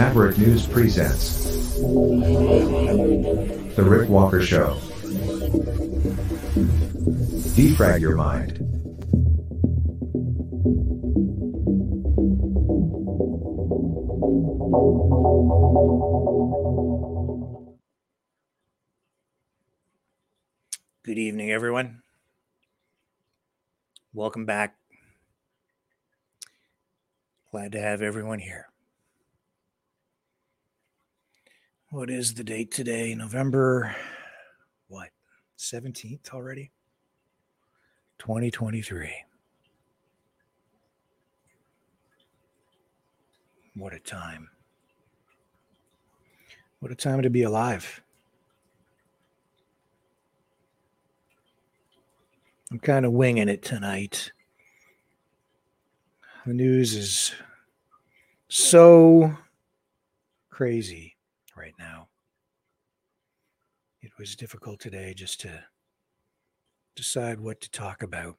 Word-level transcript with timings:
Maverick 0.00 0.38
News 0.38 0.66
presents 0.66 1.76
The 1.76 3.84
Rick 3.86 4.08
Walker 4.08 4.40
Show. 4.40 4.78
Defrag 7.52 8.00
your 8.00 8.16
mind. 8.16 8.52
Good 21.02 21.18
evening, 21.18 21.52
everyone. 21.52 22.00
Welcome 24.14 24.46
back. 24.46 24.78
Glad 27.50 27.72
to 27.72 27.80
have 27.82 28.00
everyone 28.00 28.38
here. 28.38 28.69
What 31.92 32.08
is 32.08 32.34
the 32.34 32.44
date 32.44 32.70
today? 32.70 33.16
November 33.16 33.96
what? 34.86 35.08
17th 35.58 36.30
already? 36.30 36.70
2023. 38.20 39.10
What 43.74 43.92
a 43.92 43.98
time. 43.98 44.50
What 46.78 46.92
a 46.92 46.94
time 46.94 47.22
to 47.22 47.30
be 47.30 47.42
alive. 47.42 48.00
I'm 52.70 52.78
kind 52.78 53.04
of 53.04 53.10
winging 53.10 53.48
it 53.48 53.64
tonight. 53.64 54.30
The 56.46 56.54
news 56.54 56.94
is 56.94 57.34
so 58.48 59.36
crazy 60.50 61.16
right 61.56 61.74
now. 61.78 62.08
It 64.02 64.12
was 64.18 64.36
difficult 64.36 64.80
today 64.80 65.14
just 65.14 65.40
to 65.42 65.64
decide 66.96 67.40
what 67.40 67.60
to 67.60 67.70
talk 67.70 68.02
about. 68.02 68.36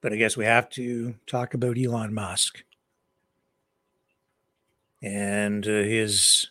But 0.00 0.12
I 0.12 0.16
guess 0.16 0.36
we 0.36 0.44
have 0.44 0.68
to 0.70 1.14
talk 1.26 1.54
about 1.54 1.78
Elon 1.78 2.12
Musk 2.12 2.64
and 5.00 5.66
uh, 5.66 5.70
his 5.70 6.50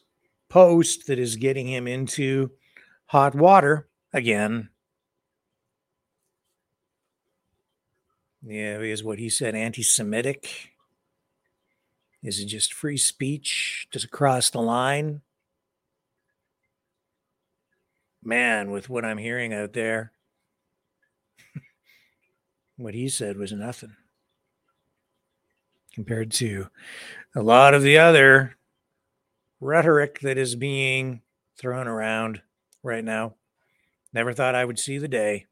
post 0.50 1.08
that 1.08 1.20
is 1.20 1.36
getting 1.36 1.68
him 1.68 1.88
into 1.88 2.52
hot 3.08 3.36
water 3.36 3.88
again. 4.14 4.70
Yeah, 8.44 8.80
is 8.80 9.04
what 9.04 9.20
he 9.20 9.30
said 9.30 9.56
anti 9.56 9.84
Semitic? 9.84 10.71
Is 12.24 12.40
it 12.40 12.46
just 12.46 12.74
free 12.74 12.98
speech? 12.98 13.88
Does 13.92 14.04
it 14.04 14.12
cross 14.12 14.50
the 14.50 14.62
line? 14.62 15.22
Man, 18.24 18.70
with 18.70 18.90
what 18.90 19.04
I'm 19.04 19.18
hearing 19.18 19.54
out 19.54 19.74
there, 19.74 20.12
what 22.78 22.94
he 22.94 23.10
said 23.10 23.38
was 23.38 23.52
nothing 23.52 23.96
compared 25.96 26.32
to 26.32 26.68
a 27.36 27.42
lot 27.42 27.74
of 27.74 27.82
the 27.82 27.98
other 27.98 28.56
rhetoric 29.60 30.20
that 30.20 30.38
is 30.38 30.56
being 30.56 31.22
thrown 31.58 31.88
around 31.88 32.42
right 32.84 33.04
now. 33.04 33.34
Never 34.14 34.34
thought 34.34 34.56
I 34.56 34.66
would 34.66 34.80
see 34.80 35.00
the 35.00 35.08
day. 35.08 35.48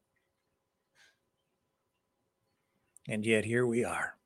And 3.07 3.25
yet 3.25 3.46
here 3.46 3.66
we 3.66 3.84
are. 3.84 4.19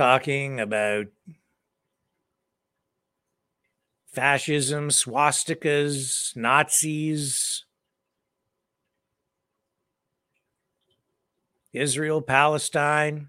Talking 0.00 0.60
about 0.60 1.08
fascism, 4.14 4.88
swastikas, 4.88 6.34
Nazis, 6.34 7.66
Israel, 11.74 12.22
Palestine, 12.22 13.28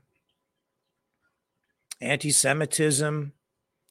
anti 1.99 2.31
Semitism, 2.31 3.33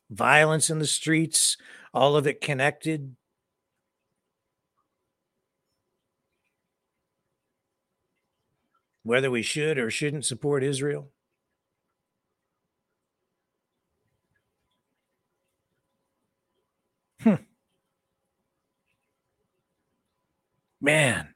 violence 0.08 0.70
in 0.70 0.78
the 0.78 0.86
streets, 0.86 1.58
all 1.92 2.16
of 2.16 2.26
it 2.26 2.40
connected. 2.40 3.14
Whether 9.02 9.30
we 9.30 9.42
should 9.42 9.76
or 9.76 9.90
shouldn't 9.90 10.24
support 10.24 10.64
Israel. 10.64 11.10
Hmm. 17.22 17.34
Man. 20.80 21.34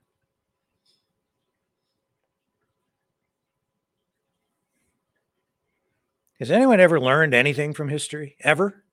Has 6.41 6.51
anyone 6.51 6.81
ever 6.81 7.01
learned 7.01 7.35
anything 7.35 7.75
from 7.75 7.89
history? 7.89 8.37
Ever? 8.41 8.85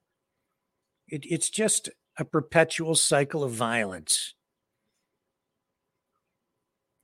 It, 1.07 1.25
it's 1.25 1.49
just 1.49 1.89
a 2.17 2.25
perpetual 2.25 2.95
cycle 2.95 3.43
of 3.43 3.51
violence. 3.51 4.35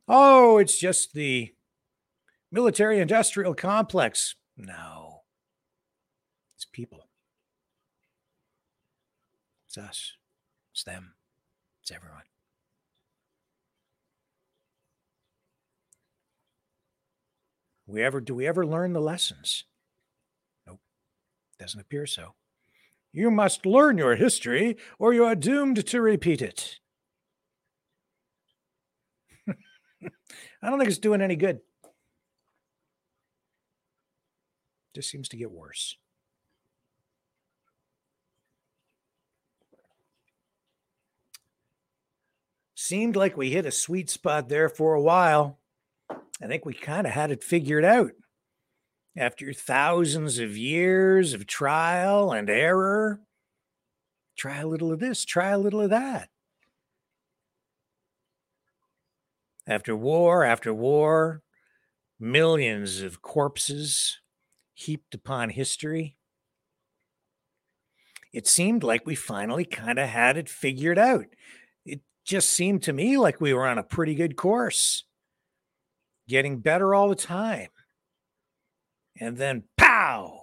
Oh, 0.07 0.57
it's 0.57 0.77
just 0.77 1.13
the 1.13 1.53
military 2.51 2.99
industrial 2.99 3.53
complex. 3.55 4.35
No, 4.55 5.21
it's 6.55 6.65
people. 6.65 7.09
It's 9.67 9.77
us. 9.77 10.13
It's 10.71 10.83
them. 10.83 11.15
It's 11.81 11.91
everyone. 11.91 12.23
We 17.87 18.03
ever 18.03 18.19
do 18.19 18.35
we 18.35 18.45
ever 18.45 18.65
learn 18.65 18.91
the 18.91 18.99
lessons? 18.99 19.63
Nope. 20.67 20.81
Doesn't 21.57 21.79
appear 21.79 22.05
so. 22.05 22.33
You 23.13 23.31
must 23.31 23.65
learn 23.65 23.97
your 23.97 24.15
history 24.15 24.77
or 24.99 25.13
you 25.13 25.23
are 25.23 25.35
doomed 25.35 25.85
to 25.87 26.01
repeat 26.01 26.41
it. 26.41 26.79
I 29.47 30.69
don't 30.69 30.77
think 30.77 30.89
it's 30.89 30.99
doing 30.99 31.21
any 31.21 31.37
good. 31.37 31.61
Just 34.93 35.09
seems 35.09 35.29
to 35.29 35.37
get 35.37 35.49
worse. 35.49 35.95
Seemed 42.75 43.15
like 43.15 43.37
we 43.37 43.51
hit 43.51 43.65
a 43.65 43.71
sweet 43.71 44.09
spot 44.09 44.49
there 44.49 44.69
for 44.69 44.93
a 44.93 45.01
while. 45.01 45.59
I 46.41 46.47
think 46.47 46.65
we 46.65 46.73
kind 46.73 47.07
of 47.07 47.13
had 47.13 47.31
it 47.31 47.43
figured 47.43 47.85
out 47.85 48.11
after 49.17 49.51
thousands 49.53 50.37
of 50.37 50.55
years 50.55 51.33
of 51.33 51.47
trial 51.47 52.31
and 52.31 52.49
error. 52.49 53.21
Try 54.37 54.59
a 54.59 54.67
little 54.67 54.91
of 54.91 54.99
this, 54.99 55.25
try 55.25 55.49
a 55.49 55.57
little 55.57 55.81
of 55.81 55.89
that. 55.89 56.29
After 59.65 59.95
war 59.95 60.43
after 60.43 60.73
war, 60.73 61.41
millions 62.19 63.01
of 63.01 63.21
corpses 63.21 64.19
heaped 64.73 65.15
upon 65.15 65.49
history. 65.49 66.15
It 68.31 68.45
seemed 68.45 68.83
like 68.83 69.05
we 69.05 69.15
finally 69.15 69.65
kind 69.65 69.97
of 69.97 70.07
had 70.07 70.37
it 70.37 70.47
figured 70.47 70.99
out. 70.99 71.25
It 71.83 72.01
just 72.23 72.49
seemed 72.49 72.83
to 72.83 72.93
me 72.93 73.17
like 73.17 73.41
we 73.41 73.53
were 73.53 73.65
on 73.65 73.79
a 73.79 73.83
pretty 73.83 74.13
good 74.13 74.35
course, 74.35 75.03
getting 76.27 76.59
better 76.59 76.93
all 76.93 77.09
the 77.09 77.15
time. 77.15 77.69
And 79.19 79.37
then, 79.37 79.63
pow! 79.77 80.41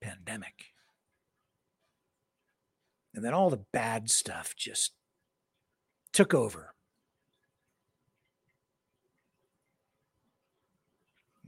Pandemic. 0.00 0.66
And 3.14 3.24
then 3.24 3.34
all 3.34 3.50
the 3.50 3.64
bad 3.72 4.10
stuff 4.10 4.54
just 4.56 4.92
took 6.12 6.32
over. 6.32 6.74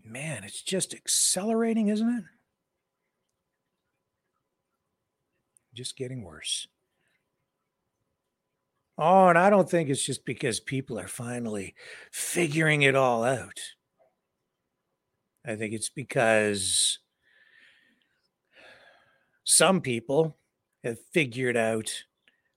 Man, 0.05 0.45
it's 0.45 0.61
just 0.61 0.93
accelerating, 0.93 1.89
isn't 1.89 2.09
it? 2.09 2.25
Just 5.75 5.97
getting 5.97 6.23
worse. 6.23 6.67
Oh, 8.99 9.29
and 9.29 9.39
I 9.39 9.51
don't 9.51 9.69
think 9.69 9.89
it's 9.89 10.05
just 10.05 10.25
because 10.25 10.61
people 10.61 10.99
are 10.99 11.09
finally 11.09 11.75
figuring 12.11 12.83
it 12.83 12.95
all 12.95 13.25
out. 13.25 13.59
I 15.45 15.57
think 15.57 15.73
it's 15.75 15.89
because 15.89 16.99
some 19.45 19.81
people 19.81 20.37
have 20.85 20.99
figured 21.13 21.57
out 21.57 22.05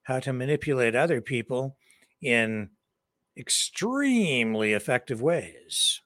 how 0.03 0.19
to 0.19 0.33
manipulate 0.33 0.95
other 0.95 1.21
people 1.21 1.77
in 2.21 2.69
extremely 3.37 4.73
effective 4.73 5.21
ways. 5.21 6.01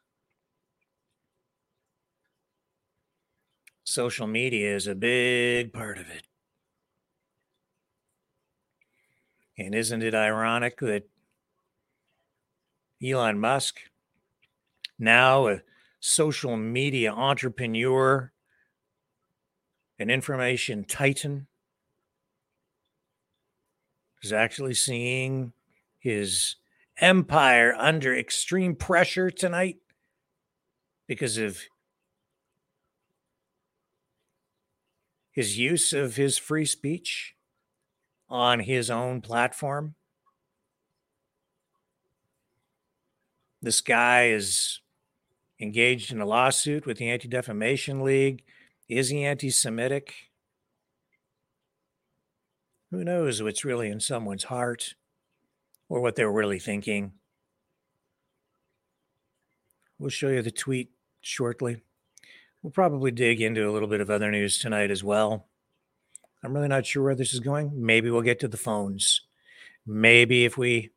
Social 3.84 4.26
media 4.26 4.74
is 4.74 4.88
a 4.88 4.96
big 4.96 5.74
part 5.74 5.98
of 5.98 6.10
it. 6.10 6.29
And 9.60 9.76
isn't 9.76 10.02
it 10.02 10.16
ironic 10.16 10.80
that 10.80 11.04
Elon 13.04 13.40
Musk, 13.40 13.82
now 14.98 15.50
a 15.50 15.62
social 16.00 16.56
media 16.56 17.12
entrepreneur, 17.12 18.32
an 20.00 20.10
information 20.10 20.86
titan, 20.86 21.48
is 24.24 24.32
actually 24.32 24.76
seeing 24.76 25.52
his 26.00 26.56
empire 26.98 27.76
under 27.78 28.16
extreme 28.16 28.76
pressure 28.76 29.30
tonight 29.30 29.78
because 31.06 31.38
of 31.38 31.60
his 35.32 35.58
use 35.58 35.92
of 35.92 36.16
his 36.16 36.38
free 36.38 36.66
speech 36.66 37.36
on 38.30 38.60
his 38.60 38.90
own 38.90 39.22
platform. 39.22 39.96
This 43.62 43.82
guy 43.82 44.28
is 44.28 44.80
engaged 45.60 46.12
in 46.12 46.22
a 46.22 46.26
lawsuit 46.26 46.86
with 46.86 46.98
the 46.98 47.10
Anti 47.10 47.28
Defamation 47.28 48.02
League. 48.02 48.44
Is 48.88 49.10
he 49.10 49.24
anti 49.24 49.50
Semitic? 49.50 50.14
Who 52.92 53.04
knows 53.04 53.44
what's 53.44 53.66
really 53.66 53.90
in 53.90 54.00
someone's 54.00 54.46
heart 54.46 54.96
or 55.90 56.02
what 56.02 56.16
they're 56.16 56.32
really 56.32 56.60
thinking? 56.60 57.14
We'll 60.00 60.10
show 60.10 60.30
you 60.30 60.42
the 60.42 60.50
tweet 60.50 60.92
shortly. 61.22 61.82
We'll 62.64 62.72
probably 62.72 63.12
dig 63.12 63.42
into 63.42 63.70
a 63.70 63.72
little 63.72 63.88
bit 63.88 64.02
of 64.02 64.10
other 64.10 64.32
news 64.32 64.58
tonight 64.58 64.92
as 64.92 65.04
well. 65.04 65.48
I'm 66.44 66.54
really 66.54 66.68
not 66.68 66.86
sure 66.86 67.04
where 67.04 67.16
this 67.16 67.34
is 67.34 67.40
going. 67.40 67.72
Maybe 67.76 68.10
we'll 68.10 68.22
get 68.22 68.40
to 68.40 68.48
the 68.48 68.58
phones. 68.58 69.22
Maybe 69.86 70.46
if 70.46 70.58
we 70.58 70.92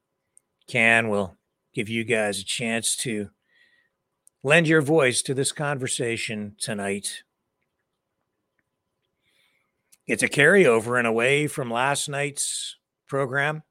can, 0.69 1.09
we'll 1.09 1.37
give 1.75 1.89
you 1.89 2.05
guys 2.05 2.41
a 2.41 2.45
chance 2.45 2.97
to 2.99 3.31
lend 4.43 4.69
your 4.69 4.83
voice 4.83 5.23
to 5.23 5.35
this 5.35 5.53
conversation 5.53 6.57
tonight. 6.61 7.23
It's 10.07 10.23
a 10.23 10.29
carryover 10.29 10.99
in 10.99 11.07
a 11.07 11.13
way 11.13 11.47
from 11.47 11.71
last 11.71 12.09
night's 12.09 12.77
program 13.07 13.63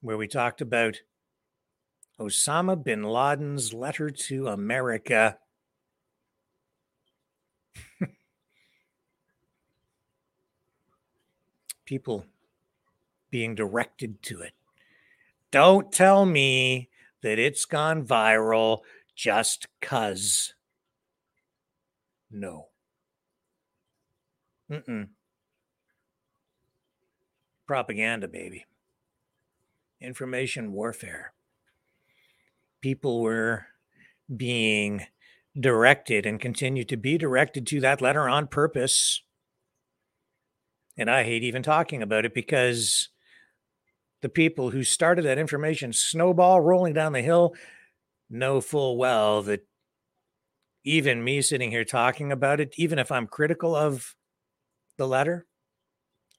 where 0.00 0.16
we 0.16 0.26
talked 0.26 0.60
about 0.60 1.00
Osama 2.20 2.82
bin 2.82 3.02
Laden's 3.02 3.72
letter 3.72 4.10
to 4.10 4.48
America. 4.48 5.38
People 11.84 12.26
being 13.30 13.54
directed 13.54 14.22
to 14.22 14.40
it. 14.40 14.52
Don't 15.50 15.92
tell 15.92 16.24
me 16.24 16.88
that 17.22 17.38
it's 17.38 17.64
gone 17.64 18.04
viral 18.04 18.80
just 19.14 19.66
cuz. 19.80 20.54
No. 22.30 22.68
Mm-mm. 24.70 25.08
Propaganda, 27.66 28.28
baby. 28.28 28.66
Information 30.00 30.72
warfare. 30.72 31.32
People 32.80 33.22
were 33.22 33.66
being 34.34 35.06
directed 35.58 36.26
and 36.26 36.40
continue 36.40 36.84
to 36.84 36.96
be 36.96 37.16
directed 37.16 37.66
to 37.68 37.80
that 37.80 38.00
letter 38.00 38.28
on 38.28 38.46
purpose. 38.46 39.22
And 40.96 41.10
I 41.10 41.24
hate 41.24 41.42
even 41.42 41.62
talking 41.62 42.02
about 42.02 42.24
it 42.24 42.34
because 42.34 43.08
the 44.22 44.28
people 44.28 44.70
who 44.70 44.84
started 44.84 45.24
that 45.24 45.38
information 45.38 45.92
snowball 45.92 46.60
rolling 46.60 46.94
down 46.94 47.12
the 47.12 47.22
hill 47.22 47.54
know 48.30 48.60
full 48.60 48.96
well 48.96 49.42
that 49.42 49.66
even 50.84 51.24
me 51.24 51.42
sitting 51.42 51.70
here 51.70 51.84
talking 51.84 52.30
about 52.30 52.60
it, 52.60 52.74
even 52.76 52.98
if 52.98 53.10
I'm 53.10 53.26
critical 53.26 53.74
of 53.74 54.14
the 54.96 55.08
letter 55.08 55.46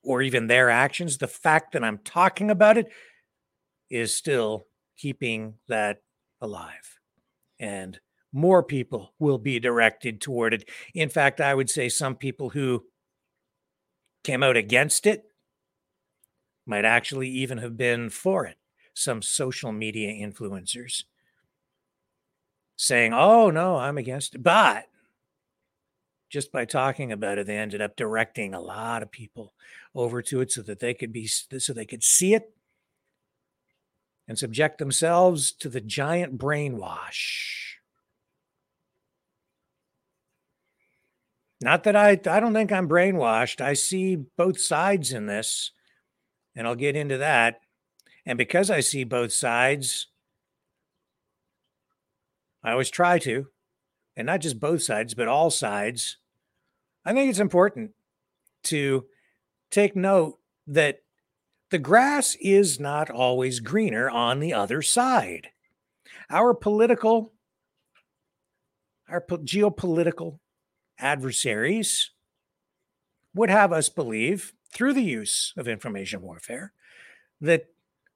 or 0.03 0.21
even 0.21 0.47
their 0.47 0.69
actions, 0.69 1.17
the 1.17 1.27
fact 1.27 1.73
that 1.73 1.83
I'm 1.83 1.99
talking 1.99 2.49
about 2.49 2.77
it 2.77 2.87
is 3.89 4.15
still 4.15 4.67
keeping 4.97 5.55
that 5.67 5.97
alive. 6.41 6.99
And 7.59 7.99
more 8.31 8.63
people 8.63 9.13
will 9.19 9.37
be 9.37 9.59
directed 9.59 10.21
toward 10.21 10.53
it. 10.53 10.69
In 10.93 11.09
fact, 11.09 11.41
I 11.41 11.55
would 11.55 11.69
say 11.69 11.89
some 11.89 12.15
people 12.15 12.49
who 12.49 12.83
came 14.25 14.43
out 14.43 14.57
against 14.57 15.05
it 15.05 15.31
might 16.65 16.83
actually 16.83 17.29
even 17.29 17.59
have 17.59 17.77
been 17.77 18.09
for 18.09 18.45
it. 18.45 18.57
Some 18.93 19.21
social 19.21 19.71
media 19.71 20.11
influencers 20.11 21.03
saying, 22.75 23.13
oh, 23.13 23.51
no, 23.51 23.77
I'm 23.77 23.97
against 23.97 24.35
it. 24.35 24.43
But 24.43 24.85
just 26.29 26.51
by 26.51 26.65
talking 26.65 27.11
about 27.11 27.37
it, 27.37 27.45
they 27.45 27.57
ended 27.57 27.81
up 27.81 27.95
directing 27.95 28.53
a 28.53 28.59
lot 28.59 29.03
of 29.03 29.11
people 29.11 29.53
over 29.93 30.21
to 30.23 30.41
it 30.41 30.51
so 30.51 30.61
that 30.63 30.79
they 30.79 30.93
could 30.93 31.13
be 31.13 31.27
so 31.27 31.71
they 31.71 31.85
could 31.85 32.03
see 32.03 32.33
it 32.33 32.51
and 34.27 34.39
subject 34.39 34.79
themselves 34.79 35.51
to 35.51 35.69
the 35.69 35.81
giant 35.81 36.37
brainwash. 36.37 37.74
Not 41.61 41.83
that 41.83 41.95
I 41.95 42.11
I 42.11 42.39
don't 42.39 42.53
think 42.53 42.71
I'm 42.71 42.89
brainwashed. 42.89 43.61
I 43.61 43.73
see 43.73 44.15
both 44.15 44.59
sides 44.59 45.11
in 45.11 45.25
this, 45.25 45.71
and 46.55 46.67
I'll 46.67 46.75
get 46.75 46.95
into 46.95 47.17
that. 47.17 47.61
And 48.25 48.37
because 48.37 48.69
I 48.69 48.79
see 48.79 49.03
both 49.03 49.31
sides, 49.31 50.07
I 52.63 52.71
always 52.71 52.89
try 52.89 53.19
to, 53.19 53.47
and 54.17 54.25
not 54.25 54.41
just 54.41 54.59
both 54.59 54.81
sides, 54.81 55.13
but 55.13 55.27
all 55.27 55.51
sides. 55.51 56.17
I 57.05 57.13
think 57.13 57.29
it's 57.29 57.39
important 57.39 57.91
to 58.63 59.05
take 59.69 59.95
note 59.95 60.39
that 60.67 61.03
the 61.69 61.77
grass 61.77 62.35
is 62.41 62.79
not 62.79 63.09
always 63.11 63.59
greener 63.59 64.09
on 64.09 64.39
the 64.39 64.53
other 64.53 64.81
side. 64.81 65.49
Our 66.29 66.53
political, 66.55 67.33
our 69.07 69.21
po- 69.21 69.37
geopolitical 69.37 70.39
adversaries 70.99 72.11
would 73.33 73.49
have 73.49 73.73
us 73.73 73.89
believe, 73.89 74.53
through 74.73 74.93
the 74.93 75.03
use 75.03 75.53
of 75.57 75.67
information 75.67 76.21
warfare, 76.21 76.73
that 77.41 77.65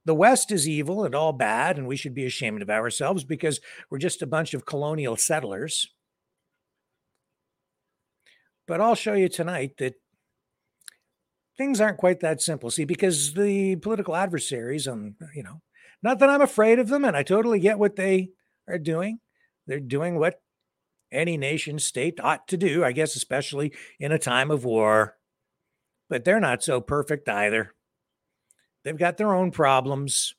the 0.05 0.15
West 0.15 0.51
is 0.51 0.67
evil 0.67 1.03
and 1.03 1.13
all 1.13 1.33
bad, 1.33 1.77
and 1.77 1.87
we 1.87 1.95
should 1.95 2.13
be 2.13 2.25
ashamed 2.25 2.61
of 2.61 2.69
ourselves 2.69 3.23
because 3.23 3.59
we're 3.89 3.97
just 3.97 4.21
a 4.21 4.27
bunch 4.27 4.53
of 4.53 4.65
colonial 4.65 5.15
settlers. 5.17 5.87
But 8.65 8.81
I'll 8.81 8.95
show 8.95 9.13
you 9.13 9.29
tonight 9.29 9.77
that 9.77 9.95
things 11.57 11.81
aren't 11.81 11.97
quite 11.97 12.21
that 12.21 12.41
simple. 12.41 12.71
See, 12.71 12.85
because 12.85 13.33
the 13.33 13.75
political 13.77 14.15
adversaries, 14.15 14.87
um, 14.87 15.15
you 15.35 15.43
know, 15.43 15.61
not 16.01 16.19
that 16.19 16.29
I'm 16.29 16.41
afraid 16.41 16.79
of 16.79 16.87
them, 16.87 17.03
and 17.03 17.17
I 17.17 17.23
totally 17.23 17.59
get 17.59 17.77
what 17.77 17.97
they 17.97 18.29
are 18.67 18.79
doing. 18.79 19.19
They're 19.67 19.79
doing 19.79 20.17
what 20.17 20.41
any 21.11 21.37
nation 21.37 21.79
state 21.79 22.19
ought 22.21 22.47
to 22.47 22.57
do, 22.57 22.83
I 22.83 22.91
guess, 22.91 23.15
especially 23.15 23.73
in 23.99 24.11
a 24.11 24.19
time 24.19 24.51
of 24.51 24.65
war. 24.65 25.17
But 26.09 26.25
they're 26.25 26.39
not 26.39 26.63
so 26.63 26.81
perfect 26.81 27.29
either. 27.29 27.73
They've 28.83 28.97
got 28.97 29.17
their 29.17 29.33
own 29.33 29.51
problems. 29.51 30.33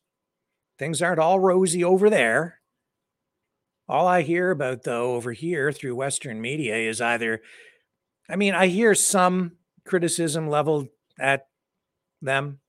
Things 0.78 1.02
aren't 1.02 1.20
all 1.20 1.38
rosy 1.38 1.84
over 1.84 2.08
there. 2.08 2.60
All 3.88 4.06
I 4.06 4.22
hear 4.22 4.50
about, 4.50 4.84
though, 4.84 5.14
over 5.14 5.32
here 5.32 5.72
through 5.72 5.96
Western 5.96 6.40
media 6.40 6.76
is 6.76 7.00
either, 7.00 7.42
I 8.28 8.36
mean, 8.36 8.54
I 8.54 8.68
hear 8.68 8.94
some 8.94 9.56
criticism 9.84 10.48
leveled 10.48 10.88
at 11.18 11.48
them 12.22 12.60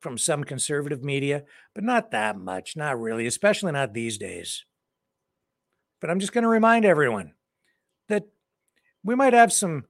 from 0.00 0.18
some 0.18 0.44
conservative 0.44 1.02
media, 1.02 1.44
but 1.74 1.84
not 1.84 2.10
that 2.10 2.38
much, 2.38 2.76
not 2.76 2.98
really, 3.00 3.26
especially 3.26 3.72
not 3.72 3.94
these 3.94 4.18
days. 4.18 4.64
But 6.04 6.10
I'm 6.10 6.20
just 6.20 6.34
going 6.34 6.42
to 6.42 6.48
remind 6.48 6.84
everyone 6.84 7.32
that 8.10 8.26
we 9.02 9.14
might 9.14 9.32
have 9.32 9.50
some 9.54 9.86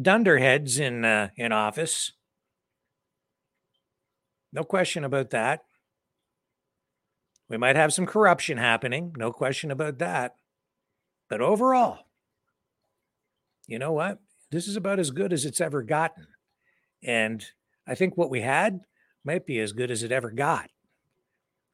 dunderheads 0.00 0.78
in 0.78 1.04
uh, 1.04 1.30
in 1.34 1.50
office 1.50 2.12
no 4.52 4.62
question 4.62 5.02
about 5.02 5.30
that. 5.30 5.64
We 7.48 7.56
might 7.56 7.74
have 7.74 7.92
some 7.92 8.06
corruption 8.06 8.58
happening. 8.58 9.12
No 9.18 9.32
question 9.32 9.72
about 9.72 9.98
that. 9.98 10.36
But 11.28 11.40
overall, 11.40 11.98
you 13.66 13.80
know 13.80 13.90
what? 13.90 14.20
This 14.52 14.68
is 14.68 14.76
about 14.76 15.00
as 15.00 15.10
good 15.10 15.32
as 15.32 15.44
it's 15.44 15.60
ever 15.60 15.82
gotten. 15.82 16.28
And 17.02 17.44
I 17.88 17.96
think 17.96 18.16
what 18.16 18.30
we 18.30 18.42
had 18.42 18.82
might 19.24 19.44
be 19.44 19.58
as 19.58 19.72
good 19.72 19.90
as 19.90 20.04
it 20.04 20.12
ever 20.12 20.30
got. 20.30 20.70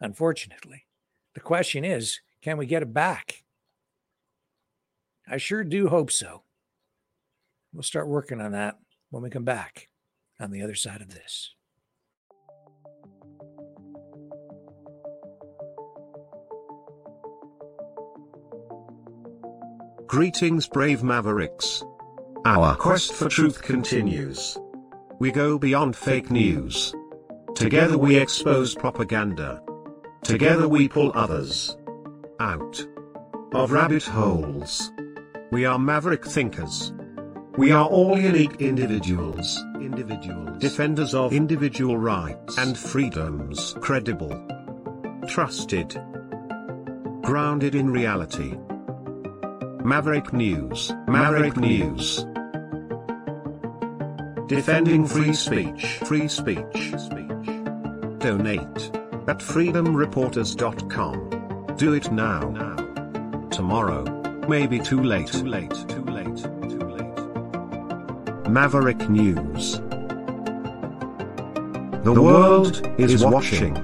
unfortunately. 0.01 0.87
The 1.35 1.41
question 1.41 1.85
is 1.85 2.21
can 2.41 2.57
we 2.57 2.65
get 2.65 2.81
it 2.81 2.95
back? 2.95 3.43
I 5.33 5.39
sure 5.39 5.65
do 5.65 5.89
hope 5.89 6.11
so. 6.11 6.43
We'll 7.73 7.83
start 7.83 8.07
working 8.07 8.39
on 8.39 8.53
that 8.53 8.77
when 9.09 9.23
we 9.23 9.31
come 9.31 9.45
back 9.45 9.89
on 10.39 10.51
the 10.51 10.61
other 10.61 10.75
side 10.75 11.01
of 11.01 11.09
this. 11.09 11.55
Greetings, 20.07 20.69
brave 20.69 21.03
mavericks. 21.03 21.83
Our 22.45 22.77
quest 22.77 23.15
for 23.15 23.31
truth 23.31 23.63
continues. 23.63 24.59
We 25.19 25.33
go 25.33 25.59
beyond 25.59 25.97
fake 25.97 26.31
news. 26.31 26.95
Together 27.55 27.97
we 27.97 28.17
expose 28.17 28.75
propaganda. 28.75 29.63
Together 30.25 30.69
we 30.69 30.89
pull 30.89 31.11
others 31.15 31.75
out 32.39 32.87
of 33.55 33.73
rabbit 33.73 34.03
holes. 34.03 34.92
We 35.53 35.65
are 35.67 35.79
maverick 35.79 36.25
thinkers. 36.25 36.95
We 37.59 37.73
are 37.73 37.87
all 37.87 38.19
unique 38.19 38.63
individuals, 38.63 39.63
individuals, 39.83 40.59
defenders 40.59 41.15
of 41.15 41.35
individual 41.35 41.99
rights 41.99 42.57
and 42.57 42.79
freedoms, 42.79 43.77
credible, 43.83 44.33
trusted, 45.29 45.91
grounded 47.21 47.75
in 47.75 47.91
reality. 47.91 48.57
Maverick 49.85 50.33
News, 50.33 50.91
Maverick 51.07 51.59
News. 51.59 52.25
Defending 54.47 55.07
free 55.07 55.35
speech, 55.35 55.99
free 56.07 56.29
speech, 56.29 56.95
speech. 56.97 57.47
Donate 58.21 58.91
at 59.29 59.41
freedomreporters.com. 59.41 61.75
Do 61.77 61.93
it 61.93 62.11
now. 62.11 62.49
Now. 63.51 64.12
Tomorrow. 64.53 64.69
Maybe 64.71 64.85
too 64.85 65.03
late. 65.03 65.29
Too 65.29 65.47
late. 65.47 65.71
Too 65.89 66.05
late. 66.05 66.37
Too 66.37 66.81
late. 66.81 68.49
Maverick 68.51 69.09
News. 69.09 69.81
The 72.05 72.13
world 72.13 72.87
is 72.99 73.25
watching. 73.25 73.75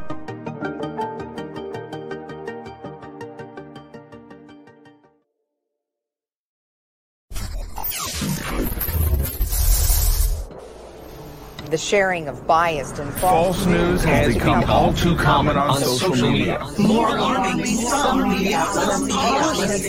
The 11.79 11.85
sharing 11.85 12.27
of 12.27 12.45
biased 12.45 12.99
and 12.99 13.13
False 13.21 13.65
news 13.67 14.03
has 14.03 14.35
become 14.35 14.65
all 14.65 14.93
too 14.93 15.15
common 15.15 15.57
on, 15.57 15.81
social, 15.81 16.29
media. 16.29 16.59
More 16.77 17.17
alarmingly, 17.17 17.75
some 17.77 18.29
media 18.29 18.57
outlets 18.57 19.87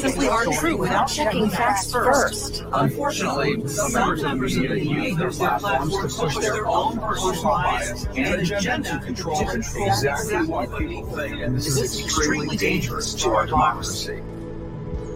simply 0.00 0.28
aren't 0.28 0.52
true 0.54 0.76
without 0.76 1.06
checking 1.06 1.50
facts 1.50 1.90
first. 1.90 2.64
Unfortunately, 2.72 3.66
some 3.66 3.92
members 3.92 4.22
of 4.22 4.38
the 4.62 4.68
media 4.68 4.76
use 4.76 5.16
their 5.16 5.32
platforms 5.32 6.14
to 6.14 6.22
push 6.22 6.36
their 6.36 6.64
own 6.64 7.00
personal 7.00 7.42
bias 7.42 8.06
and 8.14 8.40
agenda 8.40 8.88
to 8.88 8.98
control 9.00 9.50
exactly 9.50 10.46
what 10.46 10.78
people 10.78 11.06
think, 11.06 11.40
and 11.40 11.56
this 11.56 11.66
is 11.66 12.00
extremely 12.00 12.56
dangerous 12.56 13.14
to 13.14 13.30
our 13.30 13.46
democracy. 13.46 14.22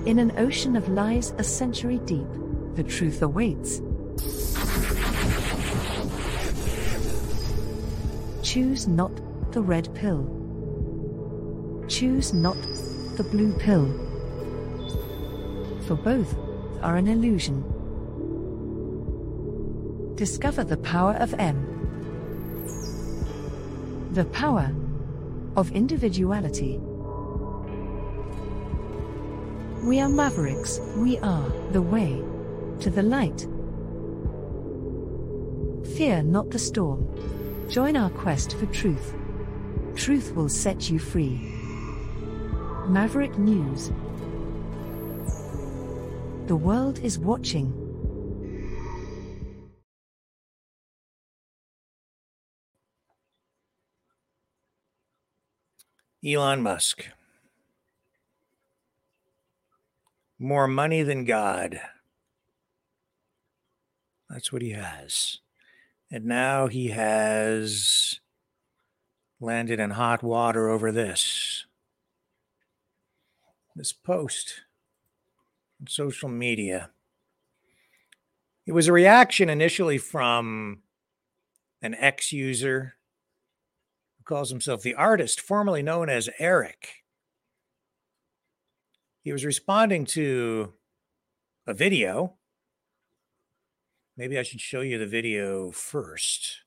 In 0.07 0.19
an 0.19 0.33
ocean 0.39 0.75
of 0.75 0.89
lies 0.89 1.35
a 1.39 1.45
century 1.45 2.01
deep, 2.01 2.27
the 2.75 2.83
truth 2.83 3.23
awaits. 3.23 3.81
Choose 8.53 8.89
not 8.89 9.13
the 9.53 9.63
red 9.63 9.95
pill. 9.95 10.27
Choose 11.87 12.35
not 12.35 12.61
the 13.17 13.23
blue 13.23 13.53
pill. 13.53 13.87
For 15.87 15.95
both 15.95 16.35
are 16.83 16.97
an 16.97 17.07
illusion. 17.07 17.63
Discover 20.17 20.65
the 20.65 20.79
power 20.79 21.13
of 21.13 21.33
M. 21.39 21.59
The 24.15 24.25
power 24.25 24.75
of 25.57 25.71
individuality. 25.71 26.81
We 29.85 30.01
are 30.01 30.09
mavericks, 30.09 30.81
we 30.97 31.19
are 31.19 31.49
the 31.71 31.83
way 31.83 32.21
to 32.81 32.91
the 32.91 33.05
light. 33.05 33.47
Fear 35.95 36.25
not 36.25 36.51
the 36.51 36.59
storm. 36.59 37.07
Join 37.71 37.97
our 37.97 38.11
quest 38.11 38.57
for 38.57 38.67
truth. 38.67 39.15
Truth 39.95 40.35
will 40.35 40.49
set 40.49 40.91
you 40.91 40.99
free. 40.99 41.39
Maverick 42.89 43.39
News. 43.39 43.93
The 46.49 46.57
world 46.57 46.99
is 46.99 47.17
watching. 47.17 47.73
Elon 56.27 56.63
Musk. 56.63 57.07
More 60.41 60.67
money 60.67 61.05
than 61.05 61.25
God. 61.25 61.81
That's 64.29 64.53
what 64.53 64.61
he 64.61 64.71
has. 64.71 65.39
And 66.11 66.25
now 66.25 66.67
he 66.67 66.89
has 66.89 68.21
landed 69.41 69.79
in 69.79 69.91
hot 69.91 70.23
water 70.23 70.69
over 70.69 70.91
this. 70.91 71.67
This 73.77 73.93
post 73.93 74.63
on 75.81 75.87
social 75.87 76.29
media. 76.29 76.91
It 78.67 78.73
was 78.73 78.89
a 78.89 78.93
reaction 78.93 79.49
initially 79.49 79.99
from 79.99 80.83
an 81.81 81.95
ex 81.95 82.33
user 82.33 82.97
who 84.19 84.25
calls 84.25 84.51
himself 84.51 84.83
the 84.83 84.95
artist, 84.95 85.41
formerly 85.41 85.83
known 85.83 86.09
as 86.09 86.29
Eric. 86.39 87.05
He 89.23 89.33
was 89.33 89.45
responding 89.45 90.07
to 90.07 90.73
a 91.67 91.75
video 91.75 92.35
Maybe 94.21 94.39
I 94.39 94.43
should 94.43 94.61
show 94.61 94.83
you 94.83 94.99
the 94.99 95.07
video 95.07 95.71
first. 95.71 96.61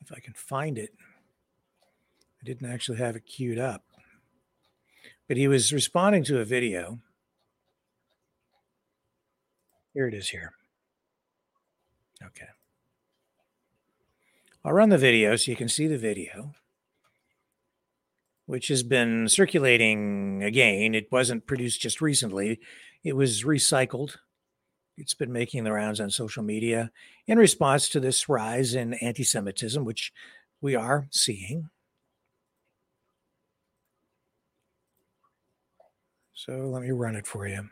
If 0.00 0.10
I 0.10 0.18
can 0.18 0.34
find 0.34 0.76
it. 0.76 0.92
I 2.42 2.44
didn't 2.44 2.68
actually 2.68 2.98
have 2.98 3.14
it 3.14 3.24
queued 3.24 3.56
up. 3.56 3.84
But 5.28 5.36
he 5.36 5.46
was 5.46 5.72
responding 5.72 6.24
to 6.24 6.40
a 6.40 6.44
video. 6.44 6.98
Here 9.94 10.08
it 10.08 10.14
is 10.14 10.30
here. 10.30 10.54
Okay. 12.20 12.48
I'll 14.64 14.72
run 14.72 14.88
the 14.88 14.98
video 14.98 15.36
so 15.36 15.52
you 15.52 15.56
can 15.56 15.68
see 15.68 15.86
the 15.86 15.98
video, 15.98 16.52
which 18.46 18.66
has 18.66 18.82
been 18.82 19.28
circulating 19.28 20.42
again. 20.42 20.96
It 20.96 21.12
wasn't 21.12 21.46
produced 21.46 21.80
just 21.80 22.00
recently, 22.00 22.58
it 23.04 23.14
was 23.14 23.44
recycled 23.44 24.16
it's 25.00 25.14
been 25.14 25.32
making 25.32 25.64
the 25.64 25.72
rounds 25.72 25.98
on 25.98 26.10
social 26.10 26.42
media 26.42 26.90
in 27.26 27.38
response 27.38 27.88
to 27.88 28.00
this 28.00 28.28
rise 28.28 28.74
in 28.74 28.94
anti 28.94 29.24
Semitism, 29.24 29.84
which 29.84 30.12
we 30.60 30.74
are 30.74 31.08
seeing. 31.10 31.70
So 36.34 36.52
let 36.52 36.82
me 36.82 36.90
run 36.90 37.16
it 37.16 37.26
for 37.26 37.48
you. 37.48 37.68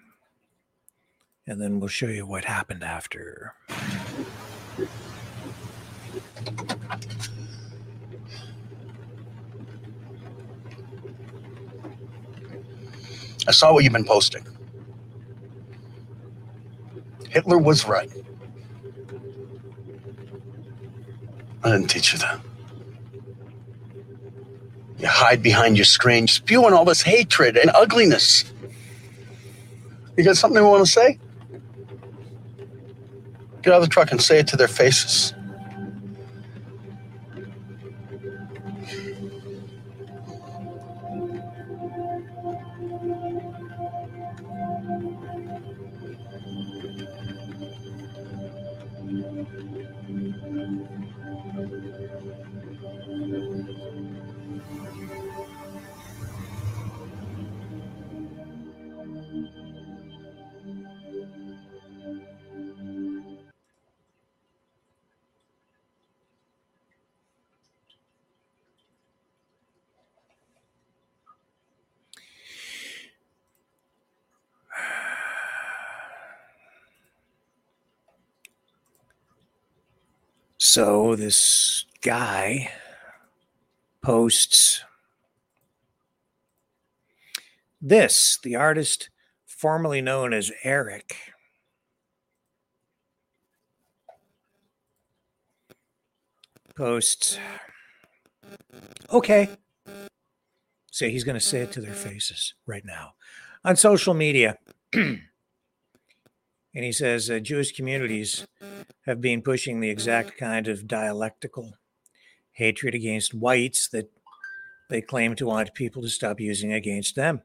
And 1.46 1.60
then 1.60 1.80
we'll 1.80 1.88
show 1.88 2.06
you 2.06 2.26
what 2.26 2.44
happened 2.44 2.82
after. 2.82 3.54
I 13.46 13.50
saw 13.50 13.72
what 13.72 13.84
you've 13.84 13.94
been 13.94 14.04
posting. 14.04 14.44
Hitler 17.30 17.58
was 17.58 17.86
right. 17.86 18.10
I 21.62 21.72
didn't 21.72 21.88
teach 21.88 22.12
you 22.12 22.18
that. 22.20 22.40
You 24.98 25.06
hide 25.06 25.42
behind 25.42 25.76
your 25.76 25.84
screen, 25.84 26.26
spewing 26.26 26.72
all 26.72 26.84
this 26.84 27.02
hatred 27.02 27.56
and 27.56 27.70
ugliness. 27.74 28.44
You 30.16 30.24
got 30.24 30.36
something 30.36 30.60
you 30.60 30.68
want 30.68 30.84
to 30.84 30.90
say? 30.90 31.18
Get 33.62 33.72
out 33.72 33.76
of 33.76 33.82
the 33.82 33.88
truck 33.88 34.10
and 34.10 34.20
say 34.20 34.40
it 34.40 34.48
to 34.48 34.56
their 34.56 34.68
faces. 34.68 35.34
So 80.70 81.16
this 81.16 81.86
guy 82.02 82.70
posts 84.02 84.84
this, 87.80 88.38
the 88.42 88.54
artist 88.54 89.08
formerly 89.46 90.02
known 90.02 90.34
as 90.34 90.52
Eric. 90.62 91.16
Posts, 96.76 97.38
okay. 99.10 99.48
So 100.90 101.08
he's 101.08 101.24
going 101.24 101.32
to 101.32 101.40
say 101.40 101.60
it 101.60 101.72
to 101.72 101.80
their 101.80 101.94
faces 101.94 102.52
right 102.66 102.84
now 102.84 103.14
on 103.64 103.74
social 103.76 104.12
media. 104.12 104.58
and 106.78 106.84
he 106.84 106.92
says 106.92 107.28
uh, 107.28 107.40
Jewish 107.40 107.72
communities 107.72 108.46
have 109.04 109.20
been 109.20 109.42
pushing 109.42 109.80
the 109.80 109.90
exact 109.90 110.38
kind 110.38 110.68
of 110.68 110.86
dialectical 110.86 111.74
hatred 112.52 112.94
against 112.94 113.34
whites 113.34 113.88
that 113.88 114.12
they 114.88 115.00
claim 115.00 115.34
to 115.34 115.46
want 115.46 115.74
people 115.74 116.02
to 116.02 116.08
stop 116.08 116.38
using 116.38 116.72
against 116.72 117.16
them. 117.16 117.42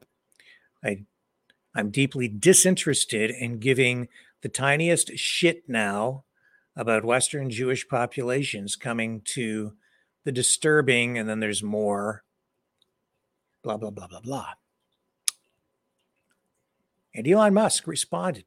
I, 0.84 1.06
I'm 1.74 1.90
deeply 1.90 2.28
disinterested 2.28 3.32
in 3.32 3.58
giving 3.58 4.06
the 4.42 4.48
tiniest 4.48 5.18
shit 5.18 5.68
now 5.68 6.22
about 6.76 7.04
Western 7.04 7.50
Jewish 7.50 7.88
populations 7.88 8.76
coming 8.76 9.20
to 9.34 9.72
the 10.22 10.30
disturbing, 10.30 11.18
and 11.18 11.28
then 11.28 11.40
there's 11.40 11.60
more, 11.60 12.22
blah, 13.64 13.78
blah, 13.78 13.90
blah, 13.90 14.06
blah, 14.06 14.20
blah. 14.20 14.50
And 17.12 17.26
Elon 17.26 17.52
Musk 17.52 17.88
responded. 17.88 18.44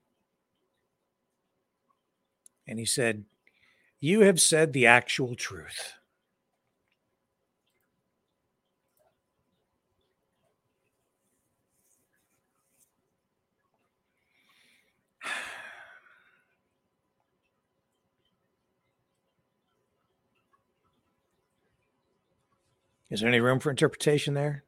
And 2.67 2.80
he 2.80 2.86
said, 2.86 3.23
You 3.99 4.21
have 4.21 4.41
said 4.41 4.73
the 4.73 4.86
actual 4.86 5.36
truth. 5.36 5.93
Is 23.10 23.21
there 23.21 23.30
any 23.30 23.39
room 23.39 23.60
for 23.60 23.69
interpretation 23.69 24.34
there? 24.34 24.65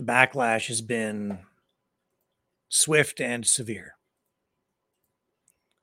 The 0.00 0.06
backlash 0.06 0.68
has 0.68 0.80
been 0.80 1.40
swift 2.70 3.20
and 3.20 3.46
severe 3.46 3.96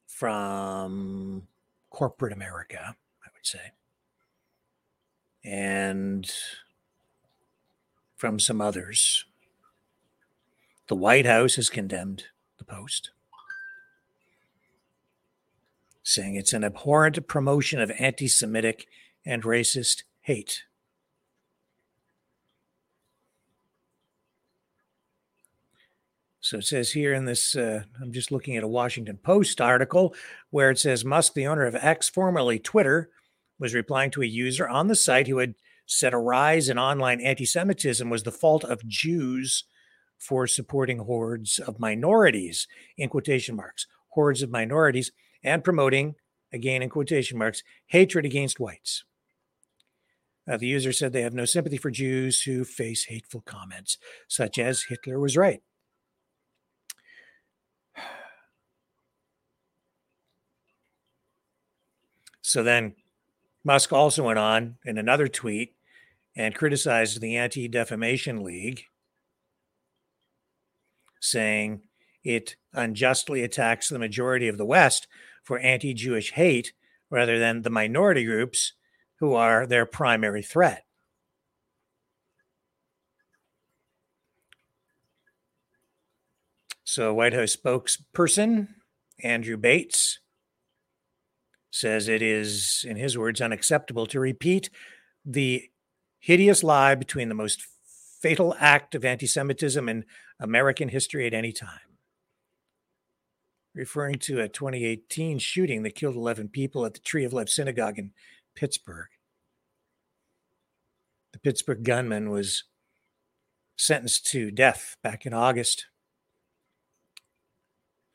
from 0.07 1.43
corporate 1.91 2.33
America, 2.33 2.95
I 3.23 3.29
would 3.31 3.45
say, 3.45 3.73
and 5.43 6.27
from 8.15 8.39
some 8.39 8.59
others. 8.59 9.23
The 10.87 10.95
White 10.95 11.27
House 11.27 11.57
has 11.57 11.69
condemned 11.69 12.23
the 12.57 12.65
post, 12.65 13.11
saying 16.01 16.33
it's 16.33 16.53
an 16.53 16.63
abhorrent 16.63 17.27
promotion 17.27 17.79
of 17.79 17.91
anti 17.99 18.27
Semitic 18.27 18.87
and 19.23 19.43
racist 19.43 20.01
hate. 20.21 20.63
So 26.47 26.59
it 26.59 26.65
says 26.65 26.93
here 26.93 27.13
in 27.13 27.25
this, 27.25 27.57
uh, 27.57 27.83
I'm 28.01 28.13
just 28.13 28.31
looking 28.31 28.55
at 28.55 28.63
a 28.63 28.69
Washington 28.69 29.17
Post 29.17 29.59
article 29.59 30.15
where 30.49 30.71
it 30.71 30.79
says 30.79 31.03
Musk, 31.03 31.33
the 31.33 31.45
owner 31.45 31.65
of 31.65 31.75
X, 31.75 32.07
formerly 32.07 32.57
Twitter, 32.57 33.09
was 33.59 33.73
replying 33.73 34.11
to 34.11 34.21
a 34.21 34.25
user 34.25 34.65
on 34.65 34.87
the 34.87 34.95
site 34.95 35.27
who 35.27 35.39
had 35.39 35.55
said 35.85 36.13
a 36.13 36.17
rise 36.17 36.69
in 36.69 36.79
online 36.79 37.19
anti 37.19 37.43
Semitism 37.43 38.09
was 38.09 38.23
the 38.23 38.31
fault 38.31 38.63
of 38.63 38.87
Jews 38.87 39.65
for 40.17 40.47
supporting 40.47 40.99
hordes 40.99 41.59
of 41.59 41.81
minorities, 41.81 42.65
in 42.97 43.09
quotation 43.09 43.57
marks, 43.57 43.85
hordes 44.11 44.41
of 44.41 44.49
minorities, 44.49 45.11
and 45.43 45.65
promoting, 45.65 46.15
again 46.53 46.81
in 46.81 46.89
quotation 46.89 47.37
marks, 47.37 47.61
hatred 47.87 48.23
against 48.23 48.57
whites. 48.57 49.03
Uh, 50.49 50.55
the 50.55 50.67
user 50.67 50.93
said 50.93 51.11
they 51.11 51.23
have 51.23 51.33
no 51.33 51.43
sympathy 51.43 51.75
for 51.75 51.91
Jews 51.91 52.43
who 52.43 52.63
face 52.63 53.05
hateful 53.05 53.41
comments, 53.41 53.97
such 54.29 54.57
as 54.57 54.83
Hitler 54.83 55.19
was 55.19 55.35
right. 55.35 55.61
So 62.47 62.63
then 62.63 62.95
Musk 63.65 63.91
also 63.91 64.23
went 64.23 64.39
on 64.39 64.77
in 64.85 64.97
another 64.97 65.27
tweet 65.27 65.75
and 66.33 66.55
criticized 66.55 67.19
the 67.19 67.35
Anti 67.35 67.67
Defamation 67.67 68.41
League 68.41 68.85
saying 71.19 71.81
it 72.23 72.55
unjustly 72.71 73.43
attacks 73.43 73.89
the 73.89 73.99
majority 73.99 74.47
of 74.47 74.57
the 74.57 74.65
West 74.65 75.09
for 75.43 75.59
anti 75.59 75.93
Jewish 75.93 76.31
hate 76.31 76.71
rather 77.09 77.37
than 77.37 77.63
the 77.63 77.69
minority 77.69 78.23
groups 78.23 78.71
who 79.19 79.33
are 79.33 79.67
their 79.67 79.85
primary 79.85 80.41
threat. 80.41 80.85
So, 86.85 87.13
White 87.13 87.33
House 87.33 87.57
spokesperson 87.57 88.69
Andrew 89.21 89.57
Bates 89.57 90.19
says 91.79 92.07
it 92.07 92.21
is, 92.21 92.85
in 92.87 92.97
his 92.97 93.17
words, 93.17 93.41
unacceptable 93.41 94.05
to 94.07 94.19
repeat 94.19 94.69
the 95.25 95.69
hideous 96.19 96.63
lie 96.63 96.95
between 96.95 97.29
the 97.29 97.35
most 97.35 97.65
fatal 98.21 98.55
act 98.59 98.95
of 98.95 99.05
anti 99.05 99.27
Semitism 99.27 99.87
in 99.87 100.05
American 100.39 100.89
history 100.89 101.27
at 101.27 101.33
any 101.33 101.51
time. 101.51 101.79
Referring 103.75 104.15
to 104.19 104.39
a 104.39 104.49
2018 104.49 105.39
shooting 105.39 105.83
that 105.83 105.95
killed 105.95 106.15
11 106.15 106.49
people 106.49 106.85
at 106.85 106.93
the 106.93 106.99
Tree 106.99 107.23
of 107.23 107.33
Life 107.33 107.49
Synagogue 107.49 107.99
in 107.99 108.11
Pittsburgh. 108.55 109.07
The 111.33 111.39
Pittsburgh 111.39 111.83
gunman 111.83 112.31
was 112.31 112.63
sentenced 113.77 114.25
to 114.27 114.49
death 114.49 114.97
back 115.03 115.25
in 115.25 115.33
August. 115.33 115.85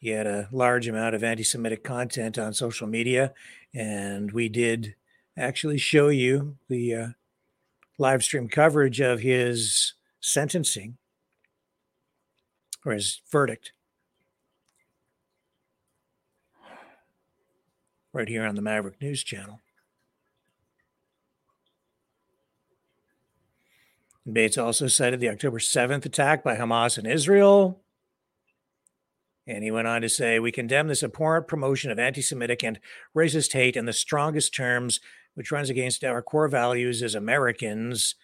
He 0.03 0.09
had 0.09 0.27
a 0.27 0.49
large 0.51 0.89
amount 0.89 1.15
of 1.15 1.23
anti 1.23 1.45
Semitic 1.45 1.85
content 1.85 2.37
on 2.37 2.53
social 2.55 2.89
media, 2.89 3.33
and 3.73 4.33
we 4.33 4.49
did 4.49 4.97
actually 5.39 5.79
show 5.79 6.09
you 6.09 6.57
the 6.69 6.95
uh, 6.95 7.09
live 7.99 8.25
stream 8.25 8.49
coverage 8.49 9.01
of 9.01 9.21
his 9.21 9.95
sentencing 10.21 10.97
or 12.85 12.95
his 12.95 13.23
verdict 13.31 13.73
right 18.13 18.29
here 18.29 18.45
on 18.45 18.57
the 18.57 18.63
Maverick 18.63 19.01
News 19.01 19.23
Channel. 19.23 19.61
Bates 24.31 24.59
also 24.59 24.89
cited 24.89 25.21
the 25.21 25.29
October 25.29 25.61
7th 25.61 26.05
attack 26.05 26.43
by 26.43 26.57
Hamas 26.57 26.99
in 26.99 27.07
Israel. 27.07 27.79
And 29.47 29.65
he 29.65 29.71
went 29.71 29.89
on 29.89 30.03
to 30.03 30.09
say, 30.09 30.39
We 30.39 30.53
condemn 30.53 30.89
this 30.89 31.03
abhorrent 31.03 31.49
promotion 31.49 31.91
of 31.91 31.99
anti 31.99 32.23
Semitic 32.23 32.63
and 32.63 32.79
racist 33.17 33.53
hate 33.53 33.77
in 33.77 33.87
the 33.87 33.93
strongest 33.93 34.55
terms, 34.55 35.01
which 35.35 35.51
runs 35.51 35.71
against 35.71 36.05
our 36.05 36.23
core 36.23 36.49
values 36.49 37.03
as 37.03 37.15
Americans 37.15 38.15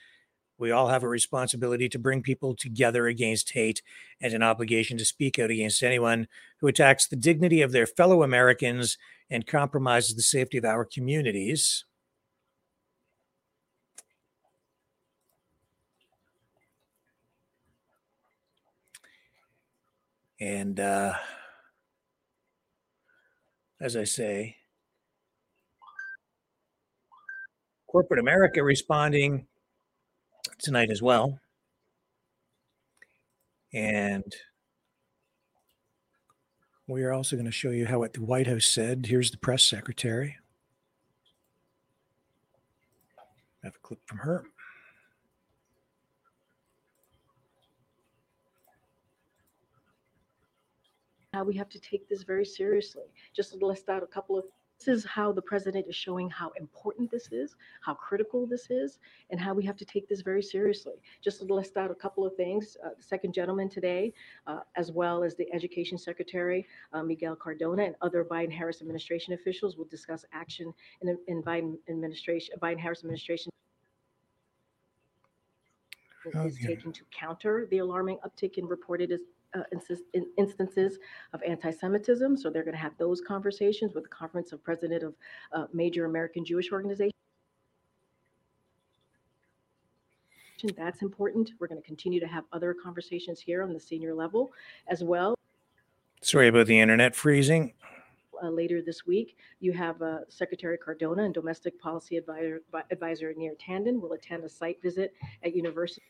we 0.58 0.72
all 0.72 0.88
have 0.88 1.04
a 1.04 1.08
responsibility 1.08 1.88
to 1.88 1.98
bring 1.98 2.20
people 2.20 2.54
together 2.54 3.06
against 3.06 3.52
hate 3.52 3.80
and 4.20 4.34
an 4.34 4.42
obligation 4.42 4.98
to 4.98 5.04
speak 5.04 5.38
out 5.38 5.50
against 5.50 5.82
anyone 5.82 6.26
who 6.60 6.66
attacks 6.66 7.06
the 7.06 7.16
dignity 7.16 7.62
of 7.62 7.70
their 7.70 7.86
fellow 7.86 8.24
Americans 8.24 8.98
and 9.30 9.46
compromises 9.46 10.16
the 10.16 10.22
safety 10.22 10.58
of 10.58 10.64
our 10.64 10.84
communities. 10.84 11.84
And 20.40 20.78
uh, 20.78 21.14
as 23.80 23.96
I 23.96 24.04
say, 24.04 24.56
corporate 27.88 28.20
America 28.20 28.62
responding 28.62 29.46
tonight 30.58 30.90
as 30.90 31.02
well. 31.02 31.40
And 33.72 34.32
we 36.86 37.02
are 37.02 37.12
also 37.12 37.36
going 37.36 37.46
to 37.46 37.52
show 37.52 37.70
you 37.70 37.86
how 37.86 37.98
what 37.98 38.14
the 38.14 38.22
White 38.22 38.46
House 38.46 38.66
said. 38.66 39.06
Here's 39.06 39.30
the 39.30 39.36
press 39.36 39.62
secretary. 39.62 40.36
I 43.62 43.66
have 43.66 43.74
a 43.74 43.86
clip 43.86 44.00
from 44.06 44.18
her. 44.18 44.44
How 51.38 51.44
we 51.44 51.54
have 51.54 51.68
to 51.68 51.78
take 51.78 52.08
this 52.08 52.24
very 52.24 52.44
seriously. 52.44 53.04
Just 53.32 53.56
to 53.56 53.64
list 53.64 53.88
out 53.88 54.02
a 54.02 54.06
couple 54.06 54.36
of 54.36 54.44
this 54.76 54.88
is 54.88 55.04
how 55.04 55.30
the 55.32 55.42
president 55.42 55.86
is 55.88 55.94
showing 55.96 56.28
how 56.30 56.50
important 56.58 57.10
this 57.10 57.28
is, 57.32 57.56
how 57.80 57.94
critical 57.94 58.46
this 58.46 58.70
is, 58.70 58.98
and 59.30 59.40
how 59.40 59.52
we 59.52 59.64
have 59.64 59.76
to 59.76 59.84
take 59.84 60.08
this 60.08 60.20
very 60.20 60.42
seriously. 60.42 60.94
Just 61.22 61.38
to 61.40 61.52
list 61.52 61.76
out 61.76 61.90
a 61.90 61.94
couple 61.96 62.24
of 62.24 62.34
things, 62.36 62.76
uh, 62.84 62.90
the 62.96 63.02
second 63.02 63.32
gentleman 63.34 63.68
today, 63.68 64.12
uh, 64.48 64.60
as 64.76 64.90
well 64.92 65.24
as 65.24 65.34
the 65.36 65.52
Education 65.52 65.96
Secretary, 65.98 66.64
uh, 66.92 67.02
Miguel 67.02 67.34
Cardona, 67.36 67.84
and 67.84 67.94
other 68.02 68.24
Biden-Harris 68.24 68.80
administration 68.80 69.32
officials 69.34 69.76
will 69.76 69.86
discuss 69.86 70.24
action 70.32 70.72
in, 71.02 71.08
the- 71.08 71.20
in 71.26 71.42
Biden 71.42 71.76
administration, 71.88 72.54
Biden-Harris 72.60 73.00
administration 73.00 73.50
is 76.26 76.34
Okay. 76.56 76.66
taking 76.66 76.92
to 76.92 77.04
counter 77.10 77.66
the 77.70 77.78
alarming 77.78 78.18
uptick 78.18 78.58
in 78.58 78.66
reported 78.66 79.18
uh, 79.54 79.62
insist- 79.72 80.04
in- 80.14 80.30
instances 80.36 80.98
of 81.32 81.42
anti-Semitism. 81.42 82.36
So 82.36 82.50
they're 82.50 82.64
going 82.64 82.74
to 82.74 82.80
have 82.80 82.96
those 82.98 83.20
conversations 83.20 83.94
with 83.94 84.04
the 84.04 84.10
Conference 84.10 84.52
of 84.52 84.62
President 84.62 85.02
of 85.02 85.14
uh, 85.52 85.66
Major 85.72 86.04
American 86.04 86.44
Jewish 86.44 86.72
Organizations. 86.72 87.12
That's 90.76 91.02
important. 91.02 91.52
We're 91.60 91.68
going 91.68 91.80
to 91.80 91.86
continue 91.86 92.18
to 92.18 92.26
have 92.26 92.44
other 92.52 92.74
conversations 92.74 93.38
here 93.38 93.62
on 93.62 93.72
the 93.72 93.78
senior 93.78 94.12
level 94.12 94.52
as 94.88 95.04
well. 95.04 95.36
Sorry 96.20 96.48
about 96.48 96.66
the 96.66 96.80
internet 96.80 97.14
freezing. 97.14 97.74
Uh, 98.42 98.50
later 98.50 98.82
this 98.82 99.06
week, 99.06 99.36
you 99.60 99.72
have 99.72 100.00
uh, 100.02 100.18
Secretary 100.28 100.78
Cardona 100.78 101.24
and 101.24 101.34
Domestic 101.34 101.80
Policy 101.80 102.16
Advisor, 102.16 102.60
Advisor 102.90 103.32
Neera 103.34 103.56
Tanden 103.58 104.00
will 104.00 104.12
attend 104.12 104.44
a 104.44 104.48
site 104.48 104.80
visit 104.82 105.12
at 105.44 105.54
University 105.54 106.02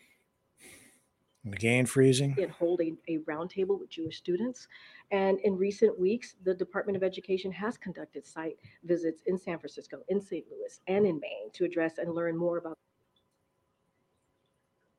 Again, 1.46 1.86
freezing. 1.86 2.36
and 2.40 2.50
hold 2.50 2.80
a, 2.80 3.18
roundtable 3.18 3.78
with 3.78 3.88
Jewish 3.88 4.18
students. 4.18 4.68
And 5.10 5.38
in 5.40 5.56
recent 5.56 5.98
weeks, 5.98 6.34
the 6.44 6.54
Department 6.54 6.96
of 6.96 7.02
Education 7.02 7.50
has 7.52 7.78
conducted 7.78 8.26
site 8.26 8.56
visits 8.84 9.22
in 9.26 9.38
San 9.38 9.58
Francisco, 9.58 10.02
in 10.08 10.20
St. 10.20 10.44
Louis, 10.50 10.80
and 10.88 11.06
in 11.06 11.18
Maine 11.20 11.50
to 11.54 11.64
address 11.64 11.98
and 11.98 12.12
learn 12.12 12.36
more 12.36 12.58
about 12.58 12.76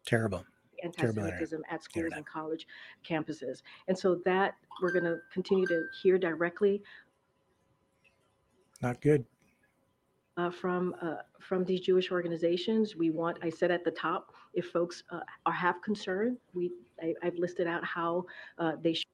Terrible. 0.06 0.44
Terrible 0.98 1.24
anti-Semitism 1.24 1.62
at 1.70 1.84
schools 1.84 2.06
Internet. 2.06 2.18
and 2.18 2.26
college 2.26 2.68
campuses. 3.08 3.62
And 3.88 3.98
so 3.98 4.16
that 4.26 4.56
we're 4.82 4.92
going 4.94 5.04
to 5.04 5.18
continue 5.32 5.68
to 5.68 5.84
hear 6.02 6.18
directly 6.18 6.82
Not 8.82 9.02
good. 9.02 9.26
Uh, 10.40 10.50
from 10.50 10.96
uh, 11.02 11.22
from 11.40 11.66
these 11.66 11.82
Jewish 11.82 12.12
organizations. 12.12 12.96
We 12.96 13.10
want, 13.10 13.38
I 13.42 13.50
said 13.50 13.72
at 13.72 13.84
the 13.84 13.92
top, 13.92 14.32
if 14.54 14.66
folks 14.78 15.04
uh, 15.12 15.20
are 15.46 15.54
have 15.66 15.82
concern, 15.82 16.38
we 16.54 16.72
I, 17.02 17.14
I've 17.24 17.38
listed 17.46 17.68
out 17.68 17.84
how 17.84 18.26
uh, 18.58 18.74
they 18.82 18.94
should 18.94 19.06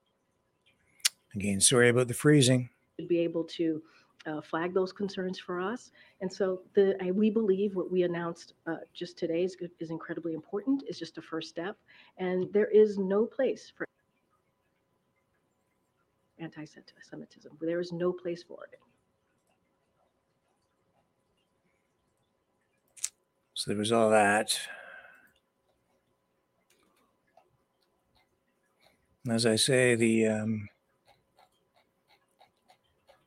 Again, 1.34 1.60
sorry 1.60 1.88
about 1.90 2.08
the 2.08 2.14
freezing. 2.14 2.70
be 3.08 3.18
able 3.18 3.44
to 3.44 3.82
uh, 4.24 4.40
flag 4.40 4.72
those 4.72 4.92
concerns 4.92 5.38
for 5.38 5.60
us. 5.60 5.90
And 6.20 6.32
so 6.32 6.62
the 6.74 6.96
I, 7.04 7.10
we 7.10 7.28
believe 7.30 7.76
what 7.76 7.90
we 7.90 8.04
announced 8.04 8.54
uh, 8.66 8.76
just 8.94 9.18
today 9.18 9.42
is 9.44 9.56
is 9.80 9.90
incredibly 9.90 10.34
important. 10.34 10.84
Is 10.88 10.98
just 10.98 11.18
a 11.18 11.22
first 11.22 11.48
step, 11.48 11.76
and 12.18 12.38
there 12.52 12.70
is 12.82 12.98
no 12.98 13.26
place 13.26 13.72
for 13.76 13.84
anti-Semitism. 16.38 17.50
There 17.60 17.80
is 17.80 17.92
no 17.92 18.12
place 18.12 18.42
for 18.42 18.60
it. 18.72 18.78
So 23.66 23.72
there 23.72 23.78
was 23.80 23.90
all 23.90 24.10
that. 24.10 24.60
And 29.24 29.34
As 29.34 29.44
I 29.44 29.56
say, 29.56 29.96
the 29.96 30.24
um, 30.28 30.68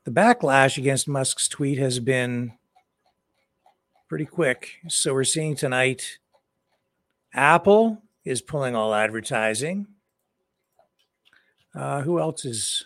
the 0.06 0.12
backlash 0.12 0.78
against 0.78 1.10
Musk's 1.10 1.50
tweet 1.50 1.78
has 1.78 2.00
been 2.00 2.54
pretty 4.08 4.24
quick. 4.24 4.76
So 4.88 5.14
we're 5.14 5.26
seeing 5.26 5.58
tonight, 5.58 6.20
Apple 7.34 8.02
is 8.24 8.42
pulling 8.42 8.78
all 8.78 8.96
advertising. 8.96 9.88
Uh, 11.76 12.02
who 12.04 12.18
else 12.18 12.46
is 12.46 12.86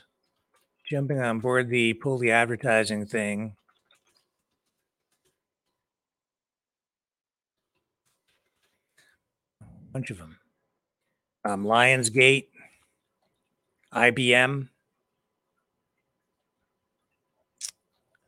jumping 0.89 1.21
on 1.21 1.39
board 1.39 1.69
the 1.69 1.93
pull 1.93 2.17
the 2.17 2.31
advertising 2.31 3.05
thing? 3.05 3.55
Bunch 9.93 10.09
of 10.09 10.17
them. 10.17 10.37
Um, 11.45 11.63
Lionsgate, 11.63 12.47
IBM, 13.93 14.69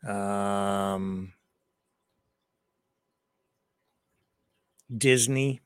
um, 0.08 1.34
Disney. 4.96 5.62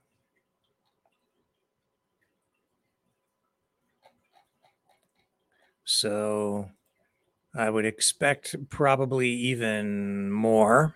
So 5.83 6.69
I 7.55 7.69
would 7.69 7.85
expect 7.85 8.69
probably 8.69 9.29
even 9.29 10.31
more. 10.31 10.95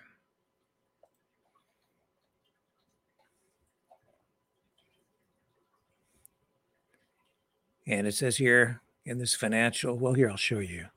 And 7.97 8.08
it 8.08 8.15
says 8.15 8.38
here 8.38 8.82
in 9.06 9.19
this 9.19 9.36
financial, 9.36 9.95
well, 9.95 10.13
here, 10.13 10.29
I'll 10.29 10.36
show 10.36 10.58
you. 10.60 10.88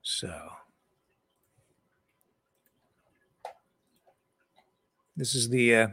So 0.00 0.32
this 5.16 5.34
is 5.34 5.50
the 5.50 5.76
uh, 5.76 5.88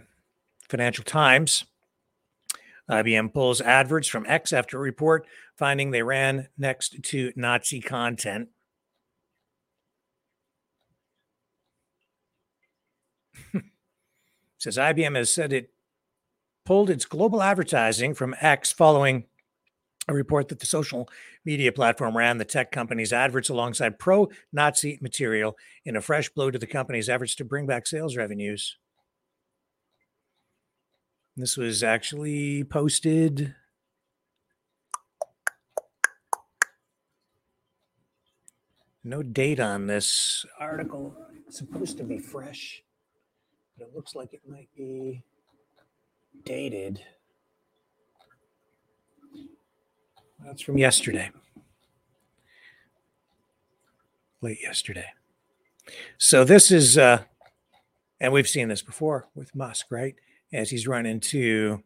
Financial 0.69 1.03
Times. 1.03 1.65
IBM 2.89 3.33
pulls 3.33 3.59
adverts 3.59 4.07
from 4.07 4.25
X 4.25 4.53
after 4.53 4.77
a 4.77 4.81
report 4.81 5.25
finding 5.57 5.91
they 5.91 6.03
ran 6.03 6.47
next 6.57 7.03
to 7.03 7.33
Nazi 7.35 7.81
content. 7.81 8.47
says 14.57 14.77
IBM 14.77 15.17
has 15.17 15.29
said 15.29 15.51
it 15.51 15.72
pulled 16.65 16.89
its 16.89 17.05
global 17.05 17.41
advertising 17.41 18.13
from 18.13 18.35
X 18.39 18.71
following 18.71 19.25
a 20.07 20.13
report 20.13 20.49
that 20.49 20.59
the 20.59 20.65
social 20.65 21.09
media 21.45 21.71
platform 21.71 22.17
ran 22.17 22.37
the 22.37 22.45
tech 22.45 22.71
company's 22.71 23.13
adverts 23.13 23.49
alongside 23.49 23.99
pro 23.99 24.29
Nazi 24.51 24.99
material 25.01 25.57
in 25.85 25.95
a 25.95 26.01
fresh 26.01 26.29
blow 26.29 26.51
to 26.51 26.59
the 26.59 26.67
company's 26.67 27.09
efforts 27.09 27.35
to 27.35 27.45
bring 27.45 27.65
back 27.65 27.87
sales 27.87 28.17
revenues. 28.17 28.77
This 31.35 31.57
was 31.57 31.83
actually 31.83 32.63
posted. 32.63 33.55
No 39.03 39.23
date 39.23 39.59
on 39.59 39.87
this 39.87 40.45
article. 40.59 41.15
It's 41.47 41.57
supposed 41.57 41.97
to 41.97 42.03
be 42.03 42.19
fresh, 42.19 42.83
but 43.77 43.87
it 43.87 43.95
looks 43.95 44.15
like 44.15 44.33
it 44.33 44.41
might 44.47 44.69
be 44.77 45.23
dated. 46.45 47.01
That's 50.45 50.61
from 50.61 50.77
yesterday. 50.77 51.31
Late 54.41 54.59
yesterday. 54.61 55.07
So 56.17 56.43
this 56.43 56.71
is 56.71 56.97
uh 56.97 57.23
and 58.19 58.31
we've 58.31 58.47
seen 58.47 58.67
this 58.67 58.81
before 58.81 59.27
with 59.35 59.55
Musk, 59.55 59.87
right? 59.89 60.15
As 60.51 60.69
he's 60.69 60.87
run 60.87 61.05
into 61.05 61.81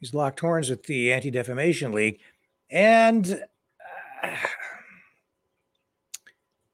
he's 0.00 0.14
locked 0.14 0.40
horns 0.40 0.70
with 0.70 0.84
the 0.84 1.12
Anti-Defamation 1.12 1.92
League 1.92 2.20
and 2.70 3.42
uh, 4.22 4.28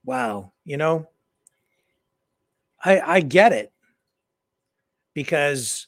wow, 0.04 0.52
you 0.64 0.76
know, 0.76 1.08
I 2.82 3.00
I 3.00 3.20
get 3.20 3.52
it 3.52 3.73
because 5.14 5.86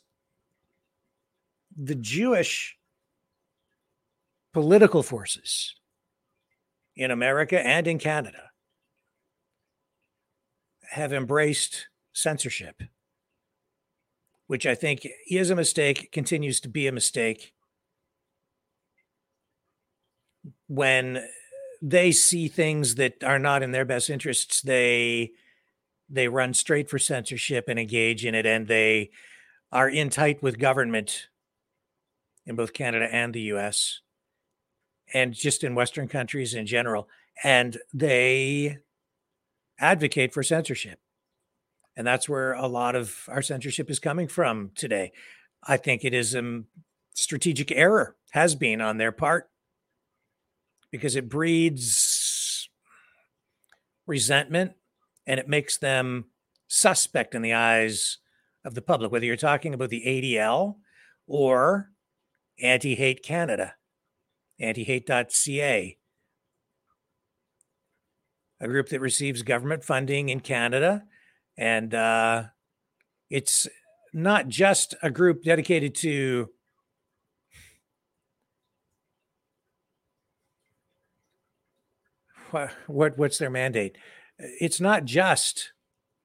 the 1.76 1.94
Jewish 1.94 2.76
political 4.52 5.02
forces 5.02 5.74
in 6.94 7.10
America 7.10 7.60
and 7.60 7.86
in 7.86 7.98
Canada 7.98 8.50
have 10.90 11.12
embraced 11.12 11.88
censorship, 12.14 12.80
which 14.46 14.64
I 14.64 14.74
think 14.74 15.06
is 15.28 15.50
a 15.50 15.56
mistake, 15.56 16.10
continues 16.12 16.60
to 16.60 16.68
be 16.68 16.86
a 16.86 16.92
mistake. 16.92 17.52
When 20.68 21.22
they 21.82 22.12
see 22.12 22.48
things 22.48 22.94
that 22.94 23.22
are 23.22 23.38
not 23.38 23.62
in 23.62 23.72
their 23.72 23.84
best 23.84 24.08
interests, 24.08 24.62
they 24.62 25.32
they 26.08 26.28
run 26.28 26.54
straight 26.54 26.88
for 26.88 26.98
censorship 26.98 27.64
and 27.68 27.78
engage 27.78 28.24
in 28.24 28.34
it, 28.34 28.46
and 28.46 28.68
they 28.68 29.10
are 29.72 29.88
in 29.88 30.10
tight 30.10 30.42
with 30.42 30.58
government 30.58 31.28
in 32.46 32.54
both 32.54 32.72
Canada 32.72 33.08
and 33.10 33.34
the 33.34 33.40
US, 33.42 34.00
and 35.12 35.34
just 35.34 35.64
in 35.64 35.74
Western 35.74 36.08
countries 36.08 36.54
in 36.54 36.66
general. 36.66 37.08
And 37.42 37.76
they 37.92 38.78
advocate 39.78 40.32
for 40.32 40.42
censorship. 40.42 41.00
And 41.96 42.06
that's 42.06 42.28
where 42.28 42.52
a 42.52 42.66
lot 42.66 42.94
of 42.94 43.24
our 43.28 43.42
censorship 43.42 43.90
is 43.90 43.98
coming 43.98 44.28
from 44.28 44.70
today. 44.74 45.12
I 45.62 45.76
think 45.76 46.04
it 46.04 46.14
is 46.14 46.34
a 46.34 46.62
strategic 47.14 47.72
error, 47.72 48.16
has 48.30 48.54
been 48.54 48.80
on 48.80 48.98
their 48.98 49.12
part, 49.12 49.50
because 50.90 51.16
it 51.16 51.28
breeds 51.28 52.68
resentment 54.06 54.72
and 55.26 55.40
it 55.40 55.48
makes 55.48 55.78
them 55.78 56.26
suspect 56.68 57.34
in 57.34 57.42
the 57.42 57.54
eyes 57.54 58.18
of 58.64 58.74
the 58.74 58.82
public, 58.82 59.12
whether 59.12 59.24
you're 59.24 59.36
talking 59.36 59.74
about 59.74 59.90
the 59.90 60.02
ADL 60.06 60.76
or 61.26 61.90
Anti 62.60 62.94
Hate 62.94 63.22
Canada, 63.22 63.74
antihate.ca, 64.60 65.98
a 68.60 68.68
group 68.68 68.88
that 68.88 69.00
receives 69.00 69.42
government 69.42 69.84
funding 69.84 70.28
in 70.28 70.40
Canada. 70.40 71.04
And 71.56 71.94
uh, 71.94 72.44
it's 73.30 73.68
not 74.12 74.48
just 74.48 74.94
a 75.02 75.10
group 75.10 75.42
dedicated 75.42 75.94
to 75.96 76.50
what, 82.50 82.70
what 82.86 83.18
what's 83.18 83.38
their 83.38 83.50
mandate 83.50 83.96
it's 84.38 84.80
not 84.80 85.04
just 85.04 85.72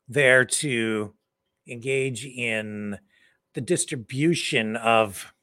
there 0.07 0.45
to 0.45 1.13
engage 1.67 2.25
in 2.25 2.97
the 3.53 3.61
distribution 3.61 4.75
of 4.75 5.33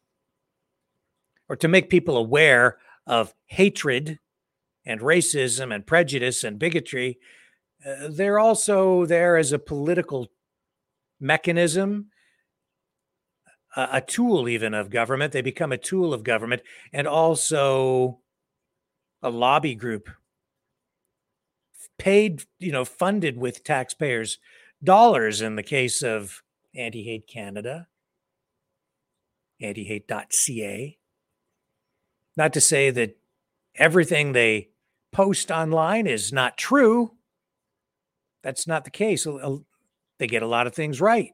or 1.49 1.57
to 1.57 1.69
make 1.69 1.89
people 1.89 2.17
aware 2.17 2.79
of 3.07 3.35
hatred 3.47 4.19
and 4.85 5.01
racism 5.01 5.75
and 5.75 5.87
prejudice 5.87 6.45
and 6.45 6.59
bigotry 6.59 7.19
uh, 7.87 8.09
they're 8.11 8.39
also 8.39 9.07
there 9.07 9.37
as 9.37 9.53
a 9.53 9.59
political 9.59 10.29
mechanism 11.21 12.11
a, 13.77 13.89
a 13.95 14.01
tool 14.01 14.49
even 14.49 14.75
of 14.75 14.91
government. 14.91 15.33
They 15.33 15.43
become 15.43 15.73
a 15.73 15.79
tool 15.79 16.13
of 16.13 16.25
government 16.25 16.63
and 16.93 17.07
also 17.07 18.21
a 19.23 19.31
lobby 19.31 19.75
group 19.75 20.09
paid, 21.99 22.43
you 22.59 22.73
know, 22.73 22.85
funded 22.85 23.37
with 23.37 23.65
taxpayers' 23.65 24.39
dollars 24.83 25.41
in 25.41 25.57
the 25.57 25.63
case 25.63 26.03
of 26.03 26.43
Anti 26.75 27.03
Hate 27.05 27.27
Canada, 27.27 27.89
antihate.ca. 29.63 30.99
Not 32.37 32.53
to 32.53 32.61
say 32.61 32.91
that 32.91 33.17
everything 33.75 34.33
they 34.33 34.69
post 35.13 35.51
online 35.51 36.07
is 36.07 36.33
not 36.33 36.57
true. 36.57 37.13
That's 38.43 38.67
not 38.67 38.85
the 38.85 38.91
case. 38.91 39.27
They 40.19 40.27
get 40.27 40.43
a 40.43 40.47
lot 40.47 40.67
of 40.67 40.75
things 40.75 41.01
right, 41.01 41.33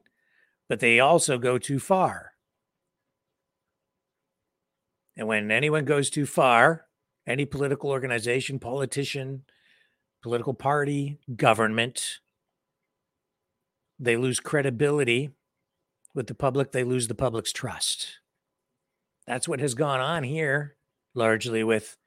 but 0.69 0.81
they 0.81 1.01
also 1.01 1.39
go 1.39 1.59
too 1.59 1.79
far. 1.79 2.33
And 5.17 5.29
when 5.29 5.51
anyone 5.51 5.85
goes 5.85 6.11
too 6.11 6.27
far, 6.27 6.87
any 7.27 7.45
political 7.45 7.91
organization, 7.91 8.59
politician, 8.59 9.45
political 10.25 10.55
party, 10.55 11.19
government. 11.37 12.21
They 14.01 14.17
lose 14.17 14.41
credibility 14.41 15.33
with 16.15 16.29
the 16.29 16.35
public, 16.35 16.73
they 16.73 16.83
lose 16.83 17.09
the 17.09 17.15
public's 17.15 17.53
trust. 17.53 18.21
That's 19.27 19.47
what 19.47 19.61
has 19.61 19.75
gone 19.75 20.01
on 20.01 20.23
here, 20.23 20.77
largely 21.13 21.63
with 21.63 21.99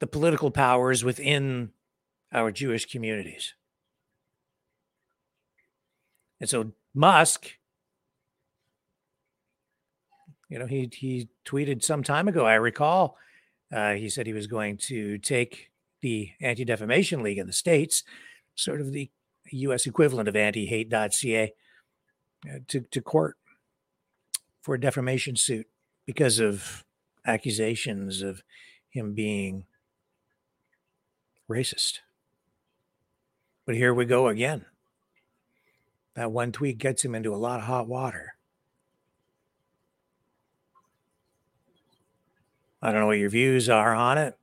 the 0.00 0.06
political 0.06 0.50
powers 0.50 1.04
within 1.04 1.70
our 2.32 2.50
Jewish 2.50 2.86
communities. 2.86 3.52
And 6.40 6.48
so 6.48 6.72
Musk, 6.94 7.50
you 10.48 10.58
know, 10.58 10.66
he 10.66 10.88
he 10.94 11.28
tweeted 11.44 11.84
some 11.84 12.02
time 12.02 12.26
ago, 12.26 12.46
I 12.46 12.54
recall, 12.54 13.18
uh, 13.72 13.94
he 13.94 14.08
said 14.08 14.26
he 14.26 14.32
was 14.32 14.46
going 14.46 14.76
to 14.76 15.18
take 15.18 15.70
the 16.00 16.30
Anti 16.40 16.64
Defamation 16.64 17.22
League 17.22 17.38
in 17.38 17.46
the 17.46 17.52
States, 17.52 18.02
sort 18.54 18.80
of 18.80 18.92
the 18.92 19.10
US 19.52 19.86
equivalent 19.86 20.28
of 20.28 20.36
anti 20.36 20.66
hate.ca, 20.66 21.52
uh, 22.48 22.58
to, 22.68 22.80
to 22.80 23.00
court 23.00 23.36
for 24.62 24.74
a 24.74 24.80
defamation 24.80 25.36
suit 25.36 25.66
because 26.06 26.38
of 26.38 26.84
accusations 27.24 28.22
of 28.22 28.42
him 28.88 29.14
being 29.14 29.64
racist. 31.50 32.00
But 33.64 33.74
here 33.74 33.92
we 33.92 34.04
go 34.04 34.28
again. 34.28 34.64
That 36.14 36.32
one 36.32 36.52
tweet 36.52 36.78
gets 36.78 37.04
him 37.04 37.14
into 37.14 37.34
a 37.34 37.36
lot 37.36 37.60
of 37.60 37.66
hot 37.66 37.88
water. 37.88 38.35
I 42.86 42.92
don't 42.92 43.00
know 43.00 43.08
what 43.08 43.18
your 43.18 43.30
views 43.30 43.68
are 43.68 43.96
on 43.96 44.16
it. 44.16 44.38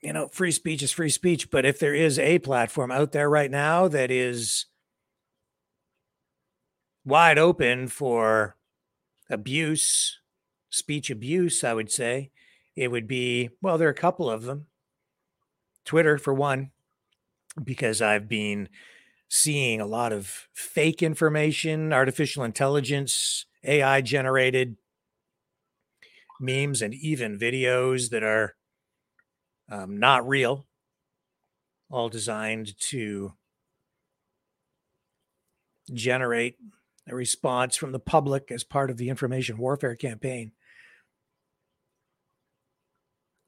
You 0.00 0.12
know, 0.12 0.28
free 0.28 0.52
speech 0.52 0.84
is 0.84 0.92
free 0.92 1.10
speech, 1.10 1.50
but 1.50 1.64
if 1.64 1.80
there 1.80 1.96
is 1.96 2.16
a 2.16 2.38
platform 2.38 2.92
out 2.92 3.10
there 3.10 3.28
right 3.28 3.50
now 3.50 3.88
that 3.88 4.12
is 4.12 4.66
wide 7.04 7.38
open 7.38 7.88
for 7.88 8.54
abuse, 9.28 10.20
speech 10.70 11.10
abuse, 11.10 11.64
I 11.64 11.74
would 11.74 11.90
say, 11.90 12.30
it 12.76 12.92
would 12.92 13.08
be 13.08 13.50
well, 13.60 13.78
there 13.78 13.88
are 13.88 13.90
a 13.90 13.94
couple 13.94 14.30
of 14.30 14.44
them. 14.44 14.66
Twitter, 15.84 16.18
for 16.18 16.34
one, 16.34 16.70
because 17.60 18.00
I've 18.00 18.28
been 18.28 18.68
seeing 19.28 19.80
a 19.80 19.86
lot 19.86 20.12
of 20.12 20.46
fake 20.52 21.02
information, 21.02 21.92
artificial 21.92 22.44
intelligence, 22.44 23.46
AI 23.64 24.02
generated 24.02 24.76
memes 26.40 26.82
and 26.82 26.94
even 26.94 27.38
videos 27.38 28.10
that 28.10 28.22
are 28.22 28.54
um, 29.70 29.98
not 29.98 30.26
real, 30.28 30.66
all 31.90 32.08
designed 32.08 32.78
to 32.78 33.32
generate 35.92 36.56
a 37.08 37.14
response 37.14 37.76
from 37.76 37.92
the 37.92 37.98
public 37.98 38.50
as 38.50 38.64
part 38.64 38.90
of 38.90 38.96
the 38.96 39.08
information 39.08 39.58
warfare 39.58 39.94
campaign. 39.94 40.52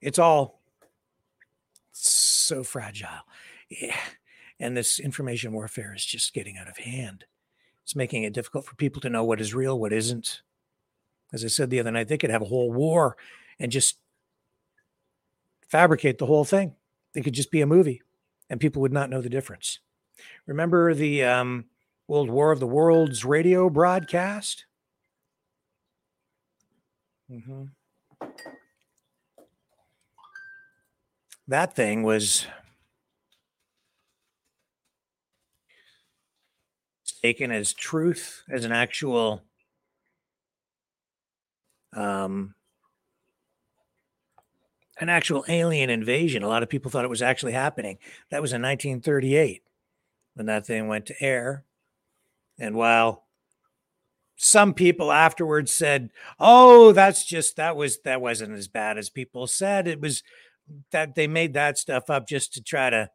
It's 0.01 0.19
all 0.19 0.63
so 1.93 2.63
fragile. 2.63 3.09
Yeah. 3.69 3.97
And 4.61 4.77
this 4.77 4.99
information 4.99 5.53
warfare 5.53 5.95
is 5.95 6.05
just 6.05 6.35
getting 6.35 6.57
out 6.57 6.69
of 6.69 6.79
hand. 6.79 7.25
It's 7.83 7.97
making 7.97 8.23
it 8.23 8.33
difficult 8.33 8.67
for 8.67 8.75
people 8.77 9.01
to 9.03 9.11
know 9.11 9.25
what 9.25 9.41
is 9.41 9.55
real, 9.55 9.79
what 9.79 9.93
isn't 9.93 10.43
as 11.33 11.45
I 11.45 11.49
said 11.49 11.71
the 11.71 11.81
other 11.81 11.91
night, 11.91 12.09
they 12.09 12.19
could 12.19 12.31
have 12.31 12.43
a 12.43 12.47
whole 12.47 12.73
war 12.73 13.17
and 13.59 13.73
just 13.73 13.99
fabricate 15.69 16.19
the 16.19 16.27
whole 16.27 16.45
thing. 16.45 16.75
They 17.15 17.21
could 17.21 17.35
just 17.35 17.51
be 17.51 17.61
a 17.61 17.67
movie 17.67 18.03
and 18.49 18.61
people 18.61 18.83
would 18.83 18.93
not 18.93 19.11
know 19.11 19.21
the 19.21 19.29
difference. 19.29 19.81
Remember 20.47 20.95
the 20.95 21.25
um, 21.25 21.67
World 22.07 22.31
War 22.31 22.53
of 22.53 22.61
the 22.61 22.67
Worlds 22.67 23.25
radio 23.25 23.69
broadcast? 23.69 24.65
Mm-hmm. 27.31 27.65
That 31.47 31.75
thing 31.75 32.03
was 32.03 32.47
taken 37.23 37.51
as 37.51 37.73
truth, 37.73 38.45
as 38.51 38.65
an 38.65 38.73
actual 38.73 39.43
um, 41.99 42.55
an 45.01 45.09
actual 45.09 45.45
alien 45.49 45.91
invasion. 45.91 46.43
A 46.43 46.49
lot 46.49 46.63
of 46.63 46.69
people 46.69 46.91
thought 46.91 47.05
it 47.05 47.11
was 47.11 47.23
actually 47.23 47.53
happening. 47.53 47.99
That 48.31 48.43
was 48.43 48.53
in 48.53 48.63
1938 48.63 49.63
when 50.35 50.47
that 50.47 50.67
thing 50.67 50.89
went 50.89 51.07
to 51.07 51.23
air. 51.23 51.65
And 52.59 52.75
while 52.75 53.25
some 54.37 54.75
people 54.75 55.11
afterwards 55.11 55.73
said, 55.73 56.11
"Oh, 56.39 56.93
that's 56.93 57.25
just 57.25 57.57
that 57.57 57.77
was 57.77 58.01
that 58.01 58.21
wasn't 58.21 58.57
as 58.57 58.69
bad 58.69 58.97
as 58.97 59.11
people 59.11 59.47
said. 59.47 59.89
It 59.89 60.01
was 60.01 60.23
that 60.93 61.15
they 61.15 61.27
made 61.27 61.55
that 61.55 61.79
stuff 61.79 62.09
up 62.11 62.29
just 62.29 62.53
to 62.55 62.63
try 62.63 62.91
to 62.91 63.11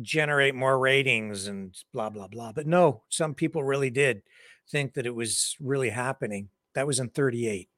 generate 0.00 0.54
more 0.54 0.78
ratings 0.78 1.46
and 1.48 1.76
blah 1.92 2.10
blah 2.10 2.28
blah." 2.28 2.52
But 2.52 2.66
no, 2.66 3.02
some 3.08 3.34
people 3.34 3.64
really 3.64 3.90
did 3.90 4.22
think 4.68 4.94
that 4.94 5.06
it 5.06 5.14
was 5.14 5.56
really 5.60 5.90
happening. 5.90 6.48
That 6.74 6.86
was 6.86 7.00
in 7.00 7.08
38. 7.08 7.68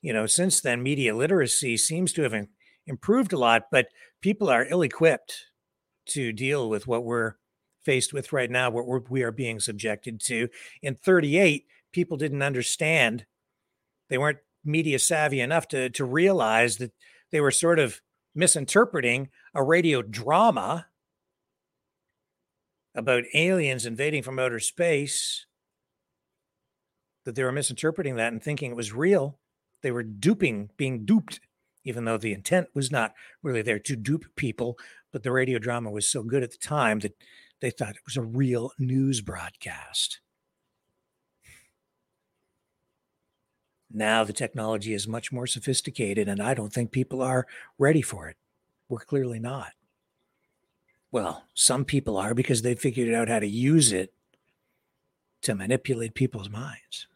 You 0.00 0.12
know, 0.12 0.26
since 0.26 0.60
then, 0.60 0.82
media 0.82 1.14
literacy 1.14 1.76
seems 1.76 2.12
to 2.12 2.22
have 2.22 2.34
improved 2.86 3.32
a 3.32 3.38
lot, 3.38 3.64
but 3.70 3.88
people 4.20 4.48
are 4.48 4.66
ill 4.68 4.82
equipped 4.82 5.46
to 6.10 6.32
deal 6.32 6.68
with 6.68 6.86
what 6.86 7.04
we're 7.04 7.34
faced 7.84 8.12
with 8.12 8.32
right 8.32 8.50
now, 8.50 8.70
what 8.70 8.86
we're, 8.86 9.00
we 9.08 9.22
are 9.22 9.32
being 9.32 9.60
subjected 9.60 10.20
to. 10.20 10.48
In 10.82 10.94
38, 10.94 11.66
people 11.92 12.16
didn't 12.16 12.42
understand. 12.42 13.26
They 14.08 14.18
weren't 14.18 14.38
media 14.64 14.98
savvy 14.98 15.40
enough 15.40 15.68
to, 15.68 15.90
to 15.90 16.04
realize 16.04 16.76
that 16.76 16.92
they 17.30 17.40
were 17.40 17.50
sort 17.50 17.78
of 17.78 18.00
misinterpreting 18.34 19.30
a 19.54 19.62
radio 19.62 20.02
drama 20.02 20.86
about 22.94 23.24
aliens 23.34 23.86
invading 23.86 24.22
from 24.22 24.38
outer 24.38 24.60
space, 24.60 25.46
that 27.28 27.34
they 27.34 27.44
were 27.44 27.52
misinterpreting 27.52 28.16
that 28.16 28.32
and 28.32 28.42
thinking 28.42 28.70
it 28.70 28.76
was 28.76 28.94
real. 28.94 29.38
They 29.82 29.90
were 29.90 30.02
duping, 30.02 30.70
being 30.78 31.04
duped, 31.04 31.40
even 31.84 32.06
though 32.06 32.16
the 32.16 32.32
intent 32.32 32.68
was 32.72 32.90
not 32.90 33.12
really 33.42 33.60
there 33.60 33.78
to 33.80 33.96
dupe 33.96 34.24
people. 34.34 34.78
But 35.12 35.24
the 35.24 35.30
radio 35.30 35.58
drama 35.58 35.90
was 35.90 36.08
so 36.08 36.22
good 36.22 36.42
at 36.42 36.52
the 36.52 36.56
time 36.56 37.00
that 37.00 37.14
they 37.60 37.68
thought 37.68 37.96
it 37.96 38.06
was 38.06 38.16
a 38.16 38.22
real 38.22 38.72
news 38.78 39.20
broadcast. 39.20 40.20
Now 43.92 44.24
the 44.24 44.32
technology 44.32 44.94
is 44.94 45.06
much 45.06 45.30
more 45.30 45.46
sophisticated, 45.46 46.28
and 46.28 46.40
I 46.40 46.54
don't 46.54 46.72
think 46.72 46.92
people 46.92 47.20
are 47.20 47.46
ready 47.78 48.00
for 48.00 48.30
it. 48.30 48.38
We're 48.88 49.00
clearly 49.00 49.38
not. 49.38 49.72
Well, 51.12 51.44
some 51.52 51.84
people 51.84 52.16
are 52.16 52.32
because 52.32 52.62
they 52.62 52.74
figured 52.74 53.14
out 53.14 53.28
how 53.28 53.38
to 53.38 53.46
use 53.46 53.92
it 53.92 54.14
to 55.42 55.54
manipulate 55.54 56.14
people's 56.14 56.48
minds. 56.48 57.06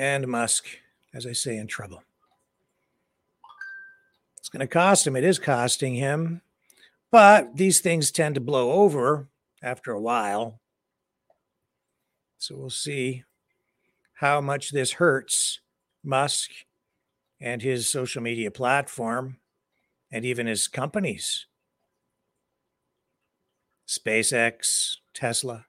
And 0.00 0.26
Musk, 0.28 0.64
as 1.12 1.26
I 1.26 1.32
say, 1.32 1.58
in 1.58 1.66
trouble. 1.66 2.02
It's 4.38 4.48
going 4.48 4.60
to 4.60 4.66
cost 4.66 5.06
him. 5.06 5.14
It 5.14 5.24
is 5.24 5.38
costing 5.38 5.94
him. 5.94 6.40
But 7.10 7.58
these 7.58 7.80
things 7.80 8.10
tend 8.10 8.34
to 8.36 8.40
blow 8.40 8.72
over 8.72 9.28
after 9.62 9.92
a 9.92 10.00
while. 10.00 10.58
So 12.38 12.56
we'll 12.56 12.70
see 12.70 13.24
how 14.14 14.40
much 14.40 14.70
this 14.70 14.92
hurts 14.92 15.60
Musk 16.02 16.50
and 17.38 17.60
his 17.60 17.86
social 17.86 18.22
media 18.22 18.50
platform 18.50 19.36
and 20.10 20.24
even 20.24 20.46
his 20.46 20.66
companies 20.66 21.44
SpaceX, 23.86 24.96
Tesla. 25.12 25.66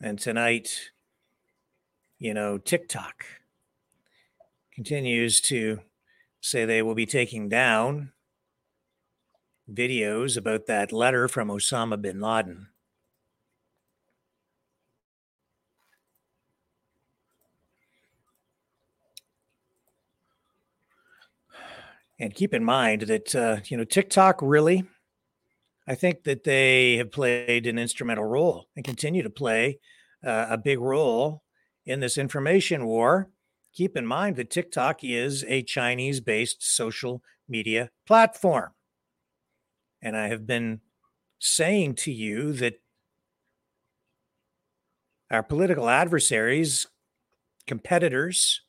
And 0.00 0.18
tonight, 0.18 0.90
you 2.18 2.34
know, 2.34 2.58
TikTok 2.58 3.24
continues 4.74 5.40
to 5.42 5.80
say 6.40 6.64
they 6.64 6.82
will 6.82 6.94
be 6.94 7.06
taking 7.06 7.48
down 7.48 8.12
videos 9.70 10.36
about 10.36 10.66
that 10.66 10.92
letter 10.92 11.28
from 11.28 11.48
Osama 11.48 12.00
bin 12.00 12.20
Laden. 12.20 12.68
And 22.18 22.34
keep 22.34 22.54
in 22.54 22.64
mind 22.64 23.02
that, 23.02 23.34
uh, 23.34 23.58
you 23.66 23.76
know, 23.76 23.84
TikTok 23.84 24.40
really, 24.40 24.84
I 25.86 25.94
think 25.94 26.24
that 26.24 26.44
they 26.44 26.96
have 26.96 27.12
played 27.12 27.66
an 27.66 27.78
instrumental 27.78 28.24
role 28.24 28.66
and 28.74 28.84
continue 28.84 29.22
to 29.22 29.30
play 29.30 29.78
uh, 30.24 30.46
a 30.50 30.58
big 30.58 30.80
role 30.80 31.42
in 31.84 32.00
this 32.00 32.18
information 32.18 32.86
war. 32.86 33.30
Keep 33.72 33.96
in 33.96 34.06
mind 34.06 34.36
that 34.36 34.50
TikTok 34.50 35.04
is 35.04 35.44
a 35.46 35.62
Chinese 35.62 36.20
based 36.20 36.62
social 36.62 37.22
media 37.48 37.90
platform. 38.06 38.70
And 40.02 40.16
I 40.16 40.28
have 40.28 40.46
been 40.46 40.80
saying 41.38 41.94
to 41.96 42.12
you 42.12 42.52
that 42.54 42.80
our 45.30 45.42
political 45.42 45.88
adversaries, 45.88 46.86
competitors, 47.66 48.62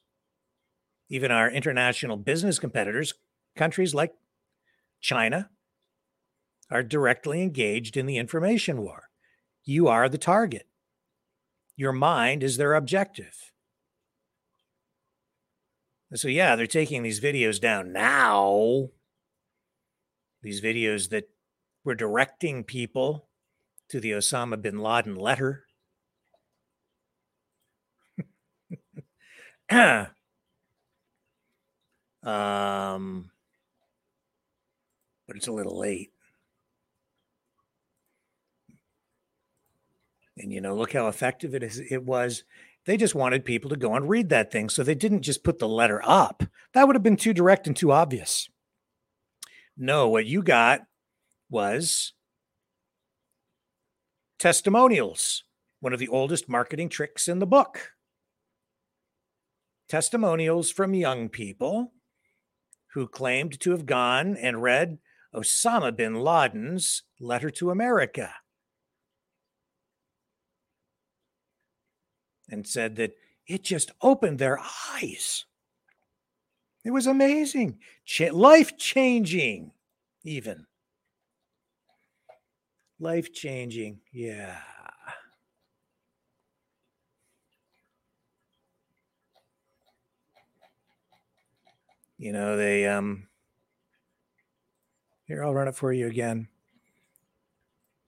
even 1.10 1.32
our 1.32 1.50
international 1.50 2.18
business 2.18 2.60
competitors, 2.60 3.14
countries 3.56 3.96
like 3.96 4.14
China, 5.00 5.50
are 6.70 6.84
directly 6.84 7.42
engaged 7.42 7.98
in 7.98 8.06
the 8.06 8.18
information 8.18 8.82
war. 8.82 9.10
You 9.64 9.88
are 9.88 10.10
the 10.10 10.18
target. 10.18 10.68
Your 11.76 11.94
mind 11.94 12.44
is 12.44 12.58
their 12.58 12.74
objective. 12.74 13.52
So, 16.14 16.28
yeah, 16.28 16.56
they're 16.56 16.68
taking 16.68 17.04
these 17.04 17.20
videos 17.20 17.60
down 17.60 17.92
now 17.92 18.90
these 20.42 20.62
videos 20.62 21.10
that 21.10 21.30
were 21.84 21.94
directing 21.96 22.64
people 22.64 23.28
to 23.90 24.00
the 24.00 24.12
Osama 24.12 24.62
bin 24.62 24.80
Laden 24.80 25.16
letter. 25.16 25.66
um, 32.24 33.32
but 35.28 35.36
it's 35.36 35.48
a 35.48 35.52
little 35.52 35.78
late. 35.78 36.12
And 40.38 40.52
you 40.52 40.62
know, 40.62 40.76
look 40.76 40.94
how 40.94 41.08
effective 41.08 41.56
it 41.56 41.64
is. 41.64 41.80
It 41.80 42.04
was. 42.04 42.44
They 42.86 42.96
just 42.96 43.16
wanted 43.16 43.44
people 43.44 43.70
to 43.72 43.76
go 43.76 43.96
and 43.96 44.08
read 44.08 44.30
that 44.30 44.52
thing, 44.52 44.70
so 44.70 44.82
they 44.82 44.96
didn't 44.96 45.24
just 45.24 45.44
put 45.44 45.60
the 45.60 45.68
letter 45.68 46.02
up. 46.06 46.44
That 46.74 46.88
would 46.88 46.96
have 46.96 47.04
been 47.04 47.18
too 47.18 47.34
direct 47.34 47.68
and 47.68 47.76
too 47.76 47.92
obvious. 47.92 48.50
No, 49.76 50.08
what 50.08 50.26
you 50.26 50.42
got 50.42 50.82
was 51.50 52.14
testimonials, 54.40 55.44
one 55.82 55.94
of 55.94 56.00
the 56.00 56.08
oldest 56.08 56.48
marketing 56.48 56.90
tricks 56.90 57.28
in 57.28 57.40
the 57.40 57.46
book. 57.46 57.92
Testimonials 59.90 60.72
from 60.72 60.94
young 60.94 61.30
people 61.30 61.94
who 62.94 63.08
claimed 63.08 63.60
to 63.60 63.72
have 63.72 63.86
gone 63.86 64.36
and 64.38 64.62
read 64.64 64.98
Osama 65.36 65.96
bin 65.96 66.16
Laden's 66.16 67.04
letter 67.20 67.50
to 67.52 67.70
America 67.70 68.34
and 72.50 72.68
said 72.68 72.96
that 72.98 73.16
it 73.46 73.64
just 73.64 73.92
opened 74.02 74.40
their 74.40 74.60
eyes. 74.94 75.46
It 76.84 76.92
was 76.92 77.08
amazing, 77.08 77.80
Ch- 78.06 78.32
life 78.32 78.78
changing, 78.78 79.72
even. 80.24 80.66
Life 83.00 83.34
changing, 83.34 84.00
yeah. 84.12 84.58
You 92.18 92.34
know, 92.34 92.58
they, 92.58 92.88
um, 92.88 93.28
here, 95.28 95.44
I'll 95.44 95.54
run 95.54 95.68
it 95.68 95.76
for 95.76 95.94
you 95.94 96.08
again. 96.08 96.48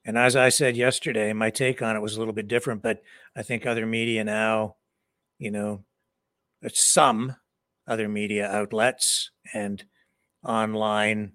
And 0.04 0.16
as 0.16 0.34
I 0.34 0.48
said 0.48 0.76
yesterday, 0.76 1.32
my 1.32 1.50
take 1.50 1.82
on 1.82 1.94
it 1.94 2.00
was 2.00 2.16
a 2.16 2.18
little 2.18 2.34
bit 2.34 2.48
different, 2.48 2.82
but 2.82 3.02
I 3.36 3.42
think 3.42 3.64
other 3.64 3.86
media 3.86 4.24
now, 4.24 4.76
you 5.38 5.50
know, 5.50 5.84
some 6.72 7.36
other 7.86 8.08
media 8.08 8.50
outlets 8.50 9.30
and 9.54 9.84
online 10.44 11.32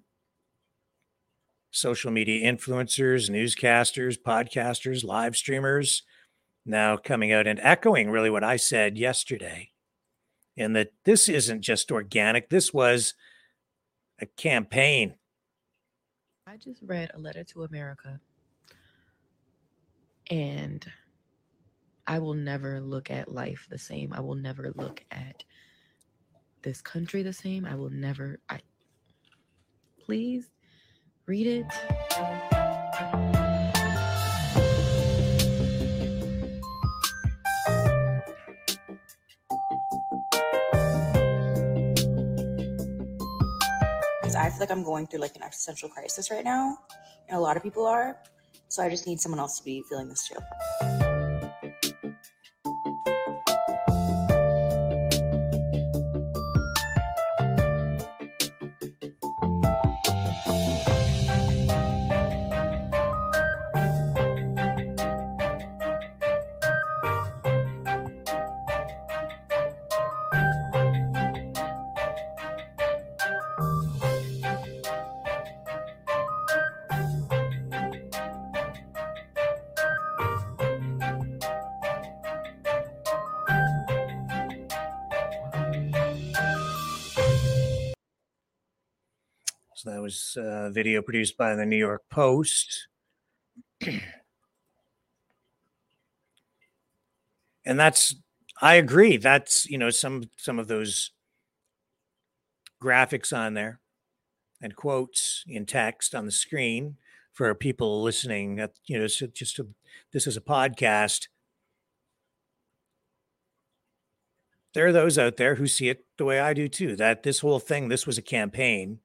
social 1.70 2.10
media 2.10 2.50
influencers, 2.50 3.30
newscasters, 3.30 4.16
podcasters, 4.20 5.04
live 5.04 5.36
streamers 5.36 6.02
now 6.64 6.96
coming 6.96 7.32
out 7.32 7.46
and 7.46 7.60
echoing 7.62 8.10
really 8.10 8.30
what 8.30 8.42
I 8.44 8.56
said 8.56 8.98
yesterday. 8.98 9.70
And 10.56 10.74
that 10.74 10.92
this 11.04 11.28
isn't 11.28 11.60
just 11.60 11.92
organic, 11.92 12.48
this 12.48 12.72
was 12.72 13.14
a 14.20 14.26
campaign. 14.26 15.14
I 16.46 16.56
just 16.56 16.80
read 16.82 17.10
a 17.12 17.18
letter 17.18 17.44
to 17.44 17.64
America 17.64 18.20
and 20.30 20.86
I 22.06 22.18
will 22.20 22.34
never 22.34 22.80
look 22.80 23.10
at 23.10 23.32
life 23.32 23.66
the 23.68 23.78
same. 23.78 24.12
I 24.12 24.20
will 24.20 24.36
never 24.36 24.72
look 24.76 25.04
at 25.10 25.42
this 26.62 26.80
country 26.80 27.22
the 27.22 27.32
same. 27.32 27.66
I 27.66 27.74
will 27.74 27.90
never. 27.90 28.38
I 28.48 28.60
please 30.04 30.50
read 31.26 31.46
it. 31.46 31.66
I 44.38 44.50
feel 44.50 44.60
like 44.60 44.70
I'm 44.70 44.84
going 44.84 45.06
through 45.08 45.20
like 45.20 45.34
an 45.34 45.42
existential 45.42 45.88
crisis 45.88 46.30
right 46.30 46.44
now, 46.44 46.78
and 47.28 47.36
a 47.36 47.40
lot 47.40 47.56
of 47.56 47.62
people 47.62 47.84
are. 47.84 48.16
So 48.68 48.82
I 48.82 48.88
just 48.88 49.06
need 49.06 49.20
someone 49.20 49.40
else 49.40 49.58
to 49.58 49.64
be 49.64 49.82
feeling 49.88 50.08
this 50.08 50.28
too. 50.28 51.05
Was 90.16 90.36
a 90.38 90.48
uh, 90.48 90.70
video 90.70 91.02
produced 91.02 91.36
by 91.36 91.54
the 91.54 91.66
New 91.66 91.76
York 91.76 92.02
Post. 92.08 92.88
and 93.82 94.00
that's 97.66 98.14
I 98.62 98.76
agree. 98.76 99.18
That's 99.18 99.68
you 99.68 99.76
know 99.76 99.90
some 99.90 100.30
some 100.38 100.58
of 100.58 100.68
those 100.68 101.10
graphics 102.82 103.36
on 103.36 103.52
there 103.52 103.80
and 104.62 104.74
quotes 104.74 105.44
in 105.46 105.66
text 105.66 106.14
on 106.14 106.24
the 106.24 106.32
screen 106.32 106.96
for 107.34 107.54
people 107.54 108.02
listening. 108.02 108.58
At, 108.58 108.72
you 108.86 108.98
know, 108.98 109.06
so 109.08 109.26
just 109.26 109.56
to, 109.56 109.68
this 110.14 110.26
is 110.26 110.38
a 110.38 110.40
podcast. 110.40 111.28
There 114.72 114.86
are 114.86 114.92
those 114.92 115.18
out 115.18 115.36
there 115.36 115.56
who 115.56 115.66
see 115.66 115.90
it 115.90 116.06
the 116.16 116.24
way 116.24 116.40
I 116.40 116.54
do 116.54 116.68
too. 116.68 116.96
That 116.96 117.22
this 117.22 117.40
whole 117.40 117.58
thing, 117.58 117.88
this 117.88 118.06
was 118.06 118.16
a 118.16 118.22
campaign 118.22 119.00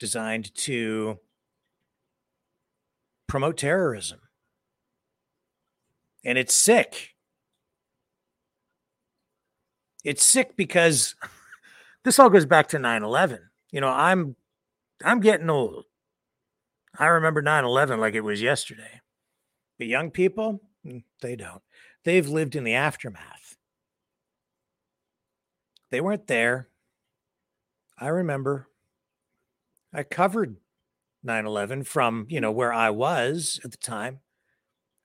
designed 0.00 0.52
to 0.54 1.18
promote 3.28 3.58
terrorism. 3.58 4.18
And 6.24 6.36
it's 6.36 6.54
sick. 6.54 7.14
It's 10.02 10.24
sick 10.24 10.56
because 10.56 11.14
this 12.04 12.18
all 12.18 12.30
goes 12.30 12.46
back 12.46 12.68
to 12.68 12.78
9/11. 12.78 13.38
You 13.70 13.80
know, 13.80 13.88
I'm 13.88 14.34
I'm 15.04 15.20
getting 15.20 15.48
old. 15.48 15.84
I 16.98 17.06
remember 17.06 17.42
9/11 17.42 18.00
like 18.00 18.14
it 18.14 18.22
was 18.22 18.42
yesterday. 18.42 19.00
But 19.78 19.86
young 19.86 20.10
people, 20.10 20.60
mm, 20.84 21.04
they 21.22 21.36
don't. 21.36 21.62
They've 22.04 22.26
lived 22.26 22.56
in 22.56 22.64
the 22.64 22.74
aftermath. 22.74 23.56
They 25.90 26.00
weren't 26.00 26.26
there. 26.26 26.68
I 27.98 28.08
remember 28.08 28.69
I 29.92 30.02
covered 30.02 30.56
9/11 31.26 31.86
from, 31.86 32.26
you 32.28 32.40
know, 32.40 32.52
mm. 32.52 32.56
where 32.56 32.72
I 32.72 32.90
was 32.90 33.60
at 33.64 33.70
the 33.70 33.76
time. 33.76 34.20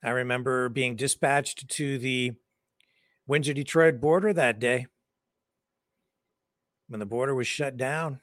I 0.02 0.10
remember 0.10 0.68
being 0.68 0.96
dispatched 0.96 1.68
to 1.68 1.98
the 1.98 2.32
Windsor 3.26 3.54
Detroit 3.54 4.00
border 4.00 4.32
that 4.32 4.58
day 4.58 4.86
when 6.88 7.00
the 7.00 7.06
border 7.06 7.34
was 7.34 7.46
shut 7.46 7.76
down. 7.76 8.20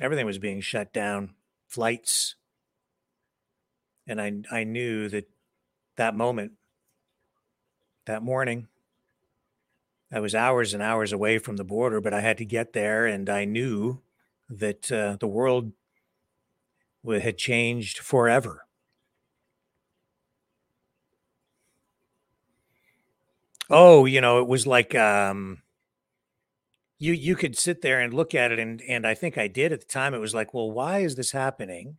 Everything 0.00 0.26
was 0.26 0.38
being 0.38 0.60
shut 0.60 0.92
down, 0.92 1.34
flights. 1.66 2.36
And 4.06 4.20
I, 4.20 4.42
I 4.50 4.64
knew 4.64 5.08
that 5.08 5.28
that 5.96 6.14
moment, 6.14 6.52
that 8.04 8.22
morning, 8.22 8.68
I 10.12 10.20
was 10.20 10.34
hours 10.34 10.74
and 10.74 10.82
hours 10.82 11.12
away 11.12 11.38
from 11.38 11.56
the 11.56 11.64
border, 11.64 12.00
but 12.00 12.14
I 12.14 12.20
had 12.20 12.38
to 12.38 12.44
get 12.44 12.72
there, 12.72 13.06
and 13.06 13.28
I 13.28 13.44
knew 13.44 14.02
that 14.48 14.90
uh, 14.92 15.16
the 15.20 15.26
world 15.28 15.72
had 17.06 17.38
changed 17.38 17.98
forever. 18.00 18.66
Oh, 23.70 24.04
you 24.06 24.20
know, 24.20 24.40
it 24.40 24.48
was 24.48 24.66
like 24.66 24.94
um 24.94 25.62
you 26.98 27.12
you 27.12 27.36
could 27.36 27.56
sit 27.56 27.82
there 27.82 28.00
and 28.00 28.14
look 28.14 28.34
at 28.34 28.52
it 28.52 28.58
and 28.58 28.80
and 28.82 29.06
I 29.06 29.14
think 29.14 29.36
I 29.36 29.48
did 29.48 29.72
at 29.72 29.80
the 29.80 29.86
time 29.86 30.14
it 30.14 30.18
was 30.18 30.34
like, 30.34 30.54
well, 30.54 30.70
why 30.70 31.00
is 31.00 31.14
this 31.16 31.32
happening? 31.32 31.98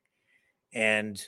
And 0.73 1.21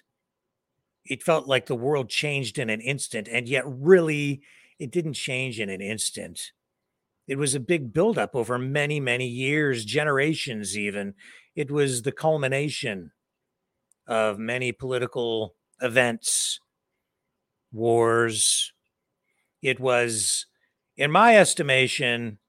it 1.05 1.23
felt 1.23 1.47
like 1.47 1.65
the 1.65 1.75
world 1.75 2.09
changed 2.09 2.57
in 2.59 2.69
an 2.69 2.81
instant 2.81 3.27
and 3.31 3.47
yet 3.47 3.63
really 3.65 4.41
it 4.77 4.91
didn't 4.91 5.13
change 5.13 5.59
in 5.59 5.69
an 5.69 5.81
instant. 5.81 6.51
It 7.29 7.37
was 7.37 7.53
a 7.53 7.59
big 7.59 7.93
buildup 7.93 8.35
over 8.35 8.57
many, 8.57 8.99
many 8.99 9.27
years, 9.27 9.85
generations, 9.85 10.75
even. 10.75 11.13
It 11.55 11.69
was 11.69 12.01
the 12.01 12.11
culmination 12.11 13.11
of 14.07 14.39
many 14.39 14.71
political 14.71 15.53
events, 15.79 16.59
wars, 17.71 18.73
it 19.61 19.79
was, 19.79 20.47
in 20.97 21.11
my 21.11 21.37
estimation, 21.37 22.39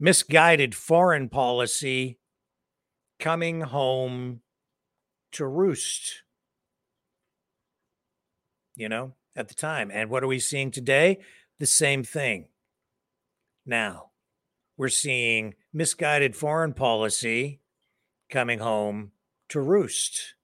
misguided 0.00 0.74
foreign 0.74 1.28
policy 1.28 2.18
coming 3.20 3.60
home 3.60 4.40
to 5.30 5.46
roost. 5.46 6.24
You 8.74 8.88
know, 8.88 9.14
at 9.36 9.46
the 9.46 9.54
time. 9.54 9.92
And 9.92 10.10
what 10.10 10.24
are 10.24 10.28
we 10.28 10.40
seeing 10.40 10.72
today? 10.72 11.20
The 11.60 11.66
same 11.66 12.02
thing. 12.02 12.48
Now, 13.64 14.07
we're 14.78 14.88
seeing 14.88 15.54
misguided 15.72 16.34
foreign 16.36 16.72
policy 16.72 17.60
coming 18.30 18.60
home 18.60 19.10
to 19.48 19.60
roost. 19.60 20.34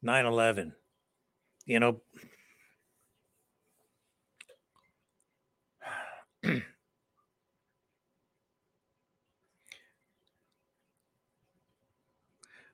9 0.00 0.26
11. 0.26 0.72
You 1.66 1.80
know, 1.80 2.00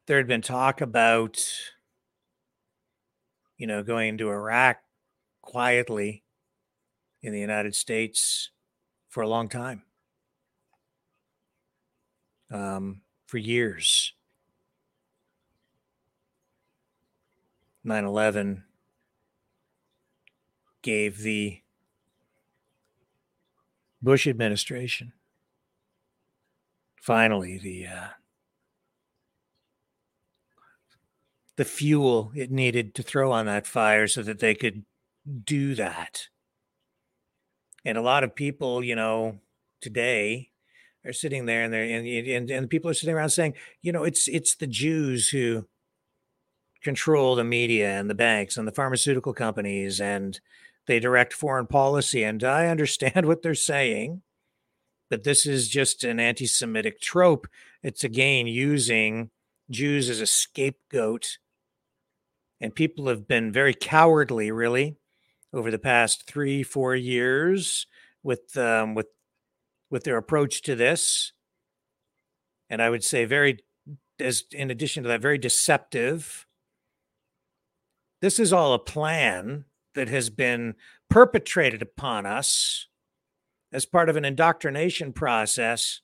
there 0.06 0.16
had 0.16 0.26
been 0.26 0.40
talk 0.40 0.80
about, 0.80 1.44
you 3.58 3.66
know, 3.66 3.82
going 3.82 4.08
into 4.08 4.30
Iraq 4.30 4.78
quietly 5.48 6.22
in 7.22 7.32
the 7.32 7.40
United 7.40 7.74
States 7.74 8.50
for 9.08 9.22
a 9.22 9.28
long 9.28 9.48
time, 9.48 9.82
um, 12.50 13.00
for 13.26 13.38
years. 13.38 14.12
9 17.82 18.04
11 18.04 18.64
gave 20.82 21.22
the 21.22 21.62
Bush 24.02 24.26
administration 24.26 25.14
finally 27.00 27.56
the 27.56 27.86
uh, 27.86 28.08
the 31.56 31.64
fuel 31.64 32.32
it 32.34 32.50
needed 32.50 32.94
to 32.94 33.02
throw 33.02 33.32
on 33.32 33.46
that 33.46 33.66
fire 33.66 34.06
so 34.06 34.22
that 34.22 34.40
they 34.40 34.54
could 34.54 34.84
do 35.44 35.74
that. 35.74 36.28
And 37.84 37.96
a 37.96 38.02
lot 38.02 38.24
of 38.24 38.34
people, 38.34 38.82
you 38.84 38.96
know, 38.96 39.38
today 39.80 40.50
are 41.04 41.12
sitting 41.12 41.46
there 41.46 41.62
and 41.62 41.72
they're 41.72 41.84
and, 41.84 42.06
and, 42.06 42.50
and 42.50 42.70
people 42.70 42.90
are 42.90 42.94
sitting 42.94 43.14
around 43.14 43.30
saying, 43.30 43.54
you 43.82 43.92
know, 43.92 44.04
it's 44.04 44.28
it's 44.28 44.54
the 44.56 44.66
Jews 44.66 45.28
who 45.28 45.66
control 46.82 47.34
the 47.34 47.44
media 47.44 47.90
and 47.90 48.08
the 48.08 48.14
banks 48.14 48.56
and 48.56 48.66
the 48.66 48.72
pharmaceutical 48.72 49.32
companies 49.32 50.00
and 50.00 50.40
they 50.86 51.00
direct 51.00 51.32
foreign 51.32 51.66
policy. 51.66 52.22
And 52.22 52.42
I 52.42 52.66
understand 52.66 53.26
what 53.26 53.42
they're 53.42 53.54
saying, 53.54 54.22
but 55.10 55.24
this 55.24 55.46
is 55.46 55.68
just 55.68 56.04
an 56.04 56.20
anti 56.20 56.46
Semitic 56.46 57.00
trope. 57.00 57.46
It's 57.82 58.04
again 58.04 58.46
using 58.46 59.30
Jews 59.70 60.10
as 60.10 60.20
a 60.20 60.26
scapegoat. 60.26 61.38
And 62.60 62.74
people 62.74 63.06
have 63.06 63.28
been 63.28 63.52
very 63.52 63.72
cowardly, 63.72 64.50
really, 64.50 64.96
over 65.52 65.70
the 65.70 65.78
past 65.78 66.26
three, 66.26 66.62
four 66.62 66.94
years 66.94 67.86
with 68.22 68.56
um, 68.56 68.94
with 68.94 69.08
with 69.90 70.04
their 70.04 70.16
approach 70.16 70.62
to 70.62 70.74
this. 70.74 71.32
And 72.70 72.82
I 72.82 72.90
would 72.90 73.02
say 73.02 73.24
very, 73.24 73.60
as 74.20 74.44
in 74.52 74.70
addition 74.70 75.02
to 75.02 75.08
that, 75.08 75.22
very 75.22 75.38
deceptive 75.38 76.46
this 78.20 78.40
is 78.40 78.52
all 78.52 78.74
a 78.74 78.78
plan 78.78 79.64
that 79.94 80.08
has 80.08 80.30
been 80.30 80.74
perpetrated 81.08 81.82
upon 81.82 82.26
us 82.26 82.88
as 83.72 83.86
part 83.86 84.08
of 84.08 84.16
an 84.16 84.24
indoctrination 84.24 85.12
process. 85.12 86.00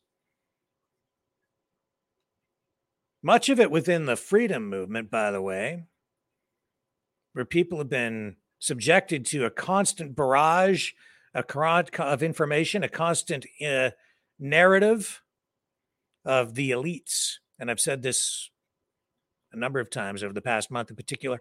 Much 3.22 3.48
of 3.48 3.58
it 3.58 3.70
within 3.70 4.04
the 4.04 4.16
freedom 4.16 4.68
movement, 4.68 5.10
by 5.10 5.30
the 5.30 5.42
way, 5.42 5.84
where 7.32 7.44
people 7.44 7.78
have 7.78 7.88
been 7.88 8.36
subjected 8.64 9.26
to 9.26 9.44
a 9.44 9.50
constant 9.50 10.16
barrage 10.16 10.92
a 11.34 11.44
of 11.98 12.22
information, 12.22 12.84
a 12.84 12.88
constant 12.88 13.44
uh, 13.66 13.90
narrative 14.38 15.20
of 16.24 16.54
the 16.54 16.70
elites. 16.70 17.34
And 17.58 17.70
I've 17.70 17.80
said 17.80 18.02
this 18.02 18.50
a 19.52 19.56
number 19.56 19.80
of 19.80 19.90
times 19.90 20.22
over 20.22 20.32
the 20.32 20.40
past 20.40 20.70
month 20.70 20.90
in 20.90 20.96
particular 20.96 21.40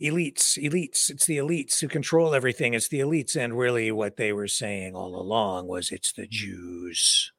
elites, 0.00 0.56
elites. 0.58 1.10
It's 1.10 1.26
the 1.26 1.38
elites 1.38 1.80
who 1.80 1.88
control 1.88 2.34
everything. 2.34 2.74
It's 2.74 2.88
the 2.88 3.00
elites. 3.00 3.36
And 3.36 3.58
really, 3.58 3.92
what 3.92 4.16
they 4.16 4.32
were 4.32 4.48
saying 4.48 4.94
all 4.94 5.20
along 5.20 5.68
was 5.68 5.90
it's 5.90 6.12
the 6.12 6.26
Jews. 6.26 7.32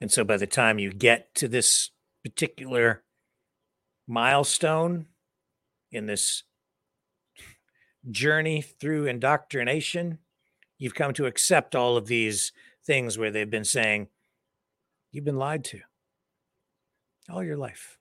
And 0.00 0.10
so 0.12 0.24
by 0.24 0.36
the 0.36 0.46
time 0.46 0.78
you 0.78 0.92
get 0.92 1.34
to 1.36 1.48
this 1.48 1.90
particular 2.24 3.02
milestone 4.06 5.06
in 5.90 6.06
this 6.06 6.44
journey 8.10 8.62
through 8.62 9.06
indoctrination, 9.06 10.18
you've 10.78 10.94
come 10.94 11.12
to 11.14 11.26
accept 11.26 11.74
all 11.74 11.96
of 11.96 12.06
these 12.06 12.52
things 12.86 13.18
where 13.18 13.30
they've 13.30 13.50
been 13.50 13.64
saying, 13.64 14.08
you've 15.10 15.24
been 15.24 15.38
lied 15.38 15.64
to 15.64 15.80
all 17.28 17.42
your 17.42 17.56
life. 17.56 17.98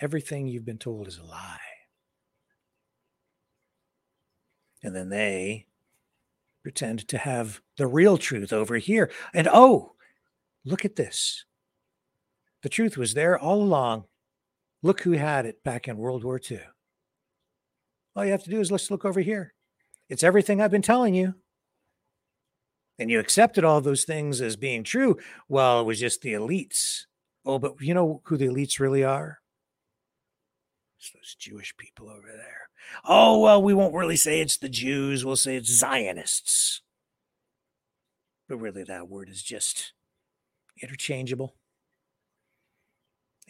Everything 0.00 0.46
you've 0.46 0.64
been 0.64 0.78
told 0.78 1.08
is 1.08 1.18
a 1.18 1.24
lie. 1.24 1.58
And 4.82 4.94
then 4.94 5.08
they 5.08 5.66
pretend 6.62 7.08
to 7.08 7.18
have 7.18 7.60
the 7.76 7.86
real 7.86 8.18
truth 8.18 8.52
over 8.52 8.76
here. 8.76 9.10
And 9.32 9.48
oh, 9.50 9.94
look 10.64 10.84
at 10.84 10.96
this. 10.96 11.44
The 12.62 12.68
truth 12.68 12.96
was 12.96 13.14
there 13.14 13.38
all 13.38 13.62
along. 13.62 14.04
Look 14.82 15.02
who 15.02 15.12
had 15.12 15.46
it 15.46 15.62
back 15.64 15.88
in 15.88 15.96
World 15.96 16.24
War 16.24 16.40
II. 16.50 16.60
All 18.14 18.24
you 18.24 18.32
have 18.32 18.44
to 18.44 18.50
do 18.50 18.60
is 18.60 18.70
let's 18.70 18.90
look 18.90 19.04
over 19.04 19.20
here. 19.20 19.54
It's 20.08 20.22
everything 20.22 20.60
I've 20.60 20.70
been 20.70 20.82
telling 20.82 21.14
you. 21.14 21.34
And 22.98 23.10
you 23.10 23.20
accepted 23.20 23.64
all 23.64 23.80
those 23.80 24.04
things 24.04 24.40
as 24.40 24.56
being 24.56 24.82
true. 24.82 25.18
Well, 25.48 25.80
it 25.80 25.84
was 25.84 26.00
just 26.00 26.22
the 26.22 26.32
elites. 26.32 27.04
Oh, 27.44 27.58
but 27.58 27.80
you 27.80 27.94
know 27.94 28.20
who 28.24 28.36
the 28.36 28.46
elites 28.46 28.80
really 28.80 29.04
are? 29.04 29.38
It's 30.98 31.12
those 31.12 31.36
Jewish 31.38 31.76
people 31.76 32.10
over 32.10 32.26
there. 32.26 32.68
Oh, 33.04 33.38
well, 33.40 33.62
we 33.62 33.72
won't 33.72 33.94
really 33.94 34.16
say 34.16 34.40
it's 34.40 34.56
the 34.56 34.68
Jews. 34.68 35.24
We'll 35.24 35.36
say 35.36 35.56
it's 35.56 35.70
Zionists. 35.70 36.82
But 38.48 38.56
really, 38.56 38.82
that 38.84 39.08
word 39.08 39.28
is 39.28 39.42
just 39.42 39.92
interchangeable 40.82 41.54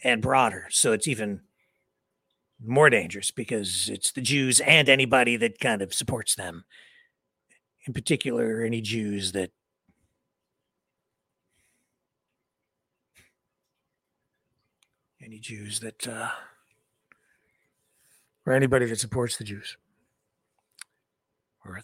and 0.03 0.21
broader. 0.21 0.67
So 0.69 0.93
it's 0.93 1.07
even 1.07 1.41
more 2.63 2.89
dangerous 2.89 3.31
because 3.31 3.89
it's 3.89 4.11
the 4.11 4.21
Jews 4.21 4.59
and 4.61 4.89
anybody 4.89 5.37
that 5.37 5.59
kind 5.59 5.81
of 5.81 5.93
supports 5.93 6.35
them. 6.35 6.65
In 7.85 7.93
particular, 7.93 8.61
any 8.61 8.81
Jews 8.81 9.31
that 9.31 9.51
any 15.23 15.39
Jews 15.39 15.79
that 15.79 16.07
uh, 16.07 16.29
or 18.45 18.53
anybody 18.53 18.85
that 18.85 18.99
supports 18.99 19.37
the 19.37 19.43
Jews 19.43 19.77
or 21.63 21.81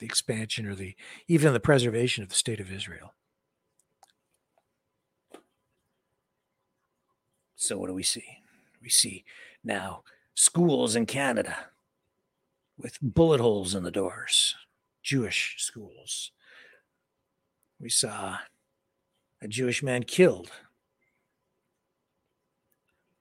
the 0.00 0.06
expansion 0.06 0.66
or 0.66 0.74
the 0.74 0.94
even 1.28 1.52
the 1.52 1.60
preservation 1.60 2.22
of 2.22 2.28
the 2.28 2.34
state 2.34 2.60
of 2.60 2.72
Israel. 2.72 3.14
So 7.62 7.78
what 7.78 7.86
do 7.86 7.94
we 7.94 8.02
see? 8.02 8.24
We 8.82 8.88
see 8.88 9.24
now 9.62 10.02
schools 10.34 10.96
in 10.96 11.06
Canada 11.06 11.56
with 12.76 12.98
bullet 13.00 13.40
holes 13.40 13.76
in 13.76 13.84
the 13.84 13.90
doors, 13.92 14.56
Jewish 15.04 15.54
schools. 15.58 16.32
We 17.78 17.88
saw 17.88 18.38
a 19.40 19.46
Jewish 19.46 19.80
man 19.80 20.02
killed 20.02 20.50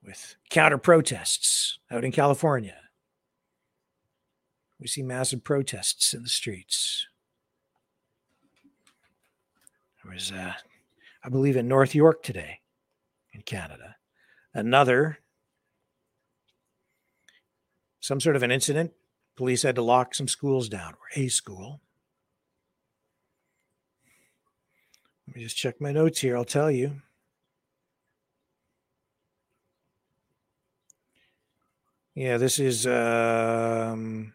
with 0.04 0.36
counter 0.50 0.80
protests 0.80 1.78
out 1.92 2.04
in 2.04 2.12
California. 2.12 2.78
We 4.80 4.88
see 4.88 5.04
massive 5.04 5.44
protests 5.44 6.16
in 6.16 6.24
the 6.24 6.30
streets. 6.30 7.06
There 10.04 10.12
was, 10.12 10.32
uh, 10.32 10.54
I 11.24 11.30
believe, 11.30 11.58
in 11.58 11.68
North 11.68 11.94
York 11.94 12.24
today 12.24 12.62
in 13.34 13.44
Canada, 13.44 13.98
another, 14.54 15.20
some 18.00 18.20
sort 18.20 18.36
of 18.36 18.44
an 18.44 18.52
incident. 18.52 18.92
Police 19.36 19.64
had 19.64 19.76
to 19.76 19.82
lock 19.82 20.14
some 20.14 20.28
schools 20.28 20.70
down, 20.70 20.94
or 20.94 21.22
a 21.22 21.28
school. 21.28 21.82
Let 25.28 25.36
me 25.38 25.44
just 25.44 25.56
check 25.56 25.80
my 25.80 25.92
notes 25.92 26.20
here. 26.20 26.36
I'll 26.36 26.44
tell 26.44 26.70
you. 26.70 27.02
Yeah, 32.14 32.38
this 32.38 32.60
is 32.60 32.86
um, 32.86 34.34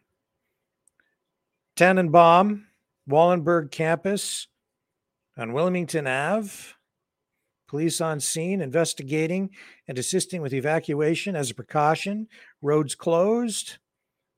Tanenbaum, 1.77 2.65
Wallenberg 3.09 3.71
campus 3.71 4.47
on 5.37 5.53
Wilmington 5.53 6.07
Ave. 6.07 6.76
Police 7.69 8.01
on 8.01 8.21
scene 8.21 8.61
investigating 8.61 9.51
and 9.89 9.99
assisting 9.99 10.41
with 10.43 10.55
evacuation 10.55 11.35
as 11.35 11.51
a 11.51 11.55
precaution. 11.55 12.29
Roads 12.63 12.95
closed. 12.95 13.79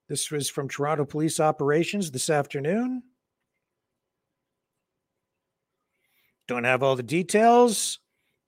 This 0.08 0.30
was 0.30 0.48
from 0.48 0.68
Toronto 0.68 1.04
Police 1.04 1.38
Operations 1.38 2.10
this 2.10 2.30
afternoon. 2.30 3.02
Don't 6.46 6.64
have 6.64 6.82
all 6.82 6.96
the 6.96 7.02
details, 7.02 7.98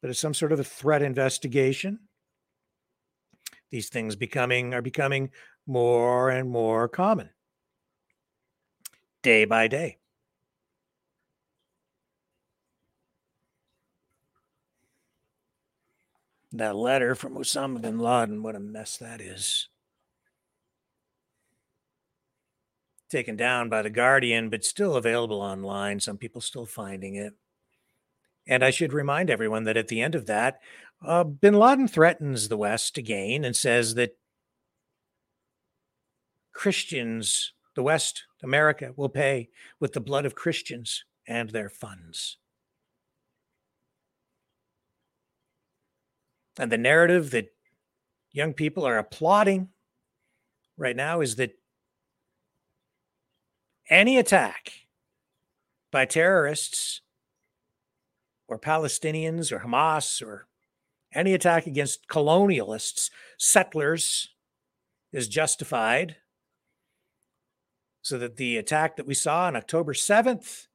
but 0.00 0.10
it's 0.10 0.20
some 0.20 0.32
sort 0.32 0.52
of 0.52 0.60
a 0.60 0.64
threat 0.64 1.02
investigation 1.02 1.98
these 3.70 3.88
things 3.88 4.16
becoming 4.16 4.74
are 4.74 4.82
becoming 4.82 5.30
more 5.66 6.30
and 6.30 6.50
more 6.50 6.88
common 6.88 7.30
day 9.22 9.44
by 9.44 9.68
day. 9.68 9.99
That 16.52 16.74
letter 16.74 17.14
from 17.14 17.34
Osama 17.34 17.80
bin 17.80 17.98
Laden, 17.98 18.42
what 18.42 18.56
a 18.56 18.60
mess 18.60 18.96
that 18.96 19.20
is. 19.20 19.68
Taken 23.08 23.36
down 23.36 23.68
by 23.68 23.82
The 23.82 23.90
Guardian, 23.90 24.50
but 24.50 24.64
still 24.64 24.96
available 24.96 25.40
online. 25.40 26.00
Some 26.00 26.16
people 26.16 26.40
still 26.40 26.66
finding 26.66 27.14
it. 27.14 27.34
And 28.46 28.64
I 28.64 28.70
should 28.70 28.92
remind 28.92 29.30
everyone 29.30 29.64
that 29.64 29.76
at 29.76 29.88
the 29.88 30.00
end 30.00 30.14
of 30.14 30.26
that, 30.26 30.60
uh, 31.04 31.24
bin 31.24 31.54
Laden 31.54 31.88
threatens 31.88 32.48
the 32.48 32.56
West 32.56 32.98
again 32.98 33.44
and 33.44 33.54
says 33.54 33.94
that 33.94 34.16
Christians, 36.52 37.52
the 37.74 37.82
West, 37.82 38.24
America, 38.42 38.92
will 38.96 39.08
pay 39.08 39.48
with 39.78 39.92
the 39.92 40.00
blood 40.00 40.26
of 40.26 40.34
Christians 40.34 41.04
and 41.26 41.50
their 41.50 41.68
funds. 41.68 42.38
And 46.60 46.70
the 46.70 46.76
narrative 46.76 47.30
that 47.30 47.54
young 48.32 48.52
people 48.52 48.86
are 48.86 48.98
applauding 48.98 49.70
right 50.76 50.94
now 50.94 51.22
is 51.22 51.36
that 51.36 51.52
any 53.88 54.18
attack 54.18 54.72
by 55.90 56.04
terrorists 56.04 57.00
or 58.46 58.58
Palestinians 58.58 59.50
or 59.50 59.60
Hamas 59.60 60.20
or 60.20 60.48
any 61.14 61.32
attack 61.32 61.66
against 61.66 62.08
colonialists, 62.08 63.10
settlers, 63.38 64.28
is 65.14 65.28
justified. 65.28 66.16
So 68.02 68.18
that 68.18 68.36
the 68.36 68.58
attack 68.58 68.96
that 68.96 69.06
we 69.06 69.14
saw 69.14 69.46
on 69.46 69.56
October 69.56 69.94
7th, 69.94 70.66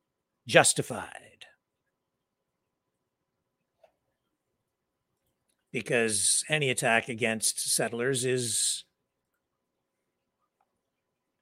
justified. 0.47 1.34
Because 5.75 6.45
any 6.47 6.69
attack 6.69 7.09
against 7.09 7.59
settlers 7.75 8.23
is 8.23 8.85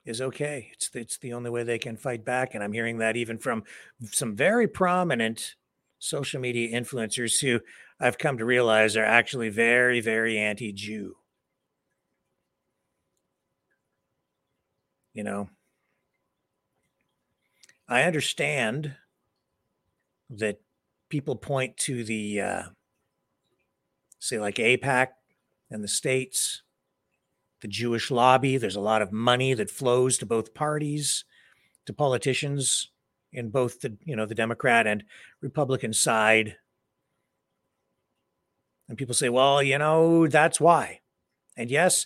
is 0.05 0.21
okay. 0.23 0.71
It's 0.73 0.89
it's 0.95 1.19
the 1.19 1.34
only 1.34 1.51
way 1.51 1.61
they 1.61 1.77
can 1.77 1.97
fight 1.97 2.25
back, 2.25 2.55
and 2.55 2.63
I'm 2.63 2.73
hearing 2.73 2.97
that 2.97 3.15
even 3.15 3.38
from 3.38 3.63
some 4.05 4.36
very 4.36 4.67
prominent 4.67 5.53
social 5.99 6.41
media 6.41 6.75
influencers 6.75 7.41
who 7.41 7.59
I've 7.99 8.17
come 8.17 8.39
to 8.39 8.43
realize 8.43 8.97
are 8.97 9.05
actually 9.05 9.49
very, 9.49 10.01
very 10.01 10.39
anti 10.39 10.73
Jew. 10.73 11.15
You 15.13 15.25
know, 15.25 15.49
I 17.88 18.01
understand 18.01 18.95
that 20.31 20.59
people 21.09 21.36
point 21.36 21.77
to 21.77 22.03
the, 22.03 22.41
uh, 22.41 22.63
say, 24.24 24.39
like 24.39 24.55
AIPAC 24.55 25.07
and 25.69 25.84
the 25.84 25.88
states, 25.88 26.63
the 27.61 27.67
Jewish 27.67 28.11
lobby. 28.11 28.57
There's 28.57 28.76
a 28.76 28.82
lot 28.82 29.01
of 29.01 29.11
money 29.11 29.53
that 29.53 29.69
flows 29.69 30.17
to 30.19 30.26
both 30.26 30.53
parties, 30.53 31.26
to 31.86 31.93
politicians 31.93 32.91
in 33.32 33.49
both 33.49 33.82
the, 33.82 33.97
you 34.03 34.15
know, 34.15 34.26
the 34.26 34.36
Democrat 34.36 34.88
and 34.88 35.03
Republican 35.41 35.93
side 35.93 36.55
and 38.89 38.97
people 38.97 39.15
say, 39.15 39.30
well, 39.30 39.63
you 39.63 39.78
know, 39.78 40.28
that's 40.28 40.59
why. 40.59 40.99
And 41.55 41.71
yes, 41.71 42.05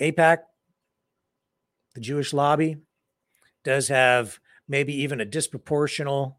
AIPAC, 0.00 0.38
the 1.94 2.00
Jewish 2.00 2.32
lobby, 2.32 2.78
does 3.64 3.88
have 3.88 4.38
maybe 4.66 4.94
even 5.02 5.20
a 5.20 5.26
disproportional, 5.26 6.36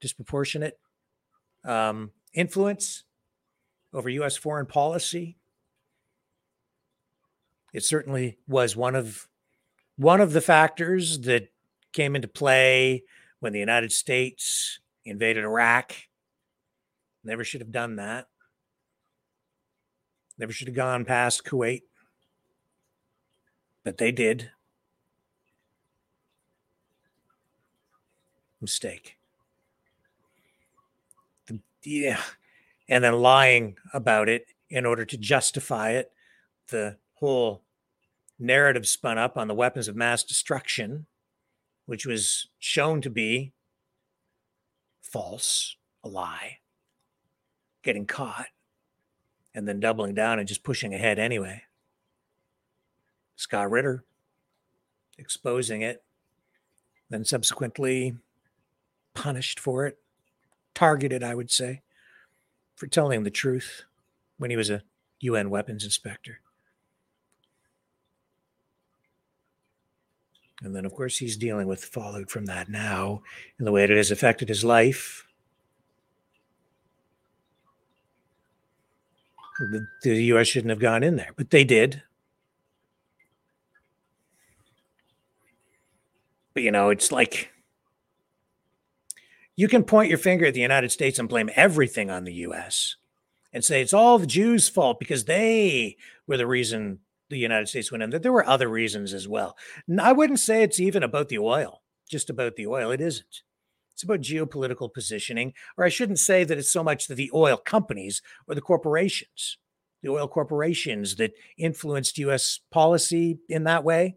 disproportionate 0.00 0.78
um, 1.64 2.10
influence 2.32 3.04
over 3.92 4.08
U.S. 4.08 4.36
foreign 4.36 4.66
policy. 4.66 5.36
It 7.72 7.84
certainly 7.84 8.38
was 8.48 8.76
one 8.76 8.94
of 8.94 9.28
one 9.96 10.20
of 10.20 10.32
the 10.32 10.40
factors 10.40 11.20
that 11.20 11.48
came 11.92 12.16
into 12.16 12.28
play 12.28 13.04
when 13.40 13.52
the 13.52 13.58
United 13.58 13.92
States 13.92 14.80
invaded 15.04 15.44
Iraq. 15.44 15.94
Never 17.22 17.44
should 17.44 17.60
have 17.60 17.72
done 17.72 17.96
that. 17.96 18.26
Never 20.38 20.52
should 20.52 20.68
have 20.68 20.76
gone 20.76 21.04
past 21.04 21.44
Kuwait. 21.44 21.82
But 23.84 23.98
they 23.98 24.10
did. 24.10 24.50
Mistake. 28.60 29.16
The, 31.46 31.60
yeah. 31.82 32.20
And 32.90 33.02
then 33.02 33.14
lying 33.14 33.76
about 33.94 34.28
it 34.28 34.48
in 34.68 34.84
order 34.84 35.06
to 35.06 35.16
justify 35.16 35.92
it. 35.92 36.12
The 36.68 36.98
whole 37.14 37.62
narrative 38.38 38.86
spun 38.86 39.16
up 39.16 39.38
on 39.38 39.48
the 39.48 39.54
weapons 39.54 39.88
of 39.88 39.96
mass 39.96 40.24
destruction, 40.24 41.06
which 41.86 42.04
was 42.04 42.48
shown 42.58 43.00
to 43.00 43.10
be 43.10 43.52
false, 45.00 45.76
a 46.04 46.08
lie, 46.08 46.58
getting 47.82 48.06
caught, 48.06 48.46
and 49.54 49.66
then 49.66 49.80
doubling 49.80 50.14
down 50.14 50.38
and 50.38 50.48
just 50.48 50.62
pushing 50.62 50.92
ahead 50.92 51.18
anyway. 51.18 51.62
Scott 53.36 53.70
Ritter 53.70 54.04
exposing 55.16 55.82
it, 55.82 56.02
then 57.08 57.24
subsequently 57.24 58.16
punished 59.14 59.60
for 59.60 59.86
it, 59.86 59.98
targeted, 60.74 61.22
I 61.22 61.34
would 61.34 61.50
say, 61.50 61.82
for 62.80 62.86
telling 62.86 63.24
the 63.24 63.30
truth 63.30 63.84
when 64.38 64.50
he 64.50 64.56
was 64.56 64.70
a 64.70 64.82
UN 65.20 65.50
weapons 65.50 65.84
inspector. 65.84 66.40
And 70.62 70.74
then, 70.74 70.86
of 70.86 70.94
course, 70.94 71.18
he's 71.18 71.36
dealing 71.36 71.66
with 71.66 71.84
fallout 71.84 72.30
from 72.30 72.46
that 72.46 72.70
now 72.70 73.20
in 73.58 73.66
the 73.66 73.72
way 73.72 73.84
it 73.84 73.90
has 73.90 74.10
affected 74.10 74.48
his 74.48 74.64
life. 74.64 75.26
The, 79.58 79.86
the 80.02 80.24
U.S. 80.24 80.46
shouldn't 80.46 80.70
have 80.70 80.78
gone 80.78 81.02
in 81.02 81.16
there, 81.16 81.32
but 81.36 81.50
they 81.50 81.64
did. 81.64 82.02
But, 86.54 86.62
you 86.62 86.70
know, 86.70 86.88
it's 86.88 87.12
like 87.12 87.52
you 89.60 89.68
can 89.68 89.84
point 89.84 90.08
your 90.08 90.16
finger 90.16 90.46
at 90.46 90.54
the 90.54 90.60
United 90.62 90.90
States 90.90 91.18
and 91.18 91.28
blame 91.28 91.50
everything 91.54 92.08
on 92.08 92.24
the 92.24 92.32
U.S. 92.32 92.96
and 93.52 93.62
say 93.62 93.82
it's 93.82 93.92
all 93.92 94.18
the 94.18 94.26
Jews' 94.26 94.70
fault 94.70 94.98
because 94.98 95.26
they 95.26 95.98
were 96.26 96.38
the 96.38 96.46
reason 96.46 97.00
the 97.28 97.36
United 97.36 97.68
States 97.68 97.92
went 97.92 98.02
in. 98.02 98.08
There 98.08 98.32
were 98.32 98.48
other 98.48 98.68
reasons 98.68 99.12
as 99.12 99.28
well. 99.28 99.58
I 100.00 100.12
wouldn't 100.12 100.40
say 100.40 100.62
it's 100.62 100.80
even 100.80 101.02
about 101.02 101.28
the 101.28 101.40
oil, 101.40 101.82
just 102.10 102.30
about 102.30 102.56
the 102.56 102.66
oil. 102.66 102.90
It 102.90 103.02
isn't. 103.02 103.42
It's 103.92 104.02
about 104.02 104.22
geopolitical 104.22 104.90
positioning, 104.90 105.52
or 105.76 105.84
I 105.84 105.90
shouldn't 105.90 106.20
say 106.20 106.42
that 106.42 106.56
it's 106.56 106.72
so 106.72 106.82
much 106.82 107.06
that 107.08 107.16
the 107.16 107.30
oil 107.34 107.58
companies 107.58 108.22
or 108.48 108.54
the 108.54 108.62
corporations, 108.62 109.58
the 110.02 110.08
oil 110.08 110.26
corporations 110.26 111.16
that 111.16 111.32
influenced 111.58 112.16
U.S. 112.16 112.60
policy 112.70 113.40
in 113.46 113.64
that 113.64 113.84
way. 113.84 114.16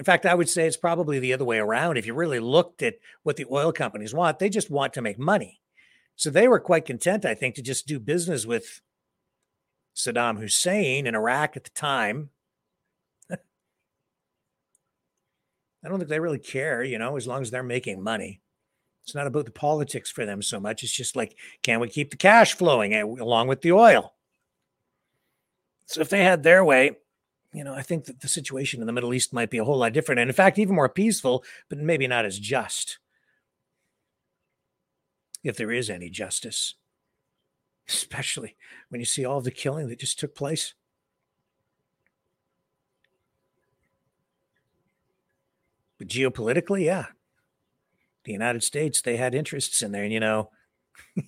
In 0.00 0.04
fact, 0.04 0.24
I 0.24 0.34
would 0.34 0.48
say 0.48 0.66
it's 0.66 0.78
probably 0.78 1.18
the 1.18 1.34
other 1.34 1.44
way 1.44 1.58
around. 1.58 1.98
If 1.98 2.06
you 2.06 2.14
really 2.14 2.40
looked 2.40 2.82
at 2.82 2.94
what 3.22 3.36
the 3.36 3.44
oil 3.52 3.70
companies 3.70 4.14
want, 4.14 4.38
they 4.38 4.48
just 4.48 4.70
want 4.70 4.94
to 4.94 5.02
make 5.02 5.18
money. 5.18 5.60
So 6.16 6.30
they 6.30 6.48
were 6.48 6.58
quite 6.58 6.86
content, 6.86 7.26
I 7.26 7.34
think, 7.34 7.54
to 7.56 7.62
just 7.62 7.86
do 7.86 8.00
business 8.00 8.46
with 8.46 8.80
Saddam 9.94 10.38
Hussein 10.38 11.06
in 11.06 11.14
Iraq 11.14 11.54
at 11.54 11.64
the 11.64 11.70
time. 11.70 12.30
I 13.30 13.36
don't 15.84 15.98
think 15.98 16.08
they 16.08 16.18
really 16.18 16.38
care, 16.38 16.82
you 16.82 16.98
know, 16.98 17.18
as 17.18 17.26
long 17.26 17.42
as 17.42 17.50
they're 17.50 17.62
making 17.62 18.02
money. 18.02 18.40
It's 19.04 19.14
not 19.14 19.26
about 19.26 19.44
the 19.44 19.50
politics 19.50 20.10
for 20.10 20.24
them 20.24 20.40
so 20.40 20.58
much. 20.58 20.82
It's 20.82 20.96
just 20.96 21.14
like, 21.14 21.36
can 21.62 21.78
we 21.78 21.90
keep 21.90 22.10
the 22.10 22.16
cash 22.16 22.54
flowing 22.54 22.94
eh, 22.94 23.02
along 23.02 23.48
with 23.48 23.60
the 23.60 23.72
oil? 23.72 24.14
So 25.84 26.00
if 26.00 26.08
they 26.08 26.24
had 26.24 26.42
their 26.42 26.64
way, 26.64 26.96
you 27.52 27.64
know, 27.64 27.74
I 27.74 27.82
think 27.82 28.04
that 28.04 28.20
the 28.20 28.28
situation 28.28 28.80
in 28.80 28.86
the 28.86 28.92
Middle 28.92 29.12
East 29.12 29.32
might 29.32 29.50
be 29.50 29.58
a 29.58 29.64
whole 29.64 29.78
lot 29.78 29.92
different. 29.92 30.20
And 30.20 30.30
in 30.30 30.34
fact, 30.34 30.58
even 30.58 30.74
more 30.74 30.88
peaceful, 30.88 31.44
but 31.68 31.78
maybe 31.78 32.06
not 32.06 32.24
as 32.24 32.38
just. 32.38 32.98
If 35.42 35.56
there 35.56 35.72
is 35.72 35.88
any 35.90 36.10
justice 36.10 36.74
especially 37.92 38.56
when 38.88 39.00
you 39.00 39.04
see 39.04 39.24
all 39.24 39.40
the 39.40 39.50
killing 39.50 39.88
that 39.88 39.98
just 39.98 40.18
took 40.18 40.34
place. 40.34 40.74
But 45.98 46.08
geopolitically, 46.08 46.84
yeah, 46.84 47.06
the 48.24 48.32
United 48.32 48.62
States, 48.62 49.02
they 49.02 49.16
had 49.16 49.34
interests 49.34 49.82
in 49.82 49.92
there. 49.92 50.04
And, 50.04 50.12
you 50.12 50.20
know, 50.20 50.50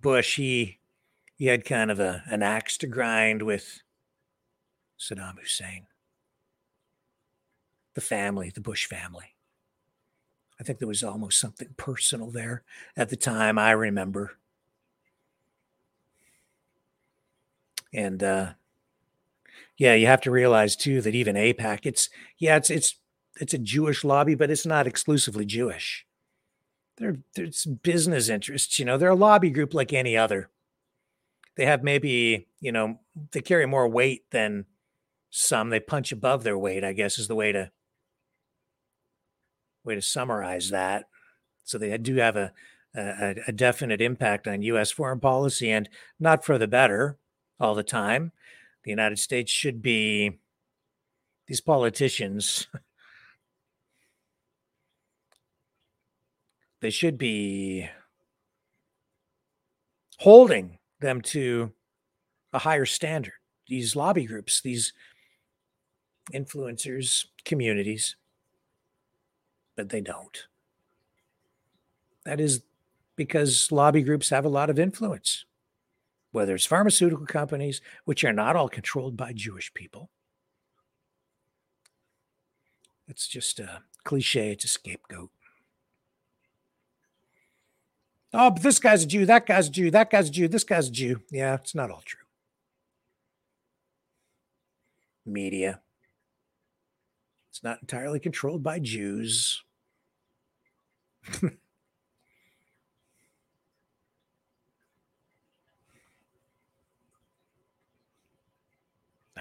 Bush, 0.00 0.36
he, 0.36 0.77
he 1.38 1.46
had 1.46 1.64
kind 1.64 1.90
of 1.90 2.00
a, 2.00 2.24
an 2.26 2.42
axe 2.42 2.76
to 2.78 2.88
grind 2.88 3.42
with 3.42 3.80
Saddam 4.98 5.38
Hussein, 5.38 5.86
the 7.94 8.00
family, 8.00 8.50
the 8.52 8.60
Bush 8.60 8.86
family. 8.86 9.36
I 10.60 10.64
think 10.64 10.80
there 10.80 10.88
was 10.88 11.04
almost 11.04 11.38
something 11.38 11.68
personal 11.76 12.32
there 12.32 12.64
at 12.96 13.08
the 13.08 13.16
time. 13.16 13.56
I 13.56 13.70
remember. 13.70 14.36
And 17.94 18.20
uh, 18.20 18.54
yeah, 19.76 19.94
you 19.94 20.08
have 20.08 20.20
to 20.22 20.32
realize 20.32 20.74
too 20.74 21.00
that 21.02 21.14
even 21.14 21.36
AIPAC, 21.36 21.86
it's 21.86 22.10
yeah, 22.36 22.56
it's 22.56 22.68
it's 22.68 22.96
it's 23.40 23.54
a 23.54 23.58
Jewish 23.58 24.02
lobby, 24.02 24.34
but 24.34 24.50
it's 24.50 24.66
not 24.66 24.88
exclusively 24.88 25.46
Jewish. 25.46 26.04
There, 26.96 27.18
there's 27.36 27.64
business 27.64 28.28
interests. 28.28 28.80
You 28.80 28.84
know, 28.84 28.98
they're 28.98 29.10
a 29.10 29.14
lobby 29.14 29.50
group 29.50 29.72
like 29.72 29.92
any 29.92 30.16
other. 30.16 30.50
They 31.58 31.66
have 31.66 31.82
maybe 31.82 32.46
you 32.60 32.72
know 32.72 33.00
they 33.32 33.42
carry 33.42 33.66
more 33.66 33.88
weight 33.88 34.30
than 34.30 34.64
some. 35.28 35.70
They 35.70 35.80
punch 35.80 36.12
above 36.12 36.44
their 36.44 36.56
weight. 36.56 36.84
I 36.84 36.92
guess 36.92 37.18
is 37.18 37.26
the 37.26 37.34
way 37.34 37.50
to 37.50 37.72
way 39.84 39.96
to 39.96 40.02
summarize 40.02 40.70
that. 40.70 41.06
So 41.64 41.76
they 41.76 41.98
do 41.98 42.14
have 42.16 42.36
a, 42.36 42.52
a, 42.94 43.34
a 43.48 43.52
definite 43.52 44.00
impact 44.00 44.46
on 44.46 44.62
U.S. 44.62 44.92
foreign 44.92 45.18
policy, 45.18 45.68
and 45.68 45.88
not 46.20 46.44
for 46.44 46.58
the 46.58 46.68
better 46.68 47.18
all 47.58 47.74
the 47.74 47.82
time. 47.82 48.30
The 48.84 48.90
United 48.90 49.18
States 49.18 49.50
should 49.50 49.82
be 49.82 50.38
these 51.48 51.60
politicians. 51.60 52.68
they 56.80 56.90
should 56.90 57.18
be 57.18 57.90
holding 60.18 60.77
them 61.00 61.20
to 61.22 61.72
a 62.52 62.58
higher 62.58 62.86
standard. 62.86 63.34
These 63.68 63.94
lobby 63.94 64.24
groups, 64.24 64.60
these 64.60 64.92
influencers, 66.32 67.26
communities 67.44 68.16
but 69.78 69.90
they 69.90 70.00
don't. 70.00 70.48
That 72.24 72.40
is 72.40 72.62
because 73.14 73.70
lobby 73.70 74.02
groups 74.02 74.28
have 74.30 74.44
a 74.44 74.48
lot 74.48 74.70
of 74.70 74.78
influence, 74.78 75.44
whether 76.32 76.56
it's 76.56 76.66
pharmaceutical 76.66 77.26
companies, 77.26 77.80
which 78.04 78.24
are 78.24 78.32
not 78.32 78.56
all 78.56 78.68
controlled 78.68 79.16
by 79.16 79.32
Jewish 79.32 79.72
people. 79.72 80.10
It's 83.06 83.28
just 83.28 83.60
a 83.60 83.82
cliche, 84.02 84.50
it's 84.50 84.64
a 84.64 84.68
scapegoat. 84.68 85.30
Oh, 88.40 88.50
but 88.50 88.62
this 88.62 88.78
guy's 88.78 89.02
a 89.02 89.06
Jew, 89.06 89.26
that 89.26 89.46
guy's 89.46 89.66
a 89.66 89.70
Jew, 89.72 89.90
that 89.90 90.10
guy's 90.10 90.28
a 90.28 90.30
Jew, 90.30 90.46
this 90.46 90.62
guy's 90.62 90.86
a 90.86 90.92
Jew. 90.92 91.22
Yeah, 91.28 91.54
it's 91.54 91.74
not 91.74 91.90
all 91.90 92.02
true. 92.04 92.20
Media. 95.26 95.80
It's 97.50 97.64
not 97.64 97.80
entirely 97.80 98.20
controlled 98.20 98.62
by 98.62 98.78
Jews. 98.78 99.64
Not 101.42 101.52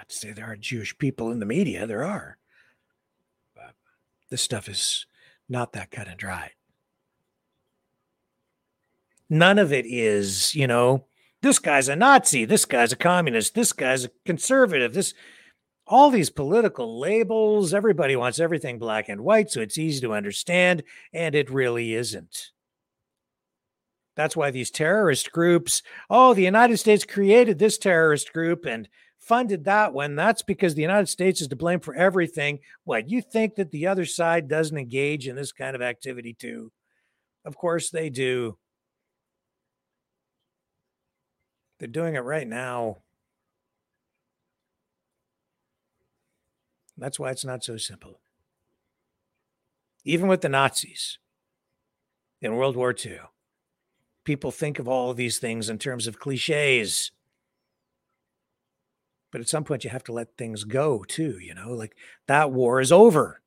to 0.10 0.16
say 0.16 0.32
there 0.32 0.46
aren't 0.46 0.62
Jewish 0.62 0.98
people 0.98 1.32
in 1.32 1.40
the 1.40 1.46
media, 1.46 1.88
there 1.88 2.04
are. 2.04 2.38
But 3.56 3.74
this 4.30 4.42
stuff 4.42 4.70
is 4.70 5.08
not 5.50 5.74
that 5.74 5.90
cut 5.90 6.08
and 6.08 6.18
dried. 6.18 6.52
None 9.30 9.60
of 9.60 9.74
it 9.74 9.86
is, 9.86 10.56
you 10.56 10.68
know, 10.68 11.06
this 11.42 11.60
guy's 11.60 11.90
a 11.90 11.96
Nazi, 11.96 12.46
this 12.46 12.66
guy's 12.66 12.92
a 12.92 12.98
communist, 12.98 13.54
this 13.54 13.74
guy's 13.74 14.06
a 14.06 14.10
conservative, 14.26 14.94
this 14.94 15.14
all 15.88 16.10
these 16.10 16.30
political 16.30 17.00
labels. 17.00 17.74
Everybody 17.74 18.16
wants 18.16 18.40
everything 18.40 18.78
black 18.78 19.08
and 19.10 19.22
white, 19.22 19.50
so 19.50 19.62
it's 19.62 19.78
easy 19.78 20.02
to 20.02 20.14
understand, 20.14 20.84
and 21.14 21.34
it 21.34 21.50
really 21.50 21.94
isn't. 21.94 22.52
That's 24.16 24.36
why 24.36 24.52
these 24.52 24.72
terrorist 24.72 25.32
groups, 25.32 25.84
oh, 26.10 26.34
the 26.34 26.44
United 26.44 26.78
States 26.78 27.06
created 27.06 27.60
this 27.60 27.78
terrorist 27.78 28.34
group 28.34 28.66
and 28.66 28.90
funded 29.20 29.66
that 29.66 29.94
one. 29.94 30.16
That's 30.16 30.42
because 30.42 30.74
the 30.74 30.82
United 30.82 31.08
States 31.08 31.40
is 31.40 31.48
to 31.50 31.56
blame 31.56 31.80
for 31.80 31.94
everything. 31.94 32.60
What, 32.84 33.10
you 33.10 33.22
think 33.22 33.56
that 33.56 33.72
the 33.72 33.88
other 33.88 34.06
side 34.06 34.48
doesn't 34.48 34.78
engage 34.78 35.28
in 35.28 35.36
this 35.36 35.52
kind 35.52 35.76
of 35.76 35.82
activity 35.82 36.34
too? 36.34 36.72
Of 37.46 37.56
course 37.56 37.92
they 37.92 38.10
do. 38.10 38.58
They're 41.80 41.88
doing 41.88 42.16
it 42.16 42.20
right 42.20 42.48
now. 42.48 42.98
That's 46.98 47.20
why 47.20 47.30
it's 47.30 47.46
not 47.46 47.64
so 47.64 47.78
simple. 47.78 48.20
Even 50.04 50.28
with 50.28 50.42
the 50.42 50.50
Nazis 50.50 51.20
in 52.42 52.56
World 52.56 52.76
War 52.76 52.94
II, 52.94 53.20
people 54.24 54.52
think 54.52 54.80
of 54.80 54.88
all 54.88 55.12
of 55.12 55.18
these 55.18 55.38
things 55.38 55.70
in 55.70 55.78
terms 55.78 56.08
of 56.08 56.20
cliches. 56.20 57.12
But 59.32 59.42
at 59.42 59.50
some 59.50 59.64
point, 59.64 59.84
you 59.84 59.90
have 59.90 60.06
to 60.06 60.14
let 60.14 60.38
things 60.38 60.64
go 60.64 61.04
too. 61.04 61.38
You 61.40 61.54
know, 61.54 61.74
like 61.74 61.96
that 62.28 62.52
war 62.52 62.82
is 62.82 62.92
over. 62.92 63.42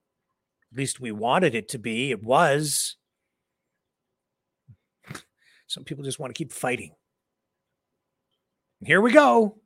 At 0.70 0.78
least 0.78 1.00
we 1.00 1.10
wanted 1.10 1.54
it 1.54 1.68
to 1.70 1.78
be. 1.78 2.12
It 2.12 2.22
was. 2.22 2.96
Some 5.66 5.82
people 5.82 6.04
just 6.04 6.20
want 6.20 6.32
to 6.32 6.38
keep 6.38 6.52
fighting. 6.52 6.92
Here 8.82 9.00
we 9.00 9.12
go. 9.12 9.56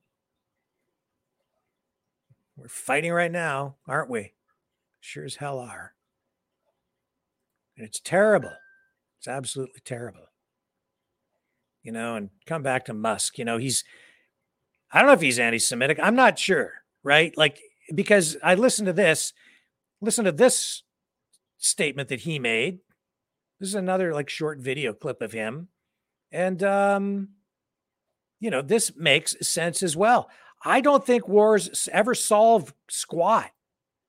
We're 2.57 2.69
fighting 2.69 3.12
right 3.12 3.31
now, 3.31 3.77
aren't 3.87 4.11
we? 4.11 4.33
Sure 5.01 5.25
as 5.25 5.37
hell 5.37 5.59
are. 5.59 5.93
And 7.77 7.87
it's 7.87 8.01
terrible. 8.01 8.53
It's 9.19 9.29
absolutely 9.29 9.81
terrible. 9.85 10.27
You 11.83 11.93
know, 11.93 12.17
and 12.17 12.31
come 12.47 12.62
back 12.62 12.87
to 12.87 12.95
Musk. 12.95 13.39
You 13.39 13.45
know, 13.45 13.59
he's, 13.59 13.85
I 14.93 14.99
don't 14.99 15.09
know 15.09 15.15
if 15.15 15.21
he's 15.21 15.39
anti 15.39 15.59
Semitic. 15.59 15.99
I'm 16.03 16.17
not 16.17 16.39
sure, 16.39 16.73
right? 17.03 17.37
Like, 17.37 17.61
because 17.95 18.37
I 18.43 18.55
listened 18.55 18.87
to 18.87 18.93
this, 18.93 19.33
listen 20.01 20.25
to 20.25 20.33
this 20.33 20.83
statement 21.59 22.09
that 22.09 22.21
he 22.21 22.39
made. 22.39 22.79
This 23.61 23.69
is 23.69 23.75
another 23.75 24.12
like 24.12 24.29
short 24.29 24.59
video 24.59 24.93
clip 24.93 25.23
of 25.23 25.33
him. 25.33 25.69
And, 26.33 26.62
um, 26.65 27.29
you 28.41 28.51
know, 28.51 28.62
this 28.62 28.95
makes 28.97 29.37
sense 29.47 29.82
as 29.82 29.97
well. 29.97 30.28
I 30.64 30.80
don't 30.80 31.05
think 31.05 31.28
wars 31.28 31.89
ever 31.93 32.14
solve 32.14 32.72
squat. 32.89 33.51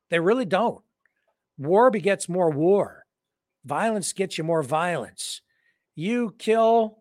They 0.09 0.19
really 0.19 0.45
don't. 0.45 0.83
War 1.57 1.91
begets 1.91 2.29
more 2.29 2.49
war. 2.49 3.05
Violence 3.65 4.13
gets 4.13 4.37
you 4.37 4.43
more 4.43 4.63
violence. 4.63 5.41
You 5.95 6.35
kill 6.37 6.99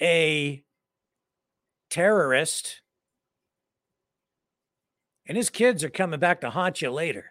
a 0.00 0.64
terrorist, 1.90 2.80
and 5.26 5.36
his 5.36 5.50
kids 5.50 5.84
are 5.84 5.90
coming 5.90 6.18
back 6.18 6.40
to 6.40 6.50
haunt 6.50 6.82
you 6.82 6.90
later. 6.90 7.26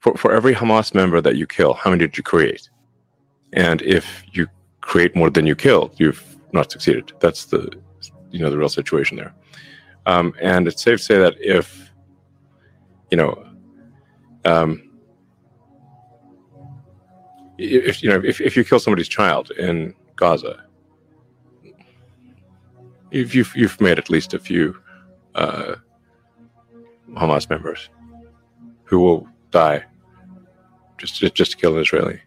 For, 0.00 0.14
for 0.16 0.32
every 0.32 0.54
Hamas 0.54 0.94
member 0.94 1.20
that 1.20 1.36
you 1.36 1.46
kill, 1.46 1.74
how 1.74 1.90
many 1.90 2.00
did 2.00 2.16
you 2.16 2.22
create? 2.22 2.70
And 3.52 3.82
if 3.82 4.22
you 4.32 4.46
create 4.88 5.14
more 5.14 5.28
than 5.28 5.46
you 5.46 5.54
kill, 5.54 5.92
you've 5.98 6.24
not 6.52 6.72
succeeded. 6.72 7.12
That's 7.20 7.44
the 7.44 7.70
you 8.30 8.40
know 8.40 8.50
the 8.50 8.56
real 8.56 8.70
situation 8.70 9.18
there. 9.18 9.34
Um, 10.06 10.34
and 10.40 10.66
it's 10.66 10.82
safe 10.82 10.98
to 11.00 11.04
say 11.04 11.18
that 11.18 11.34
if 11.38 11.92
you 13.10 13.18
know 13.18 13.30
um, 14.46 14.70
if 17.58 18.02
you 18.02 18.08
know 18.08 18.22
if, 18.24 18.40
if 18.40 18.56
you 18.56 18.64
kill 18.64 18.80
somebody's 18.80 19.08
child 19.08 19.50
in 19.50 19.94
Gaza, 20.16 20.64
if 23.10 23.34
you've 23.34 23.54
you've 23.54 23.78
made 23.82 23.98
at 23.98 24.08
least 24.08 24.32
a 24.32 24.38
few 24.38 24.74
uh, 25.34 25.74
Hamas 27.10 27.48
members 27.50 27.90
who 28.84 29.00
will 29.00 29.28
die 29.50 29.84
just 30.96 31.20
just, 31.20 31.34
just 31.34 31.50
to 31.50 31.56
kill 31.58 31.74
an 31.74 31.82
Israeli. 31.82 32.22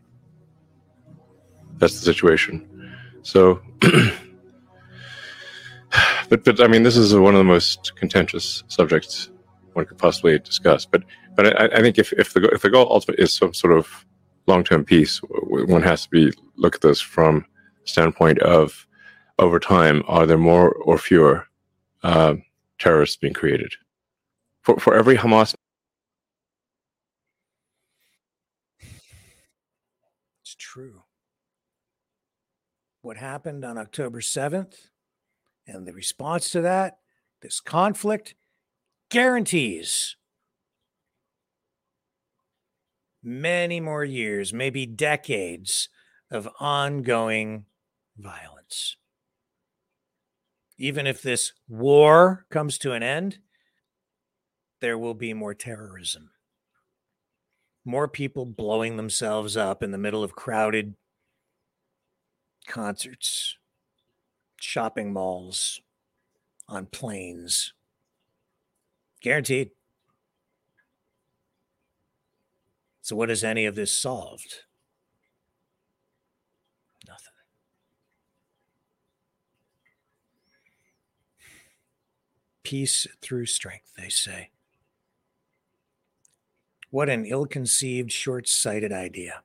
That's 1.81 1.99
the 1.99 2.05
situation. 2.05 2.65
So 3.23 3.59
but 6.29 6.43
but 6.43 6.61
I 6.61 6.67
mean, 6.67 6.83
this 6.83 6.95
is 6.95 7.13
one 7.15 7.33
of 7.33 7.39
the 7.39 7.43
most 7.43 7.95
contentious 7.95 8.63
subjects 8.67 9.29
one 9.73 9.85
could 9.85 9.97
possibly 9.97 10.37
discuss. 10.37 10.85
But 10.85 11.03
but 11.35 11.59
I, 11.59 11.77
I 11.77 11.81
think 11.81 11.97
if, 11.97 12.13
if 12.13 12.33
the 12.33 12.43
if 12.49 12.61
the 12.61 12.69
goal 12.69 12.87
ultimately 12.89 13.23
is 13.23 13.33
some 13.33 13.53
sort 13.53 13.73
of 13.75 14.05
long 14.45 14.63
term 14.63 14.85
peace, 14.85 15.19
one 15.23 15.81
has 15.81 16.03
to 16.03 16.09
be 16.09 16.31
look 16.55 16.75
at 16.75 16.81
this 16.81 17.01
from 17.01 17.45
standpoint 17.85 18.39
of 18.39 18.85
over 19.39 19.59
time, 19.59 20.03
are 20.07 20.27
there 20.27 20.37
more 20.37 20.71
or 20.71 20.99
fewer 20.99 21.47
uh, 22.03 22.35
terrorists 22.77 23.17
being 23.17 23.33
created? 23.33 23.73
For 24.61 24.77
for 24.79 24.95
every 24.95 25.17
Hamas. 25.17 25.55
It's 30.41 30.53
true. 30.55 31.00
What 33.01 33.17
happened 33.17 33.65
on 33.65 33.77
October 33.77 34.21
7th 34.21 34.75
and 35.65 35.87
the 35.87 35.93
response 35.93 36.49
to 36.51 36.61
that, 36.61 36.97
this 37.41 37.59
conflict, 37.59 38.35
guarantees 39.09 40.15
many 43.23 43.79
more 43.79 44.05
years, 44.05 44.53
maybe 44.53 44.85
decades 44.85 45.89
of 46.29 46.47
ongoing 46.59 47.65
violence. 48.17 48.97
Even 50.77 51.05
if 51.05 51.21
this 51.21 51.53
war 51.67 52.45
comes 52.49 52.77
to 52.79 52.93
an 52.93 53.03
end, 53.03 53.39
there 54.79 54.97
will 54.97 55.13
be 55.13 55.33
more 55.33 55.53
terrorism. 55.53 56.31
More 57.83 58.07
people 58.07 58.45
blowing 58.45 58.97
themselves 58.97 59.57
up 59.57 59.83
in 59.83 59.91
the 59.91 59.97
middle 59.97 60.23
of 60.23 60.35
crowded 60.35 60.95
concerts, 62.67 63.57
shopping 64.57 65.13
malls, 65.13 65.81
on 66.67 66.85
planes. 66.85 67.73
Guaranteed. 69.21 69.71
So, 73.01 73.15
what 73.15 73.29
has 73.29 73.43
any 73.43 73.65
of 73.65 73.75
this 73.75 73.91
solved? 73.91 74.63
Nothing. 77.07 77.33
Peace 82.63 83.05
through 83.21 83.47
strength, 83.47 83.91
they 83.97 84.09
say. 84.09 84.49
What 86.89 87.09
an 87.09 87.25
ill 87.25 87.45
conceived, 87.45 88.11
short 88.11 88.47
sighted 88.47 88.91
idea. 88.91 89.43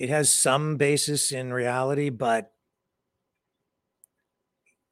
It 0.00 0.08
has 0.08 0.32
some 0.32 0.78
basis 0.78 1.30
in 1.30 1.52
reality, 1.52 2.08
but 2.08 2.54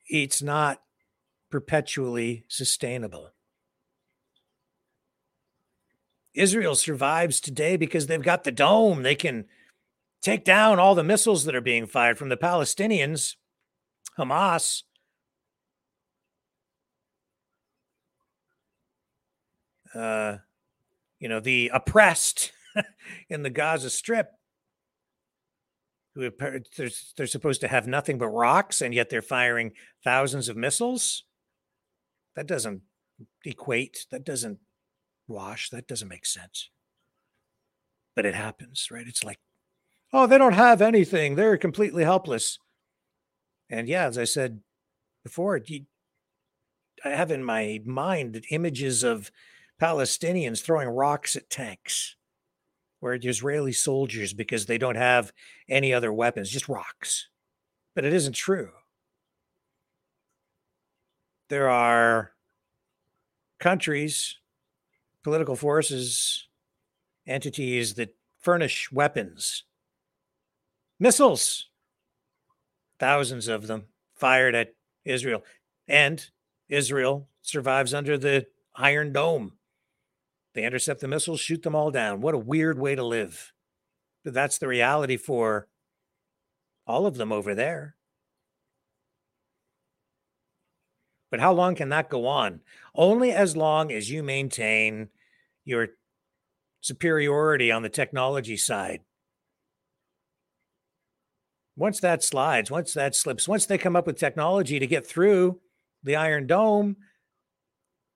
it's 0.06 0.42
not 0.42 0.82
perpetually 1.50 2.44
sustainable. 2.46 3.30
Israel 6.34 6.74
survives 6.74 7.40
today 7.40 7.78
because 7.78 8.06
they've 8.06 8.20
got 8.20 8.44
the 8.44 8.52
dome. 8.52 9.02
They 9.02 9.14
can 9.14 9.46
take 10.20 10.44
down 10.44 10.78
all 10.78 10.94
the 10.94 11.02
missiles 11.02 11.46
that 11.46 11.56
are 11.56 11.62
being 11.62 11.86
fired 11.86 12.18
from 12.18 12.28
the 12.28 12.36
Palestinians, 12.36 13.36
Hamas. 14.18 14.82
Uh, 19.94 20.36
you 21.18 21.30
know, 21.30 21.40
the 21.40 21.70
oppressed 21.72 22.52
in 23.30 23.42
the 23.42 23.48
Gaza 23.48 23.88
Strip 23.88 24.32
who 26.14 26.30
they're, 26.30 26.90
they're 27.16 27.26
supposed 27.26 27.61
to 27.61 27.68
have 27.68 27.86
nothing 27.86 28.18
but 28.18 28.28
rocks 28.28 28.80
and 28.80 28.92
yet 28.92 29.11
they're 29.11 29.22
firing 29.22 29.72
thousands 30.04 30.48
of 30.48 30.56
missiles? 30.56 31.24
That 32.36 32.46
doesn't 32.46 32.82
equate 33.44 34.06
that 34.11 34.24
doesn't 34.24 34.59
wash 35.26 35.70
that 35.70 35.88
doesn't 35.88 36.09
make 36.09 36.26
sense. 36.26 36.70
But 38.14 38.26
it 38.26 38.34
happens 38.34 38.88
right? 38.90 39.06
It's 39.06 39.24
like 39.24 39.38
oh 40.12 40.26
they 40.26 40.38
don't 40.38 40.52
have 40.52 40.80
anything 40.80 41.34
they're 41.34 41.56
completely 41.56 42.04
helpless. 42.04 42.59
And 43.70 43.88
yeah 43.88 44.06
as 44.06 44.18
i 44.18 44.24
said 44.24 44.61
before 45.24 45.61
you, 45.66 45.84
i 47.04 47.11
have 47.11 47.30
in 47.30 47.44
my 47.44 47.80
mind 47.84 48.44
images 48.50 49.02
of 49.02 49.30
palestinians 49.80 50.62
throwing 50.62 50.88
rocks 50.88 51.36
at 51.36 51.50
tanks 51.50 52.16
where 53.01 53.18
Israeli 53.20 53.72
soldiers 53.72 54.32
because 54.32 54.66
they 54.66 54.78
don't 54.78 54.96
have 54.96 55.32
any 55.68 55.92
other 55.92 56.12
weapons, 56.12 56.51
just 56.51 56.68
rocks. 56.68 57.28
But 57.94 58.05
it 58.05 58.12
isn't 58.12 58.34
true. 58.34 58.70
there 61.49 61.68
are 61.68 62.32
countries, 63.59 64.36
political 65.22 65.57
forces, 65.57 66.46
entities 67.26 67.94
that 67.94 68.14
furnish 68.38 68.92
weapons, 68.92 69.64
missiles, 70.99 71.68
thousands 72.99 73.49
of 73.49 73.66
them 73.66 73.84
fired 74.14 74.55
at 74.55 74.74
Israel. 75.05 75.42
And 75.86 76.24
Israel 76.68 77.28
survives 77.42 77.94
under 77.94 78.18
the 78.18 78.46
Iron 78.76 79.12
Dome. 79.12 79.53
They 80.59 80.64
intercept 80.64 81.00
the 81.00 81.06
missiles, 81.06 81.38
shoot 81.38 81.62
them 81.62 81.76
all 81.76 81.92
down. 81.92 82.20
What 82.20 82.34
a 82.34 82.38
weird 82.38 82.80
way 82.80 82.96
to 82.96 83.04
live. 83.04 83.52
But 84.24 84.34
that's 84.34 84.59
the 84.59 84.66
reality 84.66 85.16
for 85.16 85.68
all 86.84 87.06
of 87.06 87.14
them 87.14 87.30
over 87.30 87.54
there. 87.54 87.94
But 91.30 91.38
how 91.38 91.52
long 91.52 91.76
can 91.76 91.90
that 91.90 92.11
go 92.11 92.26
on? 92.26 92.62
Only 92.92 93.30
as 93.30 93.56
long 93.56 93.92
as 93.92 94.11
you 94.11 94.24
maintain 94.24 95.11
your 95.64 95.90
superiority 96.80 97.70
on 97.70 97.82
the 97.82 97.88
technology 97.88 98.56
side. 98.56 99.02
Once 101.76 102.00
that 102.00 102.24
slides, 102.24 102.68
once 102.68 102.92
that 102.94 103.14
slips, 103.14 103.46
once 103.46 103.64
they 103.64 103.78
come 103.78 103.94
up 103.94 104.09
with 104.09 104.18
technology 104.18 104.80
to 104.80 104.88
get 104.88 105.06
through 105.06 105.61
the 106.02 106.16
Iron 106.16 106.48
Dome 106.48 106.96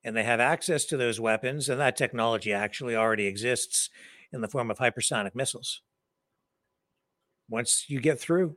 and 0.04 0.16
they 0.16 0.24
have 0.24 0.40
access 0.40 0.84
to 0.86 0.96
those 0.96 1.20
weapons, 1.20 1.68
and 1.68 1.80
that 1.80 1.96
technology 1.96 2.52
actually 2.52 2.96
already 2.96 3.26
exists 3.26 3.90
in 4.32 4.40
the 4.40 4.48
form 4.48 4.70
of 4.70 4.78
hypersonic 4.78 5.34
missiles. 5.34 5.82
Once 7.48 7.84
you 7.88 8.00
get 8.00 8.18
through, 8.18 8.56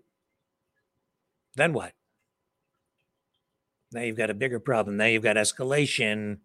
then 1.55 1.73
what? 1.73 1.93
Now 3.91 4.01
you've 4.01 4.17
got 4.17 4.29
a 4.29 4.33
bigger 4.33 4.59
problem. 4.59 4.97
Now 4.97 5.05
you've 5.05 5.23
got 5.23 5.35
escalation. 5.35 6.39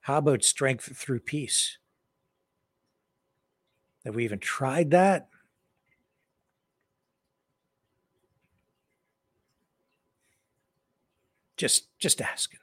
How 0.00 0.18
about 0.18 0.44
strength 0.44 0.96
through 0.96 1.20
peace? 1.20 1.78
Have 4.04 4.14
we 4.14 4.24
even 4.24 4.38
tried 4.38 4.90
that? 4.90 5.28
Just 11.56 11.88
just 11.98 12.20
asking. 12.20 12.60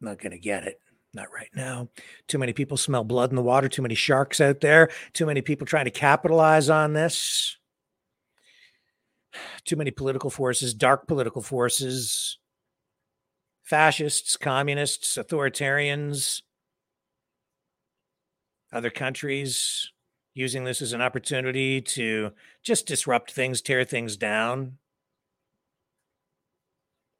Not 0.00 0.18
going 0.18 0.32
to 0.32 0.38
get 0.38 0.64
it. 0.64 0.80
Not 1.12 1.26
right 1.34 1.50
now. 1.54 1.88
Too 2.28 2.38
many 2.38 2.52
people 2.52 2.76
smell 2.76 3.04
blood 3.04 3.30
in 3.30 3.36
the 3.36 3.42
water. 3.42 3.68
Too 3.68 3.82
many 3.82 3.94
sharks 3.94 4.40
out 4.40 4.60
there. 4.60 4.90
Too 5.12 5.26
many 5.26 5.42
people 5.42 5.66
trying 5.66 5.84
to 5.86 5.90
capitalize 5.90 6.70
on 6.70 6.92
this. 6.92 7.58
Too 9.64 9.76
many 9.76 9.90
political 9.90 10.30
forces, 10.30 10.72
dark 10.72 11.06
political 11.06 11.42
forces, 11.42 12.38
fascists, 13.62 14.36
communists, 14.36 15.16
authoritarians, 15.16 16.42
other 18.72 18.90
countries 18.90 19.90
using 20.34 20.64
this 20.64 20.80
as 20.80 20.92
an 20.92 21.02
opportunity 21.02 21.80
to 21.80 22.32
just 22.62 22.86
disrupt 22.86 23.32
things, 23.32 23.60
tear 23.60 23.84
things 23.84 24.16
down. 24.16 24.78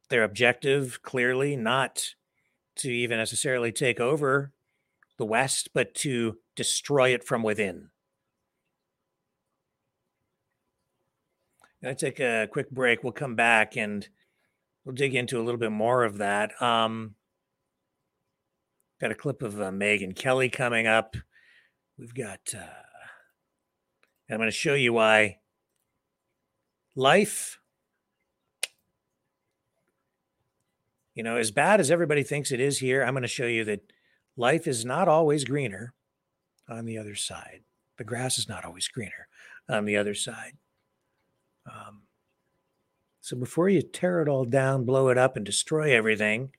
Their 0.09 0.23
objective 0.23 1.01
clearly 1.01 1.55
not 1.55 2.15
to 2.77 2.89
even 2.89 3.17
necessarily 3.17 3.71
take 3.71 3.99
over 3.99 4.51
the 5.17 5.25
West, 5.25 5.69
but 5.73 5.93
to 5.95 6.37
destroy 6.55 7.13
it 7.13 7.23
from 7.23 7.43
within. 7.43 7.89
I 11.83 11.93
take 11.93 12.19
a 12.19 12.47
quick 12.51 12.69
break. 12.69 13.03
We'll 13.03 13.13
come 13.13 13.35
back 13.35 13.75
and 13.75 14.07
we'll 14.85 14.95
dig 14.95 15.15
into 15.15 15.39
a 15.39 15.43
little 15.43 15.59
bit 15.59 15.71
more 15.71 16.03
of 16.03 16.19
that. 16.19 16.59
Um, 16.61 17.15
got 18.99 19.11
a 19.11 19.15
clip 19.15 19.41
of 19.41 19.59
uh, 19.59 19.71
Megyn 19.71 20.15
Kelly 20.15 20.49
coming 20.49 20.85
up. 20.85 21.15
We've 21.97 22.13
got, 22.13 22.39
uh, 22.55 22.90
I'm 24.31 24.37
going 24.37 24.47
to 24.47 24.51
show 24.55 24.73
you 24.73 24.93
why 24.93 25.39
life 26.95 27.61
You 31.13 31.23
know, 31.23 31.37
as 31.37 31.51
bad 31.51 31.79
as 31.79 31.91
everybody 31.91 32.23
thinks 32.23 32.51
it 32.51 32.59
is 32.59 32.79
here, 32.79 33.03
I'm 33.03 33.13
going 33.13 33.23
to 33.23 33.27
show 33.27 33.45
you 33.45 33.65
that 33.65 33.91
life 34.37 34.65
is 34.65 34.85
not 34.85 35.07
always 35.07 35.43
greener 35.43 35.93
on 36.69 36.85
the 36.85 36.97
other 36.97 37.15
side. 37.15 37.61
The 37.97 38.03
grass 38.03 38.37
is 38.37 38.47
not 38.47 38.63
always 38.63 38.87
greener 38.87 39.27
on 39.69 39.85
the 39.85 39.97
other 39.97 40.15
side. 40.15 40.53
Um, 41.69 42.03
so 43.19 43.35
before 43.35 43.69
you 43.69 43.81
tear 43.81 44.21
it 44.21 44.29
all 44.29 44.45
down, 44.45 44.85
blow 44.85 45.09
it 45.09 45.17
up, 45.17 45.35
and 45.35 45.45
destroy 45.45 45.93
everything, 45.95 46.51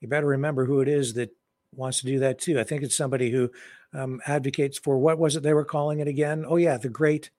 you 0.00 0.08
better 0.08 0.26
remember 0.26 0.64
who 0.64 0.80
it 0.80 0.88
is 0.88 1.14
that 1.14 1.30
wants 1.72 2.00
to 2.00 2.06
do 2.06 2.18
that 2.20 2.38
too. 2.38 2.58
I 2.58 2.64
think 2.64 2.82
it's 2.82 2.96
somebody 2.96 3.30
who 3.30 3.50
um, 3.92 4.20
advocates 4.26 4.78
for 4.78 4.98
what 4.98 5.18
was 5.18 5.36
it 5.36 5.42
they 5.42 5.54
were 5.54 5.64
calling 5.64 6.00
it 6.00 6.08
again? 6.08 6.44
Oh, 6.46 6.56
yeah, 6.56 6.76
the 6.76 6.88
Great 6.88 7.30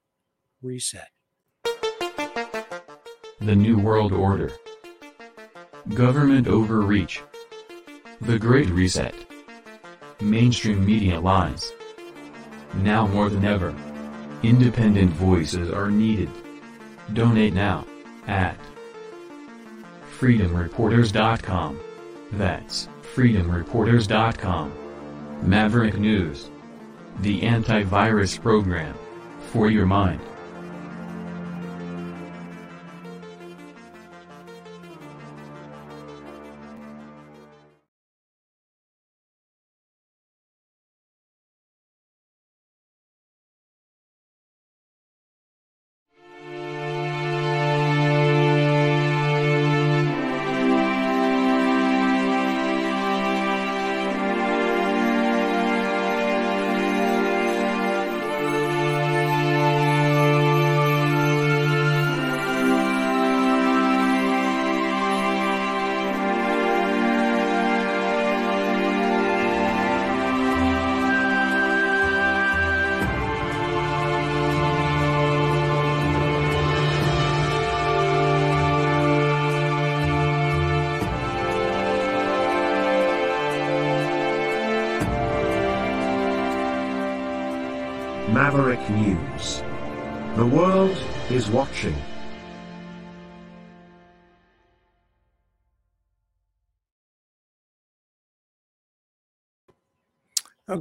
Reset. 0.61 1.09
The 3.39 3.55
New 3.55 3.77
World 3.79 4.11
Order. 4.11 4.51
Government 5.93 6.47
overreach. 6.47 7.21
The 8.21 8.39
Great 8.39 8.69
Reset. 8.69 9.13
Mainstream 10.19 10.85
media 10.85 11.19
lies. 11.19 11.71
Now 12.75 13.07
more 13.07 13.29
than 13.29 13.45
ever. 13.45 13.75
Independent 14.43 15.11
voices 15.11 15.71
are 15.71 15.89
needed. 15.89 16.29
Donate 17.13 17.53
now, 17.53 17.85
at 18.27 18.57
freedomreporters.com. 20.19 21.79
That's 22.33 22.87
freedomreporters.com. 23.15 24.86
Maverick 25.43 25.97
News. 25.97 26.49
The 27.19 27.41
antivirus 27.41 28.41
program. 28.41 28.95
For 29.51 29.69
your 29.69 29.85
mind. 29.85 30.19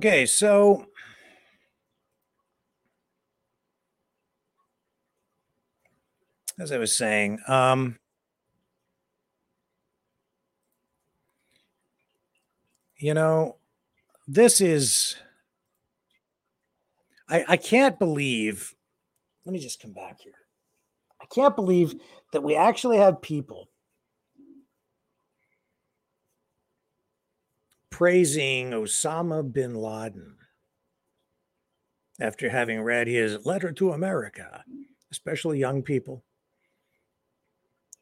Okay, 0.07 0.25
so 0.25 0.87
as 6.61 6.71
I 6.71 6.79
was 6.79 6.95
saying, 6.95 7.41
um, 7.49 7.99
you 12.99 13.15
know, 13.15 13.57
this 14.29 14.61
is 14.61 15.17
I, 17.29 17.45
I 17.49 17.57
can't 17.57 17.99
believe. 17.99 18.77
Let 19.45 19.55
me 19.55 19.59
just 19.59 19.83
come 19.83 19.93
back 19.93 20.21
here. 20.21 20.35
I 21.21 21.25
can't 21.35 21.57
believe 21.57 21.97
that 22.33 22.45
we 22.45 22.55
actually 22.55 22.99
have 22.99 23.21
people 23.21 23.71
praising 27.97 28.73
Osama 28.73 29.43
bin 29.51 29.75
Laden 29.75 30.37
after 32.21 32.51
having 32.51 32.83
read 32.83 33.07
his 33.07 33.47
letter 33.47 33.73
to 33.73 33.93
America, 33.93 34.63
especially 35.11 35.59
young 35.59 35.83
people, 35.83 36.23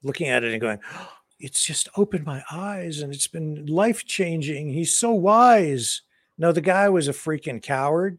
looking 0.03 0.27
at 0.27 0.43
it 0.43 0.51
and 0.51 0.61
going, 0.61 0.81
"Oh, 0.93 1.13
it's 1.39 1.65
just 1.65 1.89
opened 1.97 2.27
my 2.27 2.43
eyes 2.51 3.03
and 3.03 3.15
it's 3.15 3.29
been 3.29 3.67
life 3.67 4.05
changing. 4.05 4.69
He's 4.69 4.97
so 4.97 5.13
wise. 5.13 6.03
No, 6.39 6.51
the 6.51 6.61
guy 6.61 6.89
was 6.89 7.07
a 7.07 7.13
freaking 7.13 7.63
coward, 7.63 8.19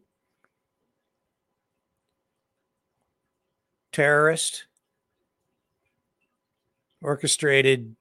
terrorist, 3.92 4.64
orchestrated 7.02 7.96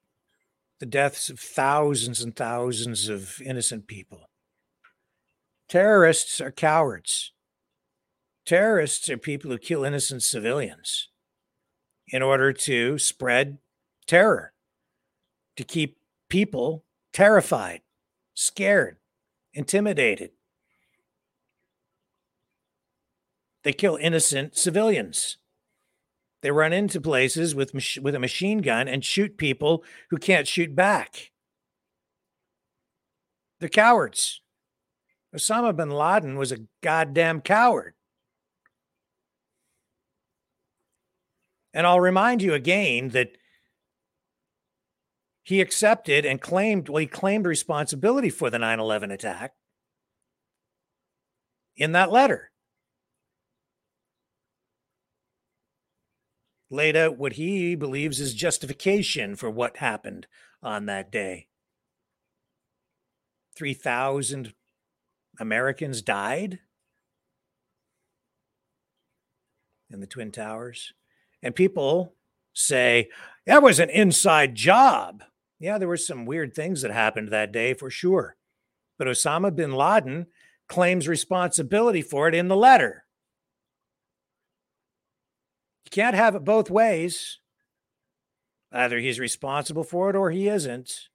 the 0.79 0.85
deaths 0.85 1.29
of 1.29 1.39
thousands 1.39 2.21
and 2.21 2.35
thousands 2.35 3.07
of 3.07 3.41
innocent 3.41 3.87
people. 3.87 4.29
Terrorists 5.69 6.41
are 6.41 6.51
cowards. 6.51 7.31
Terrorists 8.45 9.09
are 9.09 9.17
people 9.17 9.49
who 9.49 9.57
kill 9.57 9.83
innocent 9.83 10.21
civilians 10.21 11.09
in 12.07 12.21
order 12.21 12.53
to 12.53 12.99
spread 12.99 13.57
terror, 14.05 14.53
to 15.55 15.63
keep 15.63 15.97
people 16.29 16.85
terrified, 17.13 17.81
scared, 18.35 18.97
intimidated. 19.53 20.31
They 23.63 23.73
kill 23.73 23.95
innocent 23.95 24.55
civilians. 24.55 25.37
They 26.45 26.51
run 26.51 26.73
into 26.73 27.01
places 27.01 27.55
with 27.55 27.73
mach- 27.73 28.03
with 28.03 28.13
a 28.13 28.19
machine 28.19 28.59
gun 28.59 28.87
and 28.87 29.03
shoot 29.03 29.35
people 29.35 29.83
who 30.11 30.17
can't 30.17 30.47
shoot 30.47 30.75
back. 30.75 31.31
They're 33.59 33.67
cowards. 33.67 34.41
Osama 35.35 35.75
bin 35.75 35.89
Laden 35.89 36.37
was 36.37 36.51
a 36.51 36.67
goddamn 36.83 37.41
coward. 37.41 37.95
And 41.73 41.87
I'll 41.87 41.99
remind 41.99 42.43
you 42.43 42.53
again 42.53 43.09
that 43.09 43.31
he 45.41 45.61
accepted 45.61 46.27
and 46.27 46.39
claimed, 46.39 46.89
well, 46.89 46.99
he 46.99 47.07
claimed 47.07 47.47
responsibility 47.47 48.29
for 48.29 48.51
the 48.51 48.59
9 48.59 48.79
11 48.79 49.09
attack 49.09 49.55
in 51.75 51.93
that 51.93 52.11
letter. 52.11 52.51
Laid 56.69 56.95
out 56.95 57.17
what 57.17 57.33
he 57.33 57.75
believes 57.75 58.19
is 58.19 58.33
justification 58.33 59.35
for 59.35 59.49
what 59.49 59.77
happened 59.77 60.27
on 60.63 60.87
that 60.87 61.11
day. 61.11 61.47
3,000 63.55 64.53
Americans 65.39 66.01
died 66.01 66.59
in 69.91 69.99
the 69.99 70.07
Twin 70.07 70.31
Towers. 70.31 70.93
And 71.41 71.55
people 71.55 72.13
say 72.53 73.09
that 73.45 73.63
was 73.63 73.79
an 73.79 73.89
inside 73.89 74.55
job. 74.55 75.23
Yeah, 75.59 75.77
there 75.77 75.87
were 75.87 75.97
some 75.97 76.25
weird 76.25 76.53
things 76.53 76.81
that 76.81 76.91
happened 76.91 77.29
that 77.29 77.51
day 77.51 77.73
for 77.73 77.89
sure. 77.89 78.35
But 78.97 79.07
Osama 79.07 79.55
bin 79.55 79.71
Laden 79.71 80.27
claims 80.67 81.07
responsibility 81.07 82.01
for 82.01 82.27
it 82.27 82.35
in 82.35 82.47
the 82.47 82.55
letter. 82.55 83.04
You 85.85 85.91
can't 85.91 86.15
have 86.15 86.35
it 86.35 86.43
both 86.43 86.69
ways. 86.69 87.39
Either 88.71 88.99
he's 88.99 89.19
responsible 89.19 89.83
for 89.83 90.09
it 90.09 90.15
or 90.15 90.31
he 90.31 90.47
isn't. 90.47 91.09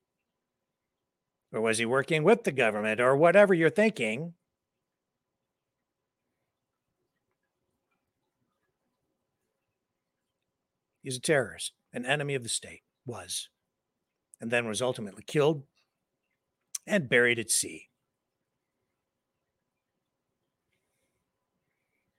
Or 1.52 1.60
was 1.60 1.78
he 1.78 1.84
working 1.84 2.22
with 2.22 2.44
the 2.44 2.52
government 2.52 3.00
or 3.00 3.16
whatever 3.16 3.52
you're 3.52 3.70
thinking? 3.70 4.34
He's 11.02 11.16
a 11.16 11.20
terrorist, 11.20 11.72
an 11.92 12.06
enemy 12.06 12.34
of 12.34 12.42
the 12.42 12.48
state, 12.48 12.82
was, 13.04 13.48
and 14.40 14.50
then 14.50 14.68
was 14.68 14.82
ultimately 14.82 15.24
killed 15.26 15.64
and 16.86 17.08
buried 17.08 17.38
at 17.38 17.50
sea. 17.50 17.89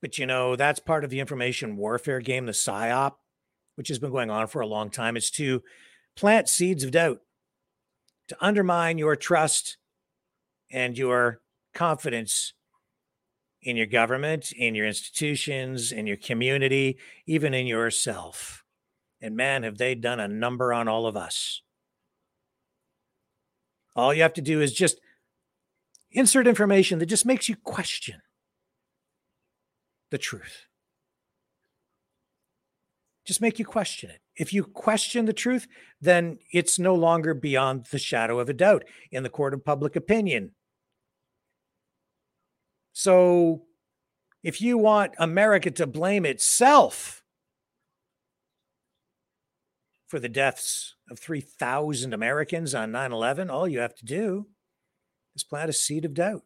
But 0.01 0.17
you 0.17 0.25
know, 0.25 0.55
that's 0.55 0.79
part 0.79 1.03
of 1.03 1.09
the 1.09 1.19
information 1.19 1.77
warfare 1.77 2.19
game, 2.19 2.47
the 2.47 2.51
PSYOP, 2.51 3.13
which 3.75 3.87
has 3.89 3.99
been 3.99 4.11
going 4.11 4.29
on 4.29 4.47
for 4.47 4.61
a 4.61 4.67
long 4.67 4.89
time. 4.89 5.15
It's 5.15 5.29
to 5.31 5.61
plant 6.15 6.49
seeds 6.49 6.83
of 6.83 6.91
doubt, 6.91 7.21
to 8.27 8.37
undermine 8.41 8.97
your 8.97 9.15
trust 9.15 9.77
and 10.71 10.97
your 10.97 11.41
confidence 11.73 12.53
in 13.61 13.77
your 13.77 13.85
government, 13.85 14.51
in 14.51 14.73
your 14.73 14.87
institutions, 14.87 15.91
in 15.91 16.07
your 16.07 16.17
community, 16.17 16.97
even 17.27 17.53
in 17.53 17.67
yourself. 17.67 18.63
And 19.21 19.35
man, 19.35 19.61
have 19.63 19.77
they 19.77 19.93
done 19.93 20.19
a 20.19 20.27
number 20.27 20.73
on 20.73 20.87
all 20.87 21.05
of 21.05 21.15
us. 21.15 21.61
All 23.95 24.13
you 24.13 24.23
have 24.23 24.33
to 24.33 24.41
do 24.41 24.61
is 24.61 24.73
just 24.73 24.99
insert 26.11 26.47
information 26.47 26.97
that 26.99 27.05
just 27.05 27.25
makes 27.25 27.47
you 27.47 27.55
question 27.55 28.21
the 30.11 30.17
truth. 30.17 30.67
Just 33.25 33.41
make 33.41 33.59
you 33.59 33.65
question 33.65 34.09
it. 34.09 34.19
If 34.35 34.53
you 34.53 34.63
question 34.63 35.25
the 35.25 35.33
truth, 35.33 35.67
then 35.99 36.39
it's 36.51 36.79
no 36.79 36.95
longer 36.95 37.33
beyond 37.33 37.85
the 37.91 37.99
shadow 37.99 38.39
of 38.39 38.49
a 38.49 38.53
doubt 38.53 38.83
in 39.11 39.23
the 39.23 39.29
court 39.29 39.53
of 39.53 39.63
public 39.63 39.95
opinion. 39.95 40.51
So 42.93 43.63
if 44.43 44.61
you 44.61 44.77
want 44.77 45.13
America 45.17 45.71
to 45.71 45.87
blame 45.87 46.25
itself 46.25 47.23
for 50.07 50.19
the 50.19 50.29
deaths 50.29 50.95
of 51.09 51.19
3,000 51.19 52.13
Americans 52.13 52.75
on 52.75 52.91
9 52.91 53.11
11, 53.11 53.49
all 53.49 53.67
you 53.67 53.79
have 53.79 53.95
to 53.95 54.05
do 54.05 54.47
is 55.35 55.43
plant 55.43 55.69
a 55.69 55.73
seed 55.73 56.05
of 56.05 56.13
doubt 56.13 56.43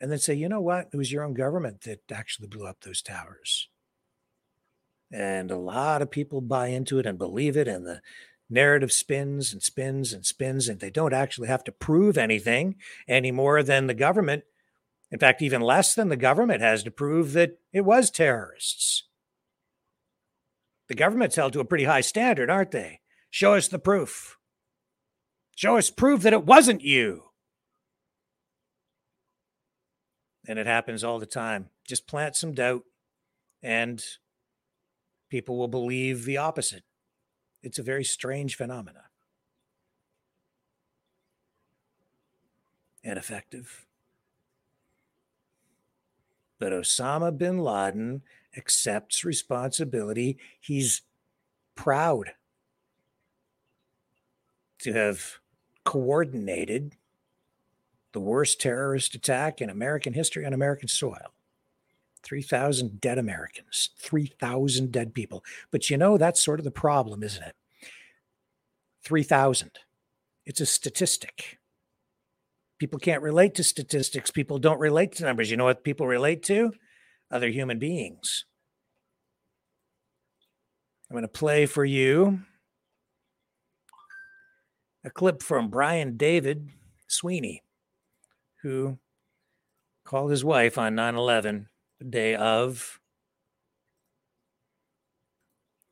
and 0.00 0.10
then 0.10 0.18
say, 0.18 0.34
you 0.34 0.48
know 0.48 0.60
what? 0.60 0.88
It 0.92 0.96
was 0.96 1.12
your 1.12 1.24
own 1.24 1.34
government 1.34 1.82
that 1.82 2.10
actually 2.10 2.48
blew 2.48 2.66
up 2.66 2.80
those 2.80 3.02
towers. 3.02 3.68
And 5.12 5.50
a 5.50 5.58
lot 5.58 6.02
of 6.02 6.10
people 6.10 6.40
buy 6.40 6.68
into 6.68 6.98
it 6.98 7.06
and 7.06 7.18
believe 7.18 7.56
it, 7.56 7.68
and 7.68 7.86
the 7.86 8.00
narrative 8.48 8.92
spins 8.92 9.52
and 9.52 9.62
spins 9.62 10.12
and 10.12 10.24
spins, 10.24 10.68
and 10.68 10.80
they 10.80 10.90
don't 10.90 11.12
actually 11.12 11.48
have 11.48 11.64
to 11.64 11.72
prove 11.72 12.16
anything 12.16 12.76
any 13.08 13.30
more 13.30 13.62
than 13.62 13.86
the 13.86 13.94
government. 13.94 14.44
In 15.10 15.18
fact, 15.18 15.42
even 15.42 15.60
less 15.60 15.94
than 15.94 16.08
the 16.08 16.16
government 16.16 16.60
has 16.60 16.84
to 16.84 16.90
prove 16.90 17.32
that 17.32 17.58
it 17.72 17.82
was 17.82 18.10
terrorists. 18.10 19.04
The 20.88 20.94
government's 20.94 21.36
held 21.36 21.52
to 21.54 21.60
a 21.60 21.64
pretty 21.64 21.84
high 21.84 22.00
standard, 22.00 22.50
aren't 22.50 22.70
they? 22.70 23.00
Show 23.30 23.54
us 23.54 23.68
the 23.68 23.78
proof. 23.78 24.36
Show 25.56 25.76
us 25.76 25.90
proof 25.90 26.22
that 26.22 26.32
it 26.32 26.46
wasn't 26.46 26.82
you. 26.82 27.29
And 30.46 30.58
it 30.58 30.66
happens 30.66 31.04
all 31.04 31.18
the 31.18 31.26
time. 31.26 31.68
Just 31.86 32.06
plant 32.06 32.34
some 32.34 32.52
doubt, 32.52 32.84
and 33.62 34.02
people 35.28 35.58
will 35.58 35.68
believe 35.68 36.24
the 36.24 36.38
opposite. 36.38 36.84
It's 37.62 37.78
a 37.78 37.82
very 37.82 38.04
strange 38.04 38.56
phenomena. 38.56 39.04
And 43.04 43.18
effective. 43.18 43.86
But 46.58 46.72
Osama 46.72 47.36
bin 47.36 47.58
Laden 47.58 48.22
accepts 48.56 49.24
responsibility. 49.24 50.36
He's 50.60 51.02
proud 51.74 52.32
to 54.80 54.92
have 54.92 55.38
coordinated 55.84 56.96
the 58.12 58.20
worst 58.20 58.60
terrorist 58.60 59.14
attack 59.14 59.60
in 59.60 59.70
American 59.70 60.12
history 60.12 60.44
on 60.44 60.52
American 60.52 60.88
soil. 60.88 61.32
3,000 62.22 63.00
dead 63.00 63.18
Americans, 63.18 63.90
3,000 63.98 64.92
dead 64.92 65.14
people. 65.14 65.42
But 65.70 65.88
you 65.88 65.96
know, 65.96 66.18
that's 66.18 66.44
sort 66.44 66.60
of 66.60 66.64
the 66.64 66.70
problem, 66.70 67.22
isn't 67.22 67.42
it? 67.42 67.54
3,000. 69.04 69.70
It's 70.44 70.60
a 70.60 70.66
statistic. 70.66 71.58
People 72.78 72.98
can't 72.98 73.22
relate 73.22 73.54
to 73.54 73.64
statistics. 73.64 74.30
People 74.30 74.58
don't 74.58 74.80
relate 74.80 75.12
to 75.12 75.24
numbers. 75.24 75.50
You 75.50 75.56
know 75.56 75.64
what 75.64 75.84
people 75.84 76.06
relate 76.06 76.42
to? 76.44 76.72
Other 77.30 77.48
human 77.48 77.78
beings. 77.78 78.44
I'm 81.08 81.14
going 81.14 81.22
to 81.22 81.28
play 81.28 81.66
for 81.66 81.84
you 81.84 82.40
a 85.04 85.10
clip 85.10 85.42
from 85.42 85.68
Brian 85.68 86.16
David 86.16 86.68
Sweeney, 87.08 87.62
who 88.62 88.98
called 90.04 90.30
his 90.30 90.44
wife 90.44 90.76
on 90.76 90.94
9 90.94 91.14
11, 91.14 91.68
the 91.98 92.04
day 92.04 92.34
of 92.34 93.00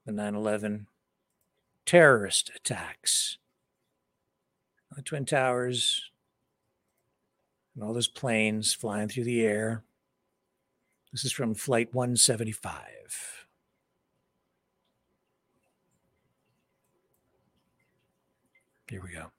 the 0.04 0.12
9 0.12 0.34
11 0.34 0.86
terrorist 1.86 2.50
attacks. 2.54 3.38
The 4.94 5.02
Twin 5.02 5.24
Towers 5.24 6.10
and 7.78 7.84
all 7.84 7.94
those 7.94 8.08
planes 8.08 8.74
flying 8.74 9.08
through 9.08 9.22
the 9.22 9.46
air, 9.46 9.84
This 11.12 11.24
is 11.24 11.30
from 11.30 11.54
Flight 11.54 11.94
175. 11.94 13.46
Here 18.88 19.00
we 19.00 19.12
go. 19.12 19.30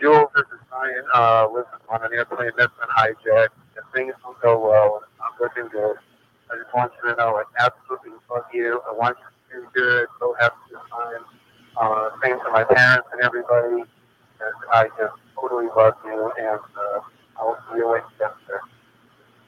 Jules, 0.00 0.30
is 0.36 0.44
Ryan. 0.72 1.04
Uh, 1.14 1.48
listen, 1.52 1.78
on 1.88 2.04
an 2.04 2.12
airplane 2.12 2.50
that's 2.56 2.72
been 2.78 2.88
hijacked, 2.96 3.56
and 3.76 3.84
things 3.94 4.14
don't 4.22 4.40
go 4.40 4.58
well, 4.58 5.02
it's 5.02 5.12
not 5.18 5.34
looking 5.40 5.68
good. 5.70 5.96
I 6.50 6.56
just 6.56 6.74
want 6.74 6.92
you 7.02 7.10
to 7.10 7.16
know, 7.16 7.36
I 7.36 7.44
absolutely 7.58 8.12
love 8.30 8.44
you. 8.52 8.80
I 8.88 8.92
want 8.92 9.16
you 9.52 9.60
to 9.60 9.66
do 9.66 9.68
good. 9.74 10.06
So 10.20 10.34
happy 10.40 10.56
to 10.72 10.80
find. 10.90 11.24
Uh, 11.76 12.10
same 12.22 12.38
to 12.38 12.50
my 12.50 12.64
parents 12.64 13.08
and 13.12 13.22
everybody. 13.22 13.82
And 14.40 14.54
I 14.72 14.88
just 14.98 15.14
totally 15.34 15.66
love 15.76 15.94
you, 16.04 16.32
and 16.38 16.60
uh, 16.60 17.00
I 17.40 17.44
will 17.44 17.58
see 17.70 17.78
you 17.78 17.90
later. 17.90 18.04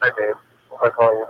Dave. 0.03 0.35
Hope 0.71 0.81
I 0.83 0.89
call 0.91 1.13
you. 1.15 1.27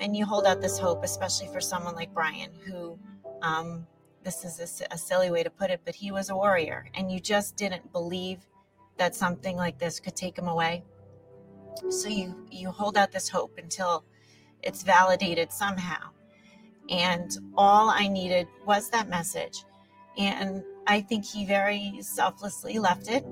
and 0.00 0.16
you 0.16 0.24
hold 0.24 0.46
out 0.46 0.60
this 0.60 0.78
hope, 0.78 1.04
especially 1.04 1.46
for 1.48 1.60
someone 1.60 1.94
like 1.94 2.12
Brian, 2.12 2.50
who, 2.66 2.98
um, 3.42 3.86
this 4.22 4.44
is 4.44 4.82
a 4.90 4.98
silly 4.98 5.30
way 5.30 5.42
to 5.42 5.50
put 5.50 5.70
it, 5.70 5.80
but 5.84 5.94
he 5.94 6.12
was 6.12 6.30
a 6.30 6.36
warrior, 6.36 6.86
and 6.94 7.10
you 7.10 7.20
just 7.20 7.56
didn't 7.56 7.92
believe 7.92 8.46
that 8.98 9.14
something 9.14 9.56
like 9.56 9.78
this 9.78 9.98
could 10.00 10.16
take 10.16 10.38
him 10.38 10.48
away. 10.48 10.84
So 11.88 12.08
you 12.08 12.46
you 12.50 12.70
hold 12.70 12.96
out 12.96 13.12
this 13.12 13.28
hope 13.28 13.58
until 13.58 14.04
it's 14.62 14.82
validated 14.82 15.52
somehow. 15.52 16.10
And 16.88 17.30
all 17.56 17.88
I 17.88 18.08
needed 18.08 18.48
was 18.66 18.90
that 18.90 19.08
message, 19.08 19.64
and 20.18 20.62
I 20.86 21.00
think 21.00 21.24
he 21.24 21.46
very 21.46 21.98
selflessly 22.00 22.78
left 22.78 23.08
it. 23.08 23.24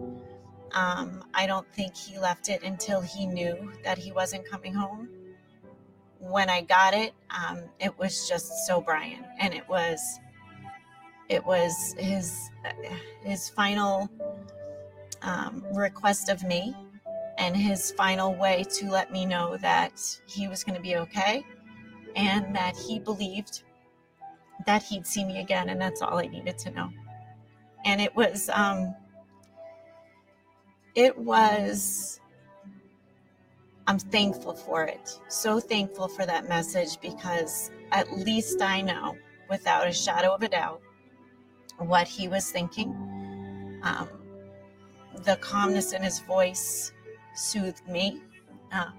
Um, 0.73 1.25
I 1.35 1.47
don't 1.47 1.67
think 1.75 1.97
he 1.97 2.19
left 2.19 2.49
it 2.49 2.63
until 2.63 3.01
he 3.01 3.27
knew 3.27 3.73
that 3.85 3.99
he 3.99 4.13
wasn't 4.13 4.49
coming 4.49 4.75
home 4.75 5.09
when 6.19 6.51
I 6.51 6.63
got 6.63 6.95
it, 6.95 7.13
um, 7.31 7.63
it 7.81 7.97
was 7.99 8.29
just 8.29 8.67
so 8.67 8.81
Brian, 8.81 9.25
and 9.39 9.55
it 9.55 9.69
was, 9.69 10.01
it 11.29 11.45
was 11.45 11.95
his 11.99 12.51
his 13.23 13.49
final 13.51 14.09
um, 15.23 15.65
request 15.73 16.29
of 16.29 16.43
me, 16.45 16.75
and 17.39 17.57
his 17.57 17.93
final 17.93 18.35
way 18.35 18.65
to 18.71 18.91
let 18.91 19.13
me 19.13 19.27
know 19.27 19.57
that 19.59 20.01
he 20.27 20.49
was 20.49 20.65
going 20.65 20.77
to 20.77 20.83
be 20.83 20.97
okay, 20.97 21.45
and 22.17 22.55
that 22.55 22.77
he 22.77 22.99
believed 22.99 23.63
that 24.67 24.83
he'd 24.83 25.07
see 25.07 25.25
me 25.25 25.41
again, 25.41 25.69
and 25.69 25.81
that's 25.81 26.03
all 26.03 26.19
I 26.19 26.27
needed 26.27 26.59
to 26.59 26.71
know. 26.71 26.91
And 27.85 28.01
it 28.01 28.15
was, 28.15 28.51
um, 28.53 28.95
it 30.95 31.17
was 31.17 32.21
I'm 33.89 33.99
thankful 33.99 34.53
for 34.53 34.85
it. 34.85 35.19
So 35.29 35.59
thankful 35.61 36.09
for 36.09 36.27
that 36.27 36.47
message 36.47 37.01
because 37.01 37.71
at 37.91 38.19
least 38.19 38.61
I 38.61 38.83
know, 38.83 39.17
without 39.49 39.89
a 39.89 39.93
shadow 39.93 40.35
of 40.35 40.43
a 40.43 40.49
doubt, 40.49 40.83
what 41.79 42.09
he 42.09 42.29
was 42.29 42.51
thinking. 42.51 42.91
Um, 43.83 44.09
the 45.25 45.37
calmness 45.37 45.93
in 45.93 46.03
his 46.03 46.21
voice 46.21 46.93
soothed 47.35 47.87
me. 47.89 48.21
Um, 48.73 48.93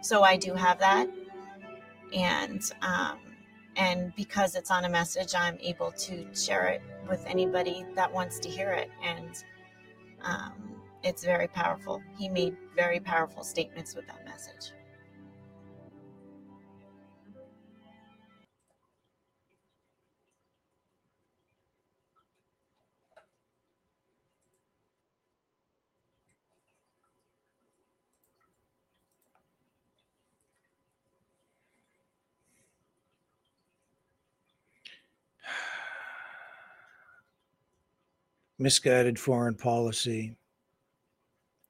so 0.00 0.22
I 0.22 0.36
do 0.36 0.54
have 0.54 0.78
that, 0.78 1.08
and 2.14 2.62
um, 2.82 3.18
and 3.76 4.14
because 4.16 4.54
it's 4.54 4.70
on 4.70 4.84
a 4.84 4.88
message, 4.88 5.34
I'm 5.34 5.58
able 5.60 5.92
to 5.92 6.34
share 6.34 6.66
it 6.68 6.82
with 7.08 7.24
anybody 7.26 7.84
that 7.94 8.12
wants 8.12 8.38
to 8.40 8.48
hear 8.48 8.70
it, 8.70 8.90
and 9.02 9.30
um, 10.22 10.52
it's 11.02 11.24
very 11.24 11.48
powerful. 11.48 12.02
He 12.18 12.28
made 12.28 12.56
very 12.74 13.00
powerful 13.00 13.42
statements 13.44 13.94
with 13.94 14.06
that 14.06 14.24
message. 14.24 14.72
Misguided 38.58 39.18
foreign 39.18 39.54
policy. 39.54 40.36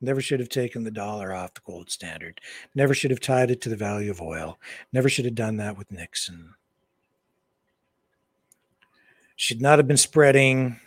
Never 0.01 0.21
should 0.21 0.41
have 0.41 0.49
taken 0.49 0.85
the 0.85 0.91
dollar 0.91 1.33
off 1.33 1.55
the 1.55 1.63
gold 1.65 1.91
standard. 1.91 2.41
Never 2.75 2.95
should 2.95 3.11
have 3.11 3.21
tied 3.21 3.51
it 3.51 3.61
to 3.63 3.69
the 3.69 3.77
value 3.77 4.11
of 4.11 4.21
oil. 4.21 4.59
Never 4.93 5.09
should 5.09 5.25
have 5.25 5.35
done 5.35 5.57
that 5.57 5.77
with 5.77 5.91
Nixon. 5.91 6.55
Should 9.35 9.61
not 9.61 9.79
have 9.79 9.89
been 9.89 9.97
spreading 9.97 10.81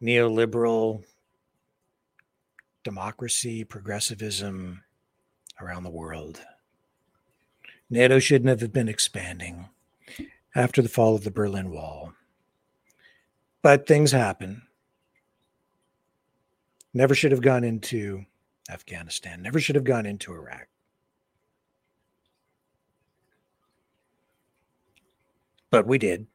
neoliberal 0.00 1.04
democracy, 2.84 3.64
progressivism 3.64 4.82
around 5.60 5.82
the 5.82 5.90
world. 5.90 6.40
NATO 7.90 8.18
shouldn't 8.18 8.60
have 8.60 8.72
been 8.72 8.88
expanding 8.88 9.68
after 10.54 10.80
the 10.82 10.88
fall 10.88 11.14
of 11.14 11.24
the 11.24 11.30
Berlin 11.30 11.70
Wall. 11.70 12.12
But 13.62 13.86
things 13.86 14.12
happen. 14.12 14.62
Never 16.92 17.14
should 17.14 17.32
have 17.32 17.42
gone 17.42 17.64
into 17.64 18.24
Afghanistan, 18.70 19.42
never 19.42 19.58
should 19.58 19.74
have 19.74 19.84
gone 19.84 20.06
into 20.06 20.32
Iraq. 20.32 20.68
But 25.70 25.86
we 25.86 25.98
did. 25.98 26.28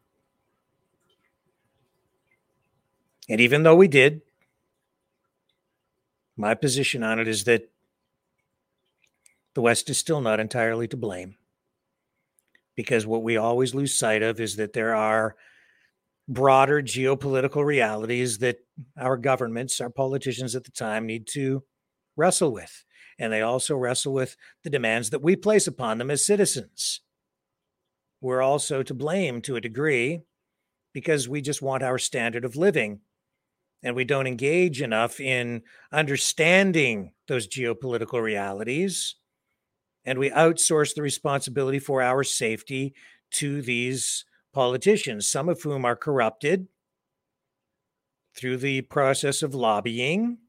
And 3.29 3.39
even 3.39 3.63
though 3.63 3.75
we 3.75 3.87
did, 3.87 4.21
my 6.35 6.55
position 6.55 7.03
on 7.03 7.19
it 7.19 7.27
is 7.27 7.45
that 7.45 7.69
the 9.53 9.61
West 9.61 9.89
is 9.89 9.97
still 9.97 10.19
not 10.19 10.39
entirely 10.39 10.87
to 10.87 10.97
blame. 10.97 11.35
Because 12.79 13.05
what 13.05 13.23
we 13.23 13.35
always 13.35 13.75
lose 13.75 13.99
sight 13.99 14.23
of 14.23 14.39
is 14.39 14.55
that 14.55 14.71
there 14.71 14.95
are 14.95 15.35
broader 16.29 16.81
geopolitical 16.81 17.65
realities 17.65 18.37
that 18.37 18.59
our 18.97 19.17
governments, 19.17 19.81
our 19.81 19.89
politicians 19.89 20.55
at 20.55 20.63
the 20.63 20.71
time 20.71 21.05
need 21.05 21.27
to 21.31 21.61
wrestle 22.15 22.53
with. 22.53 22.85
And 23.19 23.33
they 23.33 23.41
also 23.41 23.75
wrestle 23.75 24.13
with 24.13 24.37
the 24.63 24.69
demands 24.69 25.09
that 25.09 25.21
we 25.21 25.35
place 25.35 25.67
upon 25.67 25.97
them 25.97 26.09
as 26.09 26.25
citizens. 26.25 27.01
We're 28.21 28.41
also 28.41 28.81
to 28.81 28.93
blame 28.93 29.41
to 29.41 29.57
a 29.57 29.61
degree 29.61 30.21
because 30.93 31.27
we 31.27 31.41
just 31.41 31.61
want 31.61 31.83
our 31.83 31.97
standard 31.97 32.45
of 32.45 32.55
living 32.55 33.01
and 33.83 33.93
we 33.93 34.05
don't 34.05 34.25
engage 34.25 34.81
enough 34.81 35.19
in 35.19 35.63
understanding 35.91 37.11
those 37.27 37.45
geopolitical 37.45 38.21
realities 38.21 39.15
and 40.09 40.17
we 40.17 40.31
outsource 40.31 40.95
the 40.95 41.03
responsibility 41.03 41.77
for 41.77 42.01
our 42.01 42.23
safety 42.23 42.95
to 43.29 43.61
these 43.61 44.25
politicians, 44.51 45.27
some 45.27 45.47
of 45.47 45.61
whom 45.61 45.85
are 45.85 45.95
corrupted 45.95 46.67
through 48.35 48.57
the 48.57 48.81
process 48.81 49.43
of 49.43 49.53
lobbying 49.53 50.39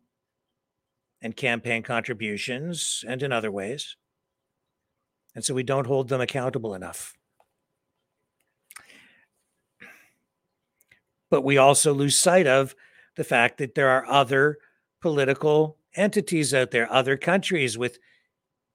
and 1.20 1.36
campaign 1.36 1.82
contributions 1.82 3.04
and 3.06 3.22
in 3.22 3.32
other 3.32 3.52
ways. 3.52 3.96
And 5.34 5.44
so 5.44 5.52
we 5.52 5.62
don't 5.62 5.86
hold 5.86 6.08
them 6.08 6.22
accountable 6.22 6.72
enough. 6.72 7.12
But 11.30 11.44
we 11.44 11.58
also 11.58 11.92
lose 11.92 12.16
sight 12.16 12.46
of 12.46 12.74
the 13.16 13.24
fact 13.24 13.58
that 13.58 13.74
there 13.74 13.90
are 13.90 14.06
other 14.06 14.56
political 15.02 15.76
entities 15.96 16.54
out 16.54 16.70
there, 16.70 16.90
other 16.90 17.18
countries 17.18 17.76
with 17.76 17.98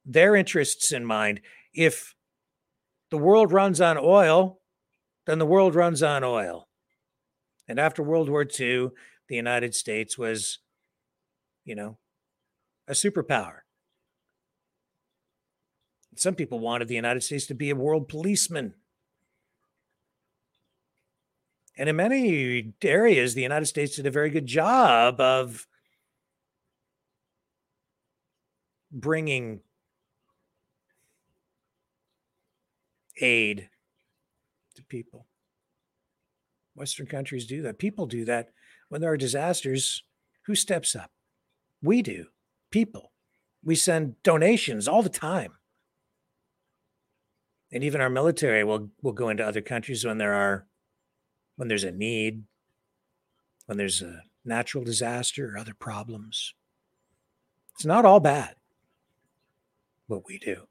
their 0.05 0.35
interests 0.35 0.91
in 0.91 1.05
mind. 1.05 1.41
If 1.73 2.15
the 3.09 3.17
world 3.17 3.51
runs 3.51 3.81
on 3.81 3.97
oil, 3.97 4.59
then 5.25 5.39
the 5.39 5.45
world 5.45 5.75
runs 5.75 6.03
on 6.03 6.23
oil. 6.23 6.67
And 7.67 7.79
after 7.79 8.03
World 8.03 8.29
War 8.29 8.43
II, 8.43 8.89
the 9.27 9.35
United 9.35 9.73
States 9.73 10.17
was, 10.17 10.59
you 11.63 11.75
know, 11.75 11.97
a 12.87 12.91
superpower. 12.91 13.59
Some 16.15 16.35
people 16.35 16.59
wanted 16.59 16.87
the 16.87 16.95
United 16.95 17.23
States 17.23 17.47
to 17.47 17.55
be 17.55 17.69
a 17.69 17.75
world 17.75 18.07
policeman. 18.07 18.75
And 21.77 21.89
in 21.89 21.95
many 21.95 22.73
areas, 22.83 23.33
the 23.33 23.41
United 23.41 23.65
States 23.65 23.97
did 23.97 24.05
a 24.05 24.11
very 24.11 24.29
good 24.29 24.45
job 24.45 25.19
of 25.19 25.67
bringing 28.91 29.59
aid 33.21 33.69
to 34.75 34.83
people. 34.83 35.27
Western 36.75 37.05
countries 37.05 37.45
do 37.45 37.61
that. 37.61 37.79
People 37.79 38.05
do 38.05 38.25
that 38.25 38.49
when 38.89 39.01
there 39.01 39.11
are 39.11 39.17
disasters. 39.17 40.03
Who 40.45 40.55
steps 40.55 40.95
up? 40.95 41.11
We 41.81 42.01
do. 42.01 42.25
People. 42.71 43.11
We 43.63 43.75
send 43.75 44.21
donations 44.23 44.87
all 44.87 45.01
the 45.01 45.09
time. 45.09 45.53
And 47.71 47.83
even 47.83 48.01
our 48.01 48.09
military 48.09 48.63
will 48.63 48.91
will 49.01 49.11
go 49.11 49.29
into 49.29 49.45
other 49.45 49.61
countries 49.61 50.05
when 50.05 50.17
there 50.17 50.33
are 50.33 50.67
when 51.55 51.67
there's 51.67 51.83
a 51.83 51.91
need, 51.91 52.43
when 53.65 53.77
there's 53.77 54.01
a 54.01 54.21
natural 54.43 54.83
disaster 54.83 55.53
or 55.53 55.57
other 55.57 55.73
problems. 55.73 56.53
It's 57.73 57.85
not 57.85 58.05
all 58.05 58.19
bad 58.19 58.55
what 60.07 60.23
we 60.27 60.37
do. 60.37 60.67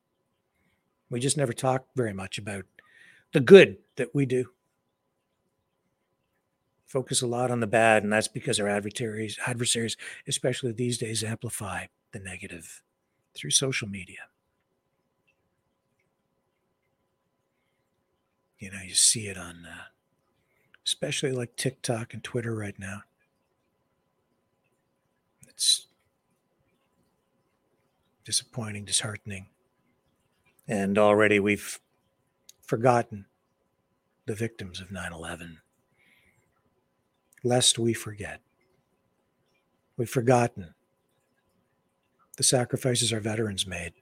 We 1.15 1.21
just 1.21 1.37
never 1.37 1.53
talk 1.53 1.87
very 1.95 2.13
much 2.13 2.39
about 2.39 2.65
the 3.33 3.39
good 3.39 3.77
that 3.95 4.17
we 4.17 4.27
do. 4.27 4.47
Focus 6.87 7.23
a 7.23 7.29
lot 7.29 7.53
on 7.53 7.61
the 7.61 7.69
bad, 7.69 8.03
and 8.03 8.13
that's 8.13 8.27
because 8.27 8.59
our 8.59 8.67
adversaries, 8.67 9.39
adversaries, 9.47 9.97
especially 10.27 10.73
these 10.73 10.99
days, 10.99 11.23
amplify 11.23 11.87
the 12.11 12.19
negative 12.19 12.83
through 13.33 13.53
social 13.53 13.87
media. 13.87 14.23
You 18.59 18.73
know, 18.73 18.83
you 18.85 18.95
see 18.95 19.29
it 19.29 19.39
on, 19.39 19.65
uh, 19.65 19.85
especially 20.85 21.31
like 21.31 21.55
TikTok 21.55 22.13
and 22.13 22.25
Twitter 22.25 22.57
right 22.57 22.77
now. 22.77 23.03
It's 25.47 25.87
disappointing, 28.25 28.85
disheartening. 28.85 29.47
And 30.67 30.97
already 30.99 31.39
we've 31.39 31.79
forgotten 32.63 33.27
the 34.27 34.35
victims 34.35 34.81
of 34.81 34.91
9 34.91 35.13
11, 35.13 35.59
lest 37.43 37.79
we 37.79 37.93
forget. 37.93 38.41
We've 39.97 40.09
forgotten 40.09 40.75
the 42.37 42.43
sacrifices 42.43 43.13
our 43.13 43.21
veterans 43.21 43.67
made 43.67 43.93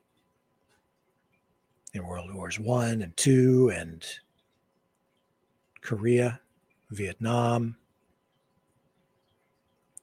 in 1.93 2.07
World 2.07 2.33
Wars 2.33 2.59
One 2.59 3.03
and 3.03 3.17
Two 3.17 3.71
and 3.75 4.05
Korea, 5.83 6.41
Vietnam. 6.91 7.77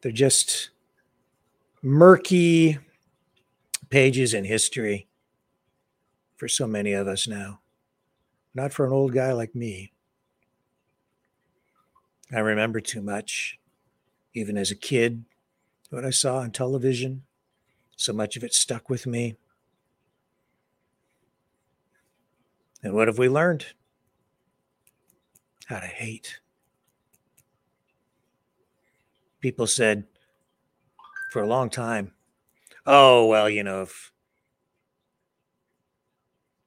They're 0.02 0.11
just 0.11 0.69
murky 1.81 2.77
pages 3.90 4.34
in 4.34 4.44
history 4.45 5.09
for 6.40 6.48
so 6.48 6.66
many 6.66 6.94
of 6.94 7.06
us 7.06 7.28
now. 7.28 7.60
Not 8.56 8.72
for 8.72 8.86
an 8.86 8.94
old 8.94 9.14
guy 9.14 9.34
like 9.34 9.53
me. 9.53 9.91
I 12.32 12.40
remember 12.40 12.80
too 12.80 13.02
much, 13.02 13.60
even 14.34 14.57
as 14.57 14.72
a 14.72 14.76
kid, 14.76 15.26
what 15.90 16.06
I 16.06 16.11
saw 16.11 16.38
on 16.38 16.52
television. 16.52 17.24
So 17.98 18.14
much 18.14 18.38
of 18.38 18.44
it 18.45 18.53
stuck 18.53 18.90
with 18.90 19.06
me. 19.06 19.36
And 22.82 22.94
what 22.94 23.10
have 23.10 23.18
we 23.18 23.28
learned? 23.28 23.66
How 25.66 25.82
to 25.82 25.88
hate. 25.88 26.40
People 29.41 29.68
said 29.68 30.06
for 31.32 31.41
a 31.41 31.48
long 31.48 31.70
time, 31.70 32.14
oh, 32.86 33.26
well, 33.26 33.49
you 33.49 33.64
know, 33.64 33.82
if 33.82 34.14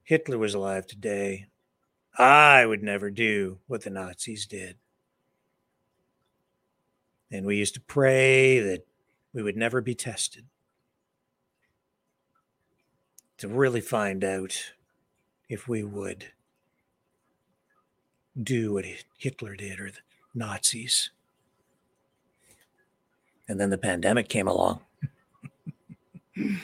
Hitler 0.03 0.37
was 0.37 0.53
alive 0.53 0.85
today, 0.85 1.47
I 2.17 2.65
would 2.65 2.83
never 2.83 3.09
do 3.09 3.59
what 3.67 3.83
the 3.83 3.89
Nazis 3.89 4.45
did. 4.45 4.75
And 7.31 7.45
we 7.45 7.55
used 7.55 7.73
to 7.75 7.81
pray 7.81 8.59
that 8.59 8.85
we 9.33 9.41
would 9.41 9.57
never 9.57 9.81
be 9.81 9.95
tested 9.95 10.45
to 13.37 13.47
really 13.47 13.81
find 13.81 14.23
out 14.23 14.73
if 15.49 15.67
we 15.67 15.83
would 15.83 16.27
do 18.41 18.73
what 18.73 18.85
Hitler 19.17 19.55
did 19.55 19.79
or 19.79 19.89
the 19.89 19.99
Nazis. 20.35 21.09
And 23.47 23.59
then 23.59 23.69
the 23.69 23.77
pandemic 23.77 24.29
came 24.29 24.47
along. 24.47 24.81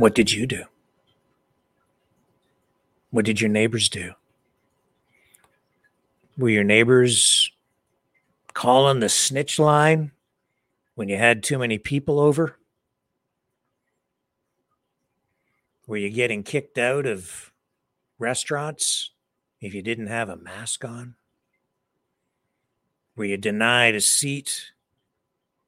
what 0.00 0.14
did 0.14 0.32
you 0.32 0.46
do? 0.46 0.64
What 3.10 3.26
did 3.26 3.38
your 3.38 3.50
neighbors 3.50 3.90
do? 3.90 4.12
Were 6.38 6.48
your 6.48 6.64
neighbors 6.64 7.52
calling 8.54 9.00
the 9.00 9.10
snitch 9.10 9.58
line 9.58 10.12
when 10.94 11.10
you 11.10 11.18
had 11.18 11.42
too 11.42 11.58
many 11.58 11.76
people 11.76 12.18
over? 12.18 12.56
Were 15.86 15.98
you 15.98 16.08
getting 16.08 16.44
kicked 16.44 16.78
out 16.78 17.04
of 17.04 17.52
restaurants 18.18 19.10
if 19.60 19.74
you 19.74 19.82
didn't 19.82 20.06
have 20.06 20.30
a 20.30 20.36
mask 20.36 20.82
on? 20.82 21.14
Were 23.16 23.26
you 23.26 23.36
denied 23.36 23.94
a 23.94 24.00
seat 24.00 24.72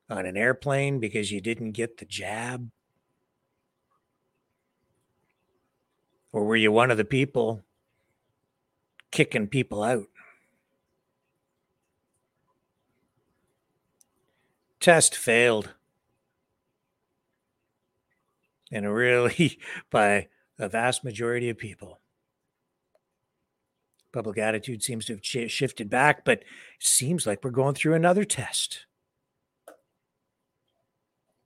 on 0.09 0.25
an 0.25 0.39
airplane 0.39 1.01
because 1.01 1.31
you 1.31 1.43
didn't 1.43 1.73
get 1.73 1.99
the 1.99 2.07
jab? 2.07 2.71
Or 6.33 6.45
were 6.45 6.57
you 6.57 6.73
one 6.73 6.91
of 6.91 6.97
the 6.97 7.05
people 7.05 7.63
kicking 9.11 9.47
people 9.47 9.83
out? 9.83 10.07
Test 14.81 15.15
failed. 15.15 15.75
And 18.73 18.93
really, 18.93 19.59
by 19.91 20.29
a 20.59 20.69
vast 20.69 21.05
majority 21.05 21.51
of 21.51 21.59
people. 21.59 22.01
Public 24.13 24.39
attitude 24.39 24.83
seems 24.83 25.07
to 25.07 25.15
have 25.15 25.25
sh- 25.25 25.51
shifted 25.51 25.89
back, 25.89 26.25
but 26.25 26.43
seems 26.79 27.27
like 27.27 27.43
we're 27.43 27.51
going 27.51 27.75
through 27.75 27.95
another 27.95 28.25
test. 28.25 28.87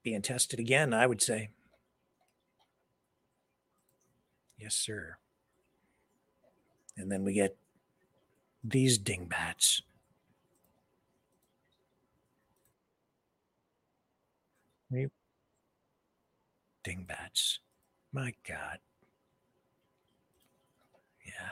Being 0.03 0.23
tested 0.23 0.59
again, 0.59 0.93
I 0.93 1.07
would 1.07 1.23
say. 1.23 1.51
Yes, 4.59 4.75
sir. 4.75 5.17
And 6.97 7.11
then 7.13 7.25
we 7.25 7.35
get 7.35 7.57
these 8.65 8.99
dingbats. 8.99 9.83
Dingbats. 16.87 17.59
My 18.13 18.33
God. 18.49 18.79
Yeah. 21.27 21.51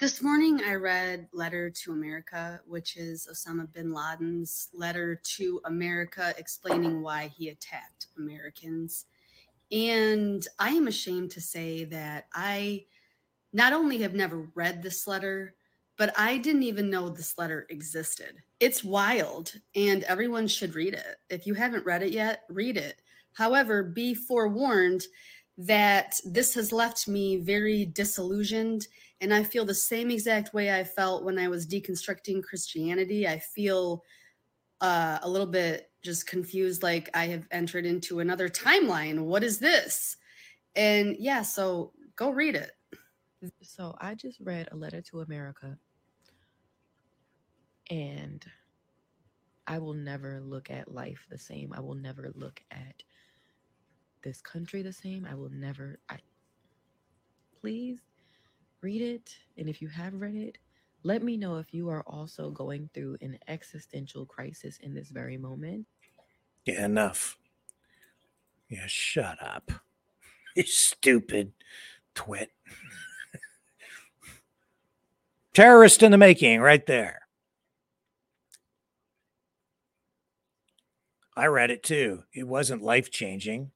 This 0.00 0.20
morning, 0.20 0.60
I 0.66 0.74
read 0.74 1.28
Letter 1.32 1.70
to 1.70 1.92
America, 1.92 2.60
which 2.66 2.96
is 2.96 3.28
Osama 3.30 3.72
bin 3.72 3.94
Laden's 3.94 4.68
letter 4.74 5.20
to 5.36 5.60
America 5.64 6.34
explaining 6.36 7.02
why 7.02 7.28
he 7.28 7.50
attacked 7.50 8.08
Americans. 8.18 9.06
And 9.72 10.46
I 10.58 10.70
am 10.70 10.86
ashamed 10.86 11.30
to 11.32 11.40
say 11.40 11.84
that 11.84 12.26
I 12.34 12.84
not 13.52 13.72
only 13.72 13.98
have 13.98 14.14
never 14.14 14.48
read 14.54 14.82
this 14.82 15.06
letter, 15.06 15.54
but 15.96 16.12
I 16.18 16.38
didn't 16.38 16.64
even 16.64 16.90
know 16.90 17.08
this 17.08 17.38
letter 17.38 17.66
existed. 17.70 18.36
It's 18.58 18.82
wild, 18.82 19.52
and 19.76 20.02
everyone 20.04 20.48
should 20.48 20.74
read 20.74 20.94
it. 20.94 21.16
If 21.30 21.46
you 21.46 21.54
haven't 21.54 21.86
read 21.86 22.02
it 22.02 22.10
yet, 22.10 22.42
read 22.48 22.76
it. 22.76 23.00
However, 23.34 23.82
be 23.82 24.14
forewarned 24.14 25.04
that 25.56 26.20
this 26.24 26.54
has 26.54 26.72
left 26.72 27.06
me 27.06 27.36
very 27.36 27.86
disillusioned. 27.86 28.88
And 29.20 29.32
I 29.32 29.44
feel 29.44 29.64
the 29.64 29.74
same 29.74 30.10
exact 30.10 30.52
way 30.52 30.74
I 30.74 30.82
felt 30.82 31.24
when 31.24 31.38
I 31.38 31.48
was 31.48 31.66
deconstructing 31.66 32.42
Christianity. 32.42 33.28
I 33.28 33.38
feel 33.38 34.02
uh, 34.80 35.18
a 35.22 35.28
little 35.28 35.46
bit 35.46 35.90
just 36.04 36.26
confused, 36.26 36.82
like 36.82 37.08
I 37.14 37.26
have 37.28 37.46
entered 37.50 37.86
into 37.86 38.20
another 38.20 38.48
timeline. 38.48 39.20
What 39.20 39.42
is 39.42 39.58
this? 39.58 40.16
And 40.76 41.16
yeah, 41.18 41.42
so 41.42 41.92
go 42.14 42.30
read 42.30 42.54
it. 42.54 42.72
So 43.62 43.94
I 44.00 44.14
just 44.14 44.38
read 44.40 44.68
a 44.70 44.76
letter 44.76 45.02
to 45.02 45.20
America, 45.20 45.76
and 47.90 48.44
I 49.66 49.78
will 49.78 49.94
never 49.94 50.40
look 50.40 50.70
at 50.70 50.92
life 50.92 51.26
the 51.30 51.38
same. 51.38 51.72
I 51.74 51.80
will 51.80 51.94
never 51.94 52.30
look 52.34 52.62
at 52.70 53.02
this 54.22 54.40
country 54.40 54.82
the 54.82 54.92
same. 54.92 55.26
I 55.30 55.34
will 55.34 55.50
never. 55.50 55.98
I 56.08 56.18
please 57.60 58.00
read 58.82 59.02
it, 59.02 59.34
and 59.58 59.68
if 59.68 59.82
you 59.82 59.88
have 59.88 60.14
read 60.14 60.36
it, 60.36 60.58
let 61.02 61.22
me 61.22 61.36
know 61.36 61.56
if 61.56 61.74
you 61.74 61.90
are 61.90 62.02
also 62.06 62.50
going 62.50 62.88
through 62.94 63.18
an 63.20 63.38
existential 63.48 64.24
crisis 64.24 64.78
in 64.80 64.94
this 64.94 65.10
very 65.10 65.36
moment. 65.36 65.86
Yeah, 66.64 66.84
enough. 66.84 67.36
Yeah, 68.68 68.86
shut 68.86 69.42
up. 69.42 69.70
You 70.56 70.62
stupid 70.62 71.50
twit. 72.14 72.52
Terrorist 75.52 76.00
in 76.00 76.12
the 76.12 76.16
making, 76.16 76.60
right 76.60 76.86
there. 76.86 77.22
I 81.36 81.46
read 81.46 81.72
it 81.72 81.82
too. 81.82 82.22
It 82.32 82.46
wasn't 82.46 82.82
life 82.82 83.10
changing. 83.10 83.72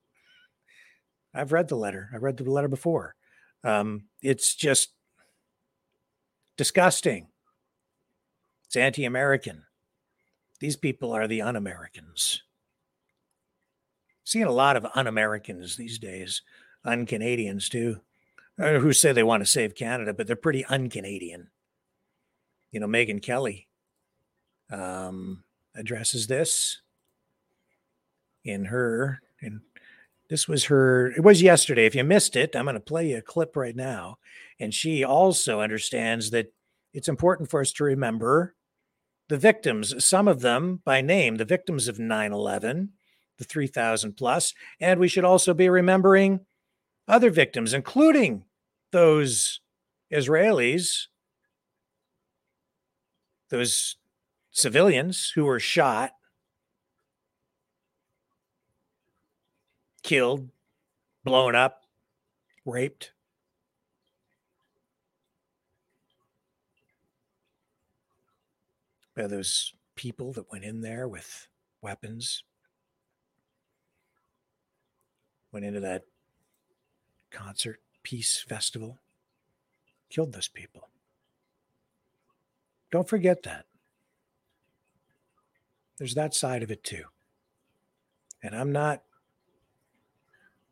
I've 1.34 1.52
read 1.52 1.68
the 1.68 1.76
letter. 1.76 2.10
I 2.12 2.18
read 2.18 2.36
the 2.36 2.48
letter 2.48 2.68
before. 2.68 3.16
Um, 3.64 4.04
it's 4.22 4.54
just 4.54 4.90
disgusting. 6.56 7.26
It's 8.66 8.76
anti 8.76 9.04
American. 9.04 9.64
These 10.60 10.76
people 10.76 11.12
are 11.12 11.26
the 11.26 11.42
un 11.42 11.56
Americans. 11.56 12.42
Seeing 14.28 14.44
a 14.44 14.52
lot 14.52 14.76
of 14.76 14.86
un 14.94 15.06
Americans 15.06 15.76
these 15.76 15.98
days, 15.98 16.42
un 16.84 17.06
Canadians 17.06 17.70
too, 17.70 18.02
uh, 18.62 18.78
who 18.78 18.92
say 18.92 19.10
they 19.10 19.22
want 19.22 19.40
to 19.40 19.46
save 19.46 19.74
Canada, 19.74 20.12
but 20.12 20.26
they're 20.26 20.36
pretty 20.36 20.66
un 20.66 20.90
Canadian. 20.90 21.48
You 22.70 22.80
know, 22.80 22.86
Megyn 22.86 23.22
Kelly 23.22 23.68
um, 24.70 25.44
addresses 25.74 26.26
this 26.26 26.82
in 28.44 28.66
her, 28.66 29.22
and 29.40 29.62
this 30.28 30.46
was 30.46 30.64
her, 30.64 31.10
it 31.12 31.24
was 31.24 31.40
yesterday. 31.40 31.86
If 31.86 31.94
you 31.94 32.04
missed 32.04 32.36
it, 32.36 32.54
I'm 32.54 32.66
going 32.66 32.74
to 32.74 32.80
play 32.80 33.08
you 33.08 33.16
a 33.16 33.22
clip 33.22 33.56
right 33.56 33.74
now. 33.74 34.18
And 34.60 34.74
she 34.74 35.04
also 35.04 35.62
understands 35.62 36.32
that 36.32 36.52
it's 36.92 37.08
important 37.08 37.48
for 37.48 37.62
us 37.62 37.72
to 37.72 37.84
remember 37.84 38.54
the 39.30 39.38
victims, 39.38 40.04
some 40.04 40.28
of 40.28 40.40
them 40.42 40.82
by 40.84 41.00
name, 41.00 41.36
the 41.36 41.46
victims 41.46 41.88
of 41.88 41.98
9 41.98 42.30
11, 42.30 42.90
the 43.38 43.44
3,000 43.44 44.14
plus. 44.14 44.52
And 44.80 45.00
we 45.00 45.08
should 45.08 45.24
also 45.24 45.54
be 45.54 45.68
remembering 45.68 46.40
other 47.06 47.30
victims, 47.30 47.72
including 47.72 48.44
those 48.92 49.60
Israelis, 50.12 51.06
those 53.48 53.96
civilians 54.50 55.32
who 55.34 55.44
were 55.44 55.60
shot, 55.60 56.12
killed, 60.02 60.48
blown 61.24 61.54
up, 61.54 61.84
raped. 62.64 63.12
By 69.14 69.26
those 69.26 69.74
people 69.96 70.32
that 70.34 70.50
went 70.50 70.64
in 70.64 70.80
there 70.80 71.08
with 71.08 71.48
weapons, 71.82 72.44
went 75.52 75.66
into 75.66 75.80
that 75.80 76.04
concert, 77.30 77.80
peace 78.02 78.44
festival, 78.48 78.98
killed 80.10 80.32
those 80.32 80.48
people. 80.48 80.88
Don't 82.90 83.08
forget 83.08 83.42
that. 83.42 83.66
There's 85.98 86.14
that 86.14 86.34
side 86.34 86.62
of 86.62 86.70
it 86.70 86.84
too. 86.84 87.04
And 88.42 88.54
I'm 88.54 88.72
not 88.72 89.02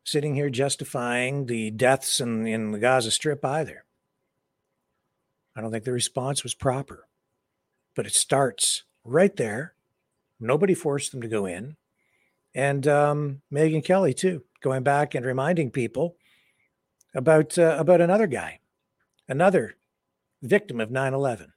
sitting 0.05 0.35
here 0.36 0.48
justifying 0.48 1.47
the 1.47 1.70
deaths 1.73 2.20
in, 2.20 2.47
in 2.47 2.70
the 2.70 2.78
Gaza 2.78 3.11
Strip 3.11 3.44
either. 3.44 3.85
I 5.57 5.61
don't 5.61 5.73
think 5.73 5.85
the 5.85 5.93
response 5.93 6.43
was 6.43 6.55
proper. 6.55 7.09
But 7.94 8.07
it 8.07 8.15
starts 8.15 8.85
right 9.05 9.35
there. 9.36 9.74
Nobody 10.39 10.74
forced 10.74 11.12
them 11.12 11.23
to 11.23 11.28
go 11.28 11.47
in. 11.47 11.77
And 12.57 12.89
um, 12.89 13.43
Megyn 13.53 13.85
Kelly, 13.85 14.15
too, 14.15 14.43
going 14.62 14.83
back 14.83 15.15
and 15.15 15.27
reminding 15.27 15.70
people 15.70 16.16
about, 17.15 17.59
uh, 17.59 17.77
about 17.78 18.01
another 18.01 18.27
guy, 18.27 18.61
another 19.28 19.77
victim 20.43 20.81
of 20.81 20.91
9 20.91 21.12
11. 21.12 21.53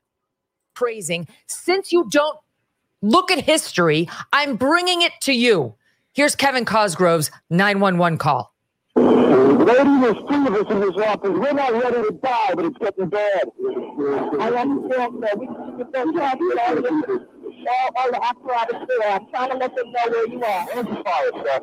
Praising, 0.73 1.25
since 1.47 1.93
you 1.93 2.09
don't 2.11 2.37
look 3.01 3.31
at 3.31 3.39
history, 3.39 4.09
I'm 4.33 4.57
bringing 4.57 5.01
it 5.01 5.13
to 5.21 5.31
you. 5.31 5.75
Here's 6.11 6.35
Kevin 6.35 6.65
Cosgrove's 6.65 7.31
911 7.49 8.17
call. 8.17 8.53
Lady, 8.97 10.01
there's 10.01 10.17
three 10.27 10.47
of 10.47 10.53
us 10.53 10.65
in 10.69 10.79
this 10.81 10.97
office. 11.07 11.29
We're 11.29 11.53
not 11.53 11.71
ready 11.71 12.09
to 12.09 12.19
die, 12.21 12.53
but 12.55 12.65
it's 12.65 12.77
getting 12.77 13.07
bad. 13.07 13.43
I 14.37 14.49
understand 14.49 15.23
that. 15.23 15.39
We 15.39 15.47
can 15.47 15.77
get 15.77 17.38
all, 17.67 17.89
all 17.95 18.11
the 18.11 18.23
apparatus 18.23 18.87
there. 18.87 19.11
I'm 19.11 19.27
trying 19.29 19.51
to 19.51 19.57
let 19.57 19.75
them 19.75 19.91
know 19.91 20.05
where 20.09 20.27
you 20.27 20.43
are. 20.43 20.67
Amplifier, 20.73 21.31
sir. 21.43 21.59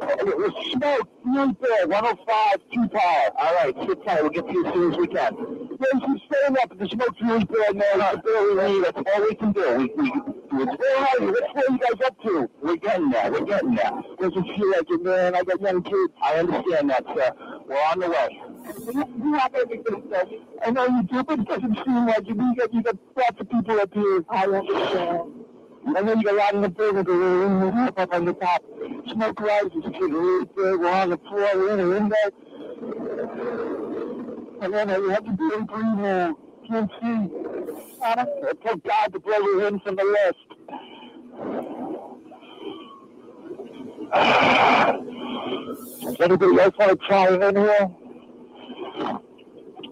Smoke, 0.72 1.08
right 1.24 1.56
there, 1.60 1.86
105, 1.88 2.60
two 2.72 2.88
power. 2.88 3.30
All 3.38 3.54
right, 3.54 3.74
sit 3.86 4.04
tight. 4.04 4.22
We'll 4.22 4.30
get 4.30 4.46
to 4.46 4.52
you 4.52 4.66
as 4.66 4.72
soon 4.72 4.92
as 4.92 4.98
we 4.98 5.06
can. 5.08 5.66
There's 5.78 6.02
some 6.02 6.20
staying 6.26 6.56
up, 6.62 6.78
the 6.78 6.88
smoke's 6.88 7.20
really 7.20 7.44
bad, 7.44 7.76
man. 7.76 8.00
I 8.00 8.14
barely 8.16 8.72
leave. 8.72 8.84
That's 8.84 9.02
all 9.14 9.22
we 9.22 9.34
can 9.34 9.52
do. 9.52 9.76
We, 9.76 9.86
we, 9.96 10.64
where 10.64 10.96
are 10.98 11.20
you? 11.20 11.32
Way 11.32 11.62
you 11.70 11.78
guys 11.78 12.06
up 12.06 12.22
to? 12.22 12.50
We're 12.62 12.76
getting 12.76 13.10
there. 13.10 13.30
We're 13.30 13.44
getting 13.44 13.74
there. 13.74 13.90
Doesn't 14.18 14.44
feel 14.44 14.70
like 14.70 14.86
it, 14.88 15.02
man. 15.02 15.34
I 15.34 15.42
got 15.42 15.60
young 15.60 15.82
kids. 15.82 16.12
I 16.22 16.34
understand 16.34 16.90
that, 16.90 17.04
sir. 17.14 17.30
We're 17.66 17.76
on 17.76 18.00
the 18.00 18.08
way. 18.10 18.40
You 19.22 19.34
have 19.34 19.54
everything, 19.54 20.02
sir. 20.10 20.24
I 20.64 20.70
know 20.70 20.86
you 20.86 21.02
do, 21.02 21.22
but 21.24 21.40
it 21.40 21.48
doesn't 21.48 21.76
seem 21.84 22.06
like 22.06 22.18
it. 22.18 22.28
You 22.28 22.54
got, 22.56 22.74
you 22.74 22.82
got 22.82 22.96
lots 23.16 23.40
of 23.40 23.50
people 23.50 23.80
up 23.80 23.92
here. 23.92 24.24
I 24.30 24.44
understand. 24.44 25.32
And 25.86 26.08
then 26.08 26.20
you 26.20 26.24
got 26.24 26.34
lot 26.34 26.54
in 26.54 26.62
the 26.62 26.68
building, 26.68 27.04
the 27.04 27.12
room 27.12 27.62
up 27.96 28.12
on 28.12 28.24
the 28.24 28.32
top. 28.34 28.62
Smoke 29.12 29.40
rises, 29.40 29.72
it's 29.76 30.00
really 30.00 30.44
big. 30.44 30.56
We're 30.56 30.90
on 30.90 31.10
the 31.10 31.18
floor, 31.18 31.48
we're 31.54 31.74
in 31.74 31.80
a 31.80 31.88
window. 31.88 32.16
And 34.62 34.74
then 34.74 34.88
you 34.88 35.10
have 35.10 35.24
to 35.24 35.32
be 35.32 35.44
in 35.54 35.64
breathe 35.64 35.98
now. 35.98 36.36
Can't 36.68 36.90
see. 37.00 37.30
I 38.02 38.26
Thank 38.64 38.84
God 38.84 39.12
to 39.12 39.20
blow 39.20 39.38
you 39.38 39.66
in 39.66 39.80
from 39.80 39.96
the 39.96 40.04
list. 40.04 40.38
Does 46.02 46.20
anybody 46.20 46.60
else 46.60 46.74
want 46.78 47.00
to 47.00 47.06
try 47.06 47.28
in 47.34 47.56
here? 47.56 47.90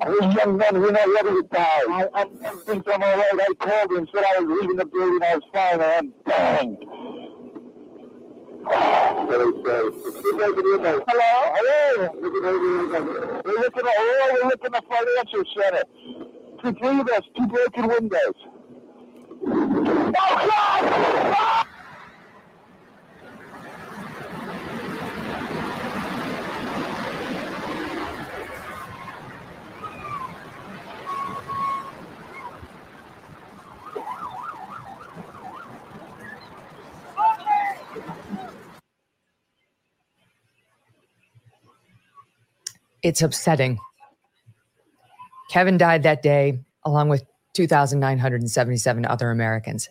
These 0.00 0.34
young 0.34 0.56
men, 0.56 0.80
we're 0.80 0.90
not 0.90 1.08
ready 1.08 1.40
to 1.40 1.48
die. 1.50 1.82
I, 1.88 2.08
I 2.14 2.24
think 2.66 2.86
I'm 2.92 3.02
all 3.02 3.16
right. 3.16 3.40
I 3.40 3.54
called 3.58 3.90
and 3.92 4.08
said 4.12 4.24
I 4.24 4.40
was 4.40 4.60
leaving 4.60 4.76
the 4.76 4.86
building. 4.86 5.22
I 5.22 5.36
was 5.36 5.44
fine, 5.52 5.80
and 5.80 6.12
bang. 6.24 6.76
Hello? 8.66 9.44
Hello? 11.06 11.34
Hello. 11.54 12.10
We're 13.44 13.60
looking 13.60 13.86
at, 13.86 13.94
oh, 13.98 14.30
we're 14.32 14.48
looking 14.48 14.74
at 14.74 14.84
financial 14.88 15.44
center. 15.56 15.84
To 16.62 16.68
of 17.00 17.08
us, 17.08 17.24
two 17.36 17.46
broken 17.46 17.88
windows. 17.88 18.38
Oh, 19.46 20.12
God! 20.16 21.66
It's 43.04 43.20
upsetting. 43.20 43.78
Kevin 45.50 45.76
died 45.76 46.04
that 46.04 46.22
day, 46.22 46.58
along 46.84 47.10
with 47.10 47.22
2,977 47.52 49.04
other 49.04 49.30
Americans. 49.30 49.90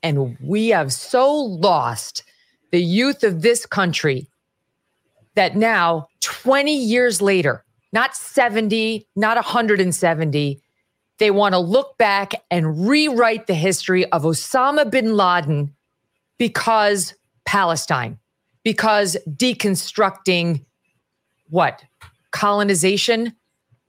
And 0.00 0.38
we 0.40 0.68
have 0.68 0.92
so 0.92 1.34
lost 1.34 2.22
the 2.70 2.80
youth 2.80 3.24
of 3.24 3.42
this 3.42 3.66
country 3.66 4.28
that 5.34 5.56
now, 5.56 6.06
20 6.22 6.72
years 6.72 7.20
later, 7.20 7.64
not 7.92 8.14
70, 8.14 9.08
not 9.16 9.36
170, 9.36 10.62
they 11.18 11.30
want 11.32 11.52
to 11.54 11.58
look 11.58 11.98
back 11.98 12.32
and 12.48 12.88
rewrite 12.88 13.48
the 13.48 13.54
history 13.54 14.06
of 14.12 14.22
Osama 14.22 14.88
bin 14.88 15.16
Laden 15.16 15.74
because 16.38 17.12
Palestine, 17.44 18.18
because 18.62 19.16
deconstructing 19.28 20.64
what? 21.48 21.82
Colonization? 22.36 23.34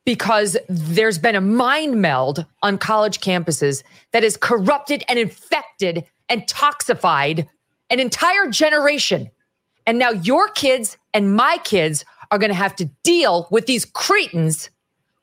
Because 0.05 0.55
there's 0.69 1.17
been 1.17 1.35
a 1.35 1.41
mind 1.41 2.01
meld 2.01 2.45
on 2.63 2.77
college 2.77 3.19
campuses 3.19 3.83
that 4.13 4.23
has 4.23 4.37
corrupted 4.37 5.03
and 5.09 5.19
infected 5.19 6.05
and 6.29 6.43
toxified 6.43 7.45
an 7.89 7.99
entire 7.99 8.49
generation. 8.49 9.29
And 9.85 9.99
now 9.99 10.11
your 10.11 10.47
kids 10.47 10.97
and 11.13 11.35
my 11.35 11.57
kids 11.65 12.05
are 12.31 12.37
going 12.37 12.49
to 12.49 12.55
have 12.55 12.75
to 12.77 12.85
deal 13.03 13.49
with 13.51 13.65
these 13.65 13.83
cretins 13.83 14.69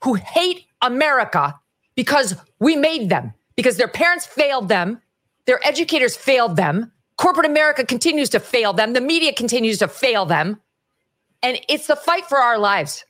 who 0.03 0.15
hate 0.15 0.67
America 0.83 1.59
because 1.95 2.37
we 2.61 2.77
made 2.77 3.09
them, 3.09 3.33
because 3.57 3.79
their 3.79 3.89
parents 3.89 4.27
failed 4.27 4.69
them, 4.69 5.01
their 5.47 5.67
educators 5.67 6.15
failed 6.15 6.57
them, 6.57 6.93
corporate 7.17 7.47
America 7.47 7.87
continues 7.87 8.29
to 8.31 8.41
fail 8.41 8.75
them, 8.75 8.93
the 8.93 9.01
media 9.01 9.33
continues 9.33 9.79
to 9.79 9.89
fail 9.89 10.27
them. 10.27 10.61
And 11.43 11.59
it's 11.71 11.87
the 11.87 11.97
fight 11.97 12.27
for 12.27 12.39
our 12.39 12.59
lives. 12.59 13.05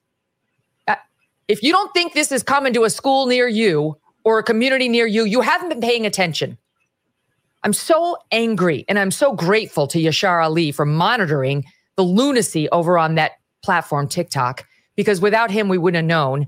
If 1.48 1.62
you 1.62 1.72
don't 1.72 1.92
think 1.92 2.14
this 2.14 2.32
is 2.32 2.42
coming 2.42 2.72
to 2.72 2.84
a 2.84 2.90
school 2.90 3.26
near 3.26 3.48
you, 3.48 3.98
or 4.24 4.38
a 4.38 4.42
community 4.42 4.88
near 4.88 5.06
you, 5.06 5.24
you 5.24 5.42
haven't 5.42 5.68
been 5.68 5.80
paying 5.80 6.06
attention. 6.06 6.58
I'm 7.62 7.72
so 7.72 8.16
angry 8.32 8.84
and 8.88 8.98
I'm 8.98 9.10
so 9.10 9.32
grateful 9.32 9.86
to 9.88 9.98
Yashar 9.98 10.42
Ali 10.42 10.72
for 10.72 10.84
monitoring 10.84 11.64
the 11.96 12.02
lunacy 12.02 12.68
over 12.70 12.98
on 12.98 13.14
that 13.14 13.32
platform, 13.62 14.08
TikTok, 14.08 14.66
because 14.96 15.20
without 15.20 15.50
him, 15.50 15.68
we 15.68 15.78
wouldn't 15.78 16.02
have 16.02 16.08
known 16.08 16.46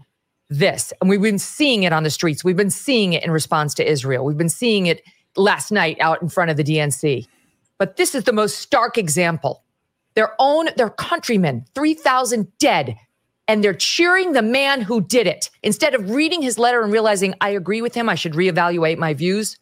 this. 0.49 0.93
And 1.01 1.09
we've 1.09 1.23
been 1.23 1.39
seeing 1.39 1.85
it 1.85 1.93
on 1.93 2.03
the 2.03 2.11
streets. 2.11 2.45
We've 2.45 2.57
been 2.57 2.71
seeing 2.71 3.13
it 3.13 3.25
in 3.25 3.31
response 3.31 3.75
to 3.75 3.91
Israel. 3.91 4.25
We've 4.25 4.37
been 4.37 4.49
seeing 4.49 4.87
it 4.87 5.03
last 5.37 5.71
night 5.71 5.97
out 6.01 6.23
in 6.23 6.29
front 6.29 6.51
of 6.51 6.57
the 6.57 6.65
DNC. 6.65 7.27
But 7.79 7.97
this 7.97 8.15
is 8.15 8.25
the 8.25 8.33
most 8.33 8.59
stark 8.59 8.97
example. 8.97 9.63
Their 10.15 10.35
own, 10.39 10.69
their 10.77 10.91
countrymen, 10.91 11.67
3,000 11.75 12.57
dead, 12.59 12.97
and 13.49 13.63
they're 13.63 13.75
cheering 13.75 14.33
the 14.33 14.43
man 14.43 14.81
who 14.81 15.01
did 15.01 15.27
it. 15.27 15.51
Instead 15.63 15.95
of 15.95 16.11
reading 16.11 16.43
his 16.43 16.59
letter 16.59 16.83
and 16.83 16.93
realizing, 16.93 17.35
I 17.41 17.51
agree 17.51 17.83
with 17.83 17.95
him, 17.95 18.09
I 18.09 18.15
should 18.15 18.33
reevaluate 18.33 18.99
my 18.99 19.15
views, 19.15 19.57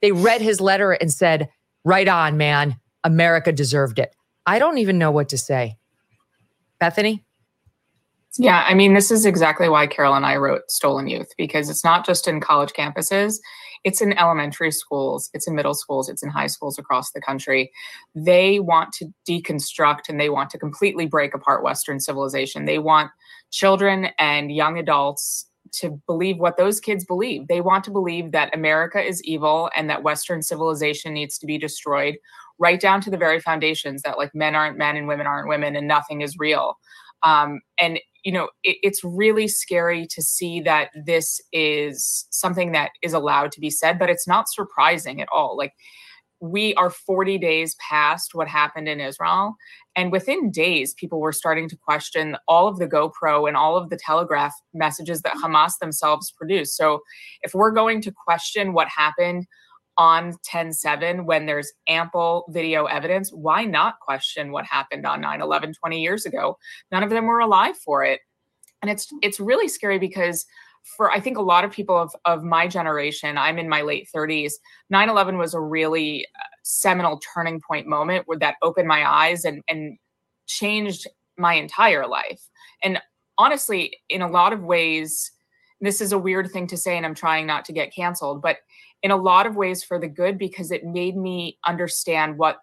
they 0.00 0.12
read 0.12 0.40
his 0.40 0.60
letter 0.60 0.92
and 0.92 1.12
said, 1.12 1.48
Right 1.84 2.08
on, 2.08 2.36
man. 2.36 2.76
America 3.04 3.52
deserved 3.52 3.98
it. 3.98 4.14
I 4.46 4.58
don't 4.58 4.78
even 4.78 4.98
know 4.98 5.10
what 5.10 5.28
to 5.30 5.38
say. 5.38 5.76
Bethany? 6.80 7.24
Yeah, 8.36 8.64
I 8.68 8.74
mean, 8.74 8.94
this 8.94 9.10
is 9.10 9.24
exactly 9.24 9.68
why 9.68 9.86
Carol 9.86 10.14
and 10.14 10.26
I 10.26 10.36
wrote 10.36 10.62
Stolen 10.68 11.08
Youth 11.08 11.32
because 11.36 11.70
it's 11.70 11.84
not 11.84 12.04
just 12.04 12.28
in 12.28 12.40
college 12.40 12.70
campuses, 12.70 13.38
it's 13.84 14.00
in 14.00 14.12
elementary 14.18 14.70
schools, 14.70 15.30
it's 15.32 15.48
in 15.48 15.54
middle 15.54 15.74
schools, 15.74 16.08
it's 16.08 16.22
in 16.22 16.28
high 16.28 16.46
schools 16.46 16.78
across 16.78 17.10
the 17.12 17.20
country. 17.20 17.72
They 18.14 18.60
want 18.60 18.92
to 18.94 19.06
deconstruct 19.28 20.08
and 20.08 20.20
they 20.20 20.28
want 20.28 20.50
to 20.50 20.58
completely 20.58 21.06
break 21.06 21.34
apart 21.34 21.64
Western 21.64 22.00
civilization. 22.00 22.64
They 22.64 22.78
want 22.78 23.10
children 23.50 24.08
and 24.18 24.52
young 24.52 24.78
adults 24.78 25.46
to 25.72 26.00
believe 26.06 26.38
what 26.38 26.56
those 26.56 26.80
kids 26.80 27.04
believe. 27.04 27.46
They 27.48 27.60
want 27.60 27.84
to 27.84 27.90
believe 27.90 28.32
that 28.32 28.54
America 28.54 29.00
is 29.00 29.22
evil 29.24 29.70
and 29.76 29.88
that 29.90 30.02
Western 30.02 30.42
civilization 30.42 31.12
needs 31.12 31.38
to 31.38 31.46
be 31.46 31.58
destroyed, 31.58 32.16
right 32.58 32.80
down 32.80 33.00
to 33.02 33.10
the 33.10 33.16
very 33.16 33.40
foundations 33.40 34.02
that 34.02 34.18
like 34.18 34.34
men 34.34 34.54
aren't 34.54 34.78
men 34.78 34.96
and 34.96 35.08
women 35.08 35.26
aren't 35.26 35.48
women 35.48 35.76
and 35.76 35.86
nothing 35.86 36.22
is 36.22 36.36
real. 36.38 36.78
Um, 37.22 37.60
and 37.80 37.98
you 38.24 38.32
know, 38.32 38.48
it, 38.64 38.78
it's 38.82 39.04
really 39.04 39.48
scary 39.48 40.06
to 40.10 40.22
see 40.22 40.60
that 40.60 40.90
this 41.06 41.40
is 41.52 42.26
something 42.30 42.72
that 42.72 42.90
is 43.02 43.12
allowed 43.12 43.52
to 43.52 43.60
be 43.60 43.70
said, 43.70 43.98
but 43.98 44.10
it's 44.10 44.26
not 44.26 44.48
surprising 44.48 45.20
at 45.20 45.28
all. 45.32 45.56
Like 45.56 45.72
we 46.40 46.74
are 46.74 46.90
40 46.90 47.38
days 47.38 47.74
past 47.76 48.34
what 48.34 48.48
happened 48.48 48.88
in 48.88 49.00
Israel. 49.00 49.56
And 49.96 50.12
within 50.12 50.50
days, 50.50 50.94
people 50.94 51.20
were 51.20 51.32
starting 51.32 51.68
to 51.68 51.76
question 51.76 52.36
all 52.46 52.68
of 52.68 52.78
the 52.78 52.86
GoPro 52.86 53.48
and 53.48 53.56
all 53.56 53.76
of 53.76 53.90
the 53.90 53.96
Telegram 53.96 54.50
messages 54.72 55.22
that 55.22 55.34
Hamas 55.34 55.78
themselves 55.80 56.30
produced. 56.30 56.76
So 56.76 57.00
if 57.42 57.54
we're 57.54 57.72
going 57.72 58.00
to 58.02 58.12
question 58.12 58.72
what 58.72 58.88
happened 58.88 59.46
on 59.96 60.34
10 60.44 60.72
7 60.72 61.26
when 61.26 61.46
there's 61.46 61.72
ample 61.88 62.44
video 62.50 62.84
evidence, 62.84 63.30
why 63.30 63.64
not 63.64 63.98
question 64.00 64.52
what 64.52 64.64
happened 64.64 65.04
on 65.04 65.20
9 65.20 65.40
11 65.40 65.74
20 65.74 66.00
years 66.00 66.24
ago? 66.24 66.56
None 66.92 67.02
of 67.02 67.10
them 67.10 67.26
were 67.26 67.40
alive 67.40 67.76
for 67.76 68.04
it. 68.04 68.20
And 68.80 68.90
it's 68.90 69.08
it's 69.22 69.40
really 69.40 69.66
scary 69.66 69.98
because 69.98 70.46
for 70.96 71.10
I 71.10 71.20
think 71.20 71.38
a 71.38 71.42
lot 71.42 71.64
of 71.64 71.70
people 71.70 71.96
of, 71.96 72.14
of 72.24 72.42
my 72.42 72.66
generation, 72.66 73.38
I'm 73.38 73.58
in 73.58 73.68
my 73.68 73.82
late 73.82 74.08
30s, 74.14 74.52
9 74.90 75.08
11 75.08 75.38
was 75.38 75.54
a 75.54 75.60
really 75.60 76.26
uh, 76.36 76.46
seminal 76.62 77.20
turning 77.34 77.60
point 77.60 77.86
moment 77.86 78.26
where 78.26 78.38
that 78.38 78.56
opened 78.62 78.88
my 78.88 79.08
eyes 79.08 79.44
and, 79.44 79.62
and 79.68 79.98
changed 80.46 81.06
my 81.36 81.54
entire 81.54 82.06
life. 82.06 82.40
And 82.82 83.00
honestly, 83.38 83.96
in 84.08 84.22
a 84.22 84.30
lot 84.30 84.52
of 84.52 84.62
ways, 84.62 85.30
this 85.80 86.00
is 86.00 86.12
a 86.12 86.18
weird 86.18 86.50
thing 86.50 86.66
to 86.68 86.76
say, 86.76 86.96
and 86.96 87.06
I'm 87.06 87.14
trying 87.14 87.46
not 87.46 87.64
to 87.66 87.72
get 87.72 87.94
canceled, 87.94 88.42
but 88.42 88.58
in 89.02 89.10
a 89.10 89.16
lot 89.16 89.46
of 89.46 89.56
ways 89.56 89.84
for 89.84 89.98
the 89.98 90.08
good 90.08 90.38
because 90.38 90.72
it 90.72 90.84
made 90.84 91.16
me 91.16 91.58
understand 91.66 92.36
what 92.36 92.58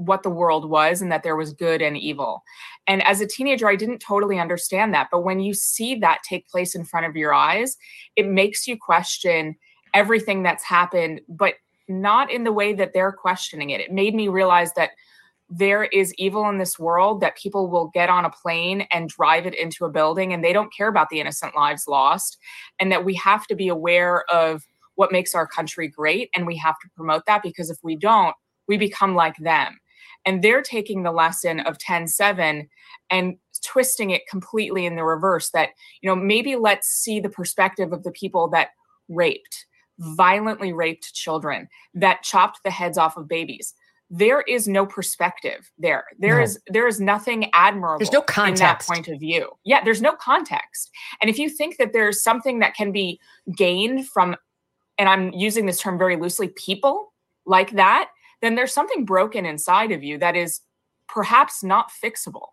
what 0.00 0.22
the 0.22 0.30
world 0.30 0.68
was 0.68 1.02
and 1.02 1.12
that 1.12 1.22
there 1.22 1.36
was 1.36 1.52
good 1.52 1.82
and 1.82 1.96
evil. 1.96 2.42
And 2.86 3.02
as 3.02 3.20
a 3.20 3.26
teenager, 3.26 3.68
I 3.68 3.76
didn't 3.76 3.98
totally 3.98 4.38
understand 4.38 4.94
that. 4.94 5.08
But 5.12 5.24
when 5.24 5.40
you 5.40 5.52
see 5.52 5.94
that 5.96 6.22
take 6.26 6.48
place 6.48 6.74
in 6.74 6.84
front 6.84 7.06
of 7.06 7.16
your 7.16 7.34
eyes, 7.34 7.76
it 8.16 8.26
makes 8.26 8.66
you 8.66 8.78
question 8.78 9.56
everything 9.92 10.42
that's 10.42 10.64
happened, 10.64 11.20
but 11.28 11.54
not 11.86 12.30
in 12.30 12.44
the 12.44 12.52
way 12.52 12.72
that 12.72 12.92
they're 12.94 13.12
questioning 13.12 13.70
it. 13.70 13.80
It 13.80 13.92
made 13.92 14.14
me 14.14 14.28
realize 14.28 14.72
that 14.74 14.90
there 15.50 15.84
is 15.84 16.14
evil 16.14 16.48
in 16.48 16.58
this 16.58 16.78
world, 16.78 17.20
that 17.20 17.36
people 17.36 17.68
will 17.68 17.90
get 17.92 18.08
on 18.08 18.24
a 18.24 18.30
plane 18.30 18.86
and 18.92 19.08
drive 19.08 19.46
it 19.46 19.54
into 19.54 19.84
a 19.84 19.90
building 19.90 20.32
and 20.32 20.44
they 20.44 20.52
don't 20.52 20.72
care 20.72 20.88
about 20.88 21.08
the 21.10 21.20
innocent 21.20 21.56
lives 21.56 21.86
lost, 21.88 22.38
and 22.78 22.90
that 22.90 23.04
we 23.04 23.14
have 23.16 23.46
to 23.48 23.56
be 23.56 23.68
aware 23.68 24.24
of 24.32 24.62
what 24.94 25.12
makes 25.12 25.34
our 25.34 25.46
country 25.46 25.88
great 25.88 26.30
and 26.34 26.46
we 26.46 26.56
have 26.56 26.78
to 26.80 26.88
promote 26.96 27.24
that 27.26 27.42
because 27.42 27.68
if 27.68 27.78
we 27.82 27.96
don't, 27.96 28.34
we 28.68 28.76
become 28.76 29.14
like 29.14 29.36
them 29.38 29.76
and 30.26 30.42
they're 30.42 30.62
taking 30.62 31.02
the 31.02 31.12
lesson 31.12 31.60
of 31.60 31.78
10-7 31.78 32.68
and 33.10 33.36
twisting 33.64 34.10
it 34.10 34.26
completely 34.28 34.86
in 34.86 34.96
the 34.96 35.04
reverse 35.04 35.50
that 35.50 35.70
you 36.00 36.08
know 36.08 36.16
maybe 36.16 36.56
let's 36.56 36.88
see 36.88 37.20
the 37.20 37.28
perspective 37.28 37.92
of 37.92 38.02
the 38.04 38.10
people 38.12 38.48
that 38.48 38.68
raped 39.08 39.66
violently 39.98 40.72
raped 40.72 41.12
children 41.14 41.68
that 41.94 42.22
chopped 42.22 42.60
the 42.64 42.70
heads 42.70 42.96
off 42.96 43.16
of 43.18 43.28
babies 43.28 43.74
there 44.08 44.40
is 44.48 44.66
no 44.66 44.84
perspective 44.86 45.70
there 45.78 46.04
There 46.18 46.38
No. 46.38 46.42
is 46.42 46.58
there 46.68 46.86
is 46.88 47.00
nothing 47.00 47.50
admirable 47.52 47.98
There's 47.98 48.10
no 48.12 48.20
in 48.20 48.24
that 48.26 48.80
context. 48.80 48.88
point 48.88 49.08
of 49.08 49.20
view 49.20 49.50
yeah 49.64 49.84
there's 49.84 50.00
no 50.02 50.12
context 50.12 50.90
and 51.20 51.28
if 51.28 51.38
you 51.38 51.50
think 51.50 51.76
that 51.76 51.92
there's 51.92 52.22
something 52.22 52.60
that 52.60 52.74
can 52.74 52.92
be 52.92 53.20
gained 53.56 54.08
from 54.08 54.36
and 54.96 55.08
i'm 55.08 55.32
using 55.32 55.66
this 55.66 55.80
term 55.80 55.98
very 55.98 56.16
loosely 56.16 56.48
people 56.48 57.12
like 57.46 57.72
that 57.72 58.10
then 58.42 58.54
there's 58.54 58.72
something 58.72 59.04
broken 59.04 59.46
inside 59.46 59.92
of 59.92 60.02
you 60.02 60.18
that 60.18 60.36
is 60.36 60.60
perhaps 61.08 61.62
not 61.62 61.90
fixable 61.90 62.48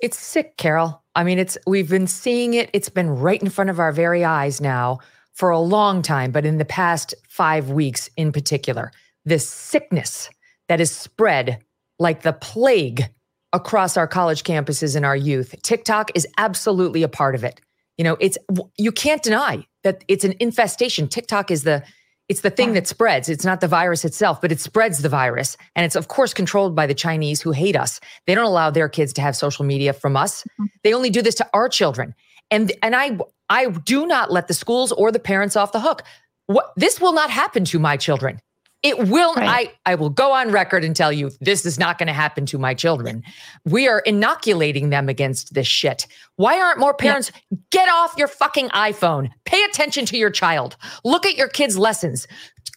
It's 0.00 0.18
sick, 0.18 0.56
Carol. 0.56 1.02
I 1.14 1.24
mean, 1.24 1.38
it's 1.38 1.58
we've 1.66 1.90
been 1.90 2.06
seeing 2.06 2.54
it. 2.54 2.70
It's 2.72 2.88
been 2.88 3.10
right 3.10 3.42
in 3.42 3.50
front 3.50 3.70
of 3.70 3.78
our 3.78 3.92
very 3.92 4.24
eyes 4.24 4.60
now 4.60 4.98
for 5.34 5.50
a 5.50 5.60
long 5.60 6.02
time, 6.02 6.30
but 6.32 6.46
in 6.46 6.58
the 6.58 6.64
past 6.64 7.14
5 7.28 7.70
weeks 7.70 8.08
in 8.16 8.32
particular, 8.32 8.92
this 9.24 9.48
sickness 9.48 10.30
that 10.68 10.80
is 10.80 10.90
spread 10.90 11.58
like 11.98 12.22
the 12.22 12.32
plague 12.32 13.08
across 13.52 13.96
our 13.96 14.06
college 14.06 14.44
campuses 14.44 14.96
and 14.96 15.04
our 15.04 15.16
youth. 15.16 15.54
TikTok 15.62 16.10
is 16.14 16.26
absolutely 16.38 17.02
a 17.02 17.08
part 17.08 17.34
of 17.34 17.44
it. 17.44 17.60
You 17.98 18.04
know, 18.04 18.16
it's 18.20 18.38
you 18.78 18.92
can't 18.92 19.22
deny 19.22 19.66
that 19.82 20.04
it's 20.08 20.24
an 20.24 20.34
infestation. 20.40 21.08
TikTok 21.08 21.50
is 21.50 21.64
the 21.64 21.82
it's 22.30 22.42
the 22.42 22.50
thing 22.50 22.74
that 22.74 22.86
spreads. 22.86 23.28
It's 23.28 23.44
not 23.44 23.60
the 23.60 23.66
virus 23.66 24.04
itself, 24.04 24.40
but 24.40 24.52
it 24.52 24.60
spreads 24.60 25.02
the 25.02 25.08
virus. 25.08 25.56
And 25.74 25.84
it's, 25.84 25.96
of 25.96 26.06
course, 26.06 26.32
controlled 26.32 26.76
by 26.76 26.86
the 26.86 26.94
Chinese 26.94 27.42
who 27.42 27.50
hate 27.50 27.74
us. 27.74 27.98
They 28.28 28.36
don't 28.36 28.46
allow 28.46 28.70
their 28.70 28.88
kids 28.88 29.12
to 29.14 29.20
have 29.20 29.34
social 29.34 29.64
media 29.64 29.92
from 29.92 30.16
us. 30.16 30.42
Mm-hmm. 30.42 30.64
They 30.84 30.94
only 30.94 31.10
do 31.10 31.22
this 31.22 31.34
to 31.34 31.48
our 31.52 31.68
children. 31.68 32.14
And, 32.52 32.70
and 32.84 32.94
I, 32.94 33.18
I 33.48 33.66
do 33.66 34.06
not 34.06 34.30
let 34.30 34.46
the 34.46 34.54
schools 34.54 34.92
or 34.92 35.10
the 35.10 35.18
parents 35.18 35.56
off 35.56 35.72
the 35.72 35.80
hook. 35.80 36.04
What, 36.46 36.72
this 36.76 37.00
will 37.00 37.12
not 37.12 37.30
happen 37.30 37.64
to 37.64 37.80
my 37.80 37.96
children. 37.96 38.38
It 38.82 39.08
will. 39.08 39.34
I, 39.36 39.72
I 39.84 39.94
will 39.94 40.08
go 40.08 40.32
on 40.32 40.50
record 40.50 40.84
and 40.84 40.96
tell 40.96 41.12
you 41.12 41.30
this 41.40 41.66
is 41.66 41.78
not 41.78 41.98
going 41.98 42.06
to 42.06 42.14
happen 42.14 42.46
to 42.46 42.58
my 42.58 42.72
children. 42.72 43.22
We 43.66 43.86
are 43.88 43.98
inoculating 44.00 44.88
them 44.88 45.08
against 45.10 45.52
this 45.52 45.66
shit. 45.66 46.06
Why 46.36 46.58
aren't 46.58 46.78
more 46.78 46.94
parents 46.94 47.30
get 47.70 47.90
off 47.90 48.14
your 48.16 48.28
fucking 48.28 48.70
iPhone? 48.70 49.30
Pay 49.44 49.62
attention 49.64 50.06
to 50.06 50.16
your 50.16 50.30
child. 50.30 50.76
Look 51.04 51.26
at 51.26 51.36
your 51.36 51.48
kids' 51.48 51.76
lessons. 51.76 52.26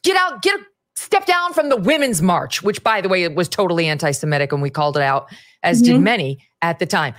Get 0.03 0.17
out, 0.17 0.41
get 0.41 0.59
step 0.95 1.25
down 1.25 1.53
from 1.53 1.69
the 1.69 1.77
women's 1.77 2.21
march, 2.21 2.61
which 2.61 2.83
by 2.83 2.99
the 2.99 3.07
way, 3.09 3.23
it 3.23 3.33
was 3.33 3.47
totally 3.47 3.87
anti-Semitic 3.87 4.51
and 4.51 4.61
we 4.61 4.69
called 4.69 4.97
it 4.97 5.03
out, 5.03 5.27
as 5.63 5.81
did 5.81 5.95
Mhm. 5.95 6.03
many 6.03 6.37
at 6.61 6.79
the 6.79 6.85
time. 6.85 7.15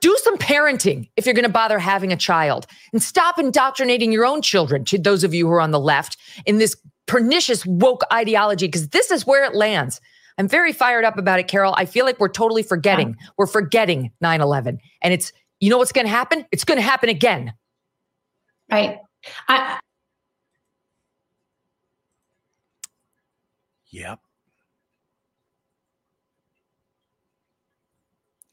Do 0.00 0.16
some 0.22 0.38
parenting 0.38 1.10
if 1.16 1.26
you're 1.26 1.34
going 1.34 1.42
to 1.44 1.50
bother 1.50 1.78
having 1.78 2.12
a 2.12 2.16
child 2.16 2.66
and 2.92 3.02
stop 3.02 3.38
indoctrinating 3.38 4.12
your 4.12 4.24
own 4.24 4.40
children 4.40 4.84
to 4.86 4.98
those 4.98 5.24
of 5.24 5.34
you 5.34 5.46
who 5.46 5.52
are 5.52 5.60
on 5.60 5.72
the 5.72 5.80
left 5.80 6.16
in 6.46 6.56
this 6.58 6.74
pernicious 7.06 7.64
woke 7.66 8.02
ideology, 8.12 8.66
because 8.66 8.88
this 8.88 9.10
is 9.10 9.26
where 9.26 9.44
it 9.44 9.54
lands. 9.54 10.00
I'm 10.38 10.48
very 10.48 10.72
fired 10.72 11.04
up 11.04 11.18
about 11.18 11.38
it, 11.38 11.48
Carol. 11.48 11.74
I 11.76 11.84
feel 11.84 12.04
like 12.04 12.18
we're 12.18 12.28
totally 12.28 12.62
forgetting. 12.62 13.16
We're 13.38 13.46
forgetting 13.46 14.10
9 14.20 14.40
11. 14.40 14.78
And 15.02 15.14
it's, 15.14 15.32
you 15.60 15.70
know 15.70 15.78
what's 15.78 15.92
going 15.92 16.06
to 16.06 16.10
happen? 16.10 16.44
It's 16.50 16.64
going 16.64 16.78
to 16.78 16.82
happen 16.82 17.08
again. 17.08 17.52
Right. 18.70 18.98
I, 19.48 19.78
Yep. 23.94 24.18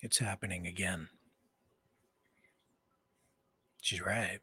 It's 0.01 0.19
happening 0.19 0.67
again. 0.67 1.09
She's 3.81 4.01
right. 4.01 4.39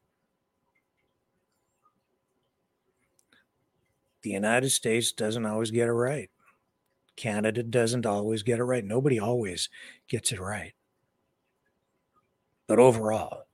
The 4.28 4.34
United 4.34 4.68
States 4.68 5.10
doesn't 5.10 5.46
always 5.46 5.70
get 5.70 5.88
it 5.88 5.92
right. 5.92 6.28
Canada 7.16 7.62
doesn't 7.62 8.05
always 8.05 8.42
get 8.42 8.59
it 8.59 8.64
right. 8.64 8.84
Nobody 8.84 9.18
always 9.18 9.70
gets 10.06 10.32
it 10.32 10.38
right. 10.38 10.74
But 12.66 12.78
overall, 12.78 13.46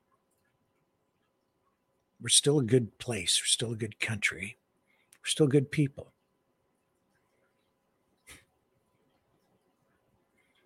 we're 2.21 2.29
still 2.29 2.59
a 2.59 2.65
good 2.65 2.99
place. 2.99 3.41
We're 3.41 3.47
still 3.47 3.71
a 3.71 3.77
good 3.77 4.01
country. 4.01 4.59
We're 5.23 5.29
still 5.29 5.47
good 5.47 5.71
people. 5.71 6.13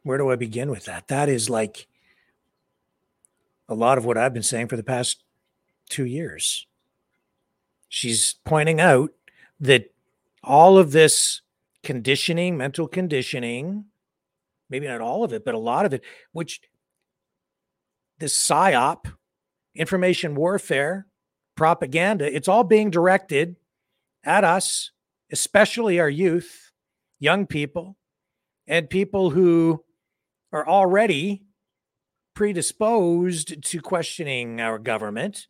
Where 0.04 0.16
do 0.16 0.30
I 0.30 0.36
begin 0.36 0.70
with 0.70 0.86
that? 0.86 1.08
That 1.08 1.28
is 1.28 1.50
like 1.50 1.86
a 3.68 3.74
lot 3.74 3.98
of 3.98 4.06
what 4.06 4.16
I've 4.16 4.32
been 4.32 4.42
saying 4.42 4.68
for 4.68 4.78
the 4.78 4.82
past 4.82 5.22
two 5.90 6.06
years. 6.06 6.66
She's 7.90 8.36
pointing 8.46 8.80
out 8.80 9.10
that 9.60 9.92
all 10.48 10.78
of 10.78 10.92
this 10.92 11.42
conditioning, 11.84 12.56
mental 12.56 12.88
conditioning, 12.88 13.84
maybe 14.70 14.88
not 14.88 15.00
all 15.00 15.22
of 15.22 15.32
it, 15.32 15.44
but 15.44 15.54
a 15.54 15.58
lot 15.58 15.86
of 15.86 15.92
it, 15.92 16.02
which 16.32 16.60
this 18.18 18.34
psyop, 18.34 19.12
information 19.76 20.34
warfare, 20.34 21.06
propaganda, 21.54 22.34
it's 22.34 22.48
all 22.48 22.64
being 22.64 22.90
directed 22.90 23.56
at 24.24 24.42
us, 24.42 24.90
especially 25.30 26.00
our 26.00 26.08
youth, 26.08 26.72
young 27.20 27.46
people, 27.46 27.96
and 28.66 28.90
people 28.90 29.30
who 29.30 29.84
are 30.52 30.66
already 30.66 31.44
predisposed 32.34 33.62
to 33.64 33.80
questioning 33.80 34.60
our 34.60 34.78
government. 34.78 35.46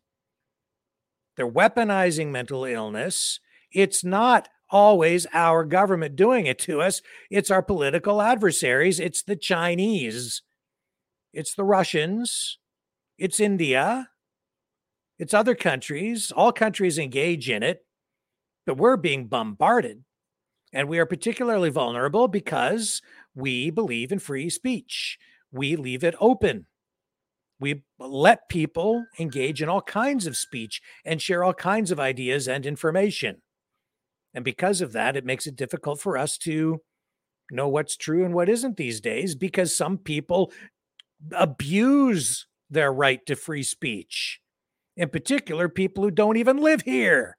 They're 1.37 1.49
weaponizing 1.49 2.31
mental 2.31 2.65
illness. 2.65 3.39
It's 3.71 4.03
not 4.03 4.49
always 4.69 5.25
our 5.33 5.63
government 5.63 6.15
doing 6.15 6.45
it 6.45 6.59
to 6.59 6.81
us, 6.81 7.01
it's 7.29 7.51
our 7.51 7.61
political 7.61 8.21
adversaries, 8.21 8.99
it's 8.99 9.23
the 9.23 9.35
Chinese, 9.35 10.41
it's 11.33 11.55
the 11.55 11.63
Russians, 11.63 12.57
it's 13.17 13.39
India, 13.39 14.09
it's 15.19 15.33
other 15.33 15.53
countries. 15.53 16.31
All 16.31 16.53
countries 16.53 16.97
engage 16.97 17.49
in 17.49 17.61
it, 17.61 17.85
but 18.65 18.77
we're 18.77 18.97
being 18.97 19.27
bombarded. 19.27 20.05
And 20.71 20.87
we 20.87 20.99
are 20.99 21.05
particularly 21.05 21.69
vulnerable 21.69 22.27
because 22.27 23.01
we 23.35 23.69
believe 23.69 24.11
in 24.11 24.19
free 24.19 24.49
speech. 24.49 25.17
We 25.51 25.75
leave 25.75 26.03
it 26.03 26.15
open. 26.19 26.67
We 27.59 27.83
let 27.97 28.47
people 28.49 29.05
engage 29.19 29.61
in 29.61 29.67
all 29.67 29.81
kinds 29.81 30.25
of 30.25 30.37
speech 30.37 30.81
and 31.03 31.21
share 31.21 31.43
all 31.43 31.53
kinds 31.53 31.91
of 31.91 31.99
ideas 31.99 32.47
and 32.47 32.65
information. 32.65 33.41
And 34.33 34.45
because 34.45 34.81
of 34.81 34.93
that, 34.93 35.15
it 35.15 35.25
makes 35.25 35.47
it 35.47 35.55
difficult 35.55 35.99
for 35.99 36.17
us 36.17 36.37
to 36.39 36.81
know 37.51 37.67
what's 37.67 37.97
true 37.97 38.23
and 38.23 38.33
what 38.33 38.49
isn't 38.49 38.77
these 38.77 39.01
days 39.01 39.35
because 39.35 39.75
some 39.75 39.97
people 39.97 40.51
abuse 41.35 42.47
their 42.69 42.93
right 42.93 43.25
to 43.25 43.35
free 43.35 43.63
speech. 43.63 44.39
In 44.95 45.09
particular, 45.09 45.67
people 45.69 46.03
who 46.03 46.11
don't 46.11 46.37
even 46.37 46.57
live 46.57 46.81
here. 46.81 47.37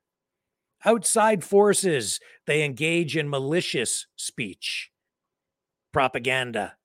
Outside 0.85 1.45
forces, 1.45 2.21
they 2.47 2.65
engage 2.65 3.17
in 3.17 3.29
malicious 3.29 4.07
speech, 4.17 4.91
propaganda, 5.93 6.77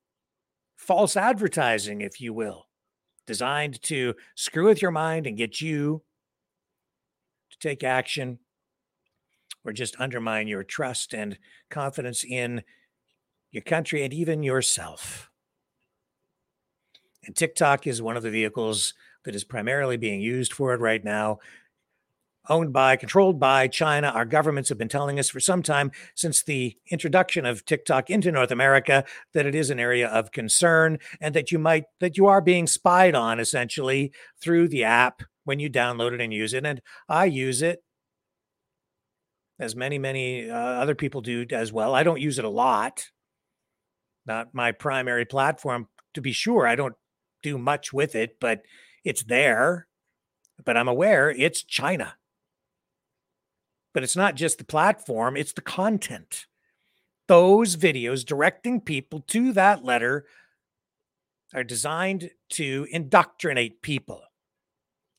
false 0.75 1.15
advertising, 1.15 2.01
if 2.01 2.19
you 2.19 2.33
will, 2.33 2.67
designed 3.25 3.81
to 3.83 4.13
screw 4.35 4.65
with 4.65 4.81
your 4.81 4.91
mind 4.91 5.25
and 5.25 5.37
get 5.37 5.61
you 5.61 6.03
to 7.51 7.57
take 7.59 7.83
action 7.83 8.39
or 9.65 9.73
just 9.73 9.99
undermine 9.99 10.47
your 10.47 10.63
trust 10.63 11.13
and 11.13 11.37
confidence 11.69 12.23
in 12.23 12.63
your 13.51 13.63
country 13.63 14.03
and 14.03 14.13
even 14.13 14.43
yourself. 14.43 15.29
And 17.25 17.35
TikTok 17.35 17.87
is 17.87 18.01
one 18.01 18.17
of 18.17 18.23
the 18.23 18.29
vehicles 18.29 18.93
that 19.23 19.35
is 19.35 19.43
primarily 19.43 19.97
being 19.97 20.21
used 20.21 20.53
for 20.53 20.73
it 20.73 20.79
right 20.79 21.03
now. 21.03 21.39
Owned 22.47 22.71
by, 22.71 22.95
controlled 22.95 23.39
by 23.39 23.67
China. 23.67 24.09
Our 24.09 24.25
governments 24.25 24.69
have 24.69 24.77
been 24.77 24.87
telling 24.87 25.17
us 25.17 25.29
for 25.29 25.39
some 25.39 25.63
time 25.63 25.91
since 26.13 26.43
the 26.43 26.77
introduction 26.91 27.43
of 27.43 27.65
TikTok 27.65 28.11
into 28.11 28.31
North 28.31 28.51
America 28.51 29.03
that 29.33 29.47
it 29.47 29.55
is 29.55 29.71
an 29.71 29.79
area 29.79 30.07
of 30.07 30.31
concern 30.31 30.99
and 31.19 31.33
that 31.33 31.51
you 31.51 31.57
might, 31.57 31.85
that 31.99 32.17
you 32.17 32.27
are 32.27 32.41
being 32.41 32.67
spied 32.67 33.15
on 33.15 33.39
essentially 33.39 34.11
through 34.39 34.67
the 34.67 34.83
app 34.83 35.23
when 35.45 35.59
you 35.59 35.71
download 35.71 36.11
it 36.11 36.21
and 36.21 36.31
use 36.31 36.53
it. 36.53 36.67
And 36.67 36.81
I 37.09 37.25
use 37.25 37.63
it 37.63 37.83
as 39.59 39.75
many, 39.75 39.97
many 39.97 40.49
uh, 40.49 40.55
other 40.55 40.95
people 40.95 41.21
do 41.21 41.45
as 41.51 41.71
well. 41.71 41.93
I 41.93 42.03
don't 42.03 42.21
use 42.21 42.39
it 42.39 42.45
a 42.45 42.49
lot, 42.49 43.09
not 44.25 44.53
my 44.53 44.71
primary 44.71 45.25
platform. 45.25 45.87
To 46.13 46.21
be 46.21 46.31
sure, 46.31 46.67
I 46.67 46.75
don't 46.75 46.95
do 47.43 47.57
much 47.57 47.91
with 47.93 48.15
it, 48.15 48.39
but 48.39 48.61
it's 49.03 49.23
there. 49.23 49.87
But 50.63 50.77
I'm 50.77 50.87
aware 50.87 51.29
it's 51.29 51.63
China. 51.63 52.15
But 53.93 54.03
it's 54.03 54.15
not 54.15 54.35
just 54.35 54.57
the 54.57 54.63
platform, 54.63 55.37
it's 55.37 55.53
the 55.53 55.61
content. 55.61 56.47
Those 57.27 57.75
videos 57.75 58.25
directing 58.25 58.81
people 58.81 59.21
to 59.27 59.51
that 59.53 59.83
letter 59.83 60.25
are 61.53 61.63
designed 61.63 62.31
to 62.51 62.87
indoctrinate 62.91 63.81
people, 63.81 64.21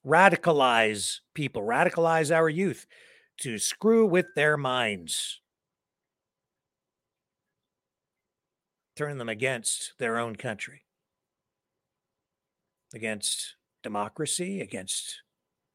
radicalize 0.07 1.21
people, 1.35 1.63
radicalize 1.63 2.35
our 2.35 2.49
youth 2.49 2.87
to 3.39 3.59
screw 3.59 4.07
with 4.07 4.27
their 4.35 4.57
minds, 4.57 5.41
turn 8.97 9.19
them 9.19 9.29
against 9.29 9.93
their 9.99 10.19
own 10.19 10.37
country, 10.37 10.83
against 12.95 13.57
democracy, 13.83 14.61
against 14.61 15.23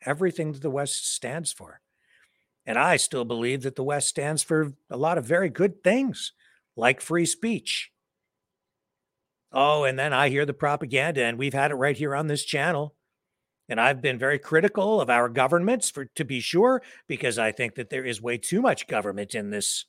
everything 0.06 0.54
that 0.54 0.62
the 0.62 0.70
West 0.70 1.14
stands 1.14 1.52
for. 1.52 1.82
And 2.66 2.78
I 2.78 2.98
still 2.98 3.26
believe 3.26 3.64
that 3.64 3.76
the 3.76 3.84
West 3.84 4.08
stands 4.08 4.44
for 4.44 4.74
a 4.90 4.98
lot 4.98 5.18
of 5.18 5.26
very 5.26 5.50
good 5.50 5.84
things, 5.84 6.34
like 6.76 7.02
free 7.02 7.26
speech. 7.26 7.92
Oh, 9.52 9.84
and 9.84 10.00
then 10.00 10.14
I 10.14 10.30
hear 10.30 10.46
the 10.46 10.54
propaganda, 10.54 11.24
and 11.24 11.38
we've 11.38 11.54
had 11.54 11.72
it 11.72 11.76
right 11.76 11.98
here 11.98 12.16
on 12.16 12.28
this 12.28 12.46
channel 12.46 12.96
and 13.70 13.80
I've 13.80 14.02
been 14.02 14.20
very 14.20 14.40
critical 14.40 15.00
of 15.00 15.10
our 15.10 15.30
governments 15.30 15.90
for 15.90 16.06
to 16.16 16.26
be 16.26 16.40
sure, 16.40 16.82
because 17.08 17.40
I 17.40 17.52
think 17.52 17.76
that 17.76 17.90
there 17.90 18.06
is 18.06 18.22
way 18.22 18.38
too 18.38 18.62
much 18.62 18.88
government 18.88 19.34
in 19.34 19.50
this 19.50 19.86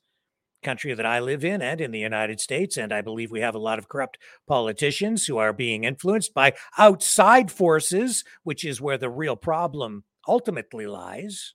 country 0.63 0.95
that 0.95 1.07
I 1.07 1.19
live 1.19 1.45
in 1.45 1.61
and 1.61 1.81
in 1.81 1.91
the 1.91 1.99
United 1.99 2.41
States. 2.41 2.77
And 2.77 2.93
I 2.93 3.01
believe 3.01 3.31
we 3.31 3.41
have 3.41 3.55
a 3.55 3.59
lot 3.59 3.79
of 3.79 3.89
corrupt 3.89 4.19
politicians 4.47 5.27
who 5.27 5.37
are 5.39 5.53
being 5.53 5.85
influenced 5.85 6.33
by 6.35 6.55
outside 6.79 7.51
forces, 7.51 8.25
which 8.45 8.65
is 8.65 8.81
where 8.81 8.99
the 8.99 9.11
real 9.11 9.37
problem 9.37 10.05
ultimately 10.29 10.87
lies. 10.87 11.55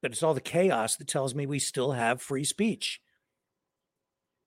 But 0.00 0.12
it's 0.12 0.22
all 0.22 0.34
the 0.34 0.40
chaos 0.40 0.96
that 0.96 1.08
tells 1.08 1.34
me 1.34 1.46
we 1.46 1.58
still 1.58 1.92
have 1.92 2.22
free 2.22 2.44
speech. 2.44 3.00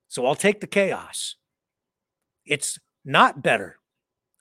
So 0.08 0.26
I'll 0.26 0.36
take 0.36 0.62
the 0.62 0.68
chaos. 0.68 1.36
It's 2.46 2.80
not 3.04 3.42
better 3.42 3.78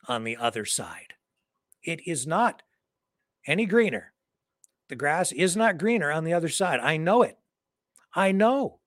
on 0.08 0.24
the 0.24 0.36
other 0.36 0.64
side. 0.64 1.14
It 1.82 2.00
is 2.06 2.26
not 2.26 2.62
any 3.46 3.66
greener. 3.66 4.12
The 4.88 4.96
grass 4.96 5.32
is 5.32 5.56
not 5.56 5.78
greener 5.78 6.10
on 6.10 6.24
the 6.24 6.32
other 6.32 6.48
side. 6.48 6.80
I 6.80 6.96
know 6.96 7.22
it. 7.22 7.38
I 8.14 8.32
know. 8.32 8.80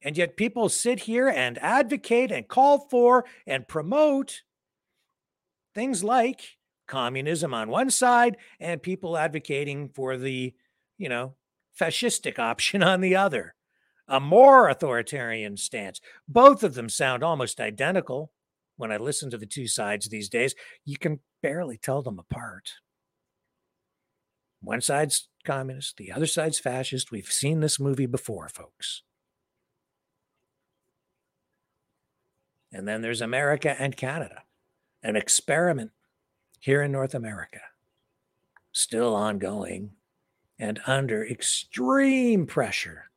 And 0.00 0.16
yet 0.16 0.36
people 0.36 0.68
sit 0.68 1.00
here 1.00 1.28
and 1.28 1.58
advocate 1.58 2.30
and 2.30 2.46
call 2.46 2.86
for 2.88 3.24
and 3.46 3.66
promote 3.66 4.42
things 5.74 6.04
like 6.04 6.58
communism 6.86 7.52
on 7.52 7.68
one 7.68 7.90
side 7.90 8.36
and 8.60 8.82
people 8.82 9.16
advocating 9.18 9.88
for 9.88 10.16
the, 10.16 10.54
you 10.98 11.08
know, 11.08 11.34
fascistic 11.78 12.38
option 12.38 12.82
on 12.82 13.00
the 13.00 13.16
other 13.16 13.54
a 14.08 14.18
more 14.18 14.68
authoritarian 14.68 15.56
stance. 15.56 16.00
Both 16.26 16.62
of 16.62 16.74
them 16.74 16.88
sound 16.88 17.22
almost 17.22 17.60
identical 17.60 18.32
when 18.76 18.90
I 18.90 18.96
listen 18.96 19.30
to 19.30 19.38
the 19.38 19.46
two 19.46 19.68
sides 19.68 20.08
these 20.08 20.28
days. 20.28 20.54
You 20.84 20.96
can 20.96 21.20
barely 21.42 21.76
tell 21.76 22.02
them 22.02 22.18
apart. 22.18 22.72
One 24.60 24.80
side's 24.80 25.28
communist, 25.44 25.98
the 25.98 26.10
other 26.10 26.26
side's 26.26 26.58
fascist. 26.58 27.12
We've 27.12 27.30
seen 27.30 27.60
this 27.60 27.78
movie 27.78 28.06
before, 28.06 28.48
folks. 28.48 29.02
And 32.72 32.88
then 32.88 33.02
there's 33.02 33.20
America 33.20 33.76
and 33.78 33.96
Canada, 33.96 34.42
an 35.02 35.16
experiment 35.16 35.92
here 36.60 36.82
in 36.82 36.92
North 36.92 37.14
America, 37.14 37.60
still 38.72 39.14
ongoing 39.14 39.92
and 40.58 40.80
under 40.86 41.24
extreme 41.24 42.46
pressure 42.46 43.10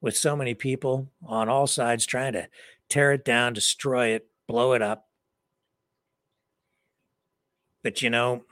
with 0.00 0.16
so 0.16 0.36
many 0.36 0.54
people 0.54 1.08
on 1.24 1.48
all 1.48 1.66
sides 1.66 2.06
trying 2.06 2.32
to 2.34 2.48
tear 2.88 3.12
it 3.12 3.24
down, 3.24 3.52
destroy 3.52 4.08
it, 4.08 4.28
blow 4.46 4.72
it 4.72 4.82
up. 4.82 5.08
But 7.82 8.02
you 8.02 8.10
know, 8.10 8.44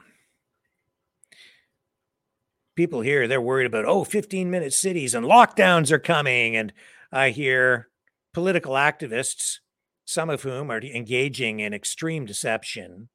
people 2.75 3.01
here, 3.01 3.27
they're 3.27 3.41
worried 3.41 3.67
about, 3.67 3.87
oh, 3.87 4.05
15 4.05 4.51
minute 4.51 4.73
cities 4.73 5.15
and 5.15 5.27
lockdowns 5.27 5.91
are 5.91 5.99
coming. 5.99 6.57
And 6.57 6.73
I 7.11 7.31
hear 7.31 7.89
political 8.33 8.75
activists, 8.75 9.59
some 10.05 10.31
of 10.31 10.43
whom 10.43 10.71
are 10.71 10.81
engaging 10.81 11.61
in 11.61 11.75
extreme 11.75 12.27
deception, 12.27 13.09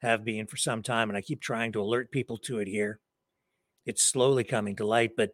have 0.00 0.24
been 0.24 0.46
for 0.46 0.56
some 0.56 0.82
time. 0.82 1.10
And 1.10 1.16
I 1.16 1.20
keep 1.20 1.40
trying 1.42 1.72
to 1.72 1.80
alert 1.80 2.10
people 2.10 2.38
to 2.38 2.58
it 2.58 2.68
here. 2.68 3.00
It's 3.86 4.02
slowly 4.02 4.44
coming 4.44 4.76
to 4.76 4.86
light, 4.86 5.12
but 5.16 5.30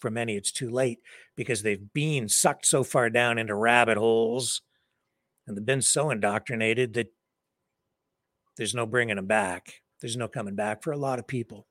for 0.00 0.10
many, 0.10 0.36
it's 0.36 0.52
too 0.52 0.70
late 0.70 1.00
because 1.36 1.62
they've 1.62 1.92
been 1.92 2.28
sucked 2.28 2.66
so 2.66 2.84
far 2.84 3.10
down 3.10 3.38
into 3.38 3.54
rabbit 3.54 3.98
holes 3.98 4.62
and 5.46 5.56
they've 5.56 5.66
been 5.66 5.82
so 5.82 6.10
indoctrinated 6.10 6.94
that 6.94 7.12
there's 8.56 8.74
no 8.74 8.86
bringing 8.86 9.16
them 9.16 9.26
back. 9.26 9.82
There's 10.00 10.16
no 10.16 10.28
coming 10.28 10.54
back 10.54 10.82
for 10.82 10.92
a 10.92 10.98
lot 10.98 11.18
of 11.18 11.26
people. 11.26 11.66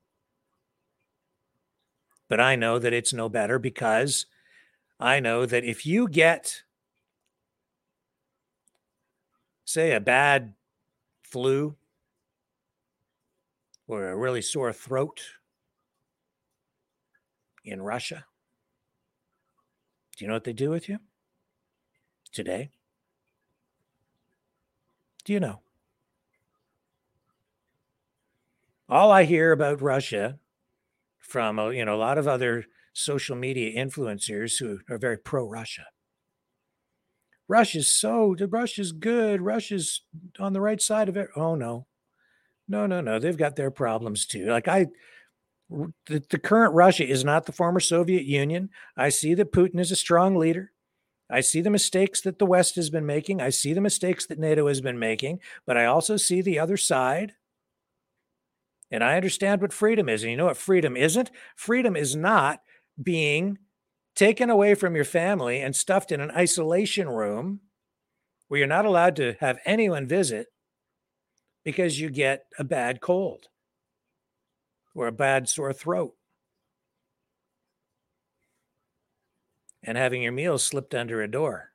But 2.29 2.41
I 2.41 2.55
know 2.55 2.79
that 2.79 2.93
it's 2.93 3.13
no 3.13 3.29
better 3.29 3.59
because 3.59 4.25
I 4.99 5.19
know 5.19 5.45
that 5.45 5.63
if 5.63 5.85
you 5.85 6.09
get, 6.09 6.63
say, 9.63 9.93
a 9.93 9.99
bad 9.99 10.53
flu 11.23 11.75
or 13.87 14.09
a 14.09 14.17
really 14.17 14.41
sore 14.41 14.73
throat 14.73 15.21
in 17.67 17.81
Russia, 17.81 18.25
do 20.17 20.25
you 20.25 20.27
know 20.27 20.33
what 20.33 20.43
they 20.43 20.53
do 20.53 20.69
with 20.69 20.89
you 20.89 20.99
today? 22.31 22.71
Do 25.25 25.33
you 25.33 25.39
know? 25.39 25.61
All 28.89 29.11
I 29.11 29.25
hear 29.25 29.51
about 29.51 29.81
Russia 29.81 30.39
from 31.19 31.59
uh, 31.59 31.69
you 31.69 31.83
know 31.83 31.95
a 31.95 31.97
lot 31.97 32.17
of 32.17 32.27
other 32.27 32.65
social 32.93 33.35
media 33.35 33.77
influencers 33.77 34.57
who 34.57 34.79
are 34.89 34.97
very 34.97 35.17
pro-Russia. 35.17 35.85
Russia's 37.47 37.91
so 37.91 38.35
Russia's 38.49 38.91
good. 38.91 39.41
Russia's 39.41 40.01
on 40.39 40.53
the 40.53 40.61
right 40.61 40.81
side 40.81 41.09
of 41.09 41.17
it. 41.17 41.27
Oh 41.35 41.55
no, 41.55 41.85
no, 42.67 42.87
no, 42.87 43.01
no. 43.01 43.19
They've 43.19 43.37
got 43.37 43.55
their 43.55 43.71
problems 43.71 44.25
too. 44.25 44.47
Like 44.47 44.67
I, 44.67 44.87
the, 45.69 46.23
the 46.29 46.39
current 46.39 46.73
Russia 46.73 47.07
is 47.07 47.23
not 47.23 47.45
the 47.45 47.51
former 47.51 47.79
Soviet 47.79 48.23
Union. 48.23 48.69
I 48.95 49.09
see 49.09 49.33
that 49.35 49.51
Putin 49.51 49.79
is 49.79 49.91
a 49.91 49.95
strong 49.95 50.35
leader. 50.35 50.71
I 51.29 51.41
see 51.41 51.61
the 51.61 51.69
mistakes 51.69 52.21
that 52.21 52.39
the 52.39 52.45
West 52.45 52.75
has 52.75 52.89
been 52.89 53.05
making. 53.05 53.41
I 53.41 53.49
see 53.49 53.73
the 53.73 53.81
mistakes 53.81 54.25
that 54.27 54.39
NATO 54.39 54.67
has 54.67 54.79
been 54.79 54.97
making, 54.97 55.41
but 55.65 55.77
I 55.77 55.85
also 55.85 56.15
see 56.15 56.41
the 56.41 56.59
other 56.59 56.77
side. 56.77 57.33
And 58.91 59.03
I 59.03 59.17
understand 59.17 59.61
what 59.61 59.73
freedom 59.73 60.07
is. 60.07 60.23
And 60.23 60.31
you 60.31 60.37
know 60.37 60.45
what 60.45 60.55
freedom 60.55 60.95
isn't? 60.95 61.29
Freedom 61.57 61.97
is 61.97 62.15
not 62.15 62.61
being 63.01 63.57
taken 64.15 64.49
away 64.49 64.73
from 64.73 64.95
your 64.95 65.05
family 65.05 65.59
and 65.59 65.75
stuffed 65.75 66.13
in 66.13 66.21
an 66.21 66.31
isolation 66.31 67.09
room 67.09 67.59
where 68.47 68.59
you're 68.59 68.67
not 68.67 68.85
allowed 68.85 69.17
to 69.17 69.35
have 69.41 69.59
anyone 69.65 70.07
visit 70.07 70.47
because 71.65 71.99
you 71.99 72.09
get 72.09 72.45
a 72.57 72.63
bad 72.63 73.01
cold 73.01 73.49
or 74.97 75.07
a 75.07 75.11
bad 75.11 75.47
sore 75.47 75.71
throat. 75.71 76.17
and 79.87 79.97
having 79.97 80.21
your 80.21 80.33
meals 80.33 80.63
slipped 80.63 80.93
under 80.93 81.21
a 81.21 81.31
door 81.31 81.71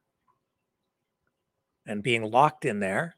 and 1.87 2.03
being 2.03 2.23
locked 2.23 2.67
in 2.67 2.79
there 2.79 3.17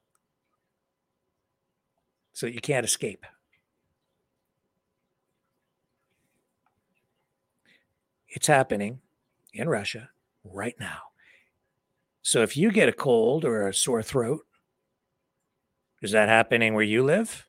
so 2.33 2.47
you 2.47 2.61
can't 2.61 2.87
escape. 2.87 3.27
It's 8.29 8.47
happening 8.47 9.01
in 9.53 9.69
Russia 9.69 10.11
right 10.45 10.75
now. 10.79 10.99
So 12.23 12.43
if 12.43 12.57
you 12.57 12.71
get 12.71 12.89
a 12.89 12.93
cold 12.93 13.45
or 13.45 13.67
a 13.67 13.75
sore 13.75 14.03
throat, 14.03 14.47
is 16.03 16.13
that 16.13 16.29
happening 16.29 16.75
where 16.75 16.85
you 16.85 17.03
live? 17.03 17.47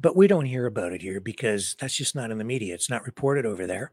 But 0.00 0.16
we 0.16 0.26
don't 0.26 0.46
hear 0.46 0.64
about 0.64 0.92
it 0.92 1.02
here 1.02 1.20
because 1.20 1.76
that's 1.78 1.94
just 1.94 2.14
not 2.14 2.30
in 2.30 2.38
the 2.38 2.44
media. 2.44 2.74
It's 2.74 2.88
not 2.88 3.04
reported 3.04 3.44
over 3.44 3.66
there 3.66 3.92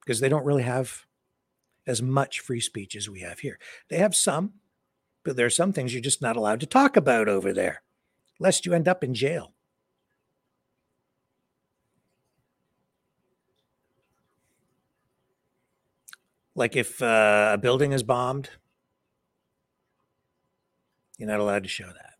because 0.00 0.20
they 0.20 0.28
don't 0.28 0.46
really 0.46 0.62
have 0.62 1.04
as 1.86 2.00
much 2.00 2.40
free 2.40 2.60
speech 2.60 2.96
as 2.96 3.10
we 3.10 3.20
have 3.20 3.40
here. 3.40 3.58
They 3.90 3.98
have 3.98 4.16
some, 4.16 4.54
but 5.22 5.36
there 5.36 5.44
are 5.44 5.50
some 5.50 5.72
things 5.72 5.92
you're 5.92 6.00
just 6.00 6.22
not 6.22 6.36
allowed 6.36 6.60
to 6.60 6.66
talk 6.66 6.96
about 6.96 7.28
over 7.28 7.52
there, 7.52 7.82
lest 8.40 8.64
you 8.64 8.72
end 8.72 8.88
up 8.88 9.04
in 9.04 9.12
jail. 9.12 9.52
Like 16.54 16.74
if 16.74 17.02
uh, 17.02 17.50
a 17.54 17.58
building 17.58 17.92
is 17.92 18.02
bombed, 18.02 18.48
you're 21.18 21.28
not 21.28 21.40
allowed 21.40 21.64
to 21.64 21.68
show 21.68 21.86
that. 21.86 22.11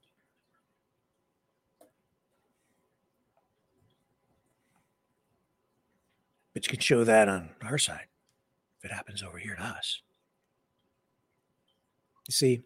But 6.55 6.66
you 6.66 6.70
can 6.70 6.81
show 6.81 7.05
that 7.05 7.29
on 7.29 7.51
our 7.62 7.79
side 7.79 8.07
if 8.79 8.85
it 8.85 8.95
happens 8.95 9.23
over 9.23 9.39
here 9.39 9.55
to 9.55 9.62
us. 9.62 10.03
You 12.29 12.33
see, 12.33 12.62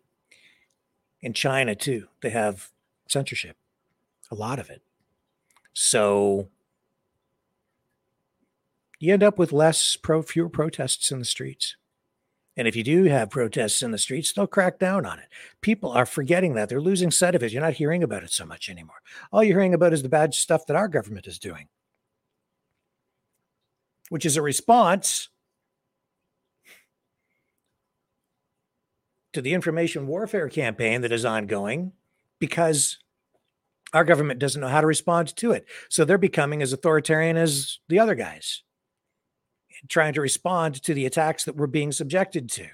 in 1.21 1.33
China 1.33 1.75
too, 1.75 2.09
they 2.21 2.31
have 2.31 2.71
censorship, 3.09 3.57
a 4.31 4.35
lot 4.35 4.59
of 4.59 4.71
it. 4.71 4.83
So 5.73 6.49
you 8.99 9.13
end 9.13 9.23
up 9.23 9.39
with 9.39 9.53
less 9.53 9.97
pro 9.97 10.23
fewer 10.23 10.49
protests 10.49 11.11
in 11.11 11.19
the 11.19 11.25
streets. 11.25 11.77
And 12.57 12.67
if 12.67 12.75
you 12.75 12.83
do 12.83 13.05
have 13.05 13.29
protests 13.29 13.83
in 13.83 13.91
the 13.91 13.99
streets, 13.99 14.33
they'll 14.33 14.47
crack 14.47 14.79
down 14.79 15.05
on 15.05 15.19
it. 15.19 15.27
People 15.61 15.91
are 15.91 16.07
forgetting 16.07 16.55
that. 16.55 16.71
They're 16.71 16.81
losing 16.81 17.11
sight 17.11 17.35
of 17.35 17.43
it. 17.43 17.53
You're 17.53 17.61
not 17.63 17.75
hearing 17.75 18.03
about 18.03 18.23
it 18.23 18.33
so 18.33 18.47
much 18.47 18.71
anymore. 18.71 19.03
All 19.31 19.45
you're 19.45 19.59
hearing 19.59 19.75
about 19.75 19.93
is 19.93 20.03
the 20.03 20.09
bad 20.09 20.33
stuff 20.33 20.65
that 20.67 20.77
our 20.77 20.89
government 20.89 21.27
is 21.27 21.39
doing 21.39 21.69
which 24.09 24.27
is 24.27 24.37
a 24.37 24.43
response 24.43 25.29
to 29.33 29.43
the 29.43 29.55
information 29.55 30.07
warfare 30.07 30.49
campaign 30.49 31.03
that 31.03 31.13
is 31.13 31.25
ongoing 31.25 31.93
because 32.39 32.99
our 33.93 34.05
government 34.05 34.41
doesn't 34.41 34.61
know 34.61 34.69
how 34.69 34.81
to 34.81 34.87
respond 34.87 35.35
to 35.37 35.53
it. 35.53 35.67
So 35.89 36.05
they're 36.05 36.19
becoming 36.19 36.63
as 36.63 36.73
authoritarian 36.73 37.37
as 37.37 37.79
the 37.89 37.99
other 37.99 38.15
guys, 38.15 38.63
trying 39.89 40.15
to 40.15 40.21
respond 40.21 40.83
to 40.83 40.95
the 40.95 41.07
attacks 41.07 41.45
that 41.45 41.57
we're 41.57 41.67
being 41.67 41.93
subjected 41.93 42.51
to. 42.53 42.67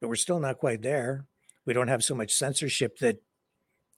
But 0.00 0.08
we're 0.08 0.16
still 0.16 0.40
not 0.40 0.58
quite 0.58 0.82
there. 0.82 1.26
We 1.66 1.74
don't 1.74 1.88
have 1.88 2.02
so 2.02 2.14
much 2.14 2.32
censorship 2.34 2.98
that 2.98 3.22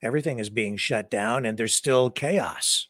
everything 0.03 0.41
is 0.41 0.51
being 0.51 0.77
shut 0.77 1.11
down 1.11 1.47
and 1.47 1.57
there's 1.57 1.75
still 1.75 2.11
chaos. 2.11 2.89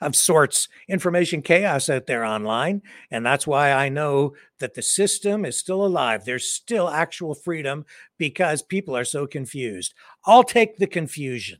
Of 0.00 0.16
sorts, 0.16 0.68
information 0.88 1.42
chaos 1.42 1.88
out 1.88 2.06
there 2.06 2.24
online. 2.24 2.82
And 3.10 3.24
that's 3.24 3.46
why 3.46 3.72
I 3.72 3.88
know 3.88 4.34
that 4.60 4.74
the 4.74 4.82
system 4.82 5.44
is 5.44 5.58
still 5.58 5.84
alive. 5.84 6.24
There's 6.24 6.50
still 6.50 6.88
actual 6.88 7.34
freedom 7.34 7.84
because 8.18 8.62
people 8.62 8.96
are 8.96 9.04
so 9.04 9.26
confused. 9.26 9.94
I'll 10.24 10.44
take 10.44 10.78
the 10.78 10.86
confusion. 10.86 11.58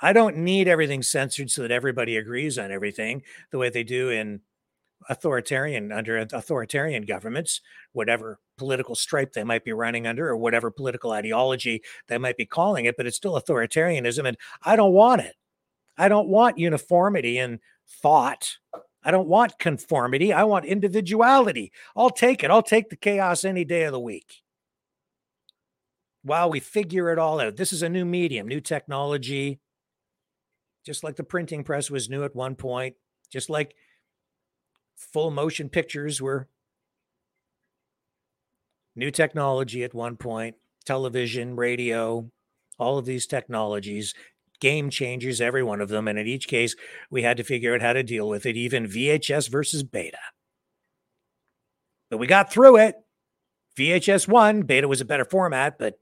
I 0.00 0.12
don't 0.12 0.38
need 0.38 0.66
everything 0.66 1.02
censored 1.02 1.50
so 1.50 1.62
that 1.62 1.70
everybody 1.70 2.16
agrees 2.16 2.58
on 2.58 2.72
everything 2.72 3.22
the 3.52 3.58
way 3.58 3.70
they 3.70 3.84
do 3.84 4.10
in 4.10 4.40
authoritarian 5.08 5.92
under 5.92 6.18
authoritarian 6.18 7.04
governments, 7.04 7.60
whatever 7.92 8.38
political 8.56 8.94
stripe 8.94 9.32
they 9.32 9.44
might 9.44 9.64
be 9.64 9.72
running 9.72 10.06
under 10.06 10.28
or 10.28 10.36
whatever 10.36 10.70
political 10.70 11.12
ideology 11.12 11.82
they 12.08 12.18
might 12.18 12.36
be 12.36 12.46
calling 12.46 12.84
it, 12.84 12.96
but 12.96 13.06
it's 13.06 13.16
still 13.16 13.40
authoritarianism. 13.40 14.26
And 14.26 14.36
I 14.62 14.76
don't 14.76 14.92
want 14.92 15.22
it. 15.22 15.36
I 15.96 16.08
don't 16.08 16.28
want 16.28 16.58
uniformity 16.58 17.38
in 17.38 17.60
thought. 17.88 18.56
I 19.04 19.10
don't 19.10 19.28
want 19.28 19.58
conformity. 19.58 20.32
I 20.32 20.44
want 20.44 20.64
individuality. 20.64 21.72
I'll 21.96 22.10
take 22.10 22.44
it. 22.44 22.50
I'll 22.50 22.62
take 22.62 22.88
the 22.88 22.96
chaos 22.96 23.44
any 23.44 23.64
day 23.64 23.84
of 23.84 23.92
the 23.92 24.00
week 24.00 24.42
while 26.22 26.50
we 26.50 26.60
figure 26.60 27.10
it 27.10 27.18
all 27.18 27.40
out. 27.40 27.56
This 27.56 27.72
is 27.72 27.82
a 27.82 27.88
new 27.88 28.04
medium, 28.04 28.46
new 28.46 28.60
technology. 28.60 29.58
Just 30.84 31.04
like 31.04 31.16
the 31.16 31.24
printing 31.24 31.62
press 31.64 31.90
was 31.90 32.08
new 32.08 32.24
at 32.24 32.34
one 32.34 32.56
point, 32.56 32.96
just 33.30 33.48
like 33.50 33.74
full 34.96 35.30
motion 35.30 35.68
pictures 35.68 36.20
were 36.20 36.48
new 38.96 39.10
technology 39.10 39.84
at 39.84 39.94
one 39.94 40.16
point, 40.16 40.56
television, 40.84 41.54
radio, 41.54 42.28
all 42.78 42.98
of 42.98 43.04
these 43.04 43.26
technologies 43.26 44.14
game 44.62 44.90
changers, 44.90 45.40
every 45.40 45.62
one 45.62 45.80
of 45.80 45.88
them. 45.88 46.06
And 46.06 46.18
in 46.18 46.26
each 46.26 46.46
case, 46.46 46.76
we 47.10 47.22
had 47.22 47.36
to 47.36 47.42
figure 47.42 47.74
out 47.74 47.82
how 47.82 47.92
to 47.92 48.04
deal 48.04 48.28
with 48.28 48.46
it, 48.46 48.56
even 48.56 48.86
VHS 48.86 49.50
versus 49.50 49.82
beta. 49.82 50.18
But 52.08 52.18
we 52.18 52.28
got 52.28 52.52
through 52.52 52.76
it. 52.76 52.94
VHS 53.76 54.28
won. 54.28 54.62
Beta 54.62 54.86
was 54.86 55.00
a 55.00 55.04
better 55.04 55.24
format, 55.24 55.78
but 55.78 55.98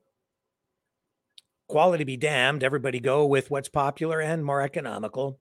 quality 1.69 2.05
be 2.05 2.19
damned. 2.19 2.63
Everybody 2.63 3.01
go 3.01 3.25
with 3.25 3.51
what's 3.51 3.71
popular 3.71 4.21
and 4.21 4.45
more 4.45 4.61
economical. 4.61 5.41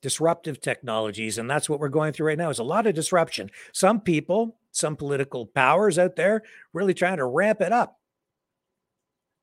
Disruptive 0.00 0.60
technologies. 0.60 1.36
And 1.36 1.50
that's 1.50 1.68
what 1.68 1.80
we're 1.80 1.88
going 1.90 2.14
through 2.14 2.28
right 2.28 2.38
now 2.38 2.48
is 2.48 2.58
a 2.58 2.64
lot 2.64 2.86
of 2.86 2.94
disruption. 2.94 3.50
Some 3.72 4.00
people, 4.00 4.56
some 4.70 4.96
political 4.96 5.46
powers 5.46 5.98
out 5.98 6.16
there 6.16 6.42
really 6.72 6.94
trying 6.94 7.18
to 7.18 7.26
ramp 7.26 7.60
it 7.60 7.72
up 7.72 7.98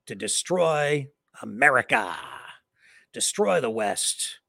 to 0.08 0.16
destroy 0.16 1.08
America, 1.42 2.16
destroy 3.14 3.62
the 3.62 3.70
West. 3.70 4.40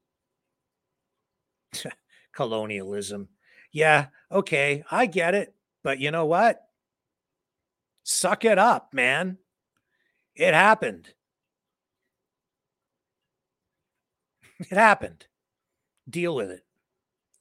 Colonialism. 2.33 3.29
Yeah, 3.71 4.07
okay, 4.31 4.83
I 4.91 5.05
get 5.05 5.35
it. 5.35 5.53
But 5.83 5.99
you 5.99 6.11
know 6.11 6.25
what? 6.25 6.61
Suck 8.03 8.45
it 8.45 8.57
up, 8.57 8.93
man. 8.93 9.37
It 10.35 10.53
happened. 10.53 11.13
It 14.59 14.75
happened. 14.75 15.25
Deal 16.09 16.35
with 16.35 16.51
it. 16.51 16.63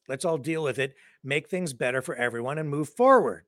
Let's 0.08 0.24
all 0.24 0.38
deal 0.38 0.62
with 0.62 0.78
it, 0.78 0.94
make 1.22 1.48
things 1.48 1.72
better 1.72 2.02
for 2.02 2.16
everyone, 2.16 2.58
and 2.58 2.68
move 2.68 2.88
forward 2.88 3.44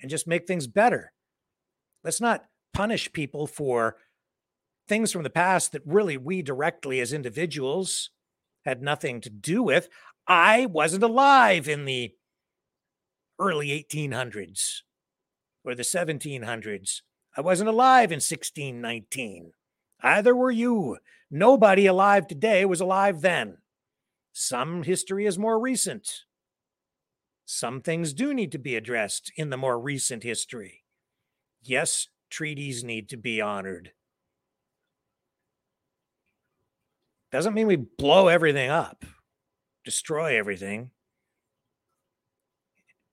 and 0.00 0.10
just 0.10 0.28
make 0.28 0.46
things 0.46 0.66
better. 0.66 1.12
Let's 2.04 2.20
not 2.20 2.44
punish 2.72 3.12
people 3.12 3.46
for 3.46 3.96
things 4.88 5.12
from 5.12 5.22
the 5.22 5.30
past 5.30 5.72
that 5.72 5.82
really 5.84 6.16
we 6.16 6.42
directly 6.42 7.00
as 7.00 7.12
individuals 7.12 8.10
had 8.64 8.82
nothing 8.82 9.20
to 9.20 9.30
do 9.30 9.62
with. 9.62 9.88
I 10.26 10.66
wasn't 10.66 11.04
alive 11.04 11.68
in 11.68 11.84
the 11.84 12.14
early 13.38 13.68
1800s 13.68 14.80
or 15.64 15.74
the 15.74 15.82
1700s. 15.82 17.02
I 17.36 17.40
wasn't 17.40 17.68
alive 17.68 18.10
in 18.10 18.16
1619. 18.16 19.52
Either 20.02 20.34
were 20.34 20.50
you. 20.50 20.98
Nobody 21.30 21.86
alive 21.86 22.26
today 22.26 22.64
was 22.64 22.80
alive 22.80 23.20
then. 23.20 23.58
Some 24.32 24.84
history 24.84 25.26
is 25.26 25.38
more 25.38 25.58
recent. 25.58 26.08
Some 27.44 27.80
things 27.80 28.12
do 28.12 28.34
need 28.34 28.52
to 28.52 28.58
be 28.58 28.76
addressed 28.76 29.32
in 29.36 29.50
the 29.50 29.56
more 29.56 29.80
recent 29.80 30.22
history. 30.22 30.84
Yes, 31.62 32.08
treaties 32.30 32.84
need 32.84 33.08
to 33.08 33.16
be 33.16 33.40
honored. 33.40 33.92
Doesn't 37.30 37.54
mean 37.54 37.66
we 37.66 37.76
blow 37.76 38.28
everything 38.28 38.70
up, 38.70 39.04
destroy 39.84 40.38
everything. 40.38 40.90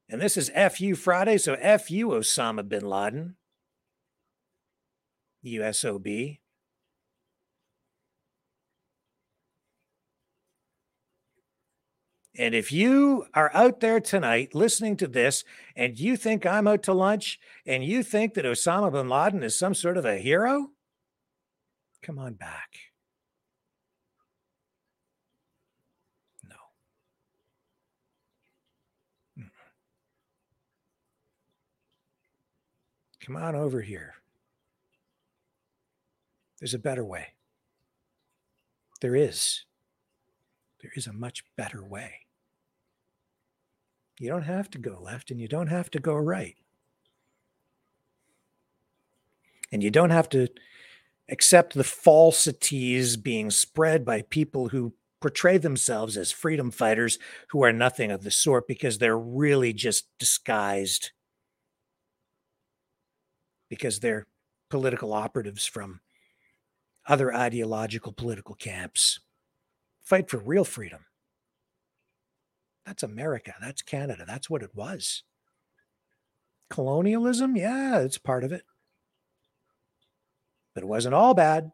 And 0.07 0.21
this 0.21 0.37
is 0.37 0.49
FU 0.49 0.95
Friday, 0.95 1.37
so 1.37 1.55
FU 1.55 2.09
Osama 2.09 2.67
bin 2.67 2.85
Laden, 2.85 3.35
USOB. 5.43 6.39
And 12.37 12.53
if 12.53 12.71
you 12.71 13.25
are 13.33 13.49
out 13.53 13.79
there 13.79 13.99
tonight 13.99 14.53
listening 14.53 14.97
to 14.97 15.07
this 15.07 15.43
and 15.75 15.97
you 15.97 16.17
think 16.17 16.45
I'm 16.45 16.67
out 16.67 16.83
to 16.83 16.93
lunch 16.93 17.39
and 17.65 17.83
you 17.83 18.03
think 18.03 18.33
that 18.33 18.45
Osama 18.45 18.91
bin 18.91 19.07
Laden 19.07 19.41
is 19.41 19.57
some 19.57 19.73
sort 19.73 19.97
of 19.97 20.05
a 20.05 20.17
hero, 20.17 20.71
come 22.01 22.19
on 22.19 22.33
back. 22.33 22.94
Come 33.25 33.37
on 33.37 33.55
over 33.55 33.81
here. 33.81 34.13
There's 36.59 36.75
a 36.75 36.79
better 36.79 37.03
way. 37.03 37.29
There 39.01 39.15
is. 39.15 39.65
There 40.81 40.91
is 40.95 41.07
a 41.07 41.13
much 41.13 41.43
better 41.57 41.83
way. 41.83 42.11
You 44.19 44.29
don't 44.29 44.43
have 44.43 44.69
to 44.71 44.77
go 44.77 44.99
left 45.01 45.31
and 45.31 45.41
you 45.41 45.47
don't 45.47 45.67
have 45.67 45.89
to 45.91 45.99
go 45.99 46.13
right. 46.13 46.55
And 49.71 49.81
you 49.81 49.89
don't 49.89 50.11
have 50.11 50.29
to 50.29 50.47
accept 51.27 51.73
the 51.73 51.83
falsities 51.83 53.17
being 53.17 53.49
spread 53.49 54.05
by 54.05 54.21
people 54.21 54.69
who 54.69 54.93
portray 55.19 55.57
themselves 55.57 56.15
as 56.15 56.31
freedom 56.31 56.69
fighters 56.69 57.17
who 57.49 57.63
are 57.63 57.73
nothing 57.73 58.11
of 58.11 58.23
the 58.23 58.29
sort 58.29 58.67
because 58.67 58.99
they're 58.99 59.17
really 59.17 59.73
just 59.73 60.07
disguised 60.19 61.09
because 63.69 63.99
they're 63.99 64.27
political 64.69 65.13
operatives 65.13 65.65
from 65.65 66.01
other 67.07 67.33
ideological 67.33 68.11
political 68.11 68.55
camps. 68.55 69.19
Fight 70.03 70.29
for 70.29 70.37
real 70.37 70.63
freedom. 70.63 71.05
That's 72.85 73.03
America. 73.03 73.53
That's 73.61 73.81
Canada. 73.81 74.23
That's 74.27 74.49
what 74.49 74.61
it 74.61 74.75
was. 74.75 75.23
Colonialism, 76.69 77.55
yeah, 77.55 77.99
it's 77.99 78.17
part 78.17 78.43
of 78.43 78.51
it. 78.51 78.63
But 80.73 80.83
it 80.83 80.87
wasn't 80.87 81.15
all 81.15 81.33
bad 81.33 81.71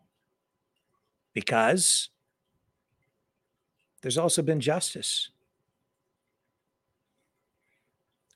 because 1.34 2.10
there's 4.02 4.18
also 4.18 4.42
been 4.42 4.60
justice. 4.60 5.30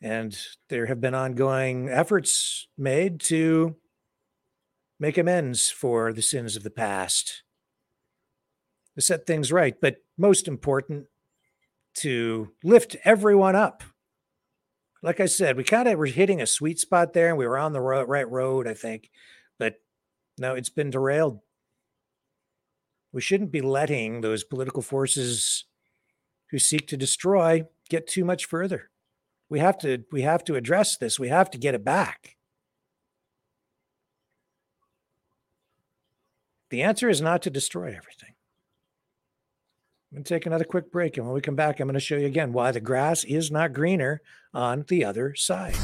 And 0.02 0.38
there 0.70 0.86
have 0.86 1.02
been 1.02 1.16
ongoing 1.16 1.90
efforts 1.90 2.68
made 2.78 3.20
to 3.22 3.76
make 5.00 5.18
amends 5.18 5.70
for 5.70 6.14
the 6.14 6.22
sins 6.22 6.56
of 6.56 6.64
the 6.64 6.70
past, 6.70 7.44
to 8.96 9.02
set 9.02 9.26
things 9.26 9.52
right. 9.52 9.76
But 9.80 9.98
most 10.18 10.48
important, 10.48 11.08
to 11.96 12.52
lift 12.64 12.98
everyone 13.06 13.56
up. 13.56 13.84
Like 15.02 15.20
I 15.20 15.28
said, 15.28 15.56
we 15.56 15.64
kind 15.64 15.88
of 15.88 15.98
were 15.98 16.06
hitting 16.08 16.42
a 16.42 16.48
sweet 16.48 16.80
spot 16.80 17.14
there 17.14 17.30
and 17.30 17.38
we 17.38 17.48
were 17.48 17.58
on 17.58 17.74
the 17.74 17.82
right 17.82 18.30
road, 18.30 18.68
I 18.68 18.74
think. 18.74 19.12
But 19.58 19.76
no, 20.38 20.56
it's 20.56 20.70
been 20.70 20.90
derailed. 20.90 21.40
We 23.14 23.22
shouldn't 23.22 23.52
be 23.52 23.62
letting 23.62 24.22
those 24.22 24.44
political 24.44 24.82
forces 24.82 25.66
who 26.52 26.60
seek 26.60 26.88
to 26.88 26.98
destroy 26.98 27.64
get 27.90 28.08
too 28.08 28.26
much 28.26 28.46
further. 28.46 28.90
We 29.50 29.60
have 29.60 29.78
to 29.80 30.04
we 30.12 30.22
have 30.24 30.44
to 30.46 30.56
address 30.56 30.98
this. 30.98 31.20
We 31.20 31.30
have 31.30 31.50
to 31.52 31.58
get 31.58 31.76
it 31.76 31.84
back. 31.84 32.36
The 36.72 36.82
answer 36.82 37.10
is 37.10 37.22
not 37.22 37.42
to 37.44 37.50
destroy 37.50 37.88
everything. 37.88 38.36
I'm 40.12 40.18
going 40.18 40.24
to 40.24 40.34
take 40.34 40.46
another 40.46 40.66
quick 40.66 40.92
break. 40.92 41.18
And 41.18 41.26
when 41.26 41.36
we 41.36 41.42
come 41.42 41.56
back, 41.56 41.80
I'm 41.80 41.88
going 41.88 41.94
to 41.94 42.00
show 42.00 42.18
you 42.18 42.26
again 42.26 42.54
why 42.54 42.72
the 42.72 42.80
grass 42.80 43.24
is 43.24 43.52
not 43.52 43.74
greener 43.74 44.22
on 44.54 44.86
the 44.88 45.06
other 45.06 45.36
side. 45.36 45.76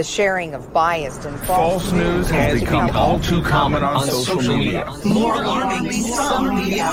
The 0.00 0.04
sharing 0.04 0.54
of 0.54 0.72
biased 0.72 1.26
and 1.26 1.38
False 1.40 1.92
news 1.92 2.30
has 2.30 2.60
become 2.60 2.88
all 2.96 3.20
too 3.20 3.42
common 3.42 3.82
on 3.82 4.06
social 4.06 4.56
media. 4.56 4.90
More 5.04 5.34
alarming, 5.34 5.92
some 5.92 6.56
media 6.56 6.90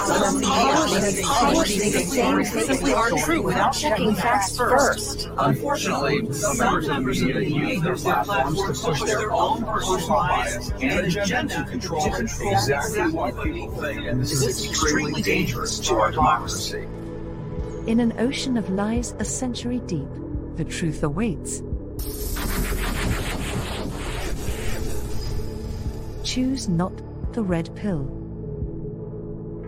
publish 1.23 1.77
things 1.77 2.51
that 2.51 2.93
are 2.93 3.11
true 3.11 3.43
without 3.43 3.71
checking 3.71 4.13
facts 4.13 4.57
first. 4.57 5.29
Unfortunately, 5.38 6.34
some 6.34 6.57
members 6.57 6.89
of 6.89 7.27
the 7.27 7.34
media 7.34 7.39
use 7.43 7.81
their 7.81 7.95
platforms 7.95 8.61
to 8.81 8.88
push 8.89 9.01
their 9.03 9.31
own 9.31 9.63
personal 9.63 10.09
bias 10.09 10.69
and 10.81 11.07
agenda 11.07 11.47
to 11.47 11.63
control 11.63 12.13
exactly 12.13 13.09
what 13.09 13.41
people 13.41 13.69
think. 13.75 14.05
And 14.05 14.21
this 14.21 14.34
is 14.34 14.65
extremely 14.69 15.21
dangerous 15.21 15.79
to 15.79 15.95
our 15.95 16.11
democracy. 16.11 16.85
In 17.88 18.01
an 18.01 18.19
ocean 18.19 18.57
of 18.57 18.69
lies 18.69 19.15
a 19.19 19.23
century 19.23 19.79
deep, 19.85 20.09
the 20.57 20.65
truth 20.65 21.03
awaits. 21.03 21.63
Choose 26.27 26.67
not 26.67 26.91
the 27.31 27.41
red 27.41 27.73
pill. 27.77 28.03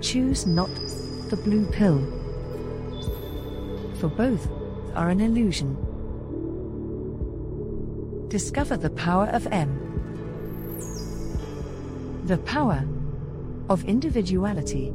Choose 0.01 0.45
not 0.45 0.69
the 1.29 1.37
blue 1.37 1.65
pill. 1.71 1.99
For 3.95 4.09
both 4.09 4.45
are 4.93 5.07
an 5.07 5.21
illusion. 5.21 5.77
Discover 8.27 8.75
the 8.75 8.89
power 8.89 9.27
of 9.27 9.47
M. 9.47 9.71
The 12.25 12.39
power 12.39 12.83
of 13.69 13.85
individuality. 13.85 14.91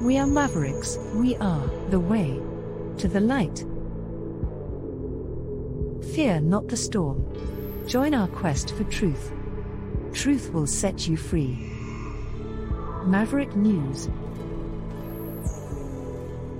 We 0.00 0.16
are 0.16 0.26
mavericks, 0.26 0.96
we 1.14 1.36
are 1.36 1.66
the 1.90 2.00
way 2.00 2.40
to 2.96 3.08
the 3.08 3.20
light. 3.20 3.62
Fear 6.14 6.40
not 6.40 6.68
the 6.68 6.78
storm. 6.78 7.26
Join 7.86 8.14
our 8.14 8.28
quest 8.28 8.74
for 8.74 8.84
truth. 8.84 9.30
Truth 10.14 10.54
will 10.54 10.66
set 10.66 11.06
you 11.06 11.18
free. 11.18 11.70
Maverick 13.04 13.54
News 13.54 14.08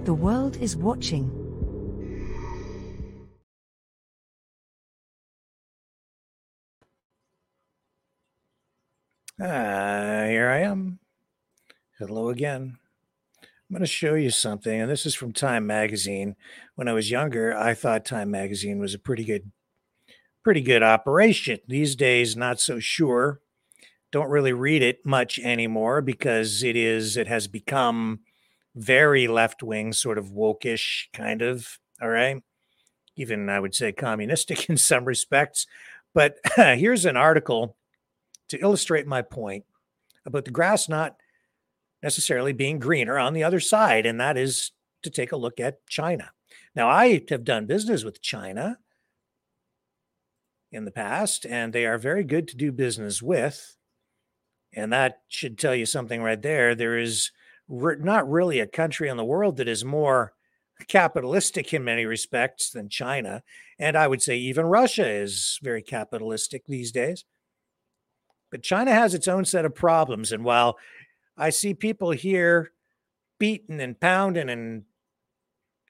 The 0.05 0.13
world 0.13 0.59
is 0.59 0.77
watching. 0.77 1.41
Ah, 9.41 10.27
here 10.29 10.51
I 10.51 10.61
am. 10.61 10.99
Hello 11.99 12.29
again. 12.29 12.77
I'm 13.43 13.49
going 13.71 13.81
to 13.81 13.87
show 13.87 14.15
you 14.15 14.29
something, 14.29 14.79
and 14.79 14.91
this 14.91 15.07
is 15.07 15.15
from 15.15 15.33
Time 15.33 15.67
Magazine. 15.67 16.37
When 16.75 16.87
I 16.87 16.93
was 16.93 17.11
younger, 17.11 17.57
I 17.57 17.73
thought 17.73 18.05
Time 18.05 18.31
Magazine 18.31 18.79
was 18.79 18.93
a 18.93 18.99
pretty 18.99 19.25
good 19.25 19.51
pretty 20.45 20.61
good 20.61 20.83
operation. 20.83 21.59
These 21.67 21.97
days, 21.97 22.37
not 22.37 22.61
so 22.61 22.79
sure. 22.79 23.41
Don't 24.13 24.31
really 24.31 24.53
read 24.53 24.83
it 24.83 25.05
much 25.05 25.39
anymore 25.41 26.03
because 26.03 26.63
it 26.63 26.77
is, 26.77 27.17
it 27.17 27.27
has 27.27 27.49
become 27.49 28.21
very 28.77 29.27
left 29.27 29.63
wing, 29.63 29.93
sort 29.93 30.19
of 30.19 30.27
wokish, 30.27 31.07
kind 31.13 31.43
of. 31.43 31.79
All 32.01 32.09
right. 32.09 32.43
Even 33.17 33.49
I 33.49 33.59
would 33.59 33.75
say 33.75 33.93
communistic 33.93 34.69
in 34.69 34.77
some 34.77 35.05
respects. 35.05 35.67
But 36.13 36.39
here's 36.57 37.07
an 37.07 37.17
article 37.17 37.77
to 38.51 38.59
illustrate 38.59 39.07
my 39.07 39.23
point 39.23 39.65
about 40.27 40.45
the 40.45 40.51
grass 40.51 40.89
not 40.89 41.17
necessarily 42.03 42.53
being 42.53 42.79
greener 42.79 43.19
on 43.19 43.33
the 43.33 43.43
other 43.43 43.61
side, 43.61 44.05
and 44.05 44.21
that 44.21 44.37
is 44.37 44.73
to 45.03 45.11
take 45.11 45.33
a 45.33 45.37
look 45.37 45.59
at 45.59 45.85
China. 45.89 46.31
Now, 46.77 46.89
I 46.89 47.25
have 47.31 47.45
done 47.45 47.67
business 47.67 48.05
with 48.05 48.21
China 48.21 48.79
in 50.75 50.85
the 50.85 50.91
past, 50.91 51.47
and 51.47 51.73
they 51.73 51.87
are 51.87 51.99
very 51.99 52.25
good 52.25 52.49
to 52.49 52.57
do 52.57 52.73
business 52.73 53.23
with. 53.23 53.77
And 54.75 54.93
that 54.93 55.23
should 55.29 55.57
tell 55.57 55.75
you 55.75 55.87
something 55.87 56.21
right 56.21 56.41
there. 56.41 56.75
There 56.75 56.99
is 56.99 57.31
re- 57.69 57.97
not 57.99 58.29
really 58.29 58.59
a 58.59 58.67
country 58.67 59.09
in 59.09 59.17
the 59.17 59.25
world 59.25 59.57
that 59.57 59.69
is 59.69 59.85
more 59.85 60.33
capitalistic 60.89 61.73
in 61.73 61.85
many 61.85 62.05
respects 62.05 62.71
than 62.71 62.89
China. 62.89 63.43
And 63.79 63.97
I 63.97 64.09
would 64.09 64.21
say 64.21 64.37
even 64.37 64.67
Russia 64.67 65.09
is 65.09 65.61
very 65.63 65.83
capitalistic 65.83 66.67
these 66.67 66.91
days. 66.91 67.25
But 68.51 68.63
China 68.63 68.93
has 68.93 69.15
its 69.15 69.29
own 69.29 69.45
set 69.45 69.65
of 69.65 69.75
problems. 69.75 70.33
And 70.33 70.45
while 70.45 70.77
I 71.37 71.51
see 71.51 71.75
people 71.75 72.11
here 72.11 72.73
beating 73.39 73.81
and 73.81 73.99
pounding 73.99 74.49
and 74.51 74.85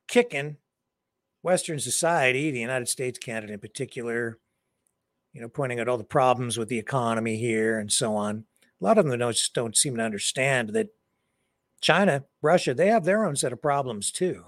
kicking 0.08 0.58
Western 1.42 1.78
society, 1.78 2.50
the 2.50 2.60
United 2.60 2.88
States, 2.88 3.18
Canada 3.18 3.54
in 3.54 3.60
particular, 3.60 4.38
you 5.34 5.40
know, 5.40 5.48
pointing 5.48 5.80
out 5.80 5.88
all 5.88 5.98
the 5.98 6.04
problems 6.04 6.56
with 6.56 6.68
the 6.68 6.78
economy 6.78 7.36
here 7.36 7.78
and 7.78 7.92
so 7.92 8.14
on. 8.14 8.44
A 8.80 8.84
lot 8.84 8.98
of 8.98 9.04
them 9.04 9.18
don't, 9.18 9.38
don't 9.52 9.76
seem 9.76 9.96
to 9.96 10.02
understand 10.02 10.70
that 10.70 10.88
China, 11.80 12.24
Russia, 12.40 12.72
they 12.72 12.86
have 12.86 13.04
their 13.04 13.26
own 13.26 13.36
set 13.36 13.52
of 13.52 13.60
problems 13.60 14.10
too. 14.10 14.44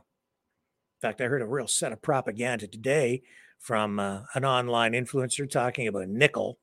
In 0.97 1.09
fact, 1.09 1.21
I 1.21 1.25
heard 1.25 1.43
a 1.43 1.47
real 1.47 1.67
set 1.67 1.93
of 1.93 2.01
propaganda 2.01 2.67
today 2.69 3.23
from 3.59 3.99
uh, 3.99 4.21
an 4.35 4.45
online 4.45 4.93
influencer 4.93 5.51
talking 5.51 5.89
about 5.89 6.09
nickel 6.09 6.59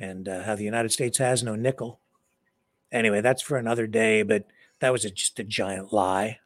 and 0.00 0.28
uh, 0.28 0.42
how 0.42 0.56
the 0.56 0.64
United 0.64 0.92
States 0.92 1.18
has 1.18 1.42
no 1.42 1.54
nickel. 1.54 2.00
Anyway, 2.90 3.20
that's 3.20 3.42
for 3.42 3.58
another 3.58 3.86
day, 3.86 4.22
but 4.22 4.46
that 4.80 4.92
was 4.92 5.04
a, 5.04 5.10
just 5.10 5.38
a 5.38 5.44
giant 5.44 5.92
lie 5.92 6.38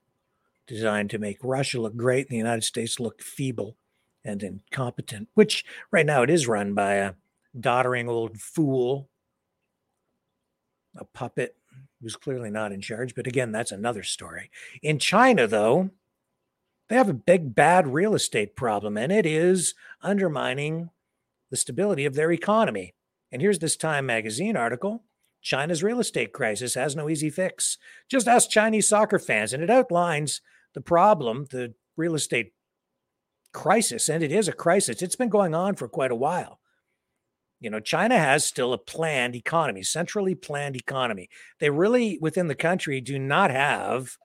designed 0.67 1.11
to 1.11 1.19
make 1.19 1.39
Russia 1.43 1.81
look 1.81 1.97
great 1.97 2.27
and 2.27 2.35
the 2.35 2.39
United 2.39 2.65
States 2.65 3.01
look 3.01 3.23
feeble 3.23 3.77
and 4.25 4.43
incompetent, 4.43 5.29
which 5.35 5.65
right 5.91 6.07
now 6.07 6.23
it 6.23 6.31
is 6.31 6.47
run 6.49 6.75
by 6.75 6.95
a 6.95 7.15
doddering 7.59 8.09
old 8.09 8.39
fool, 8.39 9.09
a 10.97 11.05
puppet 11.05 11.57
who's 12.01 12.17
clearly 12.17 12.51
not 12.51 12.73
in 12.73 12.81
charge. 12.81 13.15
But 13.15 13.27
again, 13.27 13.53
that's 13.53 13.73
another 13.73 14.03
story. 14.03 14.51
In 14.83 14.99
China, 14.99 15.47
though, 15.47 15.91
they 16.89 16.97
have 16.97 17.09
a 17.09 17.15
big, 17.15 17.55
bad 17.55 17.87
real 17.87 18.15
estate 18.15 18.57
problem, 18.57 18.97
and 18.97 19.13
it 19.13 19.27
is 19.27 19.75
undermining 20.03 20.91
the 21.51 21.57
stability 21.57 22.05
of 22.05 22.15
their 22.15 22.33
economy. 22.33 22.95
And 23.31 23.41
here's 23.41 23.61
this 23.61 23.77
Time 23.77 24.07
magazine 24.07 24.57
article 24.57 25.05
China's 25.43 25.83
real 25.83 26.01
estate 26.01 26.33
crisis 26.33 26.75
has 26.75 26.95
no 26.95 27.09
easy 27.09 27.31
fix. 27.31 27.79
Just 28.09 28.29
ask 28.29 28.51
Chinese 28.51 28.89
soccer 28.89 29.19
fans, 29.19 29.53
and 29.53 29.63
it 29.63 29.71
outlines 29.71 30.41
the 30.75 30.81
problem, 30.81 31.47
the 31.51 31.75
real 31.97 32.15
estate 32.15 32.53
crisis, 33.53 34.09
and 34.09 34.23
it 34.23 34.33
is 34.33 34.49
a 34.49 34.53
crisis. 34.53 35.03
It's 35.03 35.17
been 35.17 35.29
going 35.29 35.55
on 35.55 35.77
for 35.77 35.89
quite 35.89 36.11
a 36.11 36.17
while. 36.17 36.61
You 37.61 37.69
know, 37.69 37.81
China 37.81 38.19
has 38.19 38.45
still 38.45 38.73
a 38.73 38.79
planned 38.79 39.37
economy, 39.37 39.83
centrally 39.83 40.35
planned 40.35 40.77
economy. 40.77 41.29
They 41.59 41.69
really, 41.69 42.19
within 42.21 42.49
the 42.49 42.55
country, 42.55 43.01
do 43.01 43.19
not 43.19 43.51
have 43.51 44.17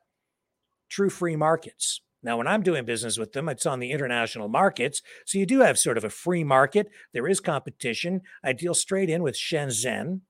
true 0.89 1.09
free 1.09 1.35
markets. 1.35 2.01
Now, 2.23 2.37
when 2.37 2.47
I'm 2.47 2.63
doing 2.63 2.85
business 2.85 3.19
with 3.19 3.33
them, 3.33 3.49
it's 3.49 3.65
on 3.65 3.79
the 3.79 3.91
international 3.91 4.47
markets. 4.47 5.01
So 5.25 5.37
you 5.37 5.45
do 5.45 5.59
have 5.59 5.77
sort 5.77 5.97
of 5.97 6.03
a 6.03 6.09
free 6.09 6.43
market. 6.43 6.87
There 7.13 7.27
is 7.27 7.39
competition. 7.39 8.21
I 8.43 8.53
deal 8.53 8.73
straight 8.73 9.09
in 9.09 9.21
with 9.21 9.35
Shenzhen 9.35 10.21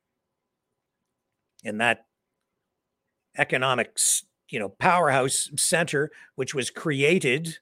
in 1.64 1.78
that 1.78 2.06
economics, 3.38 4.26
you 4.50 4.60
know, 4.60 4.70
powerhouse 4.70 5.50
center, 5.56 6.12
which 6.36 6.54
was 6.54 6.70
created 6.70 7.60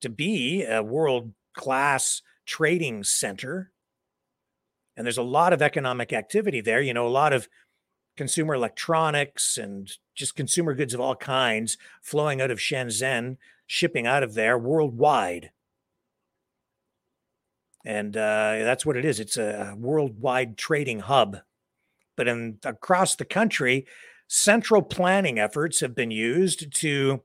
to 0.00 0.08
be 0.08 0.64
a 0.64 0.82
world 0.82 1.32
class 1.54 2.22
trading 2.46 3.04
center. 3.04 3.70
And 4.96 5.06
there's 5.06 5.18
a 5.18 5.22
lot 5.22 5.52
of 5.52 5.62
economic 5.62 6.12
activity 6.12 6.60
there, 6.60 6.80
you 6.80 6.94
know, 6.94 7.06
a 7.06 7.08
lot 7.08 7.32
of 7.32 7.48
consumer 8.16 8.54
electronics 8.54 9.56
and 9.56 9.90
just 10.14 10.36
consumer 10.36 10.74
goods 10.74 10.92
of 10.92 11.00
all 11.00 11.16
kinds 11.16 11.78
flowing 12.02 12.40
out 12.40 12.50
of 12.50 12.58
Shenzhen 12.58 13.36
shipping 13.66 14.06
out 14.06 14.22
of 14.22 14.34
there 14.34 14.58
worldwide. 14.58 15.52
And 17.84 18.16
uh, 18.16 18.58
that's 18.58 18.84
what 18.84 18.96
it 18.96 19.04
is. 19.04 19.20
It's 19.20 19.36
a 19.36 19.74
worldwide 19.78 20.58
trading 20.58 21.00
hub. 21.00 21.38
But 22.16 22.28
in 22.28 22.58
across 22.64 23.16
the 23.16 23.24
country, 23.24 23.86
central 24.28 24.82
planning 24.82 25.38
efforts 25.38 25.80
have 25.80 25.94
been 25.94 26.10
used 26.10 26.74
to 26.80 27.22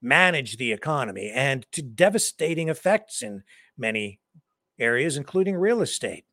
manage 0.00 0.56
the 0.56 0.72
economy 0.72 1.30
and 1.34 1.66
to 1.72 1.82
devastating 1.82 2.68
effects 2.68 3.22
in 3.22 3.42
many 3.76 4.20
areas, 4.78 5.16
including 5.16 5.56
real 5.56 5.82
estate. 5.82 6.24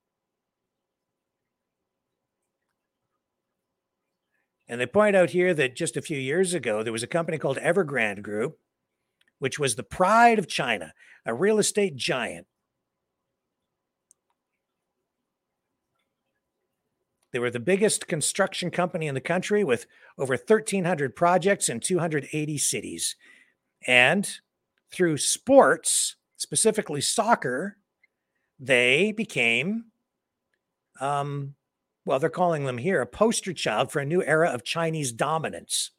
And 4.68 4.82
they 4.82 4.86
point 4.86 5.16
out 5.16 5.30
here 5.30 5.54
that 5.54 5.76
just 5.76 5.96
a 5.96 6.02
few 6.02 6.18
years 6.18 6.54
ago, 6.54 6.82
there 6.82 6.94
was 6.94 7.04
a 7.04 7.08
company 7.08 7.38
called 7.38 7.58
Evergrande 7.58 8.24
Group 8.24 8.58
which 9.40 9.60
was 9.60 9.76
the 9.76 9.84
pride 9.84 10.40
of 10.40 10.48
China, 10.48 10.94
a 11.26 11.34
real 11.34 11.60
estate 11.60 11.96
giant. 11.96 12.48
They 17.32 17.40
were 17.40 17.52
the 17.52 17.60
biggest 17.60 18.08
construction 18.08 18.72
company 18.72 19.08
in 19.08 19.14
the 19.14 19.22
country 19.22 19.64
with 19.64 19.88
over 20.18 20.36
1,300 20.36 21.16
projects 21.16 21.68
in 21.68 21.82
280 21.82 22.58
cities. 22.58 23.16
And 23.88 24.30
through 24.92 25.18
sports, 25.18 26.16
specifically 26.38 27.02
soccer, 27.02 27.78
they 28.60 29.12
became, 29.12 29.86
um, 31.00 31.56
well, 32.06 32.20
they're 32.20 32.30
calling 32.30 32.66
them 32.66 32.78
here 32.78 33.02
a 33.02 33.08
poster 33.08 33.54
child 33.54 33.92
for 33.92 34.00
a 34.00 34.06
new 34.06 34.24
era 34.24 34.50
of 34.50 34.64
Chinese 34.64 35.12
dominance. 35.12 35.92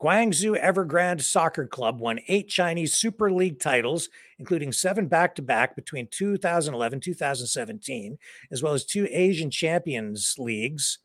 Guangzhou 0.00 0.58
Evergrande 0.58 1.20
Soccer 1.20 1.66
Club 1.66 2.00
won 2.00 2.20
eight 2.28 2.48
Chinese 2.48 2.94
Super 2.94 3.30
League 3.30 3.60
titles, 3.60 4.08
including 4.38 4.72
seven 4.72 5.08
back 5.08 5.34
to 5.34 5.42
back 5.42 5.76
between 5.76 6.08
2011 6.10 7.00
2017, 7.00 8.18
as 8.50 8.62
well 8.62 8.72
as 8.72 8.84
two 8.84 9.06
Asian 9.10 9.50
Champions 9.50 10.36
Leagues, 10.38 11.00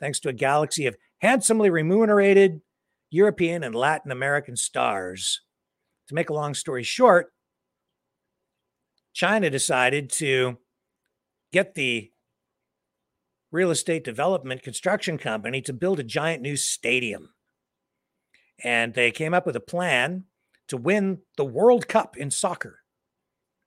thanks 0.00 0.18
to 0.20 0.30
a 0.30 0.32
galaxy 0.32 0.86
of 0.86 0.96
handsomely 1.18 1.70
remunerated 1.70 2.60
European 3.10 3.62
and 3.62 3.74
Latin 3.74 4.10
American 4.10 4.56
stars. 4.56 5.40
To 6.08 6.14
make 6.14 6.30
a 6.30 6.34
long 6.34 6.54
story 6.54 6.82
short, 6.82 7.32
China 9.12 9.50
decided 9.50 10.10
to 10.10 10.58
get 11.52 11.74
the 11.74 12.10
real 13.52 13.70
estate 13.70 14.04
development 14.04 14.62
construction 14.62 15.18
company 15.18 15.60
to 15.62 15.72
build 15.72 16.00
a 16.00 16.04
giant 16.04 16.42
new 16.42 16.56
stadium 16.56 17.30
and 18.62 18.94
they 18.94 19.10
came 19.10 19.34
up 19.34 19.46
with 19.46 19.56
a 19.56 19.60
plan 19.60 20.24
to 20.68 20.76
win 20.76 21.18
the 21.36 21.44
World 21.44 21.88
Cup 21.88 22.16
in 22.16 22.30
soccer. 22.30 22.80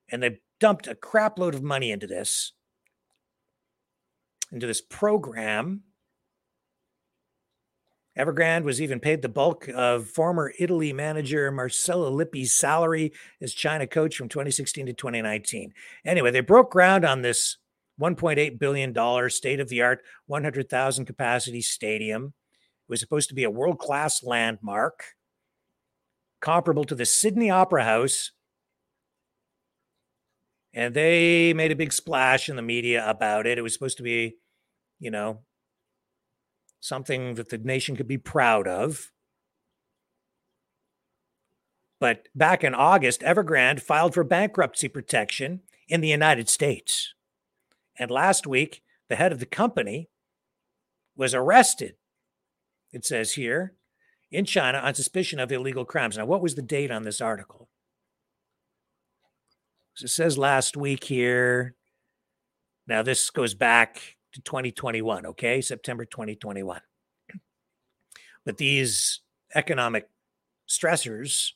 And 0.09 0.21
they 0.21 0.39
dumped 0.59 0.87
a 0.87 0.95
crap 0.95 1.39
load 1.39 1.55
of 1.55 1.63
money 1.63 1.91
into 1.91 2.07
this, 2.07 2.53
into 4.51 4.67
this 4.67 4.81
program. 4.81 5.83
Evergrande 8.17 8.63
was 8.63 8.81
even 8.81 8.99
paid 8.99 9.21
the 9.21 9.29
bulk 9.29 9.67
of 9.69 10.07
former 10.07 10.53
Italy 10.59 10.93
manager 10.93 11.51
Marcello 11.51 12.11
Lippi's 12.11 12.53
salary 12.53 13.11
as 13.41 13.53
China 13.53 13.87
coach 13.87 14.15
from 14.15 14.29
2016 14.29 14.85
to 14.85 14.93
2019. 14.93 15.73
Anyway, 16.05 16.29
they 16.29 16.41
broke 16.41 16.71
ground 16.71 17.05
on 17.05 17.21
this 17.21 17.57
$1.8 17.99 18.59
billion 18.59 19.29
state 19.29 19.59
of 19.59 19.69
the 19.69 19.81
art, 19.81 20.01
100,000 20.27 21.05
capacity 21.05 21.61
stadium. 21.61 22.33
It 22.87 22.91
was 22.91 22.99
supposed 22.99 23.29
to 23.29 23.35
be 23.35 23.43
a 23.43 23.49
world 23.49 23.79
class 23.79 24.23
landmark 24.23 25.15
comparable 26.39 26.83
to 26.83 26.95
the 26.95 27.05
Sydney 27.05 27.49
Opera 27.49 27.83
House 27.83 28.31
And 30.73 30.93
they 30.93 31.53
made 31.53 31.71
a 31.71 31.75
big 31.75 31.93
splash 31.93 32.49
in 32.49 32.55
the 32.55 32.61
media 32.61 33.07
about 33.07 33.45
it. 33.45 33.57
It 33.57 33.61
was 33.61 33.73
supposed 33.73 33.97
to 33.97 34.03
be, 34.03 34.37
you 34.99 35.11
know, 35.11 35.43
something 36.83 37.35
that 37.35 37.47
the 37.47 37.57
nation 37.57 37.95
could 37.95 38.09
be 38.09 38.17
proud 38.17 38.67
of. 38.67 39.09
But 41.97 42.27
back 42.35 42.61
in 42.61 42.75
August, 42.75 43.21
Evergrande 43.21 43.81
filed 43.81 44.13
for 44.13 44.25
bankruptcy 44.25 44.89
protection 44.89 45.61
in 45.87 46.01
the 46.01 46.09
United 46.09 46.49
States. 46.49 47.13
And 47.97 48.11
last 48.11 48.45
week, 48.45 48.83
the 49.07 49.15
head 49.15 49.31
of 49.31 49.39
the 49.39 49.45
company 49.45 50.09
was 51.15 51.33
arrested, 51.33 51.95
it 52.91 53.05
says 53.05 53.33
here, 53.33 53.75
in 54.29 54.43
China 54.43 54.79
on 54.79 54.93
suspicion 54.93 55.39
of 55.39 55.53
illegal 55.53 55.85
crimes. 55.85 56.17
Now, 56.17 56.25
what 56.25 56.41
was 56.41 56.55
the 56.55 56.61
date 56.61 56.91
on 56.91 57.03
this 57.03 57.21
article? 57.21 57.69
It 60.01 60.09
says 60.09 60.37
last 60.37 60.75
week 60.75 61.05
here. 61.05 61.75
Now, 62.85 63.03
this 63.03 63.29
goes 63.29 63.53
back 63.53 64.17
to 64.33 64.41
2021, 64.41 65.25
okay? 65.25 65.61
September 65.61 66.05
2021. 66.05 66.81
But 68.45 68.57
these 68.57 69.21
economic 69.55 70.09
stressors 70.67 71.51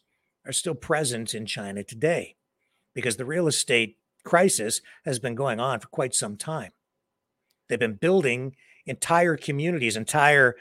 are 0.46 0.54
still 0.54 0.76
present 0.76 1.34
in 1.34 1.46
China 1.46 1.84
today 1.84 2.36
because 2.94 3.18
the 3.18 3.26
real 3.26 3.48
estate 3.48 3.98
crisis 4.24 4.82
has 5.06 5.20
been 5.20 5.36
going 5.36 5.60
on 5.60 5.80
for 5.80 5.88
quite 5.88 6.16
some 6.16 6.38
time. 6.38 6.72
They've 7.68 7.80
been 7.80 7.96
building 7.96 8.56
entire 8.86 9.36
communities, 9.36 9.98
entire 9.98 10.56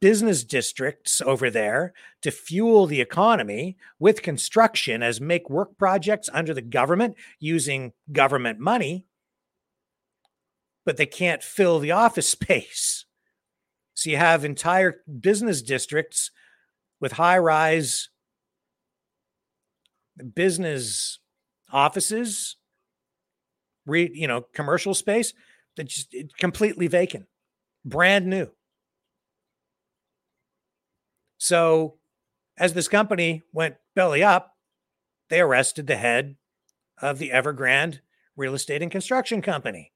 business 0.00 0.44
districts 0.44 1.20
over 1.20 1.50
there 1.50 1.92
to 2.22 2.30
fuel 2.30 2.86
the 2.86 3.00
economy 3.00 3.76
with 3.98 4.22
construction 4.22 5.02
as 5.02 5.20
make 5.20 5.50
work 5.50 5.76
projects 5.76 6.28
under 6.32 6.54
the 6.54 6.62
government 6.62 7.16
using 7.40 7.92
government 8.12 8.60
money, 8.60 9.06
but 10.84 10.96
they 10.96 11.06
can't 11.06 11.42
fill 11.42 11.78
the 11.78 11.92
office 11.92 12.28
space. 12.38 13.04
So 13.94 14.10
you 14.10 14.16
have 14.16 14.44
entire 14.44 15.02
business 15.20 15.62
districts 15.62 16.30
with 17.00 17.12
high 17.12 17.38
rise 17.38 18.08
business 20.34 21.18
offices, 21.72 22.56
re, 23.86 24.10
you 24.12 24.26
know, 24.26 24.46
commercial 24.54 24.94
space 24.94 25.32
that 25.76 25.88
just 25.88 26.14
completely 26.38 26.86
vacant, 26.86 27.26
brand 27.84 28.26
new. 28.26 28.48
So, 31.38 31.98
as 32.56 32.74
this 32.74 32.88
company 32.88 33.42
went 33.52 33.76
belly 33.96 34.22
up, 34.22 34.54
they 35.28 35.40
arrested 35.40 35.86
the 35.86 35.96
head 35.96 36.36
of 37.00 37.18
the 37.18 37.30
Evergrande 37.30 38.00
Real 38.36 38.54
Estate 38.54 38.82
and 38.82 38.92
Construction 38.92 39.42
Company. 39.42 39.92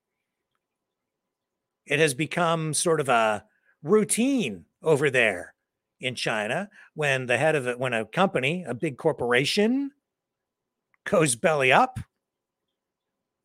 It 1.86 1.98
has 1.98 2.14
become 2.14 2.74
sort 2.74 3.00
of 3.00 3.08
a 3.08 3.44
routine 3.82 4.64
over 4.82 5.10
there 5.10 5.54
in 6.00 6.14
China 6.14 6.68
when 6.94 7.26
the 7.26 7.38
head 7.38 7.54
of 7.54 7.66
it, 7.66 7.78
when 7.78 7.92
a 7.92 8.04
company, 8.04 8.64
a 8.66 8.74
big 8.74 8.98
corporation, 8.98 9.92
goes 11.04 11.36
belly 11.36 11.72
up 11.72 12.00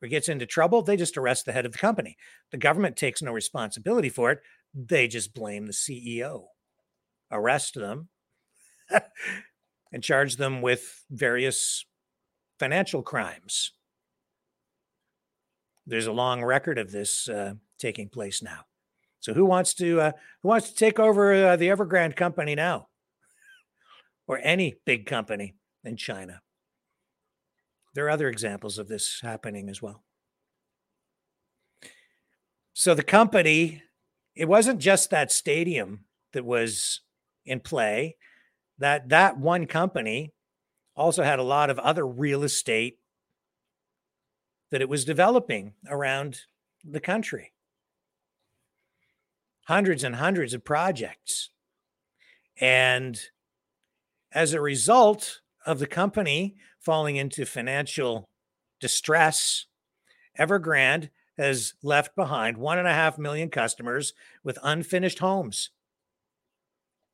or 0.02 0.08
gets 0.08 0.28
into 0.28 0.46
trouble, 0.46 0.82
they 0.82 0.96
just 0.96 1.16
arrest 1.16 1.46
the 1.46 1.52
head 1.52 1.64
of 1.64 1.72
the 1.72 1.78
company. 1.78 2.16
The 2.50 2.58
government 2.58 2.96
takes 2.96 3.22
no 3.22 3.32
responsibility 3.32 4.08
for 4.08 4.32
it. 4.32 4.40
They 4.74 5.06
just 5.06 5.32
blame 5.32 5.66
the 5.66 5.72
CEO 5.72 6.46
arrest 7.32 7.74
them 7.74 8.08
and 9.92 10.02
charge 10.02 10.36
them 10.36 10.62
with 10.62 11.04
various 11.10 11.84
financial 12.58 13.02
crimes. 13.02 13.72
There's 15.86 16.06
a 16.06 16.12
long 16.12 16.44
record 16.44 16.78
of 16.78 16.92
this 16.92 17.28
uh, 17.28 17.54
taking 17.82 18.08
place 18.08 18.42
now. 18.42 18.60
So 19.20 19.34
who 19.34 19.44
wants 19.44 19.74
to 19.74 20.00
uh, 20.00 20.12
who 20.42 20.48
wants 20.48 20.70
to 20.70 20.74
take 20.74 20.98
over 20.98 21.32
uh, 21.32 21.56
the 21.56 21.68
Evergrande 21.68 22.16
company 22.16 22.54
now, 22.54 22.88
or 24.26 24.40
any 24.42 24.76
big 24.86 25.06
company 25.06 25.54
in 25.84 25.96
China? 25.96 26.40
There 27.94 28.06
are 28.06 28.10
other 28.10 28.28
examples 28.28 28.78
of 28.78 28.88
this 28.88 29.20
happening 29.22 29.68
as 29.68 29.82
well. 29.82 30.02
So 32.72 32.94
the 32.94 33.02
company, 33.02 33.82
it 34.34 34.48
wasn't 34.48 34.80
just 34.80 35.10
that 35.10 35.30
stadium 35.30 36.06
that 36.32 36.44
was 36.44 37.00
in 37.44 37.60
play 37.60 38.16
that 38.78 39.10
that 39.10 39.38
one 39.38 39.66
company 39.66 40.32
also 40.96 41.22
had 41.22 41.38
a 41.38 41.44
lot 41.44 41.70
of 41.70 41.78
other 41.78 42.06
real 42.06 42.42
estate 42.42 42.98
that 44.70 44.80
it 44.80 44.88
was 44.88 45.04
developing 45.04 45.74
around 45.86 46.40
the 46.82 47.00
country 47.00 47.51
hundreds 49.64 50.04
and 50.04 50.16
hundreds 50.16 50.54
of 50.54 50.64
projects. 50.64 51.50
And 52.60 53.18
as 54.32 54.54
a 54.54 54.60
result 54.60 55.40
of 55.66 55.78
the 55.78 55.86
company 55.86 56.56
falling 56.80 57.16
into 57.16 57.46
financial 57.46 58.28
distress 58.80 59.66
evergrande 60.38 61.10
has 61.38 61.74
left 61.82 62.14
behind 62.16 62.56
one 62.56 62.78
and 62.78 62.88
a 62.88 62.92
half 62.92 63.18
million 63.18 63.48
customers 63.48 64.12
with 64.44 64.58
unfinished 64.62 65.18
homes. 65.18 65.70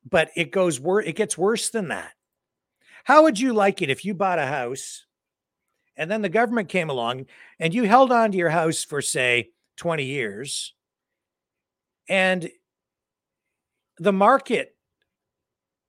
But 0.09 0.29
it 0.35 0.51
goes 0.51 0.79
worse 0.79 1.05
it 1.05 1.15
gets 1.15 1.37
worse 1.37 1.69
than 1.69 1.89
that. 1.89 2.13
How 3.03 3.23
would 3.23 3.39
you 3.39 3.53
like 3.53 3.81
it 3.81 3.89
if 3.89 4.03
you 4.03 4.13
bought 4.13 4.39
a 4.39 4.45
house 4.45 5.05
and 5.95 6.09
then 6.09 6.21
the 6.21 6.29
government 6.29 6.69
came 6.69 6.89
along 6.89 7.25
and 7.59 7.73
you 7.73 7.83
held 7.83 8.11
on 8.11 8.31
to 8.31 8.37
your 8.37 8.49
house 8.49 8.83
for 8.83 9.01
say 9.01 9.49
20 9.77 10.03
years 10.05 10.73
and 12.09 12.49
the 13.97 14.11
market 14.11 14.75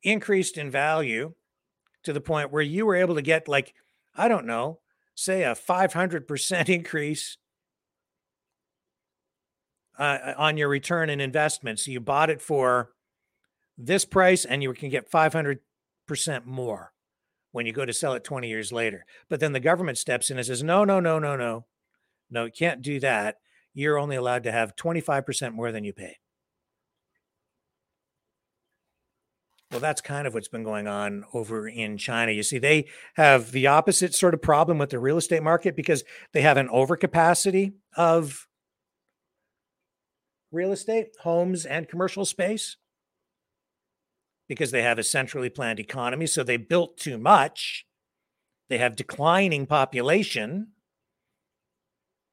increased 0.02 0.56
in 0.56 0.70
value 0.70 1.34
to 2.04 2.12
the 2.12 2.20
point 2.20 2.52
where 2.52 2.62
you 2.62 2.86
were 2.86 2.94
able 2.94 3.14
to 3.14 3.22
get 3.22 3.48
like 3.48 3.74
i 4.14 4.28
don't 4.28 4.46
know 4.46 4.78
say 5.14 5.42
a 5.42 5.54
500% 5.54 6.68
increase 6.68 7.36
uh, 9.98 10.32
on 10.38 10.56
your 10.56 10.68
return 10.68 11.10
in 11.10 11.20
investment 11.20 11.78
so 11.78 11.90
you 11.90 12.00
bought 12.00 12.30
it 12.30 12.40
for 12.40 12.90
this 13.76 14.04
price 14.04 14.44
and 14.44 14.62
you 14.62 14.72
can 14.72 14.90
get 14.90 15.10
500% 15.10 15.58
more 16.44 16.92
when 17.52 17.66
you 17.66 17.72
go 17.72 17.84
to 17.84 17.92
sell 17.92 18.14
it 18.14 18.24
20 18.24 18.48
years 18.48 18.72
later. 18.72 19.04
But 19.28 19.40
then 19.40 19.52
the 19.52 19.60
government 19.60 19.98
steps 19.98 20.30
in 20.30 20.36
and 20.36 20.46
says, 20.46 20.62
no, 20.62 20.84
no, 20.84 21.00
no, 21.00 21.18
no, 21.18 21.36
no. 21.36 21.66
No, 22.30 22.44
you 22.44 22.52
can't 22.52 22.82
do 22.82 23.00
that. 23.00 23.38
You're 23.80 23.98
only 23.98 24.16
allowed 24.16 24.42
to 24.42 24.52
have 24.52 24.76
25% 24.76 25.54
more 25.54 25.72
than 25.72 25.84
you 25.84 25.94
pay. 25.94 26.18
Well, 29.70 29.80
that's 29.80 30.02
kind 30.02 30.26
of 30.26 30.34
what's 30.34 30.48
been 30.48 30.64
going 30.64 30.86
on 30.86 31.24
over 31.32 31.66
in 31.66 31.96
China. 31.96 32.30
You 32.30 32.42
see, 32.42 32.58
they 32.58 32.88
have 33.14 33.52
the 33.52 33.68
opposite 33.68 34.14
sort 34.14 34.34
of 34.34 34.42
problem 34.42 34.76
with 34.76 34.90
the 34.90 34.98
real 34.98 35.16
estate 35.16 35.42
market 35.42 35.76
because 35.76 36.04
they 36.34 36.42
have 36.42 36.58
an 36.58 36.68
overcapacity 36.68 37.72
of 37.96 38.46
real 40.52 40.72
estate, 40.72 41.16
homes, 41.22 41.64
and 41.64 41.88
commercial 41.88 42.26
space 42.26 42.76
because 44.46 44.72
they 44.72 44.82
have 44.82 44.98
a 44.98 45.02
centrally 45.02 45.48
planned 45.48 45.80
economy. 45.80 46.26
So 46.26 46.42
they 46.42 46.58
built 46.58 46.98
too 46.98 47.16
much. 47.16 47.86
They 48.68 48.76
have 48.76 48.94
declining 48.94 49.64
population 49.64 50.72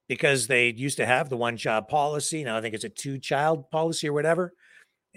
because 0.08 0.48
they 0.48 0.70
used 0.74 0.98
to 0.98 1.06
have 1.06 1.30
the 1.30 1.38
one 1.38 1.58
child 1.58 1.88
policy. 1.88 2.44
Now 2.44 2.58
I 2.58 2.62
think 2.62 2.74
it's 2.76 2.84
a 2.84 2.90
two 2.90 3.20
child 3.20 3.70
policy 3.70 4.10
or 4.10 4.14
whatever, 4.14 4.54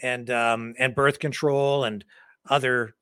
and 0.02 0.30
um, 0.30 0.74
and 0.78 0.94
birth 0.94 1.18
control 1.18 1.84
and 1.84 2.04
other 2.48 2.94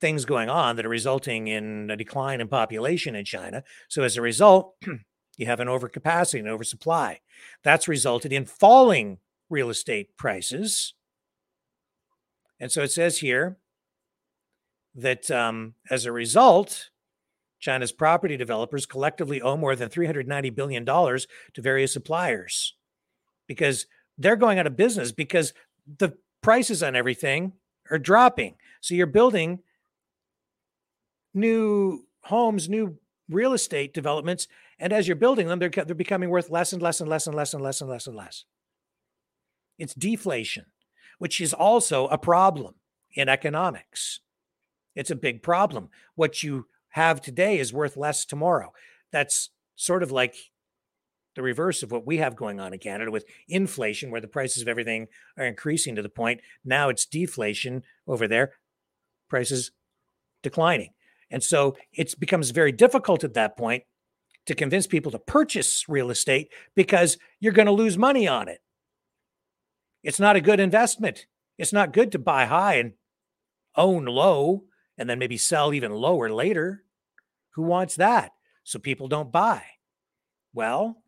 things 0.00 0.24
going 0.24 0.48
on 0.48 0.76
that 0.76 0.86
are 0.86 0.90
resulting 0.90 1.46
in 1.46 1.90
a 1.90 1.96
decline 1.96 2.40
in 2.40 2.48
population 2.48 3.14
in 3.14 3.24
China. 3.24 3.62
So 3.88 4.02
as 4.02 4.16
a 4.16 4.22
result, 4.22 4.74
you 5.36 5.46
have 5.46 5.60
an 5.60 5.68
overcapacity 5.68 6.40
and 6.40 6.48
oversupply. 6.48 7.20
That's 7.62 7.86
resulted 7.86 8.32
in 8.32 8.46
falling 8.46 9.18
real 9.48 9.70
estate 9.70 10.16
prices 10.16 10.94
and 12.62 12.70
so 12.70 12.82
it 12.84 12.92
says 12.92 13.18
here 13.18 13.56
that 14.94 15.28
um, 15.32 15.74
as 15.90 16.06
a 16.06 16.12
result, 16.12 16.90
China's 17.62 17.92
property 17.92 18.36
developers 18.36 18.84
collectively 18.84 19.40
owe 19.40 19.56
more 19.56 19.74
than 19.74 19.88
$390 19.88 20.54
billion 20.54 20.84
to 20.84 21.26
various 21.56 21.94
suppliers 21.94 22.74
because 23.48 23.86
they're 24.18 24.36
going 24.36 24.58
out 24.58 24.66
of 24.66 24.76
business 24.76 25.12
because 25.12 25.54
the 25.98 26.12
prices 26.42 26.82
on 26.82 26.94
everything 26.94 27.52
are 27.90 27.98
dropping. 27.98 28.56
So 28.82 28.94
you're 28.94 29.06
building 29.06 29.60
new 31.32 32.04
homes, 32.24 32.68
new 32.68 32.98
real 33.30 33.54
estate 33.54 33.94
developments, 33.94 34.46
and 34.78 34.92
as 34.92 35.08
you're 35.08 35.16
building 35.16 35.48
them, 35.48 35.58
they're, 35.58 35.70
they're 35.70 35.94
becoming 35.94 36.28
worth 36.28 36.50
less 36.50 36.74
and 36.74 36.82
less 36.82 37.00
and 37.00 37.08
less 37.08 37.26
and 37.26 37.34
less 37.34 37.54
and 37.54 37.62
less 37.62 37.80
and 37.80 37.88
less 37.88 38.06
and 38.06 38.16
less. 38.16 38.44
It's 39.78 39.94
deflation 39.94 40.66
which 41.22 41.40
is 41.40 41.54
also 41.54 42.08
a 42.08 42.18
problem 42.18 42.74
in 43.14 43.28
economics. 43.28 44.18
It's 44.96 45.12
a 45.12 45.14
big 45.14 45.40
problem. 45.40 45.88
What 46.16 46.42
you 46.42 46.66
have 46.92 47.20
today 47.20 47.58
is 47.58 47.72
worth 47.72 47.96
less 47.96 48.24
tomorrow. 48.24 48.72
That's 49.10 49.50
sort 49.76 50.02
of 50.02 50.10
like 50.10 50.34
the 51.34 51.42
reverse 51.42 51.82
of 51.82 51.90
what 51.90 52.06
we 52.06 52.18
have 52.18 52.36
going 52.36 52.60
on 52.60 52.72
in 52.72 52.78
Canada 52.78 53.10
with 53.10 53.24
inflation, 53.48 54.10
where 54.10 54.20
the 54.20 54.28
prices 54.28 54.62
of 54.62 54.68
everything 54.68 55.06
are 55.38 55.46
increasing 55.46 55.96
to 55.96 56.02
the 56.02 56.08
point 56.08 56.40
now 56.64 56.88
it's 56.88 57.06
deflation 57.06 57.82
over 58.06 58.28
there, 58.28 58.52
prices 59.28 59.70
declining. 60.42 60.90
And 61.30 61.42
so 61.42 61.76
it 61.92 62.14
becomes 62.20 62.50
very 62.50 62.72
difficult 62.72 63.24
at 63.24 63.34
that 63.34 63.56
point 63.56 63.84
to 64.46 64.54
convince 64.54 64.86
people 64.86 65.10
to 65.12 65.18
purchase 65.18 65.88
real 65.88 66.10
estate 66.10 66.48
because 66.74 67.16
you're 67.40 67.52
going 67.52 67.66
to 67.66 67.72
lose 67.72 67.96
money 67.96 68.28
on 68.28 68.48
it. 68.48 68.58
It's 70.02 70.20
not 70.20 70.36
a 70.36 70.40
good 70.40 70.60
investment. 70.60 71.26
It's 71.56 71.72
not 71.72 71.92
good 71.92 72.12
to 72.12 72.18
buy 72.18 72.46
high 72.46 72.74
and 72.74 72.92
own 73.76 74.04
low 74.04 74.64
and 74.98 75.08
then 75.08 75.18
maybe 75.18 75.36
sell 75.36 75.72
even 75.72 75.92
lower 75.92 76.30
later. 76.30 76.84
Who 77.54 77.62
wants 77.62 77.96
that? 77.96 78.32
So 78.64 78.78
people 78.78 79.08
don't 79.08 79.32
buy. 79.32 79.62
Well, 80.54 81.02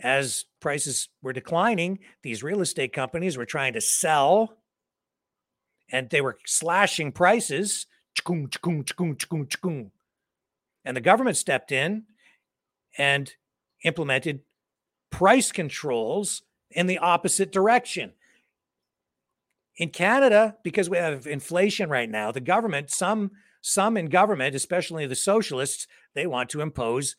as 0.00 0.44
prices 0.60 1.08
were 1.22 1.32
declining, 1.32 2.00
these 2.22 2.42
real 2.42 2.60
estate 2.60 2.92
companies 2.92 3.36
were 3.36 3.46
trying 3.46 3.74
to 3.74 3.80
sell 3.80 4.56
and 5.92 6.10
they 6.10 6.20
were 6.20 6.38
slashing 6.46 7.12
prices. 7.12 7.86
And 8.28 8.52
the 10.96 11.00
government 11.00 11.36
stepped 11.36 11.72
in 11.72 12.04
and 12.96 13.34
implemented 13.84 14.40
price 15.10 15.52
controls 15.52 16.42
in 16.70 16.86
the 16.86 16.98
opposite 16.98 17.52
direction. 17.52 18.12
In 19.80 19.88
Canada, 19.88 20.56
because 20.62 20.90
we 20.90 20.98
have 20.98 21.26
inflation 21.26 21.88
right 21.88 22.08
now, 22.08 22.30
the 22.30 22.40
government, 22.40 22.90
some 22.90 23.30
some 23.62 23.96
in 23.96 24.10
government, 24.10 24.54
especially 24.54 25.06
the 25.06 25.14
socialists, 25.14 25.86
they 26.14 26.26
want 26.26 26.50
to 26.50 26.60
impose 26.60 27.16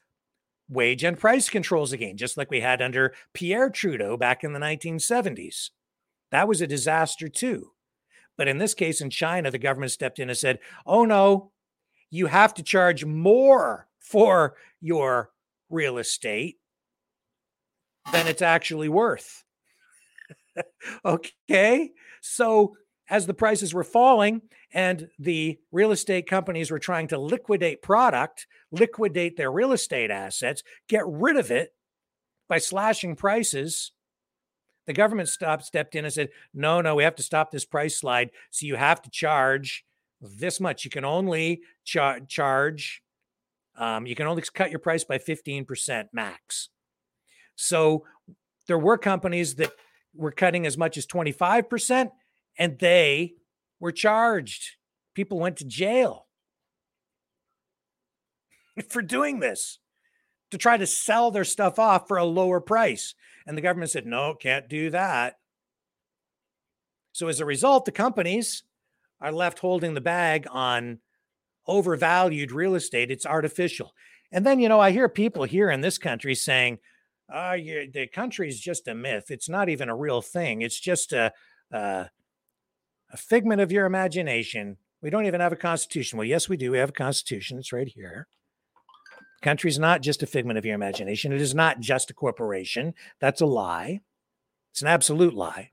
wage 0.69 1.03
and 1.03 1.17
price 1.17 1.49
controls 1.49 1.91
again, 1.91 2.17
just 2.17 2.37
like 2.37 2.51
we 2.51 2.61
had 2.61 2.79
under 2.79 3.15
Pierre 3.33 3.71
Trudeau 3.71 4.15
back 4.15 4.43
in 4.43 4.53
the 4.53 4.59
1970s. 4.59 5.71
That 6.29 6.47
was 6.47 6.61
a 6.61 6.67
disaster 6.67 7.27
too. 7.27 7.71
But 8.37 8.47
in 8.47 8.59
this 8.59 8.75
case, 8.75 9.01
in 9.01 9.09
China, 9.09 9.49
the 9.49 9.57
government 9.57 9.91
stepped 9.91 10.19
in 10.19 10.29
and 10.29 10.37
said, 10.37 10.59
oh 10.85 11.03
no, 11.03 11.51
you 12.11 12.27
have 12.27 12.53
to 12.53 12.63
charge 12.63 13.05
more 13.05 13.87
for 13.97 14.55
your 14.79 15.31
real 15.67 15.97
estate 15.97 16.59
than 18.11 18.27
it's 18.27 18.43
actually 18.43 18.89
worth. 18.89 19.43
okay. 21.05 21.91
So 22.21 22.75
as 23.09 23.25
the 23.25 23.33
prices 23.33 23.73
were 23.73 23.83
falling 23.83 24.41
and 24.73 25.09
the 25.19 25.59
real 25.71 25.91
estate 25.91 26.27
companies 26.27 26.71
were 26.71 26.79
trying 26.79 27.07
to 27.09 27.17
liquidate 27.19 27.81
product, 27.81 28.47
liquidate 28.71 29.35
their 29.35 29.51
real 29.51 29.73
estate 29.73 30.09
assets, 30.09 30.63
get 30.87 31.03
rid 31.05 31.35
of 31.35 31.51
it 31.51 31.73
by 32.47 32.57
slashing 32.57 33.15
prices, 33.15 33.91
the 34.87 34.93
government 34.93 35.29
stopped, 35.29 35.65
stepped 35.65 35.95
in 35.95 36.05
and 36.05 36.13
said, 36.13 36.29
no, 36.53 36.81
no, 36.81 36.95
we 36.95 37.03
have 37.03 37.15
to 37.15 37.23
stop 37.23 37.51
this 37.51 37.65
price 37.65 37.97
slide. 37.97 38.31
So 38.49 38.65
you 38.65 38.75
have 38.75 39.01
to 39.03 39.09
charge 39.09 39.85
this 40.21 40.59
much. 40.59 40.85
You 40.85 40.91
can 40.91 41.05
only 41.05 41.61
char- 41.83 42.21
charge, 42.21 43.03
um, 43.77 44.05
you 44.05 44.15
can 44.15 44.27
only 44.27 44.43
cut 44.53 44.69
your 44.69 44.79
price 44.79 45.03
by 45.03 45.17
15% 45.17 46.07
max. 46.13 46.69
So 47.55 48.05
there 48.67 48.79
were 48.79 48.97
companies 48.97 49.55
that 49.55 49.71
were 50.13 50.31
cutting 50.31 50.65
as 50.65 50.77
much 50.77 50.97
as 50.97 51.05
25% 51.05 52.11
and 52.57 52.79
they 52.79 53.33
were 53.79 53.91
charged. 53.91 54.75
People 55.13 55.39
went 55.39 55.57
to 55.57 55.65
jail 55.65 56.27
for 58.89 59.01
doing 59.01 59.39
this 59.39 59.79
to 60.51 60.57
try 60.57 60.77
to 60.77 60.85
sell 60.85 61.31
their 61.31 61.45
stuff 61.45 61.79
off 61.79 62.07
for 62.07 62.17
a 62.17 62.25
lower 62.25 62.59
price. 62.59 63.15
And 63.47 63.57
the 63.57 63.61
government 63.61 63.91
said, 63.91 64.05
no, 64.05 64.35
can't 64.35 64.69
do 64.69 64.89
that. 64.89 65.37
So 67.13 67.27
as 67.27 67.39
a 67.39 67.45
result, 67.45 67.85
the 67.85 67.91
companies 67.91 68.63
are 69.19 69.31
left 69.31 69.59
holding 69.59 69.93
the 69.93 70.01
bag 70.01 70.47
on 70.49 70.99
overvalued 71.67 72.51
real 72.51 72.75
estate. 72.75 73.11
It's 73.11 73.25
artificial. 73.25 73.93
And 74.31 74.45
then, 74.45 74.59
you 74.59 74.69
know, 74.69 74.79
I 74.79 74.91
hear 74.91 75.09
people 75.09 75.43
here 75.43 75.69
in 75.69 75.81
this 75.81 75.97
country 75.97 76.35
saying, 76.35 76.79
uh, 77.31 77.55
the 77.93 78.07
country 78.11 78.49
is 78.49 78.59
just 78.59 78.87
a 78.87 78.95
myth. 78.95 79.31
It's 79.31 79.49
not 79.49 79.69
even 79.69 79.89
a 79.89 79.95
real 79.95 80.21
thing. 80.21 80.61
It's 80.61 80.79
just 80.79 81.13
a, 81.13 81.31
a, 81.71 82.09
a 83.11 83.17
figment 83.17 83.61
of 83.61 83.71
your 83.71 83.85
imagination. 83.85 84.77
We 85.01 85.09
don't 85.09 85.25
even 85.25 85.41
have 85.41 85.53
a 85.53 85.57
constitution. 85.57 86.17
Well, 86.17 86.27
yes, 86.27 86.49
we 86.49 86.57
do. 86.57 86.71
We 86.71 86.77
have 86.77 86.89
a 86.89 86.93
constitution. 86.93 87.57
It's 87.57 87.73
right 87.73 87.87
here. 87.87 88.27
The 89.39 89.45
country's 89.45 89.79
not 89.79 90.01
just 90.01 90.21
a 90.23 90.27
figment 90.27 90.59
of 90.59 90.65
your 90.65 90.75
imagination. 90.75 91.31
It 91.31 91.41
is 91.41 91.55
not 91.55 91.79
just 91.79 92.11
a 92.11 92.13
corporation. 92.13 92.93
That's 93.19 93.41
a 93.41 93.45
lie. 93.45 94.01
It's 94.71 94.81
an 94.81 94.87
absolute 94.87 95.33
lie. 95.33 95.71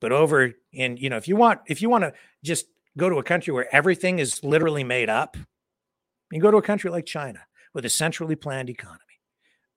But 0.00 0.12
over 0.12 0.52
in, 0.72 0.96
you 0.96 1.10
know, 1.10 1.16
if 1.16 1.28
you 1.28 1.36
want, 1.36 1.60
if 1.66 1.80
you 1.80 1.88
want 1.88 2.04
to 2.04 2.12
just 2.42 2.66
go 2.96 3.08
to 3.08 3.18
a 3.18 3.22
country 3.22 3.54
where 3.54 3.72
everything 3.74 4.18
is 4.18 4.42
literally 4.42 4.84
made 4.84 5.08
up, 5.08 5.36
you 6.30 6.40
go 6.40 6.50
to 6.50 6.56
a 6.56 6.62
country 6.62 6.90
like 6.90 7.06
China 7.06 7.40
with 7.74 7.84
a 7.84 7.90
centrally 7.90 8.36
planned 8.36 8.70
economy. 8.70 9.00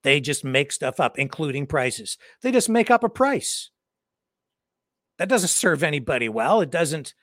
They 0.02 0.20
just 0.20 0.44
make 0.44 0.72
stuff 0.72 1.00
up, 1.00 1.18
including 1.18 1.66
prices. 1.66 2.16
They 2.42 2.52
just 2.52 2.68
make 2.68 2.90
up 2.90 3.02
a 3.02 3.08
price. 3.08 3.70
That 5.18 5.28
doesn't 5.28 5.48
serve 5.48 5.82
anybody 5.82 6.28
well. 6.28 6.60
It 6.60 6.70
doesn't 6.70 7.14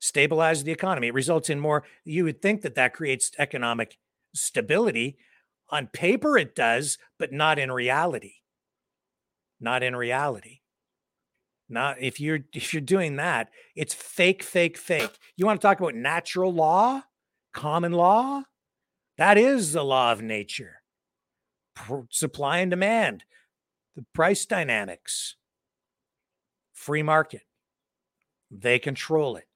stabilize 0.00 0.64
the 0.64 0.72
economy. 0.72 1.08
It 1.08 1.14
results 1.14 1.48
in 1.48 1.60
more. 1.60 1.84
You 2.04 2.24
would 2.24 2.42
think 2.42 2.62
that 2.62 2.74
that 2.74 2.92
creates 2.92 3.30
economic 3.38 3.98
stability. 4.34 5.16
On 5.70 5.86
paper, 5.86 6.36
it 6.36 6.54
does, 6.54 6.98
but 7.18 7.32
not 7.32 7.58
in 7.58 7.70
reality. 7.70 8.34
Not 9.60 9.82
in 9.82 9.96
reality. 9.96 10.58
Not 11.68 11.96
if 12.02 12.20
you're 12.20 12.40
if 12.52 12.74
you're 12.74 12.82
doing 12.82 13.16
that, 13.16 13.48
it's 13.74 13.94
fake, 13.94 14.42
fake, 14.42 14.76
fake. 14.76 15.18
You 15.36 15.46
want 15.46 15.58
to 15.58 15.66
talk 15.66 15.80
about 15.80 15.94
natural 15.94 16.52
law, 16.52 17.02
common 17.54 17.92
law? 17.92 18.42
That 19.18 19.38
is 19.38 19.72
the 19.72 19.84
law 19.84 20.12
of 20.12 20.22
nature. 20.22 20.82
Supply 22.10 22.58
and 22.58 22.70
demand, 22.70 23.24
the 23.96 24.04
price 24.14 24.44
dynamics 24.46 25.36
free 26.72 27.02
market. 27.02 27.42
They 28.50 28.78
control 28.78 29.36
it. 29.36 29.46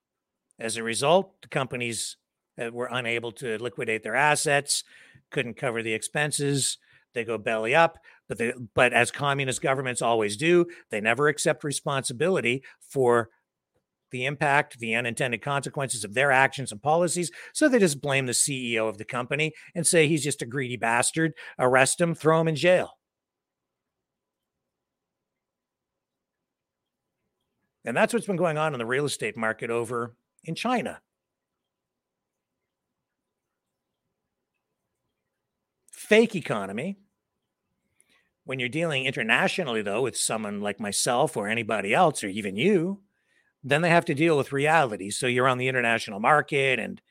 As 0.59 0.77
a 0.77 0.83
result, 0.83 1.43
the 1.43 1.49
companies 1.49 2.17
that 2.57 2.73
were 2.73 2.89
unable 2.91 3.33
to 3.33 3.59
liquidate 3.59 4.03
their 4.03 4.15
assets, 4.15 4.85
couldn't 5.31 5.57
cover 5.57 5.83
the 5.83 5.93
expenses. 5.93 6.79
They 7.13 7.25
go 7.25 7.37
belly 7.37 7.75
up. 7.75 7.99
But 8.29 8.39
they, 8.39 8.53
but 8.75 8.93
as 8.93 9.11
communist 9.11 9.61
governments 9.61 10.03
always 10.03 10.37
do, 10.37 10.67
they 10.91 11.01
never 11.01 11.29
accept 11.29 11.65
responsibility 11.65 12.63
for 12.81 13.29
the 14.17 14.25
impact, 14.25 14.79
the 14.79 14.95
unintended 14.95 15.43
consequences 15.43 16.05
of 16.05 16.15
their 16.15 16.33
actions 16.33 16.73
and 16.73 16.83
policies. 16.83 17.31
So 17.53 17.69
they 17.69 17.79
just 17.79 18.01
blame 18.01 18.25
the 18.25 18.33
CEO 18.33 18.89
of 18.89 18.97
the 18.97 19.05
company 19.05 19.53
and 19.75 19.87
say 19.87 20.09
he's 20.09 20.25
just 20.25 20.41
a 20.41 20.47
greedy 20.47 20.79
bastard, 20.79 21.35
arrest 21.59 22.01
him, 22.01 22.15
throw 22.15 22.41
him 22.41 22.49
in 22.49 22.57
jail. 22.57 22.93
And 27.85 27.95
that's 27.95 28.15
what's 28.15 28.27
been 28.27 28.37
going 28.37 28.57
on 28.57 28.73
in 28.73 28.79
the 28.79 28.87
real 28.87 29.05
estate 29.05 29.37
market 29.37 29.71
over 29.71 30.17
in 30.45 30.55
China. 30.55 31.01
Fake 35.93 36.35
economy. 36.35 36.97
When 38.45 38.61
you're 38.61 38.69
dealing 38.69 39.05
internationally, 39.05 39.83
though, 39.83 40.03
with 40.03 40.17
someone 40.17 40.61
like 40.61 40.81
myself 40.81 41.37
or 41.37 41.49
anybody 41.49 41.93
else, 41.93 42.25
or 42.25 42.29
even 42.29 42.57
you, 42.57 43.03
then 43.67 43.83
they 43.83 43.91
have 43.91 44.05
to 44.05 44.15
deal 44.15 44.37
with 44.37 44.53
reality. 44.53 45.11
So 45.11 45.27
you're 45.27 45.49
on 45.49 45.59
the 45.59 45.67
international 45.67 46.21
market 46.21 46.79
and 46.79 47.03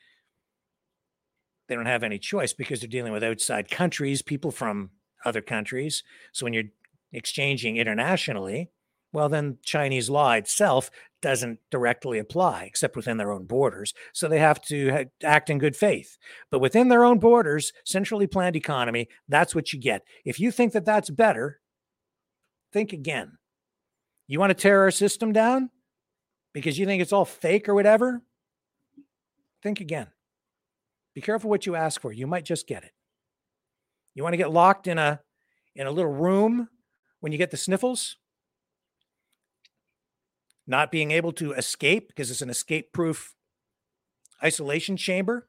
they 1.68 1.76
don't 1.76 1.86
have 1.86 2.04
any 2.04 2.18
choice 2.18 2.54
because 2.54 2.80
they're 2.80 2.88
dealing 2.88 3.12
with 3.12 3.26
outside 3.26 3.70
countries, 3.70 4.22
people 4.22 4.52
from 4.52 4.92
other 5.26 5.42
countries. 5.42 6.02
So 6.32 6.46
when 6.46 6.54
you're 6.54 6.72
exchanging 7.12 7.76
internationally, 7.76 8.70
well, 9.12 9.28
then 9.28 9.58
Chinese 9.64 10.10
law 10.10 10.32
itself 10.32 10.90
doesn't 11.22 11.60
directly 11.72 12.20
apply 12.20 12.64
except 12.64 12.96
within 12.96 13.18
their 13.18 13.34
own 13.34 13.46
borders. 13.46 13.94
So 14.14 14.30
they 14.30 14.40
have 14.40 14.62
to 14.64 15.08
act 15.24 15.50
in 15.50 15.58
good 15.58 15.76
faith. 15.76 16.18
But 16.52 16.60
within 16.60 16.88
their 16.88 17.04
own 17.04 17.20
borders, 17.20 17.74
centrally 17.84 18.28
planned 18.28 18.56
economy, 18.56 19.10
that's 19.28 19.54
what 19.54 19.74
you 19.74 19.80
get. 19.80 20.04
If 20.24 20.40
you 20.40 20.52
think 20.52 20.72
that 20.72 20.86
that's 20.86 21.10
better, 21.10 21.60
think 22.72 22.94
again. 22.94 23.38
You 24.28 24.40
want 24.40 24.52
to 24.52 24.56
tear 24.56 24.84
our 24.84 24.92
system 24.92 25.34
down 25.34 25.70
because 26.56 26.80
you 26.80 26.88
think 26.88 27.04
it's 27.04 27.14
all 27.14 27.26
fake 27.26 27.70
or 27.70 27.76
whatever? 27.76 28.24
Think 29.62 29.80
again. 29.80 30.08
Be 31.14 31.22
careful 31.22 31.52
what 31.52 31.68
you 31.68 31.76
ask 31.76 32.02
for. 32.02 32.12
You 32.12 32.26
might 32.26 32.46
just 32.46 32.66
get 32.66 32.84
it. 32.84 32.94
You 34.16 34.24
want 34.24 34.34
to 34.34 34.38
get 34.38 34.52
locked 34.52 34.88
in 34.88 34.98
a 34.98 35.22
in 35.76 35.86
a 35.86 35.92
little 35.92 36.12
room 36.12 36.70
when 37.20 37.32
you 37.32 37.38
get 37.38 37.52
the 37.52 37.58
sniffles? 37.58 38.18
not 40.68 40.92
being 40.92 41.12
able 41.12 41.32
to 41.34 41.54
escape 41.54 42.08
because 42.08 42.32
it's 42.32 42.42
an 42.42 42.50
escape 42.50 42.92
proof 42.92 43.36
isolation 44.44 44.98
chamber. 44.98 45.48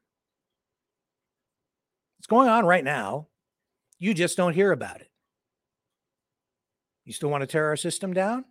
It's 2.19 2.27
going 2.27 2.49
on 2.49 2.66
right 2.66 2.85
now. 2.85 3.28
You 3.99 4.15
just 4.15 4.37
don't 4.37 4.53
hear 4.53 4.73
about 4.73 5.01
it. 5.01 5.11
You 7.05 7.12
still 7.12 7.31
want 7.31 7.43
to 7.43 7.47
tear 7.47 7.66
our 7.66 7.77
system 7.77 8.12
down? 8.12 8.45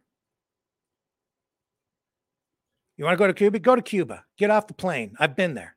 You 2.97 3.03
want 3.05 3.17
to 3.17 3.19
go 3.21 3.27
to 3.27 3.33
Cuba? 3.33 3.59
Go 3.59 3.75
to 3.75 3.81
Cuba. 3.81 4.23
Get 4.37 4.51
off 4.51 4.67
the 4.67 4.73
plane. 4.73 5.15
I've 5.19 5.35
been 5.35 5.53
there. 5.53 5.75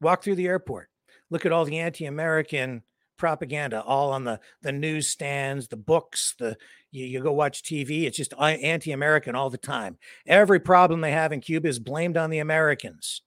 Walk 0.00 0.22
through 0.22 0.36
the 0.36 0.46
airport. 0.46 0.88
Look 1.30 1.44
at 1.44 1.52
all 1.52 1.64
the 1.64 1.78
anti-American 1.78 2.82
propaganda 3.20 3.82
all 3.82 4.12
on 4.12 4.24
the 4.24 4.40
the 4.62 4.72
newsstands, 4.72 5.68
the 5.68 5.76
books, 5.76 6.34
the 6.38 6.56
you, 6.90 7.04
you 7.04 7.22
go 7.22 7.32
watch 7.32 7.62
TV. 7.62 8.04
It's 8.04 8.16
just 8.16 8.32
uh, 8.32 8.44
anti-American 8.44 9.36
all 9.36 9.50
the 9.50 9.58
time. 9.58 9.98
Every 10.26 10.58
problem 10.58 11.02
they 11.02 11.12
have 11.12 11.30
in 11.30 11.40
Cuba 11.40 11.68
is 11.68 11.78
blamed 11.78 12.16
on 12.16 12.30
the 12.30 12.38
Americans. 12.38 13.22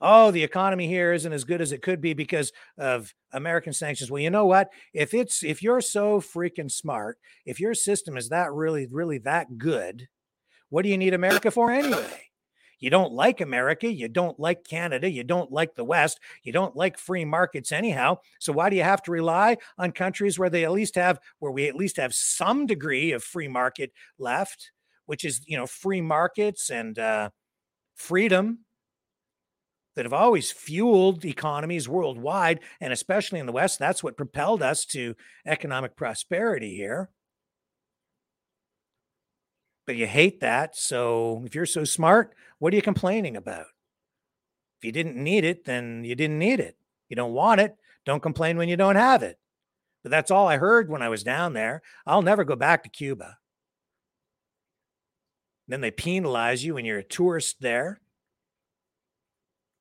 Oh, 0.00 0.30
the 0.30 0.44
economy 0.44 0.86
here 0.86 1.12
isn't 1.12 1.32
as 1.32 1.42
good 1.42 1.60
as 1.60 1.72
it 1.72 1.82
could 1.82 2.00
be 2.00 2.14
because 2.14 2.52
of 2.78 3.12
American 3.32 3.72
sanctions. 3.72 4.12
Well, 4.12 4.22
you 4.22 4.30
know 4.30 4.46
what? 4.46 4.68
If 4.94 5.12
it's 5.12 5.42
if 5.42 5.60
you're 5.60 5.80
so 5.80 6.20
freaking 6.20 6.70
smart, 6.70 7.18
if 7.44 7.58
your 7.58 7.74
system 7.74 8.16
is 8.16 8.28
that 8.28 8.52
really 8.52 8.86
really 8.86 9.18
that 9.18 9.58
good, 9.58 10.06
what 10.70 10.82
do 10.82 10.88
you 10.88 10.98
need 10.98 11.14
America 11.14 11.50
for 11.50 11.70
anyway? 11.70 12.28
You 12.80 12.90
don't 12.90 13.12
like 13.12 13.40
America. 13.40 13.92
You 13.92 14.08
don't 14.08 14.38
like 14.38 14.64
Canada. 14.64 15.10
You 15.10 15.24
don't 15.24 15.50
like 15.50 15.74
the 15.74 15.84
West. 15.84 16.20
You 16.44 16.52
don't 16.52 16.76
like 16.76 16.96
free 16.96 17.24
markets 17.24 17.72
anyhow. 17.72 18.18
So 18.38 18.52
why 18.52 18.70
do 18.70 18.76
you 18.76 18.84
have 18.84 19.02
to 19.04 19.10
rely 19.10 19.56
on 19.78 19.92
countries 19.92 20.38
where 20.38 20.50
they 20.50 20.64
at 20.64 20.70
least 20.70 20.94
have, 20.94 21.18
where 21.40 21.50
we 21.50 21.68
at 21.68 21.74
least 21.74 21.96
have 21.96 22.14
some 22.14 22.66
degree 22.66 23.12
of 23.12 23.24
free 23.24 23.48
market 23.48 23.92
left, 24.18 24.70
which 25.06 25.24
is, 25.24 25.42
you 25.46 25.56
know, 25.56 25.66
free 25.66 26.00
markets 26.00 26.70
and 26.70 26.98
uh, 26.98 27.30
freedom 27.96 28.60
that 29.96 30.04
have 30.04 30.12
always 30.12 30.52
fueled 30.52 31.24
economies 31.24 31.88
worldwide 31.88 32.60
and 32.80 32.92
especially 32.92 33.40
in 33.40 33.46
the 33.46 33.52
West. 33.52 33.80
That's 33.80 34.04
what 34.04 34.16
propelled 34.16 34.62
us 34.62 34.84
to 34.86 35.16
economic 35.44 35.96
prosperity 35.96 36.76
here 36.76 37.10
but 39.88 39.96
you 39.96 40.06
hate 40.06 40.40
that. 40.40 40.76
So 40.76 41.42
if 41.46 41.54
you're 41.54 41.64
so 41.64 41.82
smart, 41.82 42.34
what 42.58 42.74
are 42.74 42.76
you 42.76 42.82
complaining 42.82 43.38
about? 43.38 43.64
If 44.78 44.84
you 44.84 44.92
didn't 44.92 45.16
need 45.16 45.44
it, 45.44 45.64
then 45.64 46.04
you 46.04 46.14
didn't 46.14 46.38
need 46.38 46.60
it. 46.60 46.76
You 47.08 47.16
don't 47.16 47.32
want 47.32 47.62
it. 47.62 47.74
Don't 48.04 48.22
complain 48.22 48.58
when 48.58 48.68
you 48.68 48.76
don't 48.76 48.96
have 48.96 49.22
it. 49.22 49.38
But 50.02 50.10
that's 50.10 50.30
all 50.30 50.46
I 50.46 50.58
heard 50.58 50.90
when 50.90 51.00
I 51.00 51.08
was 51.08 51.24
down 51.24 51.54
there. 51.54 51.80
I'll 52.06 52.20
never 52.20 52.44
go 52.44 52.54
back 52.54 52.82
to 52.82 52.90
Cuba. 52.90 53.38
Then 55.66 55.80
they 55.80 55.90
penalize 55.90 56.62
you 56.62 56.74
when 56.74 56.84
you're 56.84 56.98
a 56.98 57.02
tourist 57.02 57.62
there. 57.62 58.02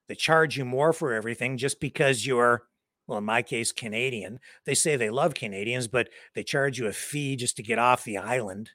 They 0.07 0.15
charge 0.15 0.57
you 0.57 0.63
more 0.63 0.93
for 0.93 1.11
everything 1.11 1.57
just 1.57 1.81
because 1.81 2.25
you're, 2.25 2.63
well, 3.07 3.17
in 3.17 3.25
my 3.25 3.41
case, 3.41 3.73
Canadian. 3.73 4.39
They 4.63 4.73
say 4.73 4.95
they 4.95 5.09
love 5.09 5.33
Canadians, 5.33 5.89
but 5.89 6.07
they 6.33 6.43
charge 6.43 6.79
you 6.79 6.87
a 6.87 6.93
fee 6.93 7.35
just 7.35 7.57
to 7.57 7.63
get 7.63 7.77
off 7.77 8.05
the 8.05 8.17
island. 8.17 8.71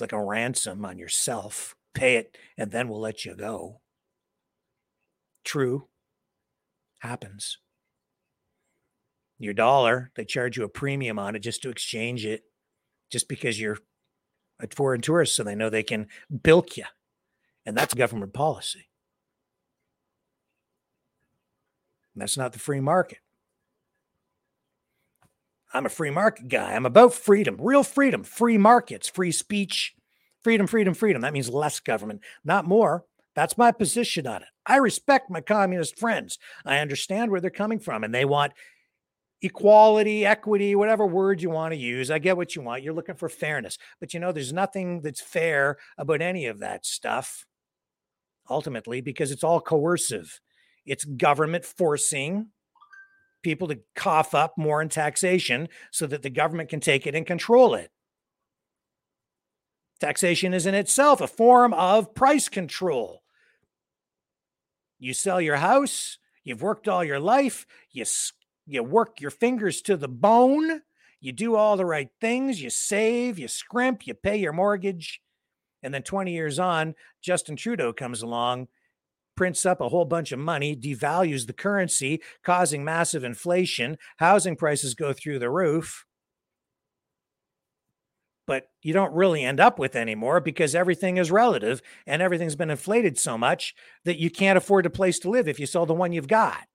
It's 0.00 0.12
like 0.12 0.18
a 0.18 0.24
ransom 0.24 0.82
on 0.86 0.98
yourself. 0.98 1.76
Pay 1.92 2.16
it, 2.16 2.34
and 2.56 2.70
then 2.70 2.88
we'll 2.88 3.02
let 3.02 3.26
you 3.26 3.34
go. 3.34 3.82
True. 5.44 5.88
Happens. 7.00 7.58
Your 9.38 9.52
dollar, 9.52 10.10
they 10.16 10.24
charge 10.24 10.56
you 10.56 10.64
a 10.64 10.70
premium 10.70 11.18
on 11.18 11.36
it 11.36 11.40
just 11.40 11.60
to 11.62 11.68
exchange 11.68 12.24
it, 12.24 12.44
just 13.10 13.28
because 13.28 13.60
you're 13.60 13.76
a 14.58 14.68
foreign 14.74 15.02
tourist, 15.02 15.36
so 15.36 15.42
they 15.42 15.54
know 15.54 15.68
they 15.68 15.82
can 15.82 16.06
bilk 16.42 16.78
you. 16.78 16.84
And 17.66 17.76
that's 17.76 17.92
government 17.92 18.32
policy. 18.32 18.88
And 22.14 22.22
that's 22.22 22.38
not 22.38 22.54
the 22.54 22.58
free 22.58 22.80
market. 22.80 23.18
I'm 25.72 25.86
a 25.86 25.90
free 25.90 26.10
market 26.10 26.48
guy. 26.48 26.72
I'm 26.72 26.86
about 26.86 27.14
freedom, 27.14 27.56
real 27.60 27.84
freedom, 27.84 28.24
free 28.24 28.58
markets, 28.58 29.08
free 29.08 29.32
speech, 29.32 29.94
freedom, 30.42 30.66
freedom, 30.66 30.94
freedom. 30.94 31.22
That 31.22 31.32
means 31.32 31.48
less 31.48 31.80
government, 31.80 32.22
not 32.44 32.66
more. 32.66 33.04
That's 33.34 33.56
my 33.56 33.70
position 33.70 34.26
on 34.26 34.42
it. 34.42 34.48
I 34.66 34.76
respect 34.76 35.30
my 35.30 35.40
communist 35.40 35.98
friends. 35.98 36.38
I 36.64 36.78
understand 36.78 37.30
where 37.30 37.40
they're 37.40 37.50
coming 37.50 37.78
from, 37.78 38.02
and 38.02 38.14
they 38.14 38.24
want 38.24 38.52
equality, 39.42 40.26
equity, 40.26 40.74
whatever 40.74 41.06
word 41.06 41.40
you 41.40 41.50
want 41.50 41.72
to 41.72 41.78
use. 41.78 42.10
I 42.10 42.18
get 42.18 42.36
what 42.36 42.54
you 42.54 42.62
want. 42.62 42.82
You're 42.82 42.94
looking 42.94 43.14
for 43.14 43.28
fairness. 43.28 43.78
But 43.98 44.12
you 44.12 44.20
know, 44.20 44.32
there's 44.32 44.52
nothing 44.52 45.00
that's 45.00 45.20
fair 45.20 45.78
about 45.96 46.20
any 46.20 46.46
of 46.46 46.58
that 46.58 46.84
stuff 46.84 47.46
ultimately 48.48 49.00
because 49.00 49.30
it's 49.30 49.44
all 49.44 49.60
coercive. 49.60 50.40
It's 50.84 51.04
government 51.04 51.64
forcing 51.64 52.48
people 53.42 53.68
to 53.68 53.80
cough 53.94 54.34
up 54.34 54.56
more 54.56 54.82
in 54.82 54.88
taxation 54.88 55.68
so 55.90 56.06
that 56.06 56.22
the 56.22 56.30
government 56.30 56.68
can 56.68 56.80
take 56.80 57.06
it 57.06 57.14
and 57.14 57.26
control 57.26 57.74
it. 57.74 57.90
Taxation 60.00 60.54
is 60.54 60.66
in 60.66 60.74
itself 60.74 61.20
a 61.20 61.26
form 61.26 61.74
of 61.74 62.14
price 62.14 62.48
control. 62.48 63.22
You 64.98 65.14
sell 65.14 65.40
your 65.40 65.56
house, 65.56 66.18
you've 66.42 66.62
worked 66.62 66.88
all 66.88 67.04
your 67.04 67.20
life, 67.20 67.66
you, 67.90 68.04
you 68.66 68.82
work 68.82 69.20
your 69.20 69.30
fingers 69.30 69.82
to 69.82 69.96
the 69.96 70.08
bone, 70.08 70.82
you 71.20 71.32
do 71.32 71.54
all 71.54 71.76
the 71.76 71.84
right 71.84 72.08
things, 72.20 72.62
you 72.62 72.70
save, 72.70 73.38
you 73.38 73.46
scrimp, 73.46 74.06
you 74.06 74.14
pay 74.14 74.38
your 74.38 74.52
mortgage. 74.52 75.20
And 75.82 75.92
then 75.92 76.02
20 76.02 76.32
years 76.32 76.58
on, 76.58 76.94
Justin 77.20 77.56
Trudeau 77.56 77.92
comes 77.92 78.22
along 78.22 78.68
prints 79.40 79.64
up 79.64 79.80
a 79.80 79.88
whole 79.88 80.04
bunch 80.04 80.32
of 80.32 80.38
money, 80.38 80.76
devalues 80.76 81.46
the 81.46 81.54
currency, 81.54 82.20
causing 82.44 82.84
massive 82.84 83.24
inflation. 83.24 83.96
Housing 84.18 84.54
prices 84.54 84.94
go 84.94 85.14
through 85.14 85.38
the 85.38 85.48
roof. 85.48 86.04
But 88.46 88.64
you 88.82 88.92
don't 88.92 89.14
really 89.14 89.42
end 89.42 89.58
up 89.58 89.78
with 89.78 89.96
anymore 89.96 90.40
because 90.40 90.74
everything 90.74 91.16
is 91.16 91.30
relative 91.30 91.80
and 92.06 92.20
everything's 92.20 92.54
been 92.54 92.68
inflated 92.68 93.18
so 93.18 93.38
much 93.38 93.74
that 94.04 94.18
you 94.18 94.28
can't 94.28 94.58
afford 94.58 94.84
a 94.84 94.90
place 94.90 95.18
to 95.20 95.30
live 95.30 95.48
if 95.48 95.58
you 95.58 95.64
sell 95.64 95.86
the 95.86 95.94
one 95.94 96.12
you've 96.12 96.28
got. 96.28 96.66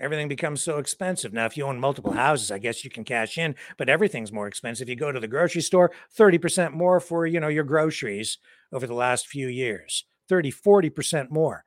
Everything 0.00 0.28
becomes 0.28 0.62
so 0.62 0.78
expensive. 0.78 1.32
Now, 1.32 1.44
if 1.44 1.56
you 1.56 1.66
own 1.66 1.78
multiple 1.78 2.12
houses, 2.12 2.50
I 2.50 2.58
guess 2.58 2.84
you 2.84 2.90
can 2.90 3.04
cash 3.04 3.36
in, 3.36 3.54
but 3.76 3.90
everything's 3.90 4.32
more 4.32 4.48
expensive. 4.48 4.88
You 4.88 4.96
go 4.96 5.12
to 5.12 5.20
the 5.20 5.28
grocery 5.28 5.60
store, 5.60 5.92
30% 6.18 6.72
more 6.72 7.00
for, 7.00 7.26
you 7.26 7.38
know, 7.38 7.48
your 7.48 7.64
groceries 7.64 8.38
over 8.72 8.86
the 8.86 8.94
last 8.94 9.26
few 9.26 9.46
years. 9.48 10.06
30, 10.28 10.52
40% 10.52 11.30
more. 11.30 11.64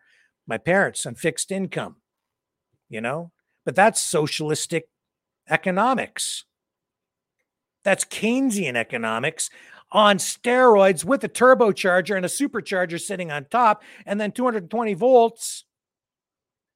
My 0.48 0.58
parents 0.58 1.06
on 1.06 1.16
fixed 1.16 1.52
income, 1.52 1.98
you 2.90 3.02
know, 3.02 3.32
but 3.66 3.76
that's 3.76 4.02
socialistic 4.02 4.86
economics. 5.50 6.46
That's 7.84 8.04
Keynesian 8.04 8.76
economics 8.76 9.50
on 9.92 10.18
steroids 10.18 11.06
with 11.06 11.24
a 11.24 11.30
turbocharger 11.30 12.16
and 12.16 12.26
a 12.26 12.30
supercharger 12.30 13.00
sitting 13.00 13.32
on 13.32 13.46
top, 13.46 13.84
and 14.06 14.20
then 14.20 14.32
220 14.32 14.96
volts 14.96 15.66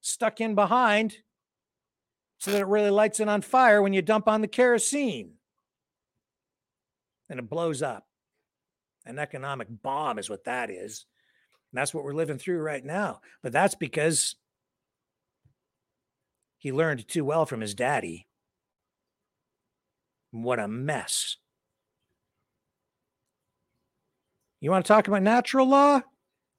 stuck 0.00 0.40
in 0.40 0.54
behind 0.54 1.16
so 2.38 2.52
that 2.52 2.60
it 2.60 2.66
really 2.66 2.90
lights 2.90 3.20
it 3.20 3.28
on 3.28 3.42
fire 3.42 3.82
when 3.82 3.92
you 3.92 4.00
dump 4.00 4.28
on 4.28 4.40
the 4.40 4.48
kerosene. 4.48 5.32
And 7.28 7.38
it 7.38 7.50
blows 7.50 7.82
up. 7.82 8.06
An 9.04 9.18
economic 9.18 9.68
bomb 9.70 10.18
is 10.18 10.30
what 10.30 10.44
that 10.44 10.70
is. 10.70 11.04
And 11.72 11.78
that's 11.78 11.92
what 11.92 12.04
we're 12.04 12.14
living 12.14 12.38
through 12.38 12.60
right 12.60 12.84
now. 12.84 13.20
But 13.42 13.52
that's 13.52 13.74
because 13.74 14.36
he 16.58 16.72
learned 16.72 17.06
too 17.08 17.24
well 17.24 17.44
from 17.44 17.60
his 17.60 17.74
daddy. 17.74 18.26
What 20.30 20.58
a 20.58 20.68
mess. 20.68 21.36
You 24.60 24.70
want 24.70 24.84
to 24.84 24.88
talk 24.88 25.08
about 25.08 25.22
natural 25.22 25.68
law? 25.68 26.02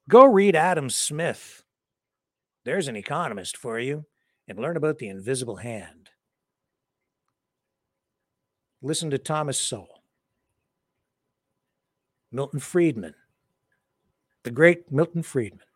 Go 0.08 0.24
read 0.24 0.56
Adam 0.56 0.90
Smith. 0.90 1.62
There's 2.64 2.88
an 2.88 2.96
economist 2.96 3.56
for 3.56 3.78
you 3.78 4.06
and 4.50 4.58
learn 4.58 4.76
about 4.76 4.98
the 4.98 5.08
invisible 5.08 5.56
hand. 5.56 6.10
Listen 8.82 9.08
to 9.10 9.18
Thomas 9.18 9.60
Sowell, 9.60 10.02
Milton 12.32 12.58
Friedman, 12.58 13.14
the 14.42 14.50
great 14.50 14.90
Milton 14.90 15.22
Friedman. 15.22 15.66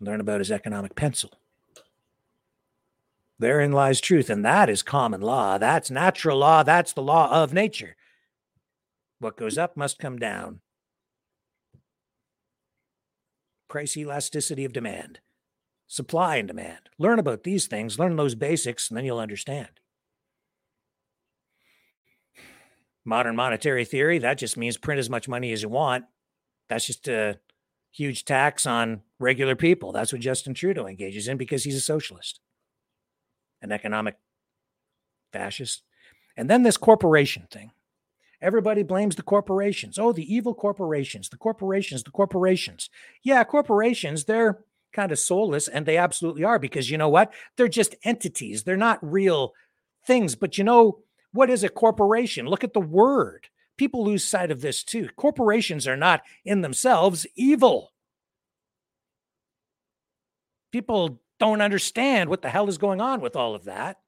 Learn 0.00 0.20
about 0.20 0.40
his 0.40 0.50
economic 0.50 0.96
pencil. 0.96 1.30
Therein 3.38 3.70
lies 3.70 4.00
truth, 4.00 4.28
and 4.28 4.44
that 4.44 4.68
is 4.68 4.82
common 4.82 5.20
law. 5.20 5.56
That's 5.56 5.90
natural 5.90 6.38
law. 6.38 6.64
That's 6.64 6.92
the 6.92 7.02
law 7.02 7.30
of 7.30 7.52
nature. 7.52 7.94
What 9.20 9.36
goes 9.36 9.56
up 9.56 9.76
must 9.76 10.00
come 10.00 10.18
down. 10.18 10.60
Price 13.68 13.96
elasticity 13.96 14.64
of 14.64 14.72
demand 14.72 15.20
supply 15.92 16.36
and 16.36 16.48
demand. 16.48 16.88
Learn 16.98 17.18
about 17.18 17.42
these 17.42 17.66
things, 17.66 17.98
learn 17.98 18.16
those 18.16 18.34
basics, 18.34 18.88
and 18.88 18.96
then 18.96 19.04
you'll 19.04 19.18
understand. 19.18 19.68
Modern 23.04 23.36
monetary 23.36 23.84
theory, 23.84 24.18
that 24.18 24.38
just 24.38 24.56
means 24.56 24.78
print 24.78 24.98
as 24.98 25.10
much 25.10 25.28
money 25.28 25.52
as 25.52 25.60
you 25.60 25.68
want. 25.68 26.06
That's 26.70 26.86
just 26.86 27.08
a 27.08 27.40
huge 27.90 28.24
tax 28.24 28.64
on 28.64 29.02
regular 29.18 29.54
people. 29.54 29.92
That's 29.92 30.14
what 30.14 30.22
Justin 30.22 30.54
Trudeau 30.54 30.86
engages 30.86 31.28
in 31.28 31.36
because 31.36 31.64
he's 31.64 31.76
a 31.76 31.80
socialist, 31.80 32.40
an 33.60 33.70
economic 33.70 34.16
fascist. 35.30 35.82
And 36.38 36.48
then 36.48 36.62
this 36.62 36.78
corporation 36.78 37.48
thing. 37.50 37.72
Everybody 38.40 38.82
blames 38.82 39.16
the 39.16 39.22
corporations. 39.22 39.98
Oh, 39.98 40.12
the 40.12 40.34
evil 40.34 40.54
corporations, 40.54 41.28
the 41.28 41.36
corporations, 41.36 42.02
the 42.02 42.10
corporations. 42.10 42.88
Yeah, 43.22 43.44
corporations, 43.44 44.24
they're 44.24 44.64
kind 44.92 45.12
of 45.12 45.18
soulless, 45.18 45.68
and 45.68 45.86
they 45.86 45.96
absolutely 45.96 46.44
are 46.44 46.58
because 46.58 46.90
you 46.90 46.98
know 46.98 47.08
what? 47.08 47.32
They're 47.56 47.68
just 47.68 47.94
entities, 48.04 48.64
they're 48.64 48.76
not 48.76 48.98
real 49.02 49.52
things. 50.06 50.34
But 50.34 50.58
you 50.58 50.64
know, 50.64 50.98
what 51.32 51.50
is 51.50 51.64
a 51.64 51.68
corporation? 51.68 52.46
Look 52.46 52.64
at 52.64 52.74
the 52.74 52.80
word. 52.80 53.48
People 53.76 54.04
lose 54.04 54.24
sight 54.24 54.50
of 54.50 54.60
this 54.60 54.84
too. 54.84 55.08
Corporations 55.16 55.88
are 55.88 55.96
not 55.96 56.22
in 56.44 56.60
themselves 56.60 57.26
evil. 57.34 57.92
People 60.70 61.20
don't 61.38 61.60
understand 61.60 62.30
what 62.30 62.42
the 62.42 62.50
hell 62.50 62.68
is 62.68 62.78
going 62.78 63.00
on 63.00 63.20
with 63.20 63.34
all 63.34 63.54
of 63.54 63.64
that. 63.64 63.98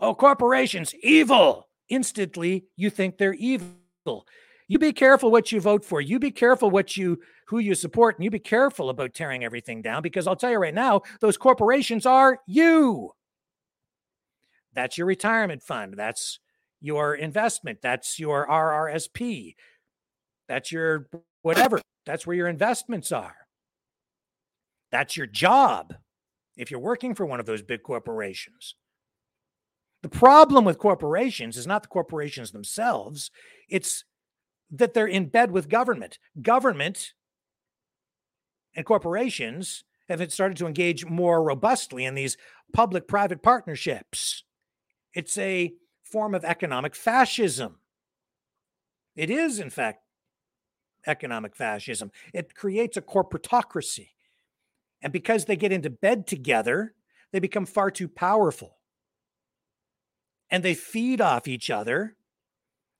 Oh, 0.00 0.14
corporations, 0.14 0.94
evil. 1.02 1.68
Instantly, 1.88 2.64
you 2.76 2.90
think 2.90 3.16
they're 3.16 3.34
evil. 3.34 4.26
You 4.66 4.78
be 4.78 4.92
careful 4.92 5.30
what 5.30 5.52
you 5.52 5.60
vote 5.60 5.84
for. 5.84 6.00
You 6.00 6.18
be 6.18 6.30
careful 6.30 6.70
what 6.70 6.96
you 6.96 7.20
who 7.48 7.58
you 7.58 7.74
support, 7.74 8.16
and 8.16 8.24
you 8.24 8.30
be 8.30 8.38
careful 8.38 8.88
about 8.88 9.14
tearing 9.14 9.44
everything 9.44 9.82
down 9.82 10.02
because 10.02 10.26
I'll 10.26 10.36
tell 10.36 10.50
you 10.50 10.58
right 10.58 10.74
now, 10.74 11.02
those 11.20 11.36
corporations 11.36 12.06
are 12.06 12.40
you. 12.46 13.10
That's 14.72 14.96
your 14.96 15.06
retirement 15.06 15.62
fund. 15.62 15.94
That's 15.96 16.40
your 16.80 17.14
investment. 17.14 17.80
That's 17.82 18.18
your 18.18 18.46
RRSP. 18.46 19.54
That's 20.48 20.72
your 20.72 21.08
whatever. 21.42 21.80
That's 22.06 22.26
where 22.26 22.36
your 22.36 22.48
investments 22.48 23.12
are. 23.12 23.36
That's 24.90 25.16
your 25.16 25.26
job 25.26 25.94
if 26.56 26.70
you're 26.70 26.80
working 26.80 27.14
for 27.14 27.26
one 27.26 27.40
of 27.40 27.46
those 27.46 27.62
big 27.62 27.82
corporations. 27.82 28.74
The 30.02 30.08
problem 30.08 30.64
with 30.64 30.78
corporations 30.78 31.56
is 31.56 31.66
not 31.66 31.82
the 31.82 31.88
corporations 31.88 32.52
themselves, 32.52 33.30
it's 33.68 34.04
that 34.70 34.94
they're 34.94 35.06
in 35.06 35.26
bed 35.26 35.50
with 35.50 35.68
government. 35.68 36.18
Government 36.40 37.12
and 38.74 38.84
corporations 38.84 39.84
have 40.08 40.32
started 40.32 40.58
to 40.58 40.66
engage 40.66 41.06
more 41.06 41.42
robustly 41.42 42.04
in 42.04 42.14
these 42.14 42.36
public 42.72 43.08
private 43.08 43.42
partnerships. 43.42 44.44
It's 45.14 45.38
a 45.38 45.72
form 46.02 46.34
of 46.34 46.44
economic 46.44 46.94
fascism. 46.94 47.78
It 49.16 49.30
is, 49.30 49.60
in 49.60 49.70
fact, 49.70 50.00
economic 51.06 51.54
fascism. 51.54 52.10
It 52.32 52.54
creates 52.54 52.96
a 52.96 53.02
corporatocracy. 53.02 54.10
And 55.02 55.12
because 55.12 55.44
they 55.44 55.56
get 55.56 55.72
into 55.72 55.90
bed 55.90 56.26
together, 56.26 56.94
they 57.32 57.38
become 57.38 57.66
far 57.66 57.90
too 57.90 58.08
powerful. 58.08 58.78
And 60.50 60.62
they 60.62 60.74
feed 60.74 61.20
off 61.20 61.46
each 61.48 61.70
other 61.70 62.16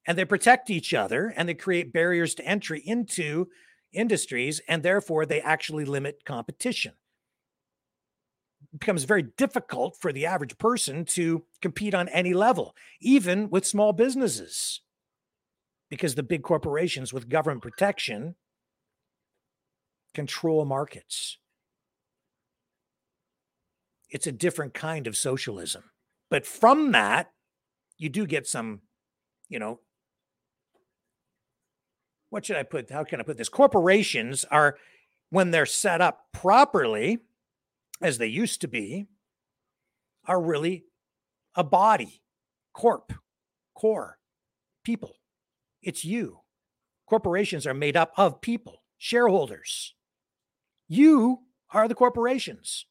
and 0.06 0.18
they 0.18 0.24
protect 0.24 0.70
each 0.70 0.92
other 0.92 1.32
and 1.36 1.48
they 1.48 1.54
create 1.54 1.92
barriers 1.92 2.34
to 2.36 2.44
entry 2.44 2.82
into 2.84 3.48
industries. 3.92 4.60
And 4.68 4.82
therefore, 4.82 5.24
they 5.26 5.40
actually 5.40 5.84
limit 5.84 6.24
competition 6.24 6.92
It 8.72 8.80
becomes 8.80 9.04
very 9.04 9.22
difficult 9.22 9.96
for 10.00 10.12
the 10.12 10.26
average 10.26 10.58
person 10.58 11.04
to 11.06 11.44
compete 11.62 11.94
on 11.94 12.08
any 12.08 12.34
level, 12.34 12.74
even 13.00 13.48
with 13.50 13.66
small 13.66 13.92
businesses, 13.92 14.80
because 15.88 16.14
the 16.14 16.22
big 16.22 16.42
corporations 16.42 17.12
with 17.12 17.28
government 17.28 17.62
protection 17.62 18.34
control 20.14 20.64
markets. 20.64 21.38
It's 24.10 24.26
a 24.28 24.32
different 24.32 24.74
kind 24.74 25.06
of 25.06 25.16
socialism. 25.16 25.84
But 26.30 26.46
from 26.46 26.92
that, 26.92 27.32
you 27.98 28.08
do 28.08 28.26
get 28.26 28.46
some, 28.46 28.82
you 29.48 29.58
know, 29.58 29.80
what 32.34 32.44
should 32.44 32.56
I 32.56 32.64
put? 32.64 32.90
How 32.90 33.04
can 33.04 33.20
I 33.20 33.22
put 33.22 33.36
this? 33.36 33.48
Corporations 33.48 34.44
are, 34.50 34.76
when 35.30 35.52
they're 35.52 35.64
set 35.64 36.00
up 36.00 36.32
properly, 36.32 37.20
as 38.02 38.18
they 38.18 38.26
used 38.26 38.60
to 38.62 38.66
be, 38.66 39.06
are 40.26 40.42
really 40.42 40.82
a 41.54 41.62
body, 41.62 42.22
corp, 42.72 43.12
core, 43.72 44.18
people. 44.82 45.14
It's 45.80 46.04
you. 46.04 46.40
Corporations 47.06 47.68
are 47.68 47.72
made 47.72 47.96
up 47.96 48.10
of 48.16 48.40
people, 48.40 48.82
shareholders. 48.98 49.94
You 50.88 51.42
are 51.70 51.86
the 51.86 51.94
corporations. 51.94 52.86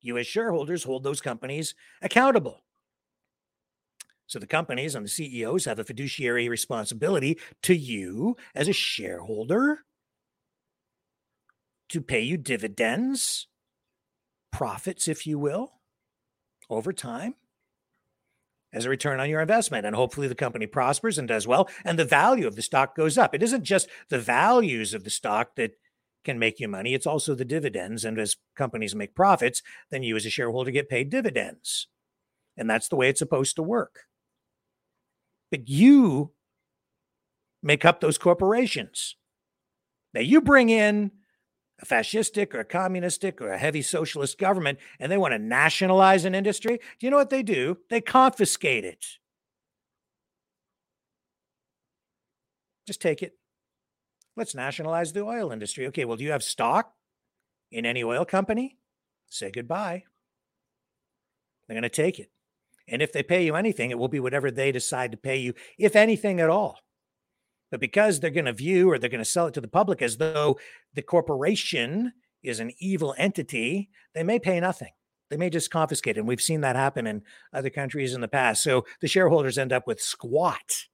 You, 0.00 0.16
as 0.16 0.26
shareholders, 0.26 0.84
hold 0.84 1.04
those 1.04 1.20
companies 1.20 1.74
accountable. 2.00 2.64
So 4.32 4.38
the 4.38 4.46
companies 4.46 4.94
and 4.94 5.04
the 5.04 5.10
CEOs 5.10 5.66
have 5.66 5.78
a 5.78 5.84
fiduciary 5.84 6.48
responsibility 6.48 7.38
to 7.64 7.74
you 7.74 8.38
as 8.54 8.66
a 8.66 8.72
shareholder 8.72 9.80
to 11.90 12.00
pay 12.00 12.22
you 12.22 12.38
dividends 12.38 13.48
profits, 14.50 15.06
if 15.06 15.26
you 15.26 15.38
will, 15.38 15.74
over 16.70 16.94
time 16.94 17.34
as 18.72 18.86
a 18.86 18.88
return 18.88 19.20
on 19.20 19.28
your 19.28 19.42
investment. 19.42 19.84
And 19.84 19.94
hopefully 19.94 20.28
the 20.28 20.34
company 20.34 20.66
prospers 20.66 21.18
and 21.18 21.28
does 21.28 21.46
well, 21.46 21.68
and 21.84 21.98
the 21.98 22.06
value 22.06 22.46
of 22.46 22.56
the 22.56 22.62
stock 22.62 22.96
goes 22.96 23.18
up. 23.18 23.34
It 23.34 23.42
isn't 23.42 23.64
just 23.64 23.86
the 24.08 24.18
values 24.18 24.94
of 24.94 25.04
the 25.04 25.10
stock 25.10 25.56
that 25.56 25.72
can 26.24 26.38
make 26.38 26.58
you 26.58 26.68
money, 26.68 26.94
it's 26.94 27.06
also 27.06 27.34
the 27.34 27.44
dividends. 27.44 28.02
And 28.02 28.18
as 28.18 28.36
companies 28.56 28.94
make 28.94 29.14
profits, 29.14 29.60
then 29.90 30.02
you 30.02 30.16
as 30.16 30.24
a 30.24 30.30
shareholder 30.30 30.70
get 30.70 30.88
paid 30.88 31.10
dividends. 31.10 31.86
And 32.56 32.70
that's 32.70 32.88
the 32.88 32.96
way 32.96 33.10
it's 33.10 33.18
supposed 33.18 33.56
to 33.56 33.62
work. 33.62 34.06
But 35.52 35.68
you 35.68 36.32
make 37.62 37.84
up 37.84 38.00
those 38.00 38.16
corporations. 38.16 39.16
Now 40.14 40.22
you 40.22 40.40
bring 40.40 40.70
in 40.70 41.12
a 41.78 41.84
fascistic 41.84 42.54
or 42.54 42.60
a 42.60 42.64
communistic 42.64 43.38
or 43.42 43.52
a 43.52 43.58
heavy 43.58 43.82
socialist 43.82 44.38
government 44.38 44.78
and 44.98 45.12
they 45.12 45.18
want 45.18 45.32
to 45.32 45.38
nationalize 45.38 46.24
an 46.24 46.34
industry, 46.34 46.78
do 46.98 47.06
you 47.06 47.10
know 47.10 47.18
what 47.18 47.28
they 47.28 47.42
do? 47.42 47.76
They 47.90 48.00
confiscate 48.00 48.86
it. 48.86 49.04
Just 52.86 53.02
take 53.02 53.22
it. 53.22 53.34
Let's 54.36 54.54
nationalize 54.54 55.12
the 55.12 55.20
oil 55.20 55.52
industry. 55.52 55.86
Okay, 55.88 56.06
well, 56.06 56.16
do 56.16 56.24
you 56.24 56.32
have 56.32 56.42
stock 56.42 56.94
in 57.70 57.84
any 57.84 58.02
oil 58.02 58.24
company? 58.24 58.78
Say 59.28 59.50
goodbye. 59.50 60.04
They're 61.68 61.74
going 61.74 61.82
to 61.82 61.90
take 61.90 62.18
it. 62.18 62.30
And 62.92 63.02
if 63.02 63.12
they 63.12 63.22
pay 63.22 63.44
you 63.44 63.56
anything, 63.56 63.90
it 63.90 63.98
will 63.98 64.08
be 64.08 64.20
whatever 64.20 64.50
they 64.50 64.70
decide 64.70 65.10
to 65.10 65.16
pay 65.16 65.38
you, 65.38 65.54
if 65.78 65.96
anything 65.96 66.38
at 66.38 66.50
all. 66.50 66.78
But 67.70 67.80
because 67.80 68.20
they're 68.20 68.30
going 68.30 68.44
to 68.44 68.52
view 68.52 68.90
or 68.90 68.98
they're 68.98 69.08
going 69.08 69.24
to 69.24 69.24
sell 69.24 69.46
it 69.46 69.54
to 69.54 69.60
the 69.62 69.66
public 69.66 70.02
as 70.02 70.18
though 70.18 70.58
the 70.94 71.02
corporation 71.02 72.12
is 72.42 72.60
an 72.60 72.70
evil 72.78 73.14
entity, 73.16 73.88
they 74.14 74.22
may 74.22 74.38
pay 74.38 74.60
nothing. 74.60 74.90
They 75.30 75.38
may 75.38 75.48
just 75.48 75.70
confiscate 75.70 76.18
it. 76.18 76.20
And 76.20 76.28
we've 76.28 76.40
seen 76.40 76.60
that 76.60 76.76
happen 76.76 77.06
in 77.06 77.22
other 77.54 77.70
countries 77.70 78.12
in 78.12 78.20
the 78.20 78.28
past. 78.28 78.62
So 78.62 78.84
the 79.00 79.08
shareholders 79.08 79.56
end 79.56 79.72
up 79.72 79.86
with 79.86 80.02
squat. 80.02 80.84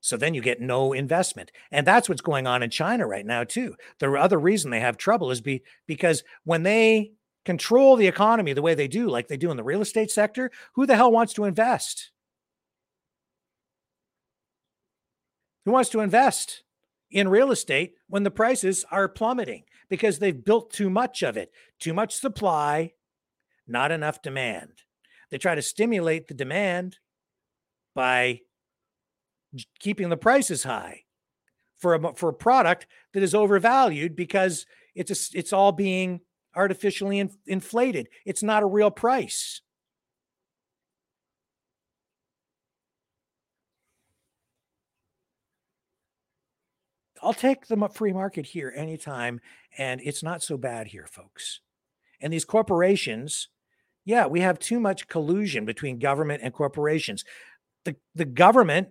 So 0.00 0.16
then 0.16 0.34
you 0.34 0.40
get 0.40 0.60
no 0.60 0.92
investment. 0.92 1.52
And 1.70 1.86
that's 1.86 2.08
what's 2.08 2.22
going 2.22 2.48
on 2.48 2.64
in 2.64 2.70
China 2.70 3.06
right 3.06 3.24
now, 3.24 3.44
too. 3.44 3.76
The 4.00 4.12
other 4.14 4.38
reason 4.38 4.70
they 4.72 4.80
have 4.80 4.96
trouble 4.96 5.30
is 5.30 5.40
be, 5.40 5.62
because 5.86 6.24
when 6.42 6.64
they 6.64 7.12
control 7.44 7.96
the 7.96 8.06
economy 8.06 8.52
the 8.52 8.62
way 8.62 8.74
they 8.74 8.88
do, 8.88 9.08
like 9.08 9.28
they 9.28 9.36
do 9.36 9.50
in 9.50 9.56
the 9.56 9.64
real 9.64 9.80
estate 9.80 10.10
sector, 10.10 10.50
who 10.74 10.86
the 10.86 10.96
hell 10.96 11.10
wants 11.10 11.32
to 11.34 11.44
invest? 11.44 12.10
Who 15.64 15.72
wants 15.72 15.90
to 15.90 16.00
invest 16.00 16.62
in 17.10 17.28
real 17.28 17.50
estate 17.50 17.94
when 18.08 18.22
the 18.22 18.30
prices 18.30 18.84
are 18.90 19.08
plummeting 19.08 19.64
because 19.88 20.18
they've 20.18 20.44
built 20.44 20.72
too 20.72 20.90
much 20.90 21.22
of 21.22 21.36
it? 21.36 21.52
Too 21.78 21.94
much 21.94 22.14
supply, 22.14 22.92
not 23.66 23.90
enough 23.90 24.22
demand. 24.22 24.82
They 25.30 25.38
try 25.38 25.54
to 25.54 25.62
stimulate 25.62 26.28
the 26.28 26.34
demand 26.34 26.98
by 27.94 28.40
keeping 29.78 30.08
the 30.08 30.16
prices 30.16 30.64
high 30.64 31.02
for 31.78 31.94
a, 31.94 32.14
for 32.14 32.28
a 32.28 32.34
product 32.34 32.86
that 33.12 33.22
is 33.22 33.34
overvalued 33.34 34.14
because 34.14 34.66
it's 34.94 35.10
a, 35.10 35.38
it's 35.38 35.52
all 35.52 35.72
being 35.72 36.20
artificially 36.54 37.18
in, 37.18 37.30
inflated. 37.46 38.08
It's 38.24 38.42
not 38.42 38.62
a 38.62 38.66
real 38.66 38.90
price. 38.90 39.60
I'll 47.22 47.34
take 47.34 47.66
the 47.66 47.88
free 47.92 48.12
market 48.12 48.46
here 48.46 48.72
anytime. 48.74 49.40
And 49.76 50.00
it's 50.02 50.22
not 50.22 50.42
so 50.42 50.56
bad 50.56 50.88
here, 50.88 51.06
folks. 51.06 51.60
And 52.20 52.32
these 52.32 52.44
corporations, 52.44 53.48
yeah, 54.04 54.26
we 54.26 54.40
have 54.40 54.58
too 54.58 54.80
much 54.80 55.08
collusion 55.08 55.64
between 55.64 55.98
government 55.98 56.42
and 56.42 56.52
corporations. 56.52 57.24
The, 57.84 57.96
the 58.14 58.24
government 58.24 58.88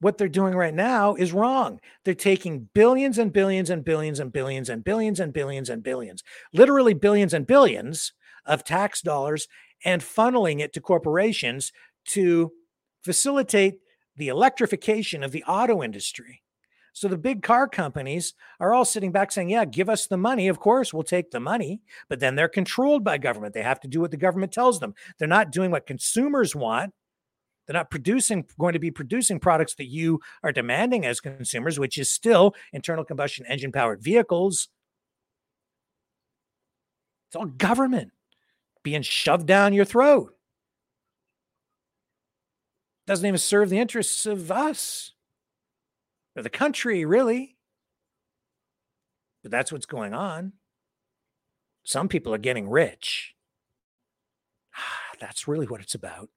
what 0.00 0.18
they're 0.18 0.28
doing 0.28 0.54
right 0.54 0.74
now 0.74 1.14
is 1.14 1.32
wrong. 1.32 1.80
They're 2.04 2.14
taking 2.14 2.68
billions 2.74 3.18
and 3.18 3.32
billions 3.32 3.70
and 3.70 3.84
billions 3.84 4.20
and 4.20 4.32
billions 4.32 4.68
and 4.68 4.84
billions 4.84 5.20
and 5.20 5.32
billions 5.32 5.68
and 5.68 5.82
billions, 5.82 6.22
literally 6.52 6.94
billions 6.94 7.34
and 7.34 7.46
billions 7.46 8.12
of 8.46 8.64
tax 8.64 9.02
dollars 9.02 9.48
and 9.84 10.02
funneling 10.02 10.60
it 10.60 10.72
to 10.72 10.80
corporations 10.80 11.72
to 12.06 12.52
facilitate 13.02 13.74
the 14.16 14.28
electrification 14.28 15.22
of 15.22 15.32
the 15.32 15.44
auto 15.44 15.82
industry. 15.82 16.42
So 16.92 17.06
the 17.06 17.16
big 17.16 17.42
car 17.44 17.68
companies 17.68 18.34
are 18.58 18.74
all 18.74 18.84
sitting 18.84 19.12
back 19.12 19.30
saying, 19.30 19.50
Yeah, 19.50 19.64
give 19.64 19.88
us 19.88 20.06
the 20.06 20.16
money. 20.16 20.48
Of 20.48 20.58
course, 20.58 20.92
we'll 20.92 21.04
take 21.04 21.30
the 21.30 21.38
money. 21.38 21.80
But 22.08 22.18
then 22.18 22.34
they're 22.34 22.48
controlled 22.48 23.04
by 23.04 23.18
government. 23.18 23.54
They 23.54 23.62
have 23.62 23.78
to 23.80 23.88
do 23.88 24.00
what 24.00 24.10
the 24.10 24.16
government 24.16 24.52
tells 24.52 24.80
them. 24.80 24.94
They're 25.18 25.28
not 25.28 25.52
doing 25.52 25.70
what 25.70 25.86
consumers 25.86 26.56
want. 26.56 26.92
They're 27.68 27.74
not 27.74 27.90
producing, 27.90 28.46
going 28.58 28.72
to 28.72 28.78
be 28.78 28.90
producing 28.90 29.38
products 29.38 29.74
that 29.74 29.88
you 29.88 30.20
are 30.42 30.52
demanding 30.52 31.04
as 31.04 31.20
consumers, 31.20 31.78
which 31.78 31.98
is 31.98 32.10
still 32.10 32.54
internal 32.72 33.04
combustion 33.04 33.44
engine 33.44 33.72
powered 33.72 34.02
vehicles. 34.02 34.70
It's 37.28 37.36
all 37.36 37.44
government 37.44 38.12
being 38.82 39.02
shoved 39.02 39.46
down 39.46 39.74
your 39.74 39.84
throat. 39.84 40.34
Doesn't 43.06 43.26
even 43.26 43.36
serve 43.36 43.68
the 43.68 43.78
interests 43.78 44.24
of 44.24 44.50
us 44.50 45.12
or 46.34 46.42
the 46.42 46.48
country, 46.48 47.04
really. 47.04 47.58
But 49.42 49.50
that's 49.50 49.70
what's 49.70 49.86
going 49.86 50.14
on. 50.14 50.54
Some 51.84 52.08
people 52.08 52.32
are 52.32 52.38
getting 52.38 52.68
rich. 52.68 53.34
That's 55.20 55.48
really 55.48 55.66
what 55.66 55.80
it's 55.80 55.94
about. 55.94 56.28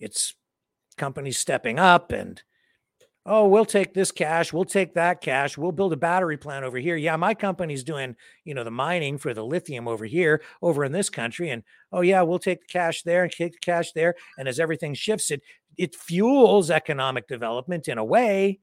It's 0.00 0.34
companies 0.96 1.38
stepping 1.38 1.78
up 1.78 2.12
and, 2.12 2.42
oh, 3.26 3.46
we'll 3.46 3.66
take 3.66 3.94
this 3.94 4.10
cash, 4.10 4.52
we'll 4.52 4.64
take 4.64 4.94
that 4.94 5.20
cash, 5.20 5.56
we'll 5.56 5.72
build 5.72 5.92
a 5.92 5.96
battery 5.96 6.36
plant 6.36 6.64
over 6.64 6.78
here. 6.78 6.96
Yeah, 6.96 7.16
my 7.16 7.34
company's 7.34 7.84
doing, 7.84 8.16
you 8.44 8.54
know, 8.54 8.64
the 8.64 8.70
mining 8.70 9.18
for 9.18 9.34
the 9.34 9.44
lithium 9.44 9.86
over 9.86 10.06
here, 10.06 10.42
over 10.62 10.84
in 10.84 10.92
this 10.92 11.10
country. 11.10 11.50
And 11.50 11.62
oh, 11.92 12.00
yeah, 12.00 12.22
we'll 12.22 12.38
take 12.38 12.60
the 12.62 12.72
cash 12.72 13.02
there 13.02 13.22
and 13.22 13.32
take 13.32 13.52
the 13.52 13.58
cash 13.58 13.92
there. 13.92 14.14
And 14.38 14.48
as 14.48 14.58
everything 14.58 14.94
shifts, 14.94 15.30
it 15.30 15.42
it 15.76 15.94
fuels 15.94 16.70
economic 16.70 17.28
development 17.28 17.88
in 17.88 17.98
a 17.98 18.04
way 18.04 18.58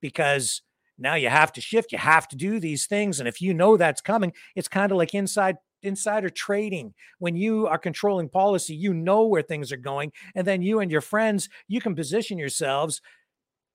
because 0.00 0.62
now 0.98 1.14
you 1.14 1.28
have 1.28 1.52
to 1.52 1.60
shift 1.60 1.92
you 1.92 1.98
have 1.98 2.28
to 2.28 2.36
do 2.36 2.60
these 2.60 2.86
things 2.86 3.20
and 3.20 3.28
if 3.28 3.40
you 3.40 3.54
know 3.54 3.76
that's 3.76 4.00
coming 4.00 4.32
it's 4.54 4.68
kind 4.68 4.90
of 4.90 4.98
like 4.98 5.14
inside 5.14 5.56
insider 5.82 6.28
trading. 6.28 6.94
When 7.18 7.36
you 7.36 7.66
are 7.66 7.78
controlling 7.78 8.28
policy 8.28 8.74
you 8.74 8.94
know 8.94 9.26
where 9.26 9.42
things 9.42 9.72
are 9.72 9.76
going 9.76 10.12
and 10.34 10.46
then 10.46 10.62
you 10.62 10.80
and 10.80 10.90
your 10.90 11.00
friends 11.00 11.48
you 11.66 11.80
can 11.80 11.94
position 11.94 12.38
yourselves 12.38 13.00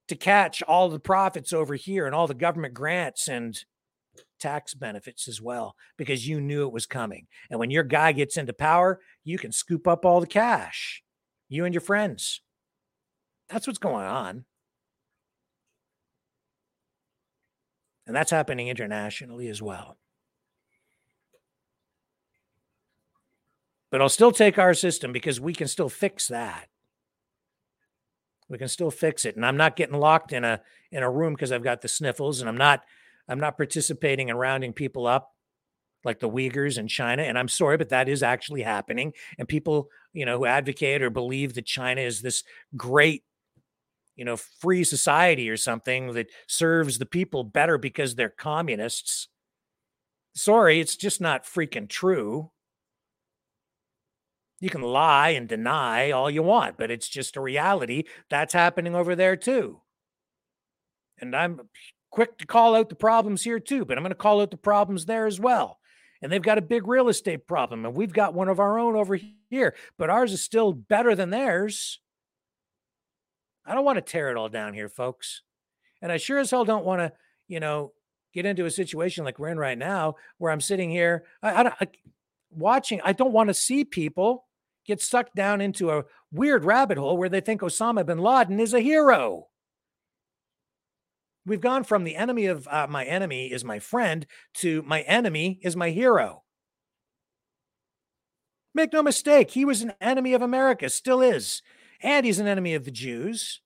to 0.07 0.15
catch 0.15 0.61
all 0.63 0.89
the 0.89 0.99
profits 0.99 1.53
over 1.53 1.75
here 1.75 2.05
and 2.05 2.13
all 2.13 2.27
the 2.27 2.33
government 2.33 2.73
grants 2.73 3.27
and 3.27 3.57
tax 4.39 4.73
benefits 4.73 5.27
as 5.27 5.41
well 5.41 5.75
because 5.97 6.27
you 6.27 6.41
knew 6.41 6.67
it 6.67 6.73
was 6.73 6.85
coming. 6.85 7.27
And 7.49 7.59
when 7.59 7.71
your 7.71 7.83
guy 7.83 8.11
gets 8.11 8.37
into 8.37 8.53
power 8.53 8.99
you 9.23 9.37
can 9.37 9.51
scoop 9.51 9.87
up 9.87 10.05
all 10.05 10.19
the 10.19 10.27
cash 10.27 11.03
you 11.49 11.65
and 11.65 11.73
your 11.73 11.81
friends. 11.81 12.41
That's 13.49 13.67
what's 13.67 13.79
going 13.79 14.05
on. 14.05 14.45
And 18.07 18.15
that's 18.15 18.31
happening 18.31 18.67
internationally 18.67 19.47
as 19.47 19.61
well. 19.61 19.97
But 23.93 24.01
I'll 24.01 24.09
still 24.09 24.31
take 24.31 24.57
our 24.57 24.73
system 24.73 25.11
because 25.11 25.39
we 25.39 25.53
can 25.53 25.67
still 25.67 25.87
fix 25.87 26.29
that. 26.29 26.67
We 28.49 28.57
can 28.57 28.67
still 28.67 28.89
fix 28.89 29.23
it. 29.23 29.35
And 29.35 29.45
I'm 29.45 29.55
not 29.55 29.75
getting 29.75 29.99
locked 29.99 30.33
in 30.33 30.43
a 30.43 30.61
in 30.91 31.03
a 31.03 31.11
room 31.11 31.33
because 31.33 31.51
I've 31.51 31.63
got 31.63 31.83
the 31.83 31.87
sniffles 31.87 32.39
and 32.39 32.49
I'm 32.49 32.57
not 32.57 32.81
I'm 33.29 33.39
not 33.39 33.55
participating 33.55 34.29
in 34.29 34.35
rounding 34.35 34.73
people 34.73 35.05
up 35.05 35.35
like 36.03 36.19
the 36.19 36.27
Uyghurs 36.27 36.79
in 36.79 36.87
China. 36.87 37.21
And 37.21 37.37
I'm 37.37 37.47
sorry, 37.47 37.77
but 37.77 37.89
that 37.89 38.09
is 38.09 38.23
actually 38.23 38.63
happening. 38.63 39.13
And 39.37 39.47
people, 39.47 39.89
you 40.11 40.25
know, 40.25 40.39
who 40.39 40.47
advocate 40.47 41.03
or 41.03 41.11
believe 41.11 41.53
that 41.53 41.67
China 41.67 42.01
is 42.01 42.23
this 42.23 42.43
great 42.75 43.23
you 44.15 44.25
know, 44.25 44.37
free 44.37 44.83
society 44.83 45.51
or 45.51 45.57
something 45.57 46.13
that 46.13 46.31
serves 46.47 46.97
the 46.97 47.05
people 47.05 47.43
better 47.43 47.77
because 47.77 48.15
they're 48.15 48.29
communists. 48.29 49.27
Sorry, 50.33 50.79
it's 50.79 50.95
just 50.95 51.21
not 51.21 51.45
freaking 51.45 51.87
true. 51.87 52.49
You 54.63 54.69
can 54.69 54.81
lie 54.81 55.31
and 55.31 55.45
deny 55.45 56.11
all 56.11 56.31
you 56.31 56.41
want, 56.41 56.77
but 56.77 56.89
it's 56.89 57.09
just 57.09 57.35
a 57.35 57.41
reality 57.41 58.05
that's 58.29 58.53
happening 58.53 58.95
over 58.95 59.13
there 59.13 59.35
too. 59.35 59.81
And 61.19 61.35
I'm 61.35 61.67
quick 62.09 62.37
to 62.37 62.45
call 62.45 62.73
out 62.73 62.87
the 62.87 62.95
problems 62.95 63.43
here 63.43 63.59
too, 63.59 63.83
but 63.83 63.97
I'm 63.97 64.05
going 64.05 64.11
to 64.11 64.15
call 64.15 64.39
out 64.39 64.51
the 64.51 64.55
problems 64.57 65.05
there 65.05 65.27
as 65.27 65.37
well. 65.37 65.79
And 66.21 66.31
they've 66.31 66.41
got 66.41 66.57
a 66.57 66.61
big 66.61 66.87
real 66.87 67.09
estate 67.09 67.45
problem, 67.45 67.85
and 67.85 67.93
we've 67.93 68.13
got 68.13 68.33
one 68.33 68.47
of 68.47 68.61
our 68.61 68.79
own 68.79 68.95
over 68.95 69.19
here, 69.49 69.75
but 69.97 70.09
ours 70.09 70.31
is 70.31 70.41
still 70.41 70.71
better 70.71 71.13
than 71.13 71.29
theirs. 71.29 71.99
I 73.65 73.75
don't 73.75 73.83
want 73.83 73.97
to 73.97 74.01
tear 74.01 74.31
it 74.31 74.37
all 74.37 74.47
down 74.47 74.73
here, 74.73 74.87
folks. 74.87 75.41
And 76.01 76.09
I 76.09 76.15
sure 76.15 76.39
as 76.39 76.51
hell 76.51 76.63
don't 76.63 76.85
want 76.85 77.01
to, 77.01 77.11
you 77.49 77.59
know, 77.59 77.91
get 78.33 78.45
into 78.45 78.63
a 78.63 78.71
situation 78.71 79.25
like 79.25 79.39
we're 79.39 79.49
in 79.49 79.59
right 79.59 79.77
now 79.77 80.15
where 80.37 80.53
I'm 80.53 80.61
sitting 80.61 80.89
here 80.89 81.25
I, 81.41 81.51
I, 81.51 81.73
I, 81.81 81.87
watching. 82.49 83.01
I 83.03 83.11
don't 83.11 83.33
want 83.33 83.49
to 83.49 83.53
see 83.53 83.83
people 83.83 84.45
get 84.85 85.01
sucked 85.01 85.35
down 85.35 85.61
into 85.61 85.89
a 85.89 86.03
weird 86.31 86.65
rabbit 86.65 86.97
hole 86.97 87.17
where 87.17 87.29
they 87.29 87.41
think 87.41 87.61
Osama 87.61 88.05
bin 88.05 88.17
Laden 88.17 88.59
is 88.59 88.73
a 88.73 88.79
hero. 88.79 89.47
We've 91.45 91.61
gone 91.61 91.83
from 91.83 92.03
the 92.03 92.15
enemy 92.15 92.45
of 92.45 92.67
uh, 92.69 92.87
my 92.89 93.03
enemy 93.03 93.51
is 93.51 93.65
my 93.65 93.79
friend 93.79 94.25
to 94.55 94.81
my 94.83 95.01
enemy 95.01 95.59
is 95.61 95.75
my 95.75 95.89
hero. 95.89 96.43
Make 98.75 98.93
no 98.93 99.03
mistake, 99.03 99.51
he 99.51 99.65
was 99.65 99.81
an 99.81 99.93
enemy 100.01 100.33
of 100.33 100.41
America, 100.41 100.89
still 100.89 101.21
is 101.21 101.61
and 102.03 102.25
he's 102.25 102.39
an 102.39 102.47
enemy 102.47 102.75
of 102.75 102.83
the 102.83 102.91
Jews, 102.91 103.61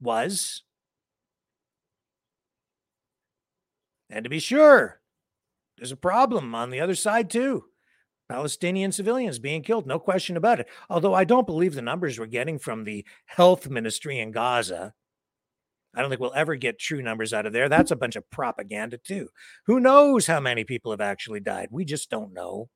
was. 0.00 0.62
And 4.08 4.22
to 4.22 4.30
be 4.30 4.38
sure, 4.38 5.00
there's 5.76 5.92
a 5.92 5.96
problem 5.96 6.54
on 6.54 6.70
the 6.70 6.80
other 6.80 6.94
side 6.94 7.28
too. 7.28 7.64
Palestinian 8.28 8.92
civilians 8.92 9.38
being 9.38 9.62
killed, 9.62 9.86
no 9.86 9.98
question 9.98 10.36
about 10.36 10.60
it. 10.60 10.66
Although 10.90 11.14
I 11.14 11.24
don't 11.24 11.46
believe 11.46 11.74
the 11.74 11.82
numbers 11.82 12.18
we're 12.18 12.26
getting 12.26 12.58
from 12.58 12.84
the 12.84 13.04
health 13.26 13.68
ministry 13.68 14.18
in 14.18 14.32
Gaza. 14.32 14.94
I 15.94 16.00
don't 16.00 16.10
think 16.10 16.20
we'll 16.20 16.34
ever 16.34 16.56
get 16.56 16.78
true 16.78 17.02
numbers 17.02 17.32
out 17.32 17.46
of 17.46 17.52
there. 17.52 17.68
That's 17.68 17.90
a 17.90 17.96
bunch 17.96 18.16
of 18.16 18.28
propaganda, 18.30 18.98
too. 18.98 19.28
Who 19.66 19.80
knows 19.80 20.26
how 20.26 20.40
many 20.40 20.64
people 20.64 20.90
have 20.90 21.00
actually 21.00 21.40
died? 21.40 21.68
We 21.70 21.86
just 21.86 22.10
don't 22.10 22.34
know. 22.34 22.68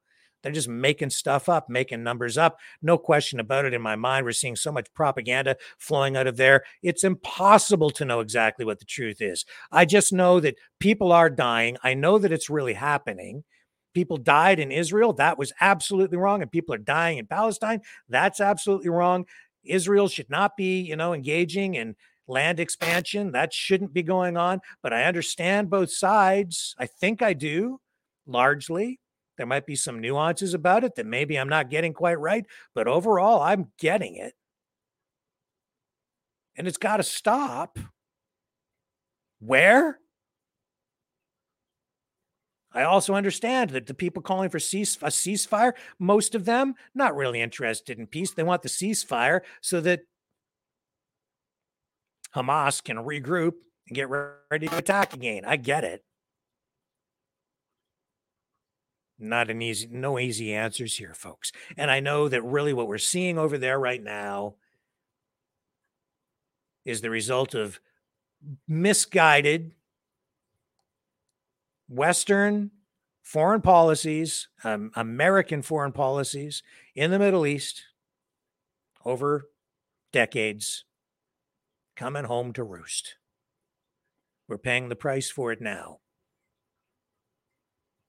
They're 0.43 0.53
just 0.53 0.69
making 0.69 1.11
stuff 1.11 1.49
up, 1.49 1.69
making 1.69 2.03
numbers 2.03 2.39
up. 2.39 2.57
No 2.81 2.97
question 2.97 3.39
about 3.41 3.67
it 3.67 3.75
in 3.75 3.83
my 3.83 3.97
mind. 3.97 4.25
We're 4.25 4.33
seeing 4.33 4.57
so 4.57 4.73
much 4.73 4.93
propaganda 4.95 5.57
flowing 5.79 6.17
out 6.17 6.27
of 6.27 6.39
there. 6.39 6.63
It's 6.83 7.05
impossible 7.05 7.91
to 7.91 8.07
know 8.07 8.21
exactly 8.21 8.65
what 8.65 8.79
the 8.79 8.87
truth 8.87 9.21
is. 9.21 9.45
I 9.71 9.85
just 9.85 10.15
know 10.15 10.41
that 10.41 10.57
people 10.79 11.13
are 11.13 11.29
dying. 11.29 11.77
I 11.83 11.93
know 11.93 12.19
that 12.19 12.33
it's 12.33 12.49
really 12.49 12.75
happening. 12.75 13.45
People 13.95 14.17
died 14.17 14.61
in 14.61 14.71
Israel. 14.71 15.13
That 15.15 15.39
was 15.39 15.53
absolutely 15.61 16.17
wrong. 16.17 16.43
And 16.43 16.51
people 16.51 16.75
are 16.75 16.79
dying 16.79 17.19
in 17.19 17.27
Palestine. 17.27 17.83
That's 18.09 18.41
absolutely 18.41 18.91
wrong. 18.91 19.27
Israel 19.65 20.09
should 20.09 20.31
not 20.31 20.57
be, 20.57 20.81
you 20.81 20.97
know, 20.97 21.13
engaging 21.13 21.75
in 21.75 21.97
land 22.29 22.61
expansion. 22.61 23.33
That 23.33 23.53
shouldn't 23.53 23.93
be 23.93 24.03
going 24.03 24.37
on. 24.37 24.61
But 24.83 24.93
I 24.93 25.05
understand 25.05 25.71
both 25.71 25.91
sides. 25.91 26.75
I 26.79 26.87
think 26.87 27.23
I 27.23 27.33
do 27.33 27.81
largely. 28.27 29.01
There 29.37 29.47
might 29.47 29.67
be 29.67 29.77
some 29.77 30.01
nuances 30.01 30.55
about 30.55 30.85
it 30.85 30.95
that 30.97 31.07
maybe 31.07 31.39
I'm 31.39 31.49
not 31.49 31.71
getting 31.71 31.95
quite 31.95 32.21
right, 32.21 32.45
but 32.75 32.87
overall, 32.87 33.41
I'm 33.41 33.73
getting 33.79 34.17
it. 34.17 34.35
And 36.57 36.69
it's 36.69 36.77
got 36.77 36.99
to 36.99 37.03
stop. 37.03 37.79
Where? 39.41 39.99
I 42.73 42.83
also 42.83 43.15
understand 43.15 43.71
that 43.71 43.87
the 43.87 43.95
people 43.95 44.23
calling 44.23 44.49
for 44.49 44.61
cease, 44.61 44.97
a 44.97 45.07
ceasefire, 45.07 45.73
most 45.99 46.35
of 46.35 46.45
them 46.45 46.75
not 46.95 47.17
really 47.17 47.41
interested 47.41 47.99
in 47.99 48.07
peace. 48.07 48.33
They 48.33 48.45
want 48.45 48.63
the 48.63 48.69
ceasefire 48.69 49.41
so 49.61 49.81
that 49.81 50.03
Hamas 52.35 52.83
can 52.83 52.99
regroup 52.99 53.55
and 53.89 53.97
get 53.97 54.09
ready 54.09 54.69
to 54.69 54.77
attack 54.77 55.15
again. 55.15 55.45
I 55.45 55.57
get 55.57 55.83
it. 55.83 56.05
not 59.21 59.51
an 59.51 59.61
easy 59.61 59.87
no 59.91 60.19
easy 60.19 60.55
answers 60.55 60.97
here 60.97 61.13
folks 61.13 61.53
and 61.77 61.91
i 61.91 62.01
know 62.01 62.27
that 62.27 62.43
really 62.43 62.73
what 62.73 62.89
we're 62.89 62.99
seeing 62.99 63.39
over 63.39 63.59
there 63.59 63.79
right 63.79 64.03
now 64.03 64.55
is 66.85 67.03
the 67.03 67.11
result 67.11 67.55
of 67.55 67.79
misguided 68.67 69.73
western 71.91 72.71
foreign 73.23 73.61
policies 73.61 74.49
um, 74.65 74.91
american 74.95 75.61
foreign 75.61 75.93
policies 75.93 76.63
in 76.95 77.11
the 77.11 77.19
middle 77.19 77.47
east 77.47 77.83
over 79.05 79.49
decades 80.13 80.85
coming 81.97 82.25
home 82.25 82.53
to 82.55 82.65
roost. 82.65 83.17
We're 84.49 84.59
paying 84.59 84.89
the 84.89 84.97
price 84.97 85.31
for 85.31 85.53
it 85.53 85.61
now. 85.61 85.99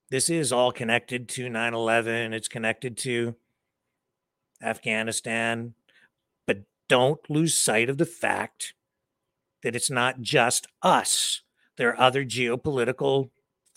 This 0.09 0.29
is 0.29 0.51
all 0.51 0.71
connected 0.71 1.29
to 1.29 1.49
9 1.49 1.73
11. 1.73 2.33
It's 2.33 2.47
connected 2.47 2.97
to 2.99 3.35
Afghanistan. 4.61 5.73
But 6.47 6.63
don't 6.89 7.19
lose 7.29 7.57
sight 7.57 7.89
of 7.89 7.97
the 7.97 8.05
fact 8.05 8.73
that 9.61 9.75
it's 9.75 9.91
not 9.91 10.21
just 10.21 10.67
us. 10.81 11.41
There 11.77 11.89
are 11.89 11.99
other 11.99 12.25
geopolitical 12.25 13.29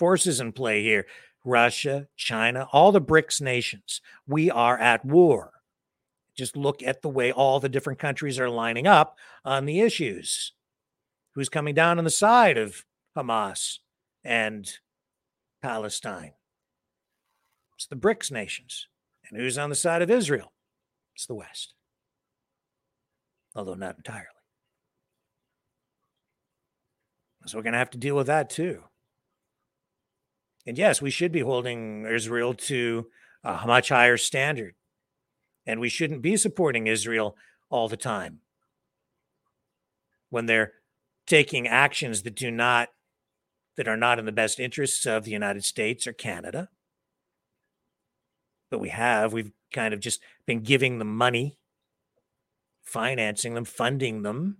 forces 0.05 0.39
in 0.39 0.52
play 0.52 0.82
here 0.82 1.06
Russia, 1.47 2.09
China, 2.14 2.68
all 2.72 2.93
the 2.93 3.01
BRICS 3.01 3.40
nations. 3.40 4.02
We 4.26 4.51
are 4.51 4.78
at 4.78 5.02
war. 5.02 5.52
Just 6.36 6.59
look 6.59 6.82
at 6.82 7.01
the 7.01 7.09
way 7.09 7.32
all 7.32 7.59
the 7.59 7.70
different 7.70 7.98
countries 7.98 8.39
are 8.39 8.51
lining 8.51 8.86
up 8.86 9.16
on 9.47 9.64
the 9.64 9.81
issues. 9.81 10.52
Who's 11.35 11.48
coming 11.48 11.74
down 11.74 11.97
on 11.97 12.05
the 12.05 12.10
side 12.10 12.59
of 12.59 12.85
Hamas 13.16 13.78
and 14.22 14.70
Palestine? 15.62 16.32
It's 17.76 17.86
the 17.86 17.97
BRICS 17.97 18.31
nations. 18.31 18.89
And 19.31 19.40
who's 19.40 19.56
on 19.56 19.70
the 19.70 19.74
side 19.74 20.02
of 20.02 20.10
Israel? 20.10 20.52
It's 21.14 21.24
the 21.24 21.35
West. 21.35 21.72
Although 23.56 23.72
not 23.72 23.97
entirely. 23.97 24.26
So 27.47 27.56
we're 27.56 27.62
going 27.62 27.72
to 27.72 27.78
have 27.78 27.90
to 27.90 27.98
deal 27.98 28.16
with 28.16 28.26
that 28.26 28.51
too. 28.51 28.82
And 30.66 30.78
yes, 30.78 31.03
we 31.03 31.11
should 31.11 31.32
be 31.32 31.41
holding 31.41 32.07
Israel 32.07 32.55
to 32.55 33.07
a 33.43 33.66
much 33.66 33.91
higher 33.91 34.16
standard. 34.16 34.74
And 35.66 35.81
we 35.81 35.89
shouldn't 35.89 36.23
be 36.23 36.36
supporting 36.36 36.86
Israel 36.86 37.36
all 37.70 37.89
the 37.89 37.97
time 37.97 38.41
when 40.31 40.47
they're 40.47 40.73
taking 41.27 41.66
actions 41.66 42.23
that 42.23 42.35
do 42.35 42.51
not 42.51 42.89
that 43.77 43.89
are 43.89 43.97
not 43.97 44.19
in 44.19 44.24
the 44.24 44.32
best 44.32 44.61
interests 44.61 45.05
of 45.05 45.24
the 45.24 45.32
United 45.32 45.65
States 45.65 46.07
or 46.07 46.12
Canada. 46.12 46.69
But 48.70 48.78
we 48.78 48.91
have 48.91 49.32
we've 49.32 49.53
kind 49.73 49.93
of 49.93 50.01
just 50.01 50.20
been 50.47 50.61
giving 50.61 50.99
them 50.99 51.16
money, 51.16 51.59
financing 52.82 53.55
them, 53.55 53.65
funding 53.65 54.23
them. 54.23 54.59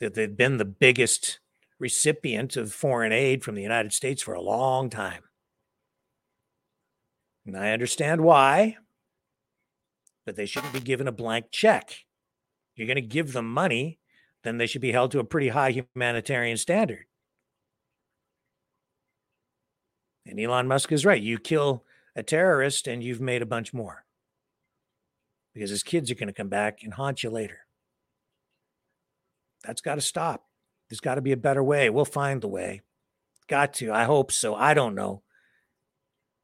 That 0.00 0.14
they've 0.14 0.36
been 0.36 0.58
the 0.58 0.64
biggest 0.64 1.38
recipient 1.78 2.56
of 2.56 2.72
foreign 2.72 3.12
aid 3.12 3.42
from 3.42 3.54
the 3.54 3.62
United 3.62 3.92
States 3.92 4.22
for 4.22 4.34
a 4.34 4.40
long 4.40 4.90
time. 4.90 5.22
And 7.46 7.56
I 7.56 7.72
understand 7.72 8.22
why, 8.22 8.76
but 10.24 10.36
they 10.36 10.46
shouldn't 10.46 10.72
be 10.72 10.80
given 10.80 11.08
a 11.08 11.12
blank 11.12 11.46
check. 11.50 12.04
You're 12.74 12.86
going 12.86 12.96
to 12.96 13.02
give 13.02 13.32
them 13.32 13.52
money, 13.52 13.98
then 14.42 14.58
they 14.58 14.66
should 14.66 14.80
be 14.80 14.92
held 14.92 15.10
to 15.12 15.18
a 15.18 15.24
pretty 15.24 15.48
high 15.48 15.70
humanitarian 15.70 16.56
standard. 16.56 17.06
And 20.26 20.40
Elon 20.40 20.66
Musk 20.66 20.90
is 20.90 21.04
right. 21.04 21.20
You 21.20 21.38
kill 21.38 21.84
a 22.16 22.22
terrorist 22.22 22.86
and 22.86 23.02
you've 23.02 23.20
made 23.20 23.42
a 23.42 23.46
bunch 23.46 23.74
more 23.74 24.04
because 25.52 25.70
his 25.70 25.82
kids 25.82 26.10
are 26.10 26.14
going 26.14 26.28
to 26.28 26.32
come 26.32 26.48
back 26.48 26.82
and 26.82 26.94
haunt 26.94 27.22
you 27.22 27.30
later. 27.30 27.58
That's 29.62 29.80
got 29.80 29.96
to 29.96 30.00
stop. 30.00 30.44
There's 30.88 31.00
got 31.00 31.16
to 31.16 31.22
be 31.22 31.32
a 31.32 31.36
better 31.36 31.62
way. 31.62 31.90
We'll 31.90 32.04
find 32.04 32.40
the 32.40 32.48
way. 32.48 32.82
Got 33.48 33.74
to. 33.74 33.92
I 33.92 34.04
hope 34.04 34.30
so. 34.32 34.54
I 34.54 34.74
don't 34.74 34.94
know. 34.94 35.22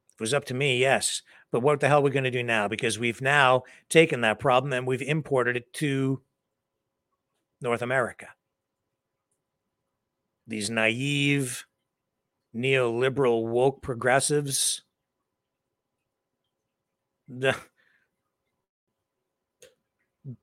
If 0.09 0.21
it 0.21 0.23
was 0.23 0.33
up 0.33 0.45
to 0.45 0.53
me, 0.53 0.79
yes. 0.79 1.21
But 1.51 1.61
what 1.61 1.79
the 1.79 1.87
hell 1.87 1.99
are 1.99 2.01
we 2.01 2.11
going 2.11 2.23
to 2.23 2.31
do 2.31 2.43
now? 2.43 2.67
Because 2.67 2.99
we've 2.99 3.21
now 3.21 3.63
taken 3.89 4.21
that 4.21 4.39
problem 4.39 4.73
and 4.73 4.87
we've 4.87 5.01
imported 5.01 5.57
it 5.57 5.73
to 5.73 6.21
North 7.61 7.81
America. 7.81 8.27
These 10.47 10.69
naive, 10.69 11.65
neoliberal, 12.55 13.47
woke 13.47 13.81
progressives. 13.81 14.83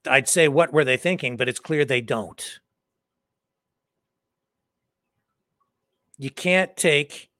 I'd 0.06 0.28
say, 0.28 0.48
what 0.48 0.72
were 0.72 0.84
they 0.84 0.96
thinking? 0.96 1.36
But 1.36 1.48
it's 1.48 1.60
clear 1.60 1.84
they 1.84 2.00
don't. 2.00 2.60
You 6.18 6.30
can't 6.30 6.76
take 6.76 7.30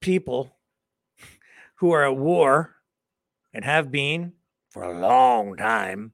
people 0.00 0.56
who 1.76 1.92
are 1.92 2.04
at 2.04 2.16
war 2.16 2.76
and 3.52 3.64
have 3.64 3.90
been 3.90 4.32
for 4.70 4.82
a 4.82 4.98
long 4.98 5.56
time 5.56 6.12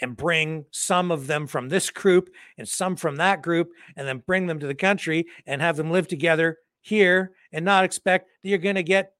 and 0.00 0.16
bring 0.16 0.66
some 0.70 1.10
of 1.10 1.26
them 1.26 1.46
from 1.46 1.68
this 1.68 1.90
group 1.90 2.30
and 2.56 2.68
some 2.68 2.94
from 2.94 3.16
that 3.16 3.42
group 3.42 3.70
and 3.96 4.06
then 4.06 4.22
bring 4.24 4.46
them 4.46 4.60
to 4.60 4.66
the 4.66 4.74
country 4.74 5.26
and 5.44 5.60
have 5.60 5.76
them 5.76 5.90
live 5.90 6.06
together 6.06 6.58
here 6.80 7.32
and 7.52 7.64
not 7.64 7.84
expect 7.84 8.28
that 8.42 8.48
you're 8.48 8.58
going 8.58 8.76
to 8.76 8.82
get 8.82 9.12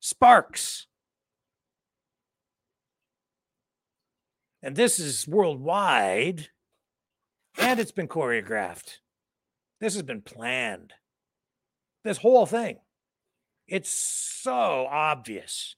sparks. 0.00 0.86
And 4.62 4.76
this 4.76 5.00
is 5.00 5.26
worldwide 5.26 6.48
and 7.58 7.80
it's 7.80 7.92
been 7.92 8.08
choreographed. 8.08 8.98
This 9.82 9.94
has 9.94 10.04
been 10.04 10.22
planned. 10.22 10.92
This 12.04 12.18
whole 12.18 12.46
thing. 12.46 12.76
It's 13.66 13.90
so 13.90 14.86
obvious. 14.88 15.74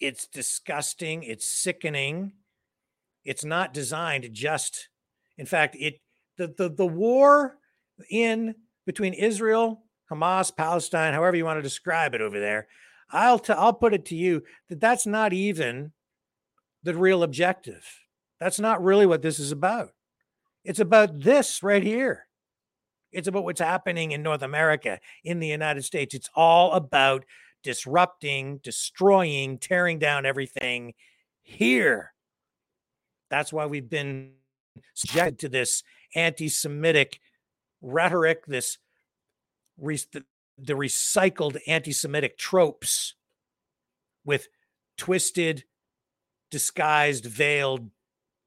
It's 0.00 0.26
disgusting. 0.26 1.22
It's 1.22 1.46
sickening. 1.46 2.32
It's 3.24 3.44
not 3.44 3.72
designed 3.72 4.28
just, 4.32 4.88
in 5.38 5.46
fact, 5.46 5.76
it 5.78 6.00
the, 6.36 6.52
the, 6.58 6.68
the 6.68 6.86
war 6.86 7.58
in 8.10 8.56
between 8.86 9.14
Israel, 9.14 9.84
Hamas, 10.10 10.56
Palestine, 10.56 11.14
however 11.14 11.36
you 11.36 11.44
want 11.44 11.58
to 11.58 11.62
describe 11.62 12.12
it 12.12 12.20
over 12.20 12.40
there, 12.40 12.66
I'll 13.12 13.38
t- 13.38 13.52
I'll 13.52 13.72
put 13.72 13.94
it 13.94 14.04
to 14.06 14.16
you 14.16 14.42
that 14.68 14.80
that's 14.80 15.06
not 15.06 15.32
even 15.32 15.92
the 16.82 16.94
real 16.96 17.22
objective. 17.22 17.86
That's 18.40 18.58
not 18.58 18.82
really 18.82 19.06
what 19.06 19.22
this 19.22 19.38
is 19.38 19.52
about. 19.52 19.90
It's 20.64 20.80
about 20.80 21.20
this 21.20 21.62
right 21.62 21.82
here. 21.82 22.26
It's 23.12 23.28
about 23.28 23.44
what's 23.44 23.60
happening 23.60 24.12
in 24.12 24.22
North 24.22 24.42
America, 24.42 25.00
in 25.24 25.40
the 25.40 25.48
United 25.48 25.84
States. 25.84 26.14
It's 26.14 26.30
all 26.34 26.72
about 26.72 27.24
disrupting, 27.62 28.58
destroying, 28.58 29.58
tearing 29.58 29.98
down 29.98 30.26
everything 30.26 30.94
here. 31.42 32.12
That's 33.30 33.52
why 33.52 33.66
we've 33.66 33.88
been 33.88 34.32
subjected 34.94 35.38
to 35.40 35.48
this 35.48 35.82
anti 36.14 36.48
Semitic 36.48 37.20
rhetoric, 37.80 38.46
this 38.46 38.78
the 39.78 40.74
recycled 40.74 41.58
anti 41.66 41.92
Semitic 41.92 42.36
tropes 42.38 43.14
with 44.24 44.48
twisted, 44.96 45.64
disguised, 46.50 47.24
veiled 47.24 47.90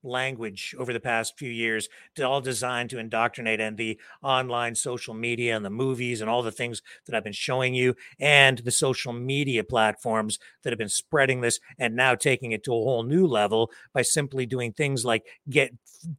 language 0.04 0.76
over 0.78 0.94
the 0.94 1.00
past 1.00 1.38
few 1.38 1.50
years, 1.50 1.90
all 2.22 2.42
designed 2.42 2.90
to 2.92 3.00
indoctrinate 3.00 3.60
and 3.60 3.78
the 3.78 4.00
online 4.22 4.76
social 4.76 5.14
media 5.14 5.56
and 5.56 5.66
the 5.66 5.70
movies 5.70 6.22
and 6.22 6.30
all 6.30 6.44
the 6.44 6.52
things 6.52 6.82
that 7.06 7.16
I've 7.16 7.24
been 7.24 7.34
showing 7.34 7.74
you, 7.74 7.96
and 8.20 8.60
the 8.60 8.72
social 8.72 9.14
media 9.14 9.64
platforms 9.64 10.40
that 10.64 10.72
have 10.72 10.80
been 10.80 10.90
spreading 10.90 11.42
this 11.42 11.60
and 11.78 11.96
now 11.96 12.16
taking 12.16 12.52
it 12.52 12.64
to 12.66 12.72
a 12.72 12.76
whole 12.76 13.04
new 13.04 13.26
level 13.26 13.72
by 13.94 14.02
simply 14.02 14.46
doing 14.46 14.74
things 14.74 15.06
like 15.06 15.26
get 15.50 15.72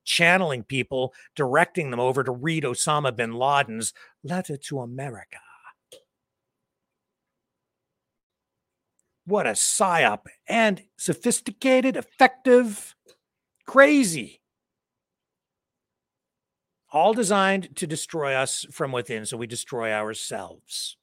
channeling 0.05 0.63
people, 0.63 1.13
directing 1.35 1.91
them 1.91 2.01
over 2.01 2.25
to 2.25 2.33
read 2.33 2.65
Osama 2.65 3.15
bin 3.15 3.35
Laden's 3.35 3.93
letter 4.23 4.57
to 4.57 4.81
America. 4.81 5.39
What 9.27 9.47
a 9.47 9.51
psyop 9.51 10.27
and 10.47 10.83
sophisticated, 10.99 11.97
effective 11.97 12.95
Crazy. 13.67 14.41
All 16.93 17.13
designed 17.13 17.75
to 17.77 17.87
destroy 17.87 18.35
us 18.35 18.65
from 18.71 18.93
within, 18.93 19.27
so 19.27 19.37
we 19.37 19.47
destroy 19.47 19.93
ourselves. 19.93 20.97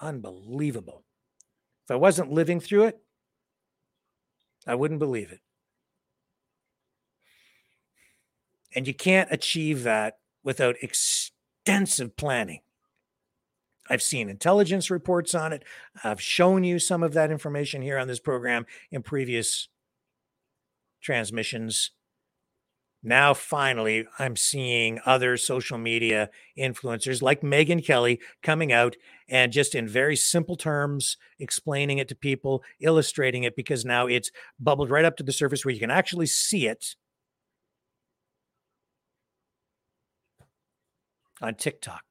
Unbelievable. 0.00 1.04
If 1.84 1.90
I 1.92 1.96
wasn't 1.96 2.32
living 2.32 2.60
through 2.60 2.84
it, 2.84 2.98
I 4.66 4.74
wouldn't 4.74 4.98
believe 4.98 5.30
it. 5.30 5.40
And 8.74 8.88
you 8.88 8.94
can't 8.94 9.30
achieve 9.30 9.84
that 9.84 10.18
without 10.42 10.76
extensive 10.82 12.16
planning. 12.16 12.60
I've 13.88 14.02
seen 14.02 14.28
intelligence 14.28 14.90
reports 14.90 15.34
on 15.34 15.52
it. 15.52 15.62
I've 16.02 16.20
shown 16.20 16.64
you 16.64 16.78
some 16.78 17.02
of 17.02 17.12
that 17.14 17.30
information 17.30 17.82
here 17.82 17.98
on 17.98 18.08
this 18.08 18.20
program 18.20 18.66
in 18.90 19.02
previous 19.02 19.68
transmissions. 21.02 21.90
now 23.02 23.34
finally 23.34 24.06
I'm 24.18 24.36
seeing 24.36 24.98
other 25.04 25.36
social 25.36 25.76
media 25.76 26.30
influencers 26.58 27.20
like 27.20 27.42
Megyn 27.42 27.84
Kelly 27.84 28.18
coming 28.42 28.72
out 28.72 28.96
and 29.28 29.52
just 29.52 29.74
in 29.74 29.86
very 29.86 30.16
simple 30.16 30.56
terms 30.56 31.18
explaining 31.38 31.98
it 31.98 32.08
to 32.08 32.14
people, 32.14 32.62
illustrating 32.80 33.42
it 33.42 33.54
because 33.54 33.84
now 33.84 34.06
it's 34.06 34.30
bubbled 34.58 34.88
right 34.88 35.04
up 35.04 35.18
to 35.18 35.22
the 35.22 35.32
surface 35.32 35.64
where 35.64 35.74
you 35.74 35.80
can 35.80 35.90
actually 35.90 36.26
see 36.26 36.66
it 36.66 36.96
on 41.42 41.54
TikTok 41.54 42.02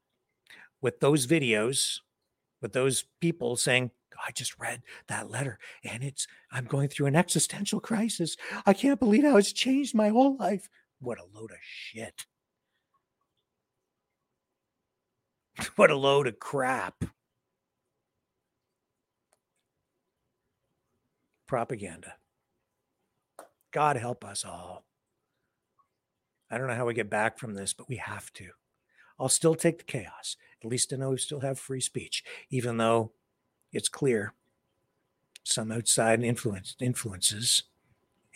with 0.83 0.99
those 0.99 1.25
videos, 1.25 2.01
with 2.61 2.73
those 2.73 3.05
people 3.21 3.55
saying, 3.55 3.89
I 4.23 4.31
just 4.31 4.59
read 4.59 4.83
that 5.07 5.31
letter 5.31 5.57
and 5.83 6.03
it's, 6.03 6.27
I'm 6.51 6.65
going 6.65 6.89
through 6.89 7.07
an 7.07 7.15
existential 7.15 7.79
crisis. 7.79 8.37
I 8.65 8.73
can't 8.73 8.99
believe 8.99 9.23
how 9.23 9.37
it's 9.37 9.51
changed 9.51 9.95
my 9.95 10.09
whole 10.09 10.37
life. 10.37 10.69
What 10.99 11.17
a 11.17 11.25
load 11.33 11.49
of 11.51 11.57
shit. 11.61 12.25
What 15.75 15.91
a 15.91 15.95
load 15.95 16.27
of 16.27 16.39
crap. 16.39 17.05
Propaganda. 21.47 22.15
God 23.71 23.95
help 23.97 24.25
us 24.25 24.43
all. 24.43 24.83
I 26.49 26.57
don't 26.57 26.67
know 26.67 26.75
how 26.75 26.87
we 26.87 26.95
get 26.95 27.09
back 27.09 27.37
from 27.37 27.53
this, 27.53 27.73
but 27.73 27.87
we 27.87 27.97
have 27.97 28.33
to. 28.33 28.49
I'll 29.23 29.29
still 29.29 29.55
take 29.55 29.77
the 29.77 29.85
chaos. 29.85 30.35
At 30.61 30.69
least 30.69 30.91
I 30.91 30.97
know 30.97 31.11
we 31.11 31.17
still 31.17 31.39
have 31.39 31.57
free 31.57 31.79
speech, 31.79 32.25
even 32.49 32.75
though 32.75 33.11
it's 33.71 33.87
clear 33.87 34.33
some 35.43 35.71
outside 35.71 36.21
influence 36.21 36.75
influences, 36.81 37.63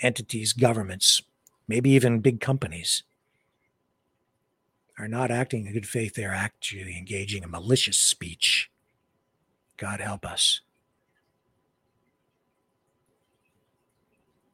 entities, 0.02 0.54
governments, 0.54 1.22
maybe 1.68 1.90
even 1.90 2.22
big 2.22 2.40
companies 2.40 3.04
are 4.98 5.10
not 5.10 5.30
acting 5.30 5.68
in 5.68 5.74
good 5.74 5.88
faith. 5.88 6.16
They're 6.16 6.34
actually 6.34 6.98
engaging 6.98 7.44
in 7.44 7.52
malicious 7.52 7.98
speech. 7.98 8.72
God 9.76 10.00
help 10.00 10.26
us. 10.26 10.62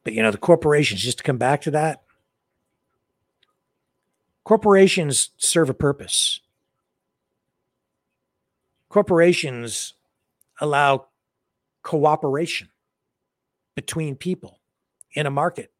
But 0.02 0.12
you 0.12 0.22
know, 0.22 0.32
the 0.32 0.38
corporations, 0.38 1.00
just 1.00 1.18
to 1.18 1.24
come 1.24 1.38
back 1.38 1.60
to 1.62 1.70
that, 1.70 2.03
corporations 4.44 5.30
serve 5.36 5.70
a 5.70 5.74
purpose. 5.74 6.40
Corporations 8.88 9.94
allow 10.60 11.06
cooperation 11.82 12.68
between 13.74 14.14
people 14.14 14.60
in 15.14 15.26
a 15.26 15.30
market 15.30 15.72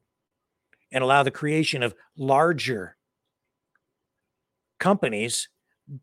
and 0.90 1.04
allow 1.04 1.22
the 1.22 1.30
creation 1.30 1.82
of 1.82 1.94
larger 2.16 2.96
companies 4.78 5.48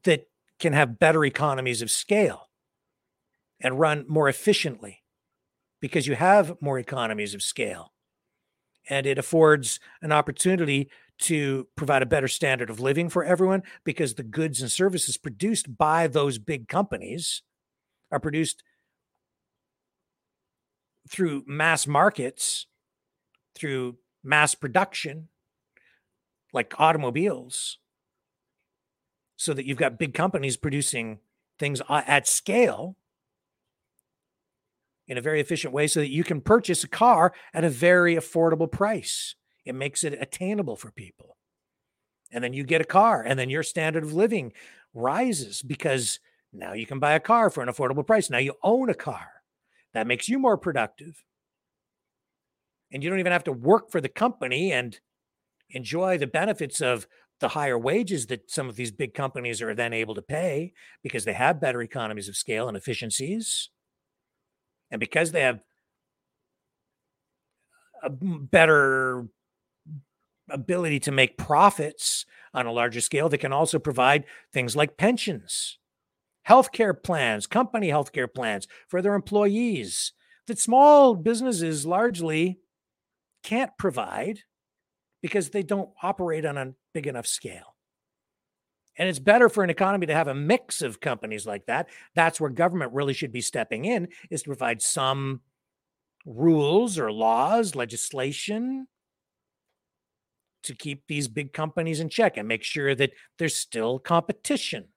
that 0.04 0.28
can 0.60 0.74
have 0.74 1.00
better 1.00 1.26
economies 1.26 1.82
of 1.82 1.92
scale 1.92 2.50
and 3.60 3.80
run 3.80 4.06
more 4.08 4.30
efficiently 4.30 5.04
because 5.80 6.08
you 6.08 6.16
have 6.16 6.56
more 6.62 6.80
economies 6.80 7.34
of 7.34 7.42
scale 7.42 7.92
and 8.90 9.06
it 9.06 9.18
affords 9.18 9.80
an 10.02 10.12
opportunity 10.12 10.90
to 11.22 11.68
provide 11.76 12.02
a 12.02 12.08
better 12.08 12.28
standard 12.28 12.70
of 12.70 12.80
living 12.80 13.10
for 13.10 13.24
everyone 13.24 13.64
because 13.84 14.16
the 14.16 14.24
goods 14.24 14.62
and 14.62 14.72
services 14.72 15.18
produced 15.18 15.78
by 15.78 16.08
those 16.08 16.38
big 16.38 16.68
companies 16.68 17.44
are 18.12 18.20
produced 18.20 18.64
through 21.10 21.44
mass 21.48 21.88
markets, 21.88 22.68
through 23.56 23.98
mass 24.24 24.56
production, 24.56 25.28
like 26.54 26.74
automobiles, 26.80 27.78
so 29.36 29.54
that 29.54 29.66
you've 29.66 29.78
got 29.78 30.00
big 30.00 30.14
companies 30.14 30.58
producing 30.58 31.20
things 31.58 31.82
at 31.90 32.28
scale 32.28 32.96
in 35.08 35.18
a 35.18 35.22
very 35.22 35.42
efficient 35.42 35.74
way 35.74 35.88
so 35.88 36.00
that 36.00 36.10
you 36.10 36.24
can 36.24 36.42
purchase 36.42 36.84
a 36.84 36.88
car 36.88 37.34
at 37.54 37.64
a 37.64 37.70
very 37.70 38.16
affordable 38.16 38.72
price. 38.72 39.36
It 39.66 39.76
makes 39.76 40.04
it 40.04 40.18
attainable 40.20 40.76
for 40.76 40.92
people. 40.92 41.38
And 42.32 42.44
then 42.44 42.54
you 42.54 42.64
get 42.64 42.82
a 42.82 42.86
car, 42.86 43.22
and 43.22 43.38
then 43.38 43.50
your 43.50 43.64
standard 43.64 44.04
of 44.04 44.14
living 44.14 44.54
rises 44.94 45.62
because 45.62 46.20
now 46.54 46.74
you 46.74 46.86
can 46.86 47.00
buy 47.00 47.14
a 47.14 47.20
car 47.20 47.50
for 47.50 47.62
an 47.62 47.70
affordable 47.70 48.06
price. 48.06 48.30
Now 48.30 48.38
you 48.38 48.56
own 48.64 48.90
a 48.90 48.94
car. 48.94 49.28
That 49.94 50.08
makes 50.08 50.30
you 50.30 50.40
more 50.40 50.58
productive. 50.58 51.24
And 52.92 53.04
you 53.04 53.10
don't 53.10 53.20
even 53.20 53.32
have 53.32 53.44
to 53.46 53.52
work 53.52 53.92
for 53.92 54.02
the 54.02 54.10
company 54.10 54.72
and 54.72 55.00
enjoy 55.70 56.18
the 56.18 56.28
benefits 56.28 56.82
of 56.82 57.08
the 57.40 57.50
higher 57.50 57.78
wages 57.78 58.28
that 58.28 58.52
some 58.52 58.70
of 58.70 58.76
these 58.76 58.92
big 58.92 59.14
companies 59.14 59.62
are 59.62 59.74
then 59.74 59.94
able 59.94 60.14
to 60.16 60.22
pay 60.22 60.74
because 61.02 61.26
they 61.26 61.34
have 61.34 61.60
better 61.60 61.82
economies 61.82 62.30
of 62.30 62.38
scale 62.38 62.68
and 62.68 62.78
efficiencies. 62.78 63.70
And 64.92 65.00
because 65.00 65.32
they 65.32 65.42
have 65.42 65.60
a 68.04 68.10
better 68.10 69.28
ability 70.52 71.00
to 71.02 71.12
make 71.12 71.38
profits 71.38 72.26
on 72.54 72.66
a 72.66 72.72
larger 72.72 73.02
scale, 73.02 73.30
they 73.30 73.38
can 73.38 73.54
also 73.54 73.80
provide 73.80 74.26
things 74.52 74.76
like 74.76 74.98
pensions 74.98 75.78
healthcare 76.48 76.94
plans, 77.02 77.48
company 77.48 77.90
healthcare 77.90 78.32
plans 78.32 78.68
for 78.88 79.02
their 79.02 79.14
employees 79.14 80.14
that 80.48 80.60
small 80.60 81.16
businesses 81.16 81.86
largely 81.86 82.60
can't 83.44 83.72
provide 83.78 84.40
because 85.22 85.50
they 85.50 85.64
don't 85.64 85.92
operate 86.02 86.46
on 86.46 86.58
a 86.58 86.74
big 86.94 87.08
enough 87.08 87.28
scale. 87.28 87.76
And 88.98 89.08
it's 89.08 89.20
better 89.20 89.50
for 89.50 89.64
an 89.64 89.70
economy 89.70 90.08
to 90.08 90.14
have 90.14 90.28
a 90.28 90.36
mix 90.36 90.82
of 90.82 91.00
companies 91.00 91.46
like 91.46 91.66
that. 91.68 91.90
That's 92.16 92.42
where 92.42 92.50
government 92.50 92.94
really 92.94 93.14
should 93.14 93.32
be 93.32 93.42
stepping 93.42 93.86
in 93.86 94.10
is 94.30 94.44
to 94.44 94.50
provide 94.50 94.82
some 94.82 95.42
rules 96.26 97.00
or 97.00 97.12
laws, 97.12 97.76
legislation 97.76 98.88
to 100.64 100.76
keep 100.76 101.04
these 101.08 101.28
big 101.28 101.54
companies 101.54 102.00
in 102.00 102.10
check 102.10 102.38
and 102.38 102.48
make 102.48 102.64
sure 102.64 102.96
that 102.96 103.12
there's 103.38 103.56
still 103.56 104.00
competition. 104.00 104.90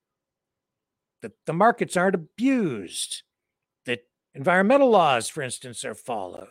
That 1.22 1.32
the 1.46 1.52
markets 1.52 1.96
aren't 1.96 2.14
abused, 2.14 3.22
that 3.86 4.06
environmental 4.34 4.90
laws, 4.90 5.28
for 5.28 5.42
instance, 5.42 5.84
are 5.84 5.94
followed. 5.94 6.48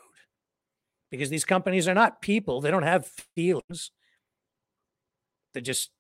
Because 1.12 1.30
these 1.30 1.46
companies 1.46 1.88
are 1.88 1.94
not 1.94 2.22
people, 2.24 2.60
they 2.60 2.72
don't 2.72 2.84
have 2.84 3.12
feelings, 3.36 3.92
they're 5.54 5.62
just 5.62 5.92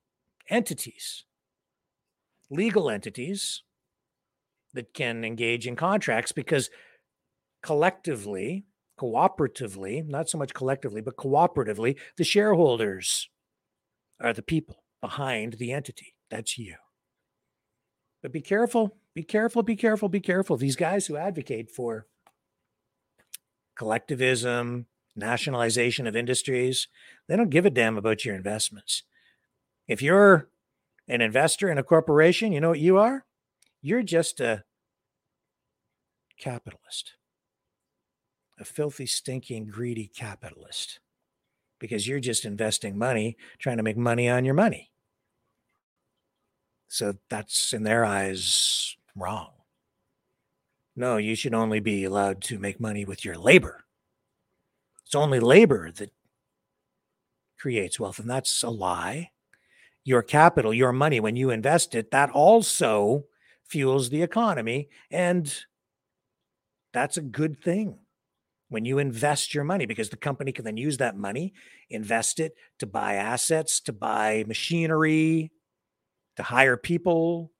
entities, 0.49 1.23
legal 2.49 2.89
entities 2.89 3.61
that 4.73 4.93
can 4.93 5.23
engage 5.23 5.67
in 5.67 5.75
contracts 5.75 6.31
because 6.31 6.71
collectively, 7.61 8.65
cooperatively, 9.03 10.07
not 10.07 10.29
so 10.29 10.37
much 10.37 10.53
collectively, 10.53 11.01
but 11.01 11.17
cooperatively, 11.17 11.97
the 12.15 12.23
shareholders 12.23 13.29
are 14.21 14.31
the 14.31 14.41
people 14.41 14.83
behind 15.01 15.53
the 15.53 15.73
entity. 15.73 16.15
That's 16.29 16.57
you. 16.57 16.75
But 18.21 18.31
be 18.31 18.39
careful, 18.39 18.95
be 19.13 19.23
careful, 19.23 19.61
be 19.61 19.75
careful, 19.75 20.07
be 20.07 20.21
careful. 20.21 20.55
These 20.55 20.77
guys 20.77 21.07
who 21.07 21.17
advocate 21.17 21.69
for 21.69 22.07
collectivism, 23.75 24.85
nationalization 25.15 26.07
of 26.07 26.15
industries, 26.15 26.87
they 27.27 27.35
don't 27.35 27.49
give 27.49 27.65
a 27.65 27.69
damn 27.69 27.97
about 27.97 28.23
your 28.23 28.35
investments. 28.35 29.03
If 29.85 30.01
you're 30.01 30.47
an 31.09 31.19
investor 31.19 31.69
in 31.69 31.77
a 31.77 31.83
corporation, 31.83 32.53
you 32.53 32.61
know 32.61 32.69
what 32.69 32.79
you 32.79 32.97
are? 32.97 33.25
You're 33.81 34.03
just 34.03 34.39
a 34.39 34.63
capitalist, 36.39 37.15
a 38.63 38.65
filthy, 38.65 39.05
stinking, 39.05 39.65
greedy 39.65 40.07
capitalist, 40.07 41.01
because 41.79 42.07
you're 42.07 42.21
just 42.21 42.45
investing 42.45 42.97
money, 42.97 43.35
trying 43.59 43.75
to 43.75 43.83
make 43.83 43.97
money 43.97 44.29
on 44.29 44.45
your 44.45 44.53
money. 44.53 44.89
So 46.87 47.15
that's 47.29 47.73
in 47.73 47.83
their 47.83 48.05
eyes 48.05 48.95
wrong. 49.17 49.49
No, 50.95 51.17
you 51.17 51.35
should 51.35 51.53
only 51.53 51.81
be 51.81 52.05
allowed 52.05 52.41
to 52.43 52.57
make 52.57 52.79
money 52.79 53.03
with 53.03 53.25
your 53.25 53.37
labor. 53.37 53.83
It's 55.05 55.15
only 55.15 55.41
labor 55.41 55.91
that 55.91 56.11
creates 57.59 57.99
wealth, 57.99 58.19
and 58.19 58.29
that's 58.29 58.63
a 58.63 58.69
lie. 58.69 59.31
Your 60.05 60.21
capital, 60.21 60.73
your 60.73 60.93
money, 60.93 61.19
when 61.19 61.35
you 61.35 61.49
invest 61.49 61.95
it, 61.95 62.11
that 62.11 62.29
also 62.29 63.25
fuels 63.67 64.09
the 64.09 64.21
economy. 64.21 64.87
And 65.11 65.53
that's 66.93 67.17
a 67.17 67.21
good 67.21 67.61
thing 67.61 67.99
when 68.73 68.85
you 68.85 68.97
invest 68.97 69.53
your 69.53 69.63
money 69.63 69.85
because 69.85 70.09
the 70.09 70.17
company 70.17 70.51
can 70.51 70.65
then 70.65 70.77
use 70.77 70.97
that 70.97 71.15
money, 71.15 71.53
invest 71.91 72.39
it 72.39 72.55
to 72.79 72.87
buy 72.87 73.13
assets, 73.13 73.79
to 73.79 73.93
buy 73.93 74.43
machinery, 74.47 75.51
to 76.37 76.43
hire 76.43 76.75
people, 76.75 77.51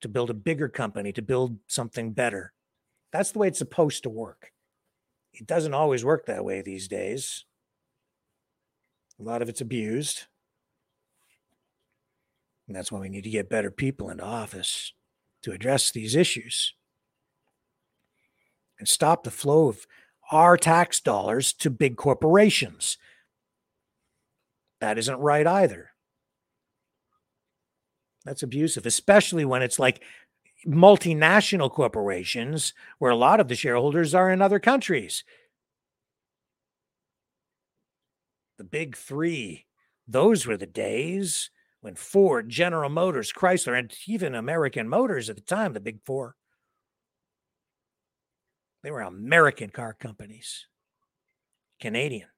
to 0.00 0.08
build 0.08 0.28
a 0.28 0.34
bigger 0.34 0.68
company, 0.68 1.12
to 1.12 1.22
build 1.22 1.58
something 1.68 2.12
better. 2.12 2.52
That's 3.12 3.30
the 3.30 3.38
way 3.38 3.46
it's 3.46 3.58
supposed 3.60 4.02
to 4.02 4.10
work. 4.10 4.50
It 5.32 5.46
doesn't 5.46 5.72
always 5.74 6.04
work 6.04 6.26
that 6.26 6.44
way 6.44 6.62
these 6.62 6.88
days. 6.88 7.44
A 9.20 9.22
lot 9.22 9.42
of 9.42 9.48
it's 9.48 9.60
abused, 9.60 10.24
And 12.66 12.76
that's 12.76 12.90
why 12.90 12.98
we 12.98 13.08
need 13.08 13.24
to 13.24 13.30
get 13.30 13.50
better 13.50 13.70
people 13.70 14.10
into 14.10 14.24
office 14.24 14.92
to 15.42 15.52
address 15.52 15.92
these 15.92 16.16
issues 16.16 16.74
and 18.80 18.88
stop 18.88 19.22
the 19.22 19.30
flow 19.30 19.68
of 19.68 19.86
our 20.30 20.56
tax 20.56 21.00
dollars 21.00 21.52
to 21.54 21.70
big 21.70 21.96
corporations. 21.96 22.98
That 24.80 24.98
isn't 24.98 25.18
right 25.18 25.46
either. 25.46 25.90
That's 28.24 28.42
abusive, 28.42 28.86
especially 28.86 29.44
when 29.44 29.62
it's 29.62 29.78
like 29.78 30.02
multinational 30.66 31.70
corporations 31.70 32.74
where 32.98 33.10
a 33.10 33.16
lot 33.16 33.40
of 33.40 33.48
the 33.48 33.54
shareholders 33.54 34.14
are 34.14 34.30
in 34.30 34.42
other 34.42 34.58
countries. 34.58 35.24
The 38.58 38.64
big 38.64 38.96
three, 38.96 39.66
those 40.06 40.46
were 40.46 40.58
the 40.58 40.66
days 40.66 41.50
when 41.80 41.94
Ford, 41.94 42.50
General 42.50 42.90
Motors, 42.90 43.32
Chrysler, 43.32 43.78
and 43.78 43.94
even 44.06 44.34
American 44.34 44.86
Motors 44.86 45.30
at 45.30 45.36
the 45.36 45.42
time, 45.42 45.72
the 45.72 45.80
big 45.80 46.00
four, 46.04 46.36
they 48.82 48.90
were 48.90 49.02
American 49.02 49.70
car 49.70 49.92
companies, 49.92 50.66
Canadian, 51.80 52.28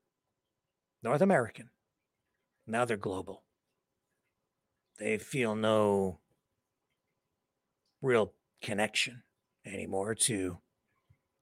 North 1.02 1.20
American. 1.20 1.70
Now 2.66 2.84
they're 2.84 2.96
global. 2.96 3.42
They 4.98 5.18
feel 5.18 5.54
no 5.54 6.18
real 8.00 8.32
connection 8.60 9.22
anymore 9.64 10.14
to 10.14 10.58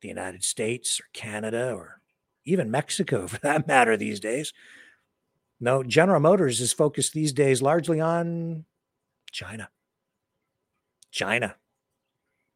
the 0.00 0.08
United 0.08 0.44
States 0.44 1.00
or 1.00 1.04
Canada 1.12 1.72
or 1.72 2.00
even 2.44 2.70
Mexico 2.70 3.26
for 3.26 3.38
that 3.40 3.66
matter 3.66 3.96
these 3.96 4.20
days. 4.20 4.52
No, 5.60 5.82
General 5.82 6.20
Motors 6.20 6.60
is 6.60 6.72
focused 6.72 7.12
these 7.12 7.32
days 7.34 7.60
largely 7.60 8.00
on 8.00 8.64
China. 9.30 9.68
China. 11.10 11.56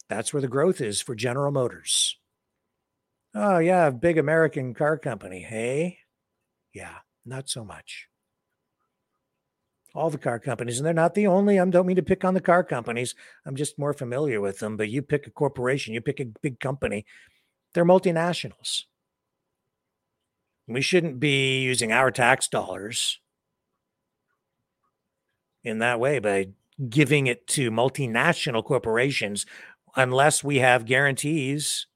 That's 0.09 0.33
where 0.33 0.41
the 0.41 0.49
growth 0.49 0.81
is 0.81 1.01
for 1.01 1.15
General 1.15 1.51
Motors. 1.51 2.17
Oh, 3.35 3.59
yeah, 3.59 3.91
big 3.91 4.17
American 4.17 4.75
car 4.75 4.97
company. 4.97 5.41
Hey, 5.43 5.99
yeah, 6.73 6.99
not 7.27 7.49
so 7.49 7.65
much. 7.65 8.09
All 9.95 10.11
the 10.11 10.19
car 10.19 10.39
companies, 10.39 10.79
and 10.79 10.87
they're 10.87 10.93
not 10.93 11.15
the 11.15 11.27
only. 11.27 11.59
I 11.59 11.65
don't 11.65 11.87
mean 11.87 11.97
to 11.97 12.03
pick 12.03 12.25
on 12.25 12.35
the 12.35 12.41
car 12.41 12.65
companies. 12.65 13.15
I'm 13.47 13.57
just 13.57 13.79
more 13.79 13.93
familiar 13.93 14.41
with 14.41 14.59
them. 14.59 14.77
But 14.77 14.89
you 14.89 15.03
pick 15.03 15.27
a 15.27 15.31
corporation, 15.31 15.95
you 15.95 16.01
pick 16.01 16.21
a 16.21 16.27
big 16.43 16.59
company, 16.59 17.07
they're 17.73 17.85
multinationals. 17.85 18.85
We 20.67 20.81
shouldn't 20.81 21.21
be 21.21 21.61
using 21.63 21.93
our 21.93 22.11
tax 22.11 22.49
dollars 22.49 23.21
in 25.63 25.79
that 25.79 26.01
way 26.01 26.19
by 26.19 26.49
giving 26.89 27.27
it 27.27 27.47
to 27.49 27.71
multinational 27.71 28.65
corporations 28.65 29.45
unless 29.95 30.43
we 30.43 30.59
have 30.59 30.87
guarantees. 30.87 31.87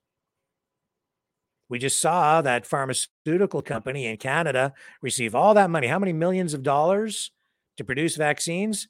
We 1.68 1.78
just 1.78 2.00
saw 2.00 2.40
that 2.42 2.66
pharmaceutical 2.66 3.62
company 3.62 4.06
in 4.06 4.16
Canada 4.16 4.72
receive 5.02 5.34
all 5.34 5.54
that 5.54 5.70
money. 5.70 5.86
How 5.86 5.98
many 5.98 6.12
millions 6.12 6.54
of 6.54 6.62
dollars 6.62 7.30
to 7.76 7.84
produce 7.84 8.16
vaccines? 8.16 8.88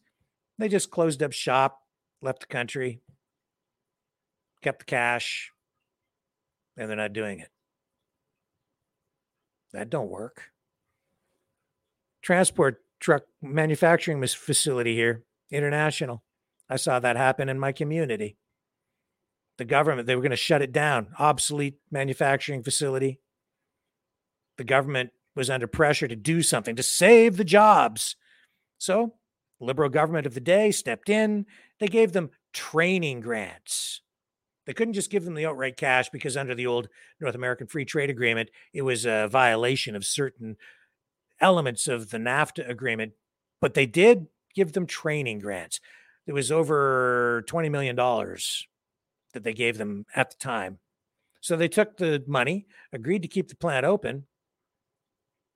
They 0.58 0.68
just 0.68 0.90
closed 0.90 1.23
up 1.23 1.32
shop, 1.32 1.81
left 2.23 2.40
the 2.40 2.47
country, 2.47 3.00
kept 4.62 4.81
the 4.81 4.84
cash, 4.84 5.52
and 6.76 6.89
they're 6.89 6.97
not 6.97 7.12
doing 7.12 7.40
it. 7.40 7.50
That 9.73 9.90
don't 9.90 10.08
work. 10.10 10.50
Transport 12.23 12.82
truck 13.00 13.24
manufacturing 13.42 14.24
facility 14.24 14.94
here, 14.94 15.24
international. 15.50 16.23
I 16.68 16.76
saw 16.76 16.98
that 17.00 17.16
happen 17.16 17.48
in 17.48 17.58
my 17.58 17.73
community. 17.73 18.36
The 19.59 19.65
government, 19.65 20.07
they 20.07 20.15
were 20.15 20.23
going 20.23 20.31
to 20.31 20.37
shut 20.37 20.62
it 20.62 20.73
down, 20.73 21.09
obsolete 21.19 21.78
manufacturing 21.91 22.62
facility. 22.62 23.20
The 24.57 24.65
government 24.65 25.11
was 25.35 25.51
under 25.51 25.67
pressure 25.67 26.09
to 26.09 26.17
do 26.17 26.43
something 26.43 26.77
to 26.77 26.83
save 26.83 27.37
the 27.37 27.45
jobs. 27.45 28.17
So, 28.78 29.15
liberal 29.61 29.91
government 29.91 30.27
of 30.27 30.35
the 30.35 30.41
day 30.41 30.70
stepped 30.70 31.09
in. 31.09 31.47
They 31.81 31.89
gave 31.89 32.12
them 32.12 32.31
training 32.53 33.20
grants. 33.20 34.01
They 34.67 34.75
couldn't 34.75 34.95
just 34.95 35.11
give 35.11 35.25
them 35.25 35.35
the 35.35 35.47
outright 35.47 35.77
cash 35.77 36.11
because 36.11 36.37
under 36.37 36.55
the 36.55 36.67
old 36.67 36.89
North 37.20 37.35
American 37.35 37.67
Free 37.67 37.85
Trade 37.85 38.11
Agreement, 38.11 38.51
it 38.73 38.83
was 38.83 39.07
a 39.07 39.28
violation 39.28 39.97
of 39.97 40.05
certain 40.05 40.57
elements 41.41 41.89
of 41.89 42.11
the 42.11 42.19
NAFTA 42.19 42.69
agreement. 42.69 43.12
But 43.61 43.75
they 43.75 43.87
did 43.87 44.27
give 44.55 44.73
them 44.73 44.87
training 44.87 45.41
grants. 45.41 45.81
It 46.27 46.33
was 46.33 46.53
over 46.53 47.43
$20 47.49 47.70
million 47.70 47.97
that 49.32 49.44
they 49.44 49.52
gave 49.52 49.78
them 49.78 50.07
at 50.15 50.31
the 50.31 50.36
time. 50.36 50.78
So 51.40 51.57
they 51.57 51.68
took 51.68 51.97
the 51.97 52.23
money, 52.26 52.66
agreed 52.92 53.23
to 53.23 53.28
keep 53.28 53.48
the 53.48 53.57
plant 53.57 53.86
open, 53.86 54.26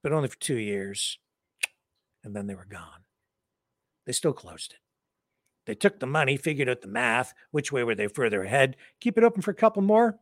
but 0.03 0.13
only 0.13 0.29
for 0.29 0.39
two 0.39 0.57
years. 0.57 1.19
And 2.25 2.37
then 2.37 2.47
they 2.47 2.55
were 2.55 2.67
gone. 2.71 3.05
They 4.07 4.13
still 4.13 4.33
closed 4.33 4.73
it. 4.73 4.79
They 5.67 5.75
took 5.75 6.01
the 6.01 6.07
money, 6.07 6.37
figured 6.37 6.69
out 6.69 6.81
the 6.81 6.89
math, 6.89 7.35
which 7.51 7.71
way 7.71 7.85
were 7.85 7.95
they 7.95 8.09
further 8.09 8.43
ahead, 8.43 8.77
keep 9.01 9.17
it 9.17 9.25
open 9.25 9.43
for 9.43 9.53
a 9.53 9.55
couple 9.55 9.83
more. 9.83 10.19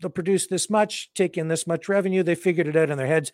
They'll 0.00 0.10
produce 0.10 0.46
this 0.46 0.68
much, 0.68 1.12
take 1.14 1.38
in 1.38 1.48
this 1.48 1.66
much 1.66 1.88
revenue. 1.88 2.22
They 2.22 2.34
figured 2.34 2.66
it 2.66 2.76
out 2.76 2.90
in 2.90 2.98
their 2.98 3.06
heads. 3.06 3.30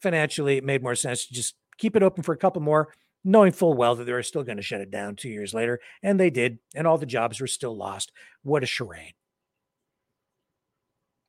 Financially, 0.00 0.56
it 0.56 0.64
made 0.64 0.82
more 0.82 0.94
sense 0.94 1.26
to 1.26 1.34
just 1.34 1.54
keep 1.76 1.94
it 1.94 2.02
open 2.02 2.22
for 2.22 2.32
a 2.32 2.38
couple 2.38 2.62
more, 2.62 2.88
knowing 3.24 3.52
full 3.52 3.74
well 3.74 3.94
that 3.94 4.04
they 4.04 4.12
were 4.12 4.22
still 4.22 4.44
going 4.44 4.56
to 4.56 4.62
shut 4.62 4.80
it 4.80 4.90
down 4.90 5.16
two 5.16 5.28
years 5.28 5.52
later. 5.54 5.80
And 6.02 6.18
they 6.18 6.30
did, 6.30 6.58
and 6.74 6.86
all 6.86 6.98
the 6.98 7.06
jobs 7.06 7.40
were 7.40 7.46
still 7.46 7.76
lost. 7.76 8.12
What 8.42 8.62
a 8.62 8.66
charade. 8.66 9.14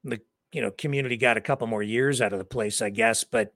The 0.04 0.22
you 0.52 0.62
know 0.62 0.72
community 0.72 1.18
got 1.18 1.38
a 1.38 1.42
couple 1.42 1.68
more 1.68 1.84
years 1.84 2.22
out 2.22 2.34
of 2.34 2.40
the 2.40 2.46
place, 2.46 2.82
I 2.82 2.90
guess, 2.90 3.24
but 3.24 3.54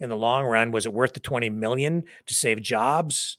in 0.00 0.08
the 0.08 0.16
long 0.16 0.44
run, 0.44 0.70
was 0.70 0.86
it 0.86 0.92
worth 0.92 1.14
the 1.14 1.20
20 1.20 1.50
million 1.50 2.04
to 2.26 2.34
save 2.34 2.62
jobs? 2.62 3.38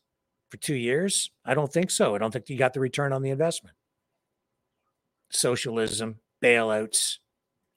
for 0.49 0.57
two 0.57 0.75
years? 0.75 1.31
I 1.45 1.53
don't 1.53 1.71
think 1.71 1.91
so. 1.91 2.15
I 2.15 2.17
don't 2.17 2.31
think 2.31 2.49
you 2.49 2.57
got 2.57 2.73
the 2.73 2.79
return 2.79 3.13
on 3.13 3.21
the 3.21 3.29
investment. 3.29 3.75
Socialism, 5.31 6.19
bailouts, 6.43 7.17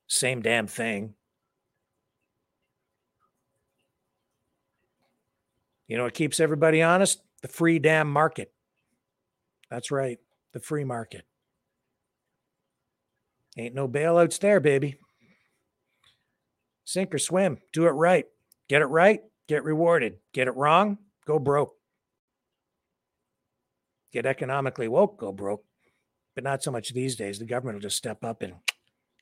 same 0.07 0.41
damn 0.41 0.67
thing. 0.67 1.15
You 5.93 5.99
know 5.99 6.05
what 6.05 6.15
keeps 6.15 6.41
everybody 6.41 6.81
honest? 6.81 7.21
The 7.43 7.49
free 7.49 7.79
damn 7.79 8.11
market. 8.11 8.51
That's 9.71 9.91
right, 9.91 10.19
the 10.53 10.61
free 10.61 10.85
market. 10.85 11.27
Ain't 13.59 13.75
no 13.75 13.87
bailouts 13.87 14.39
there, 14.39 14.59
baby. 14.59 14.97
Sink 16.85 17.15
or 17.15 17.19
swim. 17.19 17.59
Do 17.75 17.87
it 17.87 17.91
right. 17.91 18.25
Get 18.69 18.81
it 18.81 18.87
right, 18.87 19.21
get 19.49 19.65
rewarded. 19.65 20.17
Get 20.33 20.49
it 20.49 20.57
wrong, 20.57 20.97
go 21.27 21.39
broke 21.39 21.75
get 24.13 24.27
economically 24.27 24.89
woke, 24.89 25.19
go 25.19 25.33
broke. 25.33 25.65
But 26.35 26.45
not 26.45 26.63
so 26.63 26.71
much 26.71 26.93
these 26.93 27.17
days. 27.17 27.39
The 27.39 27.45
government 27.45 27.77
will 27.77 27.83
just 27.83 27.97
step 27.97 28.25
up 28.25 28.43
and 28.43 28.55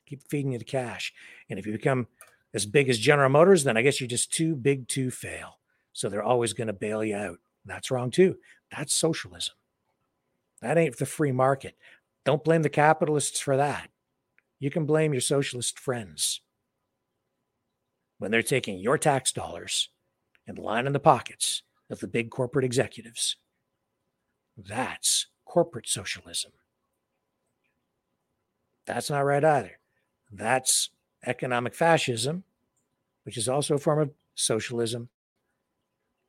keep 0.05 0.21
feeding 0.29 0.51
you 0.53 0.59
the 0.59 0.65
cash. 0.65 1.13
And 1.49 1.57
if 1.57 1.65
you 1.65 1.71
become 1.71 2.07
as 2.53 2.65
big 2.65 2.89
as 2.89 2.97
General 2.97 3.29
Motors, 3.29 3.63
then 3.63 3.77
I 3.77 3.81
guess 3.81 3.99
you're 3.99 4.07
just 4.07 4.31
too 4.31 4.55
big 4.55 4.87
to 4.89 5.11
fail. 5.11 5.60
So 5.93 6.09
they're 6.09 6.23
always 6.23 6.53
going 6.53 6.67
to 6.67 6.73
bail 6.73 7.03
you 7.03 7.15
out. 7.15 7.37
That's 7.65 7.91
wrong 7.91 8.11
too. 8.11 8.37
That's 8.75 8.93
socialism. 8.93 9.55
That 10.61 10.77
ain't 10.77 10.97
the 10.97 11.05
free 11.05 11.31
market. 11.31 11.75
Don't 12.23 12.43
blame 12.43 12.61
the 12.61 12.69
capitalists 12.69 13.39
for 13.39 13.57
that. 13.57 13.89
You 14.59 14.69
can 14.69 14.85
blame 14.85 15.13
your 15.13 15.21
socialist 15.21 15.79
friends 15.79 16.41
when 18.19 18.29
they're 18.29 18.43
taking 18.43 18.77
your 18.77 18.97
tax 18.97 19.31
dollars 19.31 19.89
and 20.47 20.59
lining 20.59 20.93
the 20.93 20.99
pockets 20.99 21.63
of 21.89 21.99
the 21.99 22.07
big 22.07 22.29
corporate 22.29 22.63
executives. 22.63 23.37
That's 24.55 25.27
corporate 25.45 25.87
socialism. 25.87 26.51
That's 28.85 29.09
not 29.09 29.25
right 29.25 29.43
either. 29.43 29.79
That's 30.31 30.89
economic 31.25 31.73
fascism, 31.73 32.43
which 33.23 33.37
is 33.37 33.49
also 33.49 33.75
a 33.75 33.79
form 33.79 33.99
of 33.99 34.11
socialism. 34.35 35.09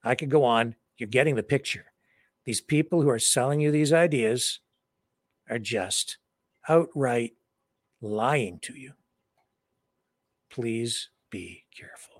I 0.04 0.14
could 0.14 0.30
go 0.30 0.44
on. 0.44 0.76
You're 0.98 1.08
getting 1.08 1.36
the 1.36 1.42
picture. 1.42 1.86
These 2.44 2.60
people 2.60 3.02
who 3.02 3.08
are 3.08 3.18
selling 3.18 3.60
you 3.60 3.70
these 3.70 3.92
ideas 3.92 4.60
are 5.48 5.58
just 5.58 6.18
outright 6.68 7.32
lying 8.00 8.58
to 8.62 8.74
you. 8.74 8.92
Please 10.50 11.08
be 11.30 11.64
careful. 11.76 12.11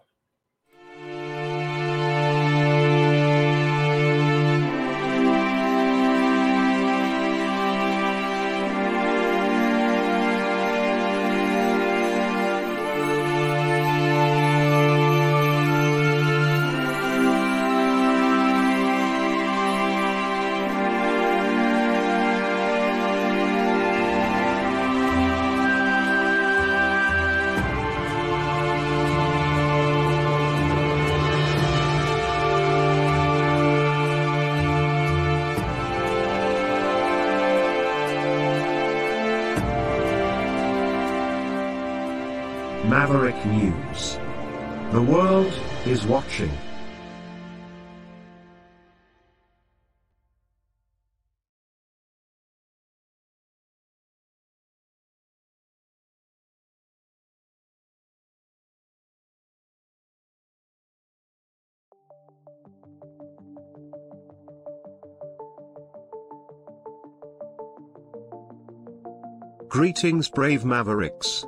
Greetings, 69.83 70.29
brave 70.29 70.65
mavericks. 70.65 71.45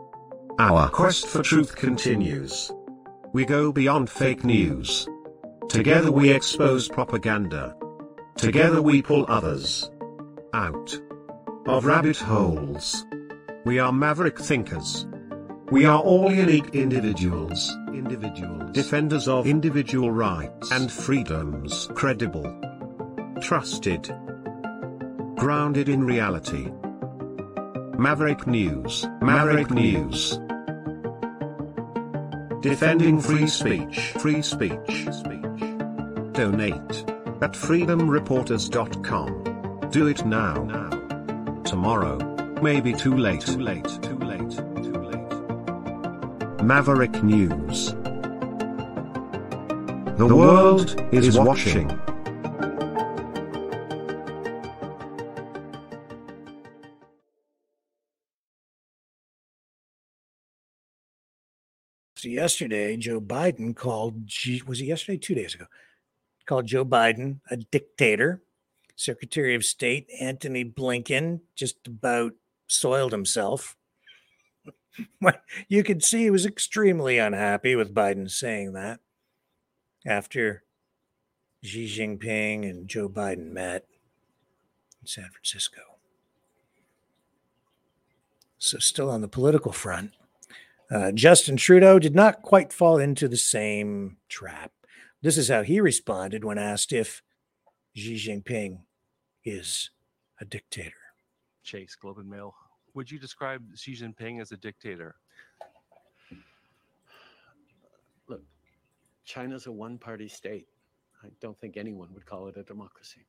Our 0.58 0.88
quest 0.88 1.24
for 1.28 1.40
truth 1.40 1.76
continues. 1.76 2.72
We 3.32 3.44
go 3.44 3.70
beyond 3.70 4.10
fake 4.10 4.42
news. 4.42 5.06
Together 5.68 6.10
we 6.10 6.32
expose 6.32 6.88
propaganda. 6.88 7.76
Together 8.36 8.82
we 8.82 9.02
pull 9.02 9.24
others 9.28 9.88
out 10.52 11.00
of 11.68 11.84
rabbit 11.84 12.16
holes. 12.16 13.06
We 13.64 13.78
are 13.78 13.92
maverick 13.92 14.40
thinkers. 14.40 15.06
We 15.70 15.84
are 15.84 16.00
all 16.00 16.32
unique 16.32 16.74
individuals, 16.74 17.72
individuals, 17.92 18.72
defenders 18.72 19.28
of 19.28 19.46
individual 19.46 20.10
rights 20.10 20.72
and 20.72 20.90
freedoms, 20.90 21.88
credible, 21.94 22.52
trusted, 23.40 24.12
grounded 25.36 25.88
in 25.88 26.02
reality. 26.02 26.72
Maverick 27.98 28.47
News, 28.47 29.06
Maverick 29.23 29.70
News. 29.70 30.39
Defending 32.60 33.18
free 33.20 33.47
speech, 33.47 34.12
free 34.18 34.42
speech, 34.42 35.06
speech. 35.12 35.60
Donate 36.32 37.05
at 37.40 37.52
freedomreporters.com. 37.52 39.89
Do 39.90 40.08
it 40.08 40.26
now. 40.26 40.64
now. 40.64 40.90
Tomorrow 41.62 42.18
may 42.60 42.81
be 42.81 42.92
too 42.92 43.16
late. 43.16 43.42
Too 43.42 43.60
late. 43.60 43.86
Too 44.02 44.18
late. 44.18 44.50
Too 44.50 44.92
late. 44.92 46.62
Maverick 46.64 47.23
News. 47.23 47.94
The, 50.16 50.26
world, 50.34 51.00
is 51.12 51.39
watching. 51.39 51.97
So 62.24 62.30
yesterday, 62.30 62.96
Joe 62.96 63.20
Biden 63.20 63.76
called, 63.76 64.30
was 64.66 64.80
it 64.80 64.86
yesterday? 64.86 65.18
Two 65.18 65.34
days 65.34 65.54
ago, 65.54 65.66
called 66.46 66.64
Joe 66.64 66.82
Biden 66.82 67.40
a 67.50 67.58
dictator. 67.58 68.40
Secretary 68.96 69.54
of 69.54 69.62
State 69.62 70.08
Antony 70.18 70.64
Blinken 70.64 71.40
just 71.54 71.86
about 71.86 72.32
soiled 72.66 73.12
himself. 73.12 73.76
you 75.68 75.84
could 75.84 76.02
see 76.02 76.22
he 76.22 76.30
was 76.30 76.46
extremely 76.46 77.18
unhappy 77.18 77.76
with 77.76 77.94
Biden 77.94 78.30
saying 78.30 78.72
that 78.72 79.00
after 80.06 80.62
Xi 81.62 81.84
Jinping 81.86 82.66
and 82.70 82.88
Joe 82.88 83.10
Biden 83.10 83.50
met 83.50 83.84
in 85.02 85.06
San 85.06 85.28
Francisco. 85.28 85.82
So, 88.56 88.78
still 88.78 89.10
on 89.10 89.20
the 89.20 89.28
political 89.28 89.72
front, 89.72 90.12
uh, 90.90 91.12
Justin 91.12 91.56
Trudeau 91.56 91.98
did 91.98 92.14
not 92.14 92.42
quite 92.42 92.72
fall 92.72 92.98
into 92.98 93.28
the 93.28 93.36
same 93.36 94.18
trap. 94.28 94.72
This 95.22 95.38
is 95.38 95.48
how 95.48 95.62
he 95.62 95.80
responded 95.80 96.44
when 96.44 96.58
asked 96.58 96.92
if 96.92 97.22
Xi 97.94 98.16
Jinping 98.16 98.80
is 99.44 99.90
a 100.40 100.44
dictator. 100.44 100.92
Chase, 101.62 101.94
Globe 101.94 102.18
and 102.18 102.28
Mail. 102.28 102.54
Would 102.94 103.10
you 103.10 103.18
describe 103.18 103.62
Xi 103.74 103.94
Jinping 103.94 104.40
as 104.40 104.52
a 104.52 104.56
dictator? 104.56 105.16
Look, 108.28 108.42
China's 109.24 109.66
a 109.66 109.72
one 109.72 109.98
party 109.98 110.28
state. 110.28 110.66
I 111.22 111.28
don't 111.40 111.58
think 111.58 111.76
anyone 111.76 112.12
would 112.12 112.26
call 112.26 112.48
it 112.48 112.56
a 112.58 112.62
democracy. 112.62 113.26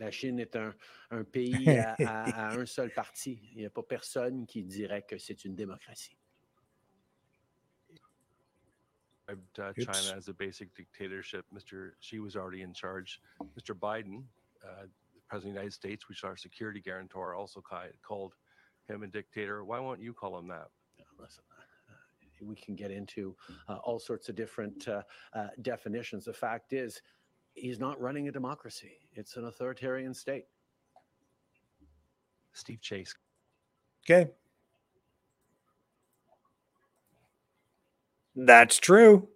La 0.00 0.10
Chine 0.10 0.40
est 0.40 0.56
un, 0.56 0.74
un 1.10 1.24
pays 1.24 1.68
à, 1.68 1.94
à, 2.06 2.48
à, 2.48 2.54
un 2.54 2.66
seul 2.66 2.90
parti. 2.90 3.38
Il 3.52 3.58
n'y 3.58 3.66
a 3.66 3.70
pas 3.70 3.82
personne 3.82 4.46
qui 4.46 4.64
dirait 4.64 5.02
que 5.02 5.18
c'est 5.18 5.44
une 5.44 5.54
démocratie. 5.54 6.16
Uh, 9.30 9.72
China 9.76 10.16
as 10.16 10.28
a 10.28 10.32
basic 10.32 10.74
dictatorship. 10.74 11.44
Mr. 11.52 11.92
Xi 12.00 12.18
was 12.18 12.34
already 12.34 12.62
in 12.62 12.72
charge. 12.72 13.20
Mr. 13.56 13.74
Biden, 13.74 14.24
uh, 14.64 14.86
the 15.14 15.20
President 15.28 15.34
of 15.34 15.42
the 15.42 15.48
United 15.60 15.72
States, 15.72 16.08
which 16.08 16.18
is 16.18 16.24
our 16.24 16.36
security 16.36 16.80
guarantor, 16.80 17.34
also 17.34 17.62
called 18.02 18.34
him 18.88 19.02
a 19.04 19.06
dictator. 19.06 19.64
Why 19.64 19.78
won't 19.78 20.00
you 20.00 20.12
call 20.12 20.36
him 20.36 20.48
that? 20.48 20.68
Listen, 21.20 21.44
uh, 21.56 22.44
we 22.44 22.56
can 22.56 22.74
get 22.74 22.90
into 22.90 23.36
uh, 23.68 23.76
all 23.84 24.00
sorts 24.00 24.28
of 24.28 24.34
different 24.34 24.88
uh, 24.88 25.02
uh, 25.34 25.48
definitions. 25.62 26.24
The 26.24 26.32
fact 26.32 26.72
is, 26.72 27.00
he's 27.54 27.78
not 27.78 28.00
running 28.00 28.28
a 28.28 28.32
democracy. 28.32 28.92
It's 29.14 29.36
an 29.36 29.44
authoritarian 29.44 30.14
state. 30.14 30.44
Steve 32.52 32.80
Chase. 32.80 33.14
Okay. 34.04 34.30
That's 38.34 38.78
true. 38.78 39.28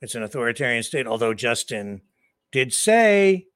It's 0.00 0.14
an 0.14 0.22
authoritarian 0.22 0.82
state, 0.82 1.06
although 1.06 1.34
Justin 1.34 2.02
did 2.52 2.72
say 2.72 3.46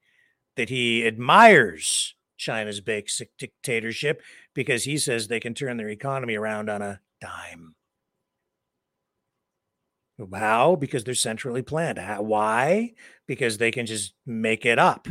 that 0.55 0.69
he 0.69 1.05
admires 1.07 2.15
China's 2.37 2.81
basic 2.81 3.35
dictatorship 3.37 4.21
because 4.53 4.83
he 4.83 4.97
says 4.97 5.27
they 5.27 5.39
can 5.39 5.53
turn 5.53 5.77
their 5.77 5.89
economy 5.89 6.35
around 6.35 6.69
on 6.69 6.81
a 6.81 6.99
dime. 7.21 7.75
How? 10.33 10.75
Because 10.75 11.03
they're 11.03 11.15
centrally 11.15 11.61
planned. 11.61 11.97
How, 11.97 12.21
why? 12.21 12.93
Because 13.27 13.57
they 13.57 13.71
can 13.71 13.85
just 13.85 14.13
make 14.25 14.65
it 14.65 14.79
up. 14.79 15.07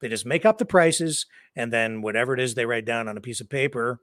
They 0.00 0.08
just 0.08 0.26
make 0.26 0.44
up 0.44 0.58
the 0.58 0.64
prices, 0.64 1.26
and 1.54 1.72
then 1.72 2.02
whatever 2.02 2.34
it 2.34 2.40
is 2.40 2.54
they 2.54 2.66
write 2.66 2.84
down 2.84 3.06
on 3.06 3.16
a 3.16 3.20
piece 3.20 3.40
of 3.40 3.50
paper, 3.50 4.00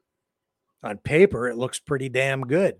on 0.84 0.98
paper, 0.98 1.48
it 1.48 1.58
looks 1.58 1.80
pretty 1.80 2.08
damn 2.08 2.42
good. 2.42 2.76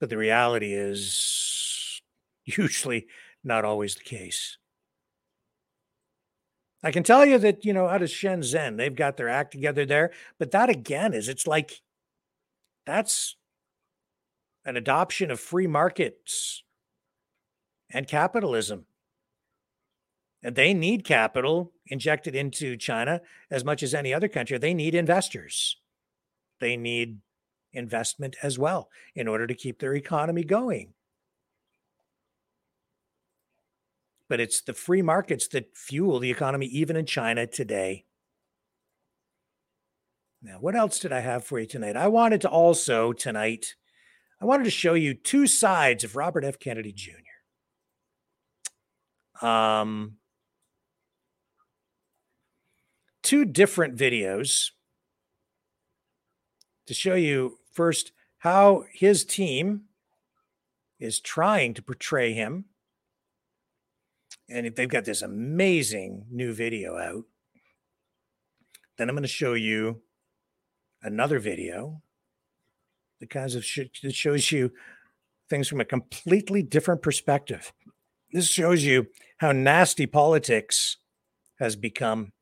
But 0.00 0.10
the 0.10 0.18
reality 0.18 0.74
is 0.74 2.02
usually 2.44 3.06
not 3.42 3.64
always 3.64 3.94
the 3.94 4.04
case. 4.04 4.58
I 6.82 6.90
can 6.90 7.02
tell 7.02 7.24
you 7.24 7.38
that, 7.38 7.64
you 7.64 7.72
know, 7.72 7.86
out 7.86 8.02
of 8.02 8.10
Shenzhen, 8.10 8.76
they've 8.76 8.94
got 8.94 9.16
their 9.16 9.28
act 9.28 9.52
together 9.52 9.86
there. 9.86 10.12
But 10.38 10.50
that 10.50 10.68
again 10.68 11.14
is 11.14 11.28
it's 11.28 11.46
like 11.46 11.80
that's 12.84 13.35
an 14.66 14.76
adoption 14.76 15.30
of 15.30 15.40
free 15.40 15.68
markets 15.68 16.64
and 17.90 18.08
capitalism. 18.08 18.84
And 20.42 20.56
they 20.56 20.74
need 20.74 21.04
capital 21.04 21.72
injected 21.86 22.34
into 22.34 22.76
China 22.76 23.20
as 23.50 23.64
much 23.64 23.82
as 23.82 23.94
any 23.94 24.12
other 24.12 24.28
country. 24.28 24.58
They 24.58 24.74
need 24.74 24.94
investors. 24.94 25.76
They 26.60 26.76
need 26.76 27.18
investment 27.72 28.36
as 28.42 28.58
well 28.58 28.90
in 29.14 29.28
order 29.28 29.46
to 29.46 29.54
keep 29.54 29.78
their 29.78 29.94
economy 29.94 30.42
going. 30.42 30.94
But 34.28 34.40
it's 34.40 34.60
the 34.60 34.74
free 34.74 35.02
markets 35.02 35.46
that 35.48 35.76
fuel 35.76 36.18
the 36.18 36.30
economy, 36.32 36.66
even 36.66 36.96
in 36.96 37.06
China 37.06 37.46
today. 37.46 38.04
Now, 40.42 40.56
what 40.60 40.74
else 40.74 40.98
did 40.98 41.12
I 41.12 41.20
have 41.20 41.44
for 41.44 41.60
you 41.60 41.66
tonight? 41.66 41.96
I 41.96 42.08
wanted 42.08 42.40
to 42.40 42.48
also 42.48 43.12
tonight 43.12 43.76
I 44.40 44.44
wanted 44.44 44.64
to 44.64 44.70
show 44.70 44.94
you 44.94 45.14
two 45.14 45.46
sides 45.46 46.04
of 46.04 46.16
Robert 46.16 46.44
F. 46.44 46.58
Kennedy 46.58 46.92
Jr. 46.92 47.12
Um, 49.46 50.16
two 53.22 53.44
different 53.44 53.96
videos 53.96 54.70
to 56.86 56.94
show 56.94 57.14
you 57.14 57.58
first 57.72 58.12
how 58.38 58.84
his 58.92 59.24
team 59.24 59.82
is 60.98 61.20
trying 61.20 61.74
to 61.74 61.82
portray 61.82 62.32
him. 62.32 62.66
And 64.48 64.66
if 64.66 64.76
they've 64.76 64.88
got 64.88 65.04
this 65.04 65.22
amazing 65.22 66.26
new 66.30 66.52
video 66.52 66.96
out, 66.96 67.24
then 68.96 69.08
I'm 69.08 69.14
going 69.14 69.22
to 69.22 69.28
show 69.28 69.54
you 69.54 70.02
another 71.02 71.38
video 71.38 72.02
the 73.20 73.26
kinds 73.26 73.54
of 73.54 73.64
shit 73.64 73.90
that 74.02 74.14
shows 74.14 74.52
you 74.52 74.72
things 75.48 75.68
from 75.68 75.80
a 75.80 75.84
completely 75.84 76.62
different 76.62 77.02
perspective. 77.02 77.72
This 78.32 78.48
shows 78.48 78.84
you 78.84 79.06
how 79.38 79.52
nasty 79.52 80.06
politics 80.06 80.98
has 81.58 81.76
become. 81.76 82.32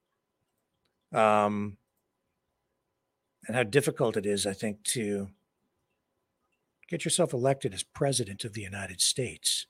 Um, 1.13 1.77
and 3.47 3.57
how 3.57 3.63
difficult 3.63 4.17
it 4.17 4.27
is, 4.27 4.47
I 4.47 4.53
think, 4.53 4.83
to 4.85 5.29
get 6.89 7.05
yourself 7.05 7.33
elected 7.33 7.75
as 7.75 7.83
president 7.83 8.45
of 8.45 8.55
the 8.55 8.63
United 8.63 9.01
States. 9.01 9.67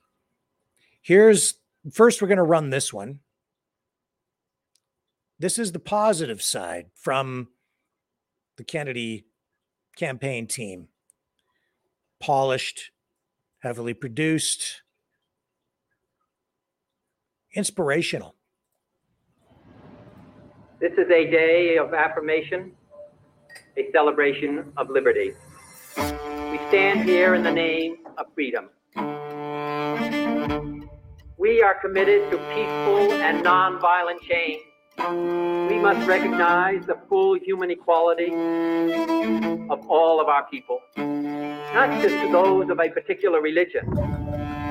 Here's 1.03 1.55
first, 1.93 2.23
we're 2.23 2.29
going 2.29 2.39
to 2.39 2.45
run 2.45 2.71
this 2.71 2.93
one. 2.93 3.21
This 5.39 5.59
is 5.59 5.73
the 5.73 5.81
positive 5.81 6.41
side 6.41 6.87
from 6.95 7.49
the 8.57 8.65
Kennedy 8.65 9.27
campaign 9.97 10.47
team. 10.47 10.89
Polished, 12.25 12.91
heavily 13.59 13.93
produced, 13.93 14.81
inspirational. 17.55 18.35
This 20.81 20.93
is 20.93 21.11
a 21.11 21.31
day 21.31 21.77
of 21.77 21.93
affirmation, 21.93 22.73
a 23.77 23.91
celebration 23.93 24.73
of 24.79 24.89
liberty. 24.89 25.35
We 25.99 26.59
stand 26.69 27.07
here 27.07 27.35
in 27.35 27.43
the 27.43 27.53
name 27.53 27.99
of 28.17 28.25
freedom. 28.35 28.71
We 31.37 31.63
are 31.63 31.75
committed 31.75 32.31
to 32.31 32.39
peaceful 32.39 33.13
and 33.21 33.45
nonviolent 33.45 34.23
change. 34.23 34.63
We 35.69 35.79
must 35.79 36.09
recognize 36.09 36.87
the 36.87 36.97
full 37.07 37.39
human 37.39 37.71
equality 37.71 38.33
of 39.69 39.87
all 39.91 40.23
of 40.23 40.29
our 40.29 40.47
people, 40.49 40.81
not 41.75 41.91
just 42.01 42.15
to 42.23 42.31
those 42.31 42.71
of 42.71 42.79
a 42.79 42.89
particular 42.89 43.41
religion, 43.41 43.85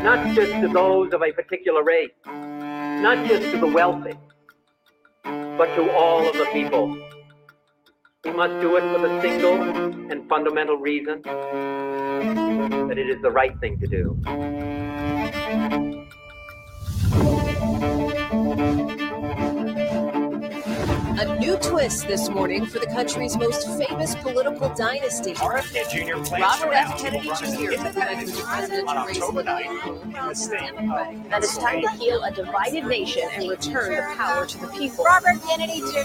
not 0.04 0.34
just 0.34 0.54
to 0.54 0.70
those 0.70 1.12
of 1.12 1.22
a 1.22 1.34
particular 1.34 1.84
race, 1.84 2.12
not 2.26 3.28
just 3.28 3.52
to 3.52 3.58
the 3.58 3.68
wealthy, 3.68 4.14
but 5.24 5.68
to 5.76 5.92
all 5.92 6.26
of 6.26 6.34
the 6.38 6.46
people. 6.54 6.98
We 8.24 8.32
must 8.32 8.62
do 8.62 8.78
it 8.78 8.84
for 8.94 9.00
the 9.06 9.22
single 9.22 9.62
and 10.14 10.30
fundamental 10.30 10.78
reason 10.78 11.22
that 11.24 12.98
it 12.98 13.10
is 13.10 13.22
the 13.22 13.32
right 13.32 13.60
thing 13.60 13.78
to 13.82 13.88
do. 13.88 14.83
New 21.44 21.58
twist 21.58 22.08
this 22.08 22.30
morning 22.30 22.66
for 22.66 22.80
the 22.80 22.86
country's 22.86 23.36
most 23.36 23.68
famous 23.78 24.16
political 24.16 24.74
dynasty. 24.76 25.34
RFK 25.34 25.90
Jr. 25.90 26.24
plans 26.24 26.62
Robert 26.62 26.74
F. 26.74 26.98
Kennedy 26.98 27.28
for 27.28 27.46
Jr. 27.46 27.72
independent 27.72 28.30
for 28.30 28.36
the 28.38 28.44
presidential 28.44 28.90
on 28.90 29.08
race. 29.08 29.18
October 29.18 29.44
9th 29.44 30.04
in 30.04 30.12
the 30.12 30.34
state 30.34 30.70
of 30.70 31.30
That 31.30 31.44
it's 31.44 31.58
time 31.58 31.82
to 31.82 31.90
heal 31.92 32.24
a 32.24 32.32
divided 32.32 32.86
nation 32.86 33.24
and 33.34 33.50
return 33.50 33.92
the 33.92 34.16
power 34.16 34.46
to 34.46 34.58
the 34.58 34.68
people. 34.68 35.04
Robert 35.04 35.42
Kennedy 35.46 35.80
Jr. 35.80 36.00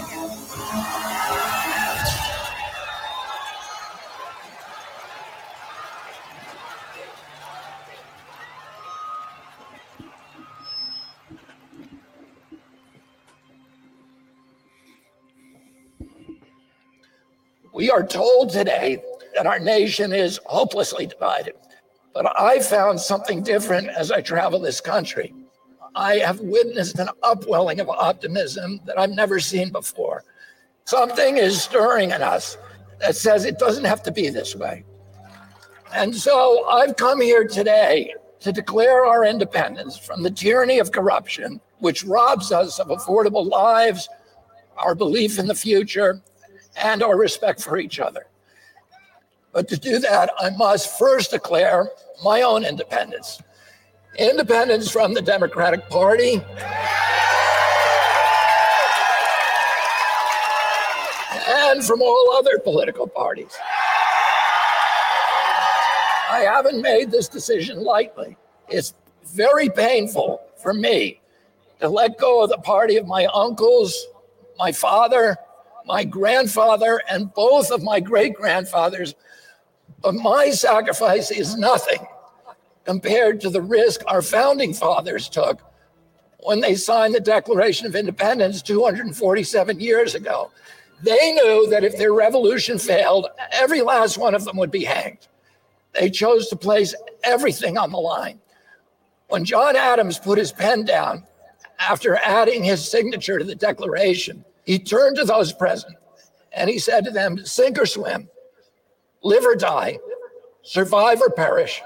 We 17.79 17.89
are 17.89 18.05
told 18.05 18.49
today 18.49 19.01
that 19.37 19.47
our 19.47 19.57
nation 19.57 20.11
is 20.11 20.41
hopelessly 20.45 21.05
divided. 21.05 21.53
But 22.13 22.37
I 22.37 22.59
found 22.59 22.99
something 22.99 23.41
different 23.41 23.87
as 23.87 24.11
I 24.11 24.19
travel 24.19 24.59
this 24.59 24.81
country. 24.81 25.33
I 25.95 26.17
have 26.17 26.41
witnessed 26.41 26.99
an 26.99 27.07
upwelling 27.23 27.79
of 27.79 27.87
optimism 27.87 28.81
that 28.83 28.99
I've 28.99 29.11
never 29.11 29.39
seen 29.39 29.71
before. 29.71 30.25
Something 30.83 31.37
is 31.37 31.63
stirring 31.63 32.11
in 32.11 32.21
us 32.21 32.57
that 32.99 33.15
says 33.15 33.45
it 33.45 33.59
doesn't 33.59 33.85
have 33.85 34.03
to 34.03 34.11
be 34.11 34.27
this 34.27 34.57
way. 34.57 34.83
And 35.93 36.13
so 36.13 36.67
I've 36.67 36.97
come 36.97 37.21
here 37.21 37.47
today 37.47 38.13
to 38.41 38.51
declare 38.51 39.05
our 39.05 39.23
independence 39.23 39.97
from 39.97 40.21
the 40.21 40.31
tyranny 40.31 40.79
of 40.79 40.91
corruption, 40.91 41.61
which 41.77 42.03
robs 42.03 42.51
us 42.51 42.77
of 42.77 42.89
affordable 42.89 43.49
lives, 43.49 44.09
our 44.75 44.95
belief 44.95 45.39
in 45.39 45.47
the 45.47 45.55
future, 45.55 46.21
and 46.79 47.03
our 47.03 47.17
respect 47.17 47.61
for 47.61 47.77
each 47.77 47.99
other. 47.99 48.27
But 49.51 49.67
to 49.69 49.77
do 49.77 49.99
that, 49.99 50.31
I 50.39 50.51
must 50.51 50.97
first 50.97 51.31
declare 51.31 51.89
my 52.23 52.41
own 52.41 52.65
independence 52.65 53.41
independence 54.17 54.91
from 54.91 55.13
the 55.13 55.21
Democratic 55.21 55.87
Party. 55.89 56.41
And 61.47 61.83
from 61.83 62.01
all 62.01 62.35
other 62.35 62.59
political 62.59 63.07
parties. 63.07 63.55
I 66.31 66.41
haven't 66.41 66.81
made 66.81 67.11
this 67.11 67.27
decision 67.27 67.83
lightly. 67.83 68.37
It's 68.67 68.93
very 69.25 69.69
painful 69.69 70.41
for 70.61 70.73
me 70.73 71.21
to 71.79 71.89
let 71.89 72.17
go 72.17 72.43
of 72.43 72.49
the 72.49 72.57
party 72.57 72.97
of 72.97 73.07
my 73.07 73.25
uncles, 73.27 74.07
my 74.57 74.71
father, 74.71 75.37
my 75.85 76.03
grandfather, 76.03 77.01
and 77.09 77.33
both 77.33 77.71
of 77.71 77.83
my 77.83 77.99
great 77.99 78.33
grandfathers. 78.33 79.15
But 80.01 80.15
my 80.15 80.51
sacrifice 80.51 81.31
is 81.31 81.57
nothing 81.57 82.05
compared 82.85 83.41
to 83.41 83.49
the 83.49 83.61
risk 83.61 84.01
our 84.07 84.21
founding 84.21 84.73
fathers 84.73 85.29
took 85.29 85.61
when 86.39 86.61
they 86.61 86.75
signed 86.75 87.13
the 87.13 87.19
Declaration 87.19 87.85
of 87.85 87.95
Independence 87.95 88.61
247 88.61 89.79
years 89.79 90.15
ago. 90.15 90.51
They 91.03 91.33
knew 91.33 91.67
that 91.69 91.83
if 91.83 91.97
their 91.97 92.13
revolution 92.13 92.77
failed, 92.77 93.27
every 93.51 93.81
last 93.81 94.17
one 94.17 94.35
of 94.35 94.45
them 94.45 94.57
would 94.57 94.71
be 94.71 94.83
hanged. 94.83 95.27
They 95.93 96.09
chose 96.09 96.47
to 96.49 96.55
place 96.55 96.93
everything 97.23 97.77
on 97.77 97.91
the 97.91 97.97
line. 97.97 98.39
When 99.27 99.45
John 99.45 99.75
Adams 99.75 100.19
put 100.19 100.37
his 100.37 100.51
pen 100.51 100.85
down 100.85 101.23
after 101.79 102.15
adding 102.17 102.63
his 102.63 102.89
signature 102.89 103.37
to 103.39 103.45
the 103.45 103.55
Declaration, 103.55 104.43
he 104.69 104.77
turned 104.77 105.15
to 105.15 105.25
those 105.25 105.51
present 105.51 105.95
and 106.51 106.69
he 106.69 106.77
said 106.77 107.03
to 107.03 107.09
them, 107.09 107.43
Sink 107.43 107.79
or 107.79 107.87
swim, 107.87 108.29
live 109.23 109.43
or 109.43 109.55
die, 109.55 109.97
survive 110.61 111.19
or 111.21 111.31
perish. 111.31 111.81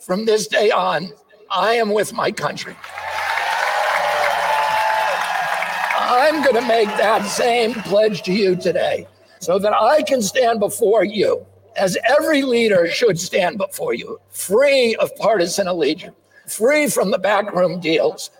From 0.00 0.24
this 0.24 0.46
day 0.46 0.70
on, 0.70 1.12
I 1.50 1.74
am 1.74 1.90
with 1.90 2.14
my 2.14 2.32
country. 2.32 2.74
I'm 5.94 6.42
going 6.42 6.54
to 6.54 6.66
make 6.66 6.88
that 6.96 7.26
same 7.26 7.74
pledge 7.74 8.22
to 8.22 8.32
you 8.32 8.56
today 8.56 9.06
so 9.38 9.58
that 9.58 9.74
I 9.74 10.00
can 10.00 10.22
stand 10.22 10.58
before 10.58 11.04
you, 11.04 11.44
as 11.76 11.98
every 12.08 12.40
leader 12.40 12.88
should 12.88 13.20
stand 13.20 13.58
before 13.58 13.92
you, 13.92 14.18
free 14.30 14.96
of 14.96 15.14
partisan 15.16 15.68
allegiance, 15.68 16.16
free 16.46 16.88
from 16.88 17.10
the 17.10 17.18
backroom 17.18 17.78
deals, 17.78 18.30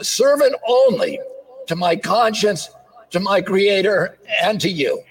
a 0.00 0.02
servant 0.02 0.56
only 0.66 1.20
to 1.68 1.76
my 1.76 1.94
conscience, 1.94 2.70
to 3.10 3.20
my 3.20 3.40
creator, 3.40 4.18
and 4.42 4.60
to 4.60 4.68
you. 4.68 5.02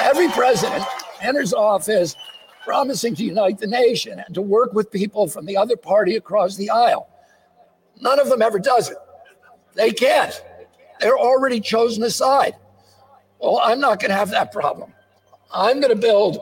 Every 0.00 0.28
president 0.28 0.84
enters 1.20 1.52
office 1.52 2.14
promising 2.64 3.14
to 3.16 3.24
unite 3.24 3.58
the 3.58 3.66
nation 3.66 4.20
and 4.20 4.34
to 4.34 4.42
work 4.42 4.72
with 4.72 4.90
people 4.90 5.26
from 5.26 5.46
the 5.46 5.56
other 5.56 5.76
party 5.76 6.16
across 6.16 6.56
the 6.56 6.70
aisle. 6.70 7.08
None 8.00 8.18
of 8.18 8.28
them 8.28 8.42
ever 8.42 8.58
does 8.58 8.90
it. 8.90 8.98
They 9.74 9.92
can't. 9.92 10.42
They're 11.00 11.18
already 11.18 11.60
chosen 11.60 12.02
a 12.04 12.10
side. 12.10 12.54
Well, 13.38 13.60
I'm 13.62 13.80
not 13.80 14.00
going 14.00 14.10
to 14.10 14.16
have 14.16 14.30
that 14.30 14.52
problem. 14.52 14.92
I'm 15.52 15.80
going 15.80 15.94
to 15.94 16.00
build 16.00 16.38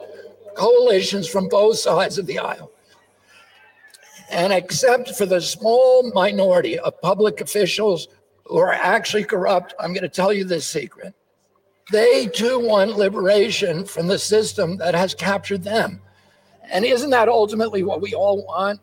coalitions 0.54 1.28
from 1.28 1.48
both 1.48 1.78
sides 1.78 2.18
of 2.18 2.26
the 2.26 2.38
aisle. 2.38 2.71
And 4.32 4.50
except 4.50 5.14
for 5.14 5.26
the 5.26 5.42
small 5.42 6.10
minority 6.12 6.78
of 6.78 7.00
public 7.02 7.42
officials 7.42 8.08
who 8.46 8.56
are 8.56 8.72
actually 8.72 9.24
corrupt, 9.24 9.74
I'm 9.78 9.92
going 9.92 10.02
to 10.02 10.08
tell 10.08 10.32
you 10.32 10.44
this 10.44 10.66
secret. 10.66 11.14
They 11.90 12.28
too 12.28 12.58
want 12.58 12.96
liberation 12.96 13.84
from 13.84 14.08
the 14.08 14.18
system 14.18 14.78
that 14.78 14.94
has 14.94 15.14
captured 15.14 15.64
them. 15.64 16.00
And 16.70 16.86
isn't 16.86 17.10
that 17.10 17.28
ultimately 17.28 17.82
what 17.82 18.00
we 18.00 18.14
all 18.14 18.46
want? 18.46 18.80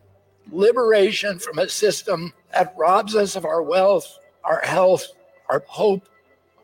Liberation 0.51 1.39
from 1.39 1.57
a 1.57 1.67
system 1.67 2.31
that 2.53 2.75
robs 2.77 3.15
us 3.15 3.35
of 3.35 3.43
our 3.43 3.63
wealth, 3.63 4.19
our 4.43 4.61
health, 4.61 5.07
our 5.49 5.63
hope, 5.67 6.07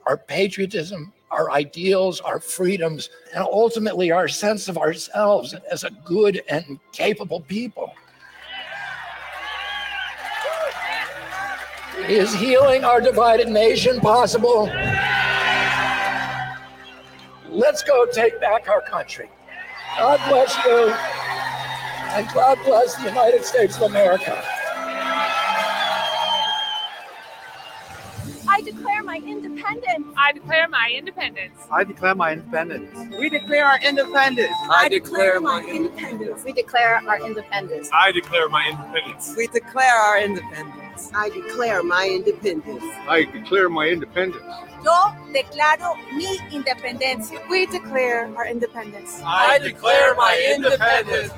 our 0.06 0.18
patriotism, 0.18 1.12
our 1.32 1.50
ideals, 1.50 2.22
our 2.22 2.40
freedoms, 2.40 3.10
and 3.34 3.44
ultimately 3.44 4.12
our 4.12 4.28
sense 4.28 4.68
of 4.68 4.78
ourselves 4.78 5.56
as 5.72 5.84
a 5.84 5.90
good 6.06 6.44
and 6.50 6.80
capable 6.92 7.42
people. 7.42 7.92
Is 12.10 12.36
healing 12.36 12.84
our 12.84 13.02
divided 13.02 13.48
nation 13.48 14.00
possible? 14.00 14.66
Let's 17.50 17.82
go 17.82 18.06
take 18.06 18.40
back 18.40 18.70
our 18.70 18.82
country. 18.82 19.28
God 19.98 20.20
bless 20.30 20.56
you, 20.66 20.94
and 22.14 22.28
God 22.32 22.60
bless 22.64 22.96
the 22.96 23.06
United 23.06 23.44
States 23.44 23.78
of 23.78 23.84
America. 23.84 24.55
I 28.56 28.62
declare 28.62 29.04
my 29.04 29.18
independence. 29.18 30.08
I 30.16 30.32
declare 30.32 30.70
my 30.70 30.90
independence. 30.96 31.58
I 31.70 31.84
declare 31.84 32.16
my 32.16 32.32
independence. 32.32 32.90
We 33.20 33.30
declare 33.30 33.66
our 33.66 33.80
independence. 33.84 34.56
I 34.70 34.88
declare 34.88 35.42
my 35.42 35.62
independence. 35.66 36.42
We 36.46 36.54
declare 36.54 37.02
our 37.06 37.20
independence. 37.20 37.90
I 37.92 38.14
declare 38.14 38.48
my 38.48 38.66
independence. 38.70 39.34
We 39.36 39.48
declare 39.48 39.94
our 39.94 40.22
independence. 40.22 41.12
I 41.14 41.30
declare 41.32 41.84
my 41.84 42.08
independence. 42.08 42.84
I 43.10 43.26
declare 43.26 43.68
my 43.68 43.88
independence. 43.90 44.46
Yo 44.86 45.12
declaro 45.36 45.98
mi 46.16 46.40
independencia. 46.56 47.38
We 47.50 47.66
declare 47.66 48.32
our 48.38 48.48
independence. 48.48 49.20
I 49.22 49.60
declare 49.60 50.16
my 50.16 50.34
independence. 50.56 51.34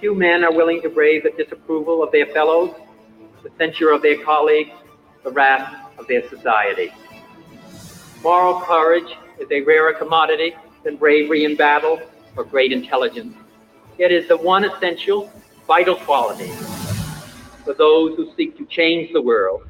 Few 0.00 0.14
men 0.14 0.44
are 0.44 0.52
willing 0.52 0.82
to 0.82 0.88
brave 0.88 1.22
the 1.22 1.30
disapproval 1.36 2.02
of 2.02 2.12
their 2.12 2.26
fellows, 2.26 2.74
the 3.42 3.50
censure 3.58 3.90
of 3.92 4.02
their 4.02 4.22
colleagues, 4.22 4.70
the 5.24 5.30
wrath 5.30 5.74
of 5.98 6.06
their 6.06 6.28
society. 6.28 6.92
Moral 8.22 8.60
courage 8.60 9.16
is 9.38 9.48
a 9.50 9.62
rarer 9.62 9.94
commodity 9.94 10.54
than 10.84 10.96
bravery 10.96 11.44
in 11.44 11.56
battle 11.56 12.00
or 12.36 12.44
great 12.44 12.72
intelligence. 12.72 13.34
It 13.98 14.12
is 14.12 14.28
the 14.28 14.36
one 14.36 14.64
essential, 14.64 15.32
vital 15.66 15.96
quality 15.96 16.50
for 17.64 17.74
those 17.74 18.16
who 18.16 18.32
seek 18.36 18.56
to 18.58 18.64
change 18.66 19.12
the 19.12 19.22
world. 19.22 19.66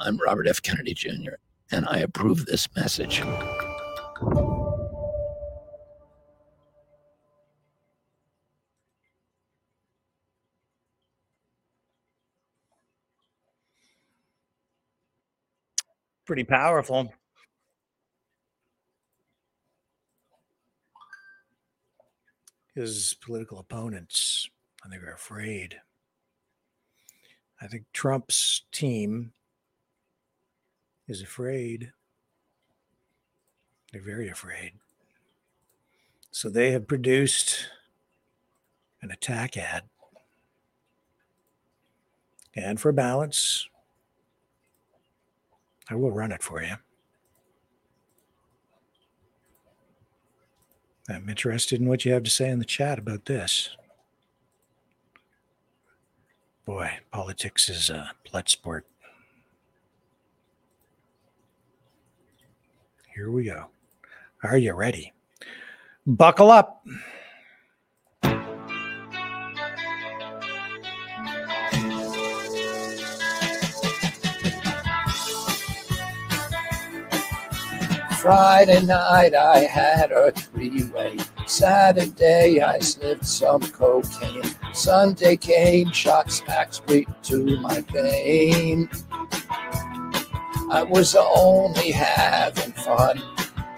I'm 0.00 0.16
Robert 0.18 0.48
F. 0.48 0.62
Kennedy 0.62 0.94
Jr., 0.94 1.34
and 1.70 1.86
I 1.86 1.98
approve 1.98 2.46
this 2.46 2.68
message. 2.74 3.22
Pretty 16.28 16.44
powerful. 16.44 17.10
His 22.74 23.16
political 23.22 23.58
opponents, 23.58 24.50
I 24.84 24.90
think, 24.90 25.02
are 25.04 25.14
afraid. 25.14 25.80
I 27.62 27.66
think 27.66 27.84
Trump's 27.94 28.64
team 28.72 29.32
is 31.06 31.22
afraid. 31.22 31.92
They're 33.90 34.02
very 34.02 34.28
afraid. 34.28 34.72
So 36.30 36.50
they 36.50 36.72
have 36.72 36.86
produced 36.86 37.68
an 39.00 39.10
attack 39.10 39.56
ad. 39.56 39.84
And 42.54 42.78
for 42.78 42.92
balance, 42.92 43.66
I 45.90 45.94
will 45.94 46.10
run 46.10 46.32
it 46.32 46.42
for 46.42 46.62
you. 46.62 46.74
I'm 51.08 51.28
interested 51.28 51.80
in 51.80 51.88
what 51.88 52.04
you 52.04 52.12
have 52.12 52.24
to 52.24 52.30
say 52.30 52.50
in 52.50 52.58
the 52.58 52.64
chat 52.64 52.98
about 52.98 53.24
this. 53.24 53.70
Boy, 56.66 56.90
politics 57.10 57.70
is 57.70 57.88
a 57.88 58.10
blood 58.30 58.50
sport. 58.50 58.84
Here 63.14 63.30
we 63.30 63.44
go. 63.44 63.68
Are 64.42 64.58
you 64.58 64.74
ready? 64.74 65.14
Buckle 66.06 66.50
up. 66.50 66.84
Friday 78.28 78.84
night 78.84 79.34
I 79.34 79.60
had 79.60 80.12
a 80.12 80.30
three-way. 80.32 81.16
Saturday 81.46 82.60
I 82.60 82.78
sniffed 82.78 83.24
some 83.24 83.62
cocaine. 83.62 84.42
Sunday 84.74 85.34
came, 85.34 85.92
shot 85.92 86.30
smack 86.30 86.74
straight 86.74 87.08
to 87.22 87.58
my 87.60 87.80
vein. 87.90 88.90
I 90.70 90.82
was 90.82 91.16
only 91.16 91.90
having 91.90 92.72
fun, 92.72 93.22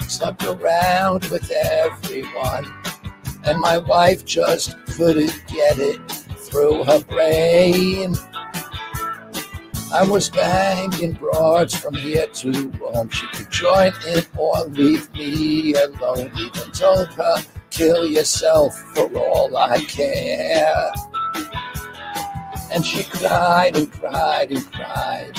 slept 0.09 0.43
around 0.43 1.27
with 1.27 1.49
everyone, 1.53 2.75
and 3.45 3.61
my 3.61 3.79
wife 3.79 4.25
just 4.25 4.75
couldn't 4.87 5.45
get 5.47 5.79
it 5.79 6.01
through 6.11 6.83
her 6.83 7.05
brain. 7.05 8.17
I 9.93 10.05
was 10.05 10.31
banging 10.31 11.15
broads 11.15 11.75
from 11.75 11.95
here 11.95 12.29
to 12.29 12.71
Rome. 12.81 13.09
She 13.11 13.27
could 13.29 13.51
join 13.51 13.93
in 14.07 14.23
or 14.39 14.65
leave 14.67 15.13
me 15.13 15.75
alone. 15.75 16.31
Even 16.39 16.71
told 16.71 17.09
her, 17.09 17.37
kill 17.71 18.07
yourself 18.07 18.79
for 18.95 19.13
all 19.19 19.57
I 19.57 19.81
care. 19.85 20.93
And 22.73 22.87
she 22.87 23.03
cried 23.03 23.77
and 23.77 23.91
cried 23.93 24.53
and 24.53 24.73
cried 24.73 25.33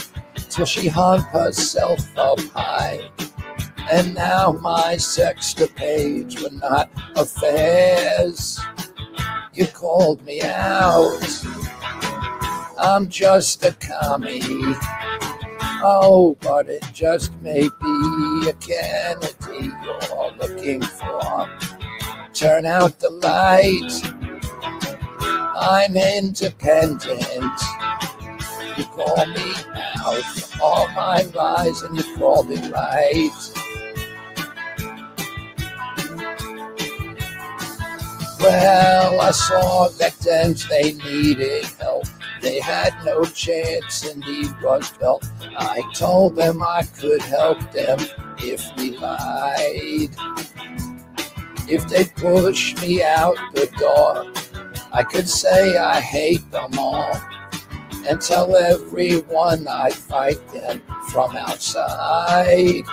till 0.50 0.66
she 0.66 0.90
hung 0.90 1.22
herself 1.22 2.06
up 2.18 2.42
high. 2.54 3.10
And 3.90 4.14
now 4.14 4.52
my 4.52 4.96
sexcapades 4.96 6.44
were 6.44 6.58
not 6.58 6.90
affairs. 7.16 8.60
You 9.54 9.68
called 9.68 10.26
me 10.26 10.42
out. 10.42 11.22
I'm 12.84 13.10
just 13.10 13.64
a 13.64 13.74
commie. 13.74 14.42
Oh, 15.84 16.36
but 16.42 16.68
it 16.68 16.84
just 16.92 17.32
may 17.44 17.70
be 17.80 18.50
a 18.50 18.54
Kennedy 18.54 19.70
you're 19.84 20.32
looking 20.40 20.82
for. 20.82 21.48
Turn 22.34 22.66
out 22.66 22.98
the 22.98 23.12
light. 23.12 23.92
I'm 25.60 25.96
independent. 25.96 27.62
You 28.76 28.86
call 28.86 29.28
me 29.28 29.54
out 30.00 30.24
for 30.24 30.64
all 30.64 30.88
my 30.90 31.22
lies 31.36 31.84
and 31.84 31.96
you 31.96 32.18
call 32.18 32.44
me 32.46 32.56
right. 32.72 33.30
Well, 38.40 39.22
I 39.22 39.30
saw 39.30 39.88
victims, 39.90 40.68
they 40.68 40.94
needed 40.94 41.66
help. 41.80 42.06
They 42.42 42.60
had 42.60 42.94
no 43.06 43.24
chance 43.24 44.06
in 44.06 44.20
the 44.22 44.54
Rust 44.64 45.00
Belt. 45.00 45.26
I 45.58 45.84
told 45.94 46.36
them 46.36 46.64
I 46.64 46.84
could 47.00 47.22
help 47.22 47.60
them 47.72 48.00
if 48.40 48.66
we 48.78 48.98
lied. 48.98 50.10
If 51.70 51.88
they 51.88 52.06
push 52.06 52.76
me 52.82 53.04
out 53.04 53.38
the 53.54 53.68
door, 53.78 54.26
I 54.92 55.04
could 55.04 55.30
say 55.30 55.78
I 55.78 56.02
hate 56.02 56.50
them 56.52 56.78
all 56.80 57.14
and 58.08 58.20
tell 58.20 58.56
everyone 58.56 59.68
I 59.68 59.92
fight 59.92 60.46
them 60.52 60.82
from 61.12 61.36
outside. 61.38 62.84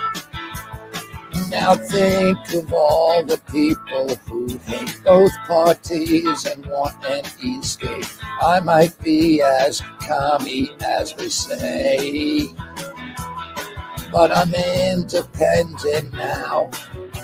Now 1.49 1.73
think 1.75 2.53
of 2.53 2.71
all 2.71 3.23
the 3.23 3.39
people 3.51 4.15
who 4.27 4.57
hate 4.59 5.01
both 5.03 5.31
parties 5.47 6.45
and 6.45 6.63
want 6.67 7.03
an 7.05 7.25
escape. 7.59 8.05
I 8.39 8.59
might 8.59 8.97
be 9.03 9.41
as 9.41 9.81
commie 9.99 10.69
as 10.81 11.15
we 11.17 11.29
say, 11.29 12.47
but 14.11 14.35
I'm 14.35 14.53
independent 14.53 16.13
now. 16.13 16.69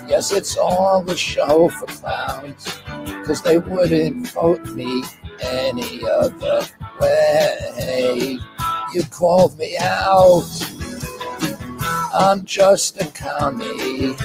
Yes, 0.08 0.32
it's 0.32 0.56
all 0.56 1.08
a 1.08 1.16
show 1.16 1.68
for 1.68 1.86
clowns, 1.86 2.80
cause 3.24 3.42
they 3.42 3.58
wouldn't 3.58 4.28
vote 4.30 4.66
me 4.70 5.04
any 5.40 6.00
other 6.04 6.62
way. 7.00 8.38
You 8.92 9.02
called 9.10 9.56
me 9.56 9.76
out. 9.78 10.42
I'm 12.14 12.44
just 12.44 13.00
a 13.00 13.06
commie. 13.12 14.16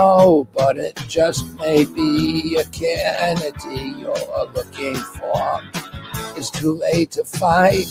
Oh, 0.00 0.46
but 0.54 0.76
it 0.76 0.96
just 1.08 1.46
may 1.58 1.84
be 1.84 2.56
a 2.56 2.64
Kennedy 2.64 3.94
you're 3.98 4.50
looking 4.54 4.94
for. 4.94 5.60
It's 6.36 6.50
too 6.50 6.74
late 6.74 7.12
to 7.12 7.24
fight. 7.24 7.86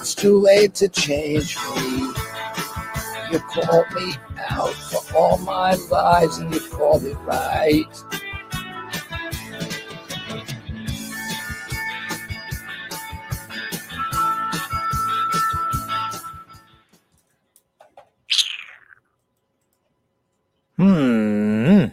It's 0.00 0.14
too 0.14 0.38
late 0.38 0.74
to 0.74 0.88
change 0.88 1.56
me. 1.56 2.12
You 3.32 3.40
called 3.40 3.86
me 3.94 4.14
out 4.38 4.74
for 4.74 5.16
all 5.16 5.38
my 5.38 5.74
lies 5.90 6.38
and 6.38 6.54
you 6.54 6.60
called 6.70 7.04
it 7.04 7.16
right. 7.24 7.84
Hmm. 20.78 21.86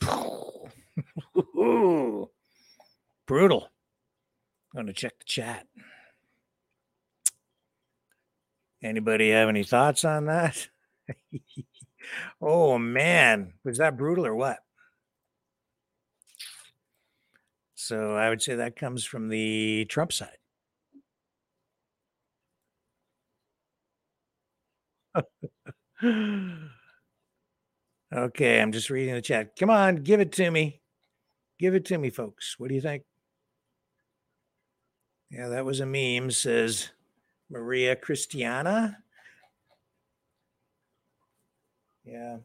Brutal. 3.26 3.68
I'm 4.74 4.74
going 4.74 4.86
to 4.86 4.92
check 4.92 5.18
the 5.18 5.24
chat. 5.24 5.66
Anybody 8.82 9.30
have 9.30 9.48
any 9.48 9.64
thoughts 9.64 10.04
on 10.04 10.26
that? 10.26 10.68
oh, 12.42 12.78
man. 12.78 13.54
Was 13.64 13.78
that 13.78 13.96
brutal 13.96 14.26
or 14.26 14.34
what? 14.34 14.58
So 17.74 18.14
I 18.14 18.28
would 18.28 18.42
say 18.42 18.56
that 18.56 18.76
comes 18.76 19.04
from 19.04 19.28
the 19.28 19.86
Trump 19.86 20.12
side. 20.12 20.36
okay, 28.12 28.60
I'm 28.60 28.72
just 28.72 28.90
reading 28.90 29.14
the 29.14 29.22
chat. 29.22 29.56
Come 29.56 29.70
on, 29.70 29.96
give 29.96 30.20
it 30.20 30.32
to 30.32 30.50
me. 30.50 30.80
Give 31.58 31.74
it 31.74 31.84
to 31.86 31.98
me, 31.98 32.10
folks. 32.10 32.56
What 32.58 32.68
do 32.68 32.74
you 32.74 32.80
think? 32.80 33.04
Yeah, 35.30 35.48
that 35.48 35.64
was 35.64 35.80
a 35.80 35.86
meme, 35.86 36.30
says 36.30 36.90
Maria 37.50 37.94
Christiana. 37.94 38.98
Yeah. 42.04 42.38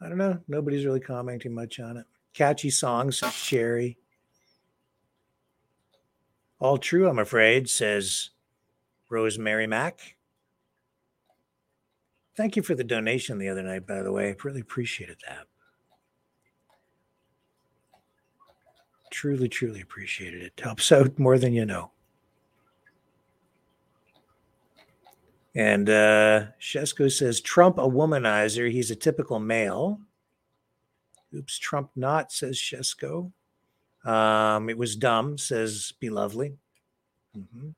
I 0.00 0.08
don't 0.08 0.18
know. 0.18 0.38
Nobody's 0.48 0.84
really 0.84 1.00
commenting 1.00 1.54
much 1.54 1.80
on 1.80 1.96
it. 1.96 2.06
Catchy 2.34 2.70
songs, 2.70 3.16
Sherry. 3.32 3.98
All 6.60 6.78
true, 6.78 7.08
I'm 7.08 7.18
afraid, 7.18 7.68
says 7.68 8.30
Rosemary 9.08 9.66
Mack. 9.66 10.16
Thank 12.36 12.56
you 12.56 12.62
for 12.62 12.74
the 12.74 12.84
donation 12.84 13.38
the 13.38 13.48
other 13.48 13.62
night, 13.62 13.86
by 13.86 14.02
the 14.02 14.12
way. 14.12 14.28
I 14.28 14.36
really 14.44 14.60
appreciated 14.60 15.18
that. 15.26 15.46
Truly, 19.10 19.48
truly 19.48 19.80
appreciated 19.80 20.42
it. 20.42 20.60
Helps 20.62 20.92
out 20.92 21.18
more 21.18 21.38
than 21.38 21.52
you 21.52 21.64
know. 21.64 21.90
And 25.54 25.90
uh, 25.90 26.44
Shesko 26.60 27.10
says 27.10 27.40
Trump 27.40 27.78
a 27.78 27.82
womanizer. 27.82 28.70
He's 28.70 28.92
a 28.92 28.96
typical 28.96 29.40
male. 29.40 29.98
Oops, 31.34 31.58
Trump 31.58 31.90
not, 31.96 32.30
says 32.30 32.56
Shesko. 32.56 33.32
Um, 34.04 34.70
it 34.70 34.78
was 34.78 34.94
dumb, 34.94 35.36
says 35.36 35.92
Be 35.98 36.10
Lovely. 36.10 36.56
Mm-hmm. 37.36 37.70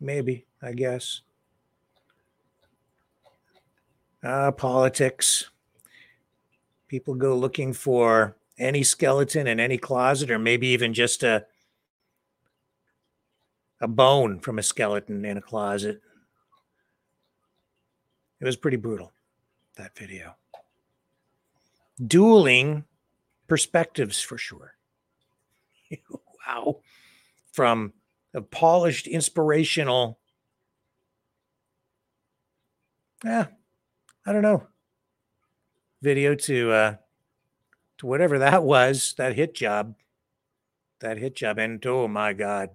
Maybe, 0.00 0.46
I 0.62 0.72
guess. 0.72 1.22
Uh, 4.22 4.52
politics. 4.52 5.50
People 6.88 7.14
go 7.14 7.36
looking 7.36 7.72
for 7.72 8.36
any 8.58 8.82
skeleton 8.82 9.46
in 9.46 9.60
any 9.60 9.78
closet, 9.78 10.30
or 10.30 10.38
maybe 10.38 10.68
even 10.68 10.94
just 10.94 11.22
a 11.22 11.46
a 13.80 13.86
bone 13.86 14.40
from 14.40 14.58
a 14.58 14.62
skeleton 14.62 15.24
in 15.24 15.36
a 15.36 15.42
closet. 15.42 16.00
It 18.40 18.44
was 18.44 18.56
pretty 18.56 18.76
brutal, 18.76 19.12
that 19.76 19.96
video. 19.96 20.34
Dueling 22.04 22.84
perspectives 23.46 24.20
for 24.20 24.38
sure. 24.38 24.74
wow. 26.46 26.78
From 27.52 27.92
a 28.38 28.42
polished, 28.42 29.06
inspirational, 29.06 30.18
yeah, 33.24 33.46
I 34.24 34.32
don't 34.32 34.42
know, 34.42 34.66
video 36.00 36.34
to 36.34 36.72
uh 36.72 36.94
to 37.98 38.06
whatever 38.06 38.38
that 38.38 38.62
was, 38.62 39.14
that 39.18 39.34
hit 39.34 39.54
job. 39.54 39.96
That 41.00 41.18
hit 41.18 41.36
job. 41.36 41.58
And 41.58 41.84
oh 41.86 42.08
my 42.08 42.32
God 42.32 42.70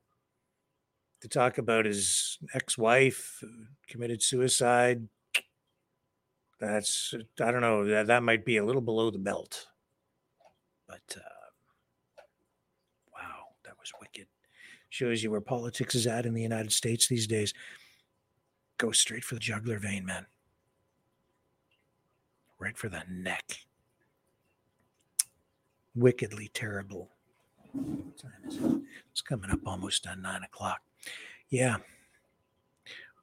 to 1.24 1.30
talk 1.30 1.58
about 1.58 1.86
his 1.86 2.38
ex-wife 2.54 3.42
committed 3.88 4.22
suicide 4.22 5.08
that's 6.60 7.14
i 7.40 7.50
don't 7.50 7.62
know 7.62 7.86
that, 7.86 8.08
that 8.08 8.22
might 8.22 8.44
be 8.44 8.58
a 8.58 8.66
little 8.66 8.82
below 8.82 9.10
the 9.10 9.18
belt 9.18 9.68
but 10.86 11.16
uh, 11.16 11.48
wow 13.14 13.46
that 13.64 13.76
was 13.80 13.94
wicked 14.02 14.28
shows 14.94 15.24
you 15.24 15.32
where 15.32 15.42
politics 15.42 15.96
is 15.96 16.08
at 16.08 16.26
in 16.26 16.34
the 16.34 16.42
united 16.42 16.72
states 16.72 17.08
these 17.08 17.28
days 17.28 17.54
go 18.78 18.92
straight 18.92 19.24
for 19.24 19.36
the 19.36 19.40
jugular 19.42 19.80
vein 19.80 20.06
man 20.06 20.26
right 22.60 22.78
for 22.78 22.90
the 22.90 23.02
neck 23.10 23.58
wickedly 25.96 26.50
terrible 26.54 27.10
what 27.74 28.18
time 28.18 28.32
is 28.48 28.58
it? 28.58 28.82
It's 29.12 29.22
coming 29.22 29.50
up 29.50 29.60
almost 29.66 30.08
on 30.08 30.22
nine 30.22 30.44
o'clock. 30.44 30.82
Yeah. 31.50 31.78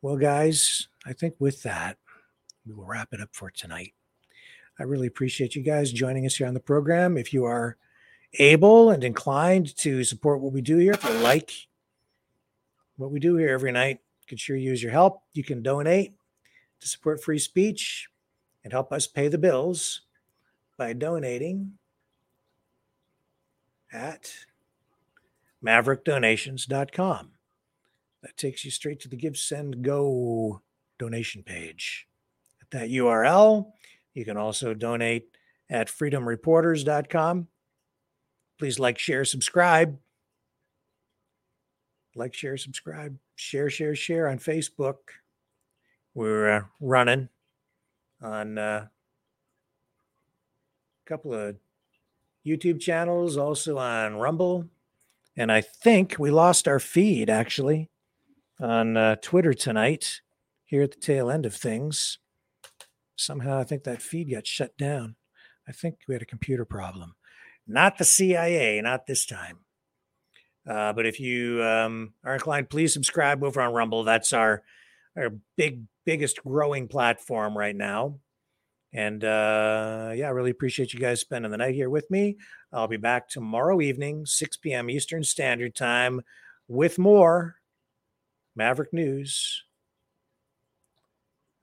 Well, 0.02 0.16
guys, 0.16 0.88
I 1.06 1.12
think 1.12 1.34
with 1.38 1.62
that, 1.62 1.98
we 2.66 2.74
will 2.74 2.84
wrap 2.84 3.08
it 3.12 3.20
up 3.20 3.30
for 3.32 3.50
tonight. 3.50 3.94
I 4.78 4.84
really 4.84 5.06
appreciate 5.06 5.54
you 5.54 5.62
guys 5.62 5.92
joining 5.92 6.26
us 6.26 6.36
here 6.36 6.46
on 6.46 6.54
the 6.54 6.60
program. 6.60 7.16
If 7.16 7.32
you 7.32 7.44
are 7.44 7.76
able 8.34 8.90
and 8.90 9.02
inclined 9.02 9.76
to 9.78 10.04
support 10.04 10.40
what 10.40 10.52
we 10.52 10.60
do 10.60 10.78
here, 10.78 10.92
if 10.92 11.04
you 11.04 11.10
like 11.18 11.52
what 12.96 13.10
we 13.10 13.18
do 13.18 13.36
here 13.36 13.48
every 13.48 13.72
night, 13.72 14.00
could 14.28 14.38
sure 14.38 14.56
use 14.56 14.82
your 14.82 14.92
help. 14.92 15.22
You 15.32 15.42
can 15.42 15.62
donate 15.62 16.14
to 16.80 16.88
support 16.88 17.22
free 17.22 17.38
speech 17.38 18.08
and 18.62 18.72
help 18.72 18.92
us 18.92 19.06
pay 19.06 19.28
the 19.28 19.38
bills 19.38 20.02
by 20.78 20.92
donating 20.92 21.72
at 23.92 24.32
maverickdonations.com. 25.64 27.30
That 28.22 28.36
takes 28.36 28.64
you 28.64 28.70
straight 28.70 29.00
to 29.00 29.08
the 29.08 29.16
GiveSendGo 29.16 30.60
donation 30.98 31.42
page. 31.42 32.06
At 32.60 32.70
that 32.70 32.90
URL, 32.90 33.72
you 34.14 34.24
can 34.24 34.36
also 34.36 34.74
donate 34.74 35.28
at 35.68 35.88
freedomreporters.com. 35.88 37.48
Please 38.60 38.78
like, 38.78 38.98
share, 38.98 39.24
subscribe. 39.24 39.98
Like, 42.14 42.34
share, 42.34 42.58
subscribe, 42.58 43.16
share, 43.34 43.70
share, 43.70 43.94
share 43.94 44.28
on 44.28 44.38
Facebook. 44.38 44.96
We're 46.12 46.50
uh, 46.50 46.62
running 46.78 47.30
on 48.20 48.58
uh, 48.58 48.88
a 51.06 51.08
couple 51.08 51.32
of 51.32 51.56
YouTube 52.46 52.82
channels, 52.82 53.38
also 53.38 53.78
on 53.78 54.16
Rumble. 54.16 54.66
And 55.38 55.50
I 55.50 55.62
think 55.62 56.16
we 56.18 56.30
lost 56.30 56.68
our 56.68 56.80
feed 56.80 57.30
actually 57.30 57.88
on 58.60 58.98
uh, 58.98 59.16
Twitter 59.22 59.54
tonight 59.54 60.20
here 60.66 60.82
at 60.82 60.90
the 60.90 61.00
tail 61.00 61.30
end 61.30 61.46
of 61.46 61.54
things. 61.54 62.18
Somehow 63.16 63.58
I 63.58 63.64
think 63.64 63.84
that 63.84 64.02
feed 64.02 64.30
got 64.30 64.46
shut 64.46 64.76
down. 64.76 65.16
I 65.66 65.72
think 65.72 66.00
we 66.06 66.14
had 66.14 66.20
a 66.20 66.26
computer 66.26 66.66
problem. 66.66 67.14
Not 67.70 67.98
the 67.98 68.04
CIA, 68.04 68.80
not 68.80 69.06
this 69.06 69.24
time. 69.24 69.58
Uh, 70.68 70.92
but 70.92 71.06
if 71.06 71.20
you 71.20 71.62
um, 71.62 72.14
are 72.24 72.34
inclined, 72.34 72.68
please 72.68 72.92
subscribe 72.92 73.44
over 73.44 73.60
on 73.60 73.72
Rumble. 73.72 74.02
That's 74.02 74.32
our 74.32 74.62
our 75.16 75.30
big 75.56 75.84
biggest 76.04 76.42
growing 76.42 76.88
platform 76.88 77.56
right 77.56 77.74
now. 77.74 78.18
And 78.92 79.22
uh, 79.22 80.12
yeah, 80.16 80.26
I 80.26 80.30
really 80.30 80.50
appreciate 80.50 80.92
you 80.92 80.98
guys 80.98 81.20
spending 81.20 81.52
the 81.52 81.56
night 81.56 81.76
here 81.76 81.90
with 81.90 82.10
me. 82.10 82.38
I'll 82.72 82.88
be 82.88 82.96
back 82.96 83.28
tomorrow 83.28 83.80
evening, 83.80 84.26
6 84.26 84.56
p.m. 84.56 84.90
Eastern 84.90 85.22
Standard 85.22 85.76
Time, 85.76 86.22
with 86.66 86.98
more 86.98 87.56
Maverick 88.56 88.92
News. 88.92 89.62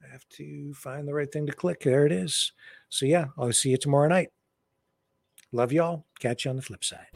I 0.01 0.09
have 0.09 0.27
to 0.37 0.73
find 0.73 1.05
the 1.05 1.13
right 1.13 1.31
thing 1.31 1.47
to 1.47 1.53
click. 1.53 1.81
There 1.81 2.05
it 2.05 2.13
is. 2.13 2.53
So 2.87 3.05
yeah, 3.05 3.25
I'll 3.37 3.51
see 3.51 3.71
you 3.71 3.77
tomorrow 3.77 4.07
night. 4.07 4.29
Love 5.57 5.73
y'all. 5.73 6.05
Catch 6.19 6.45
you 6.45 6.51
on 6.51 6.55
the 6.55 6.61
flip 6.61 6.83
side. 6.83 7.07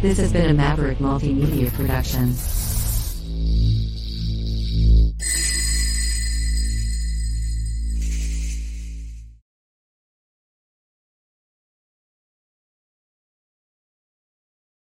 This 0.00 0.16
has 0.16 0.32
been 0.32 0.48
a 0.48 0.54
Maverick 0.54 0.96
Multimedia 0.96 1.70
production. 1.74 2.32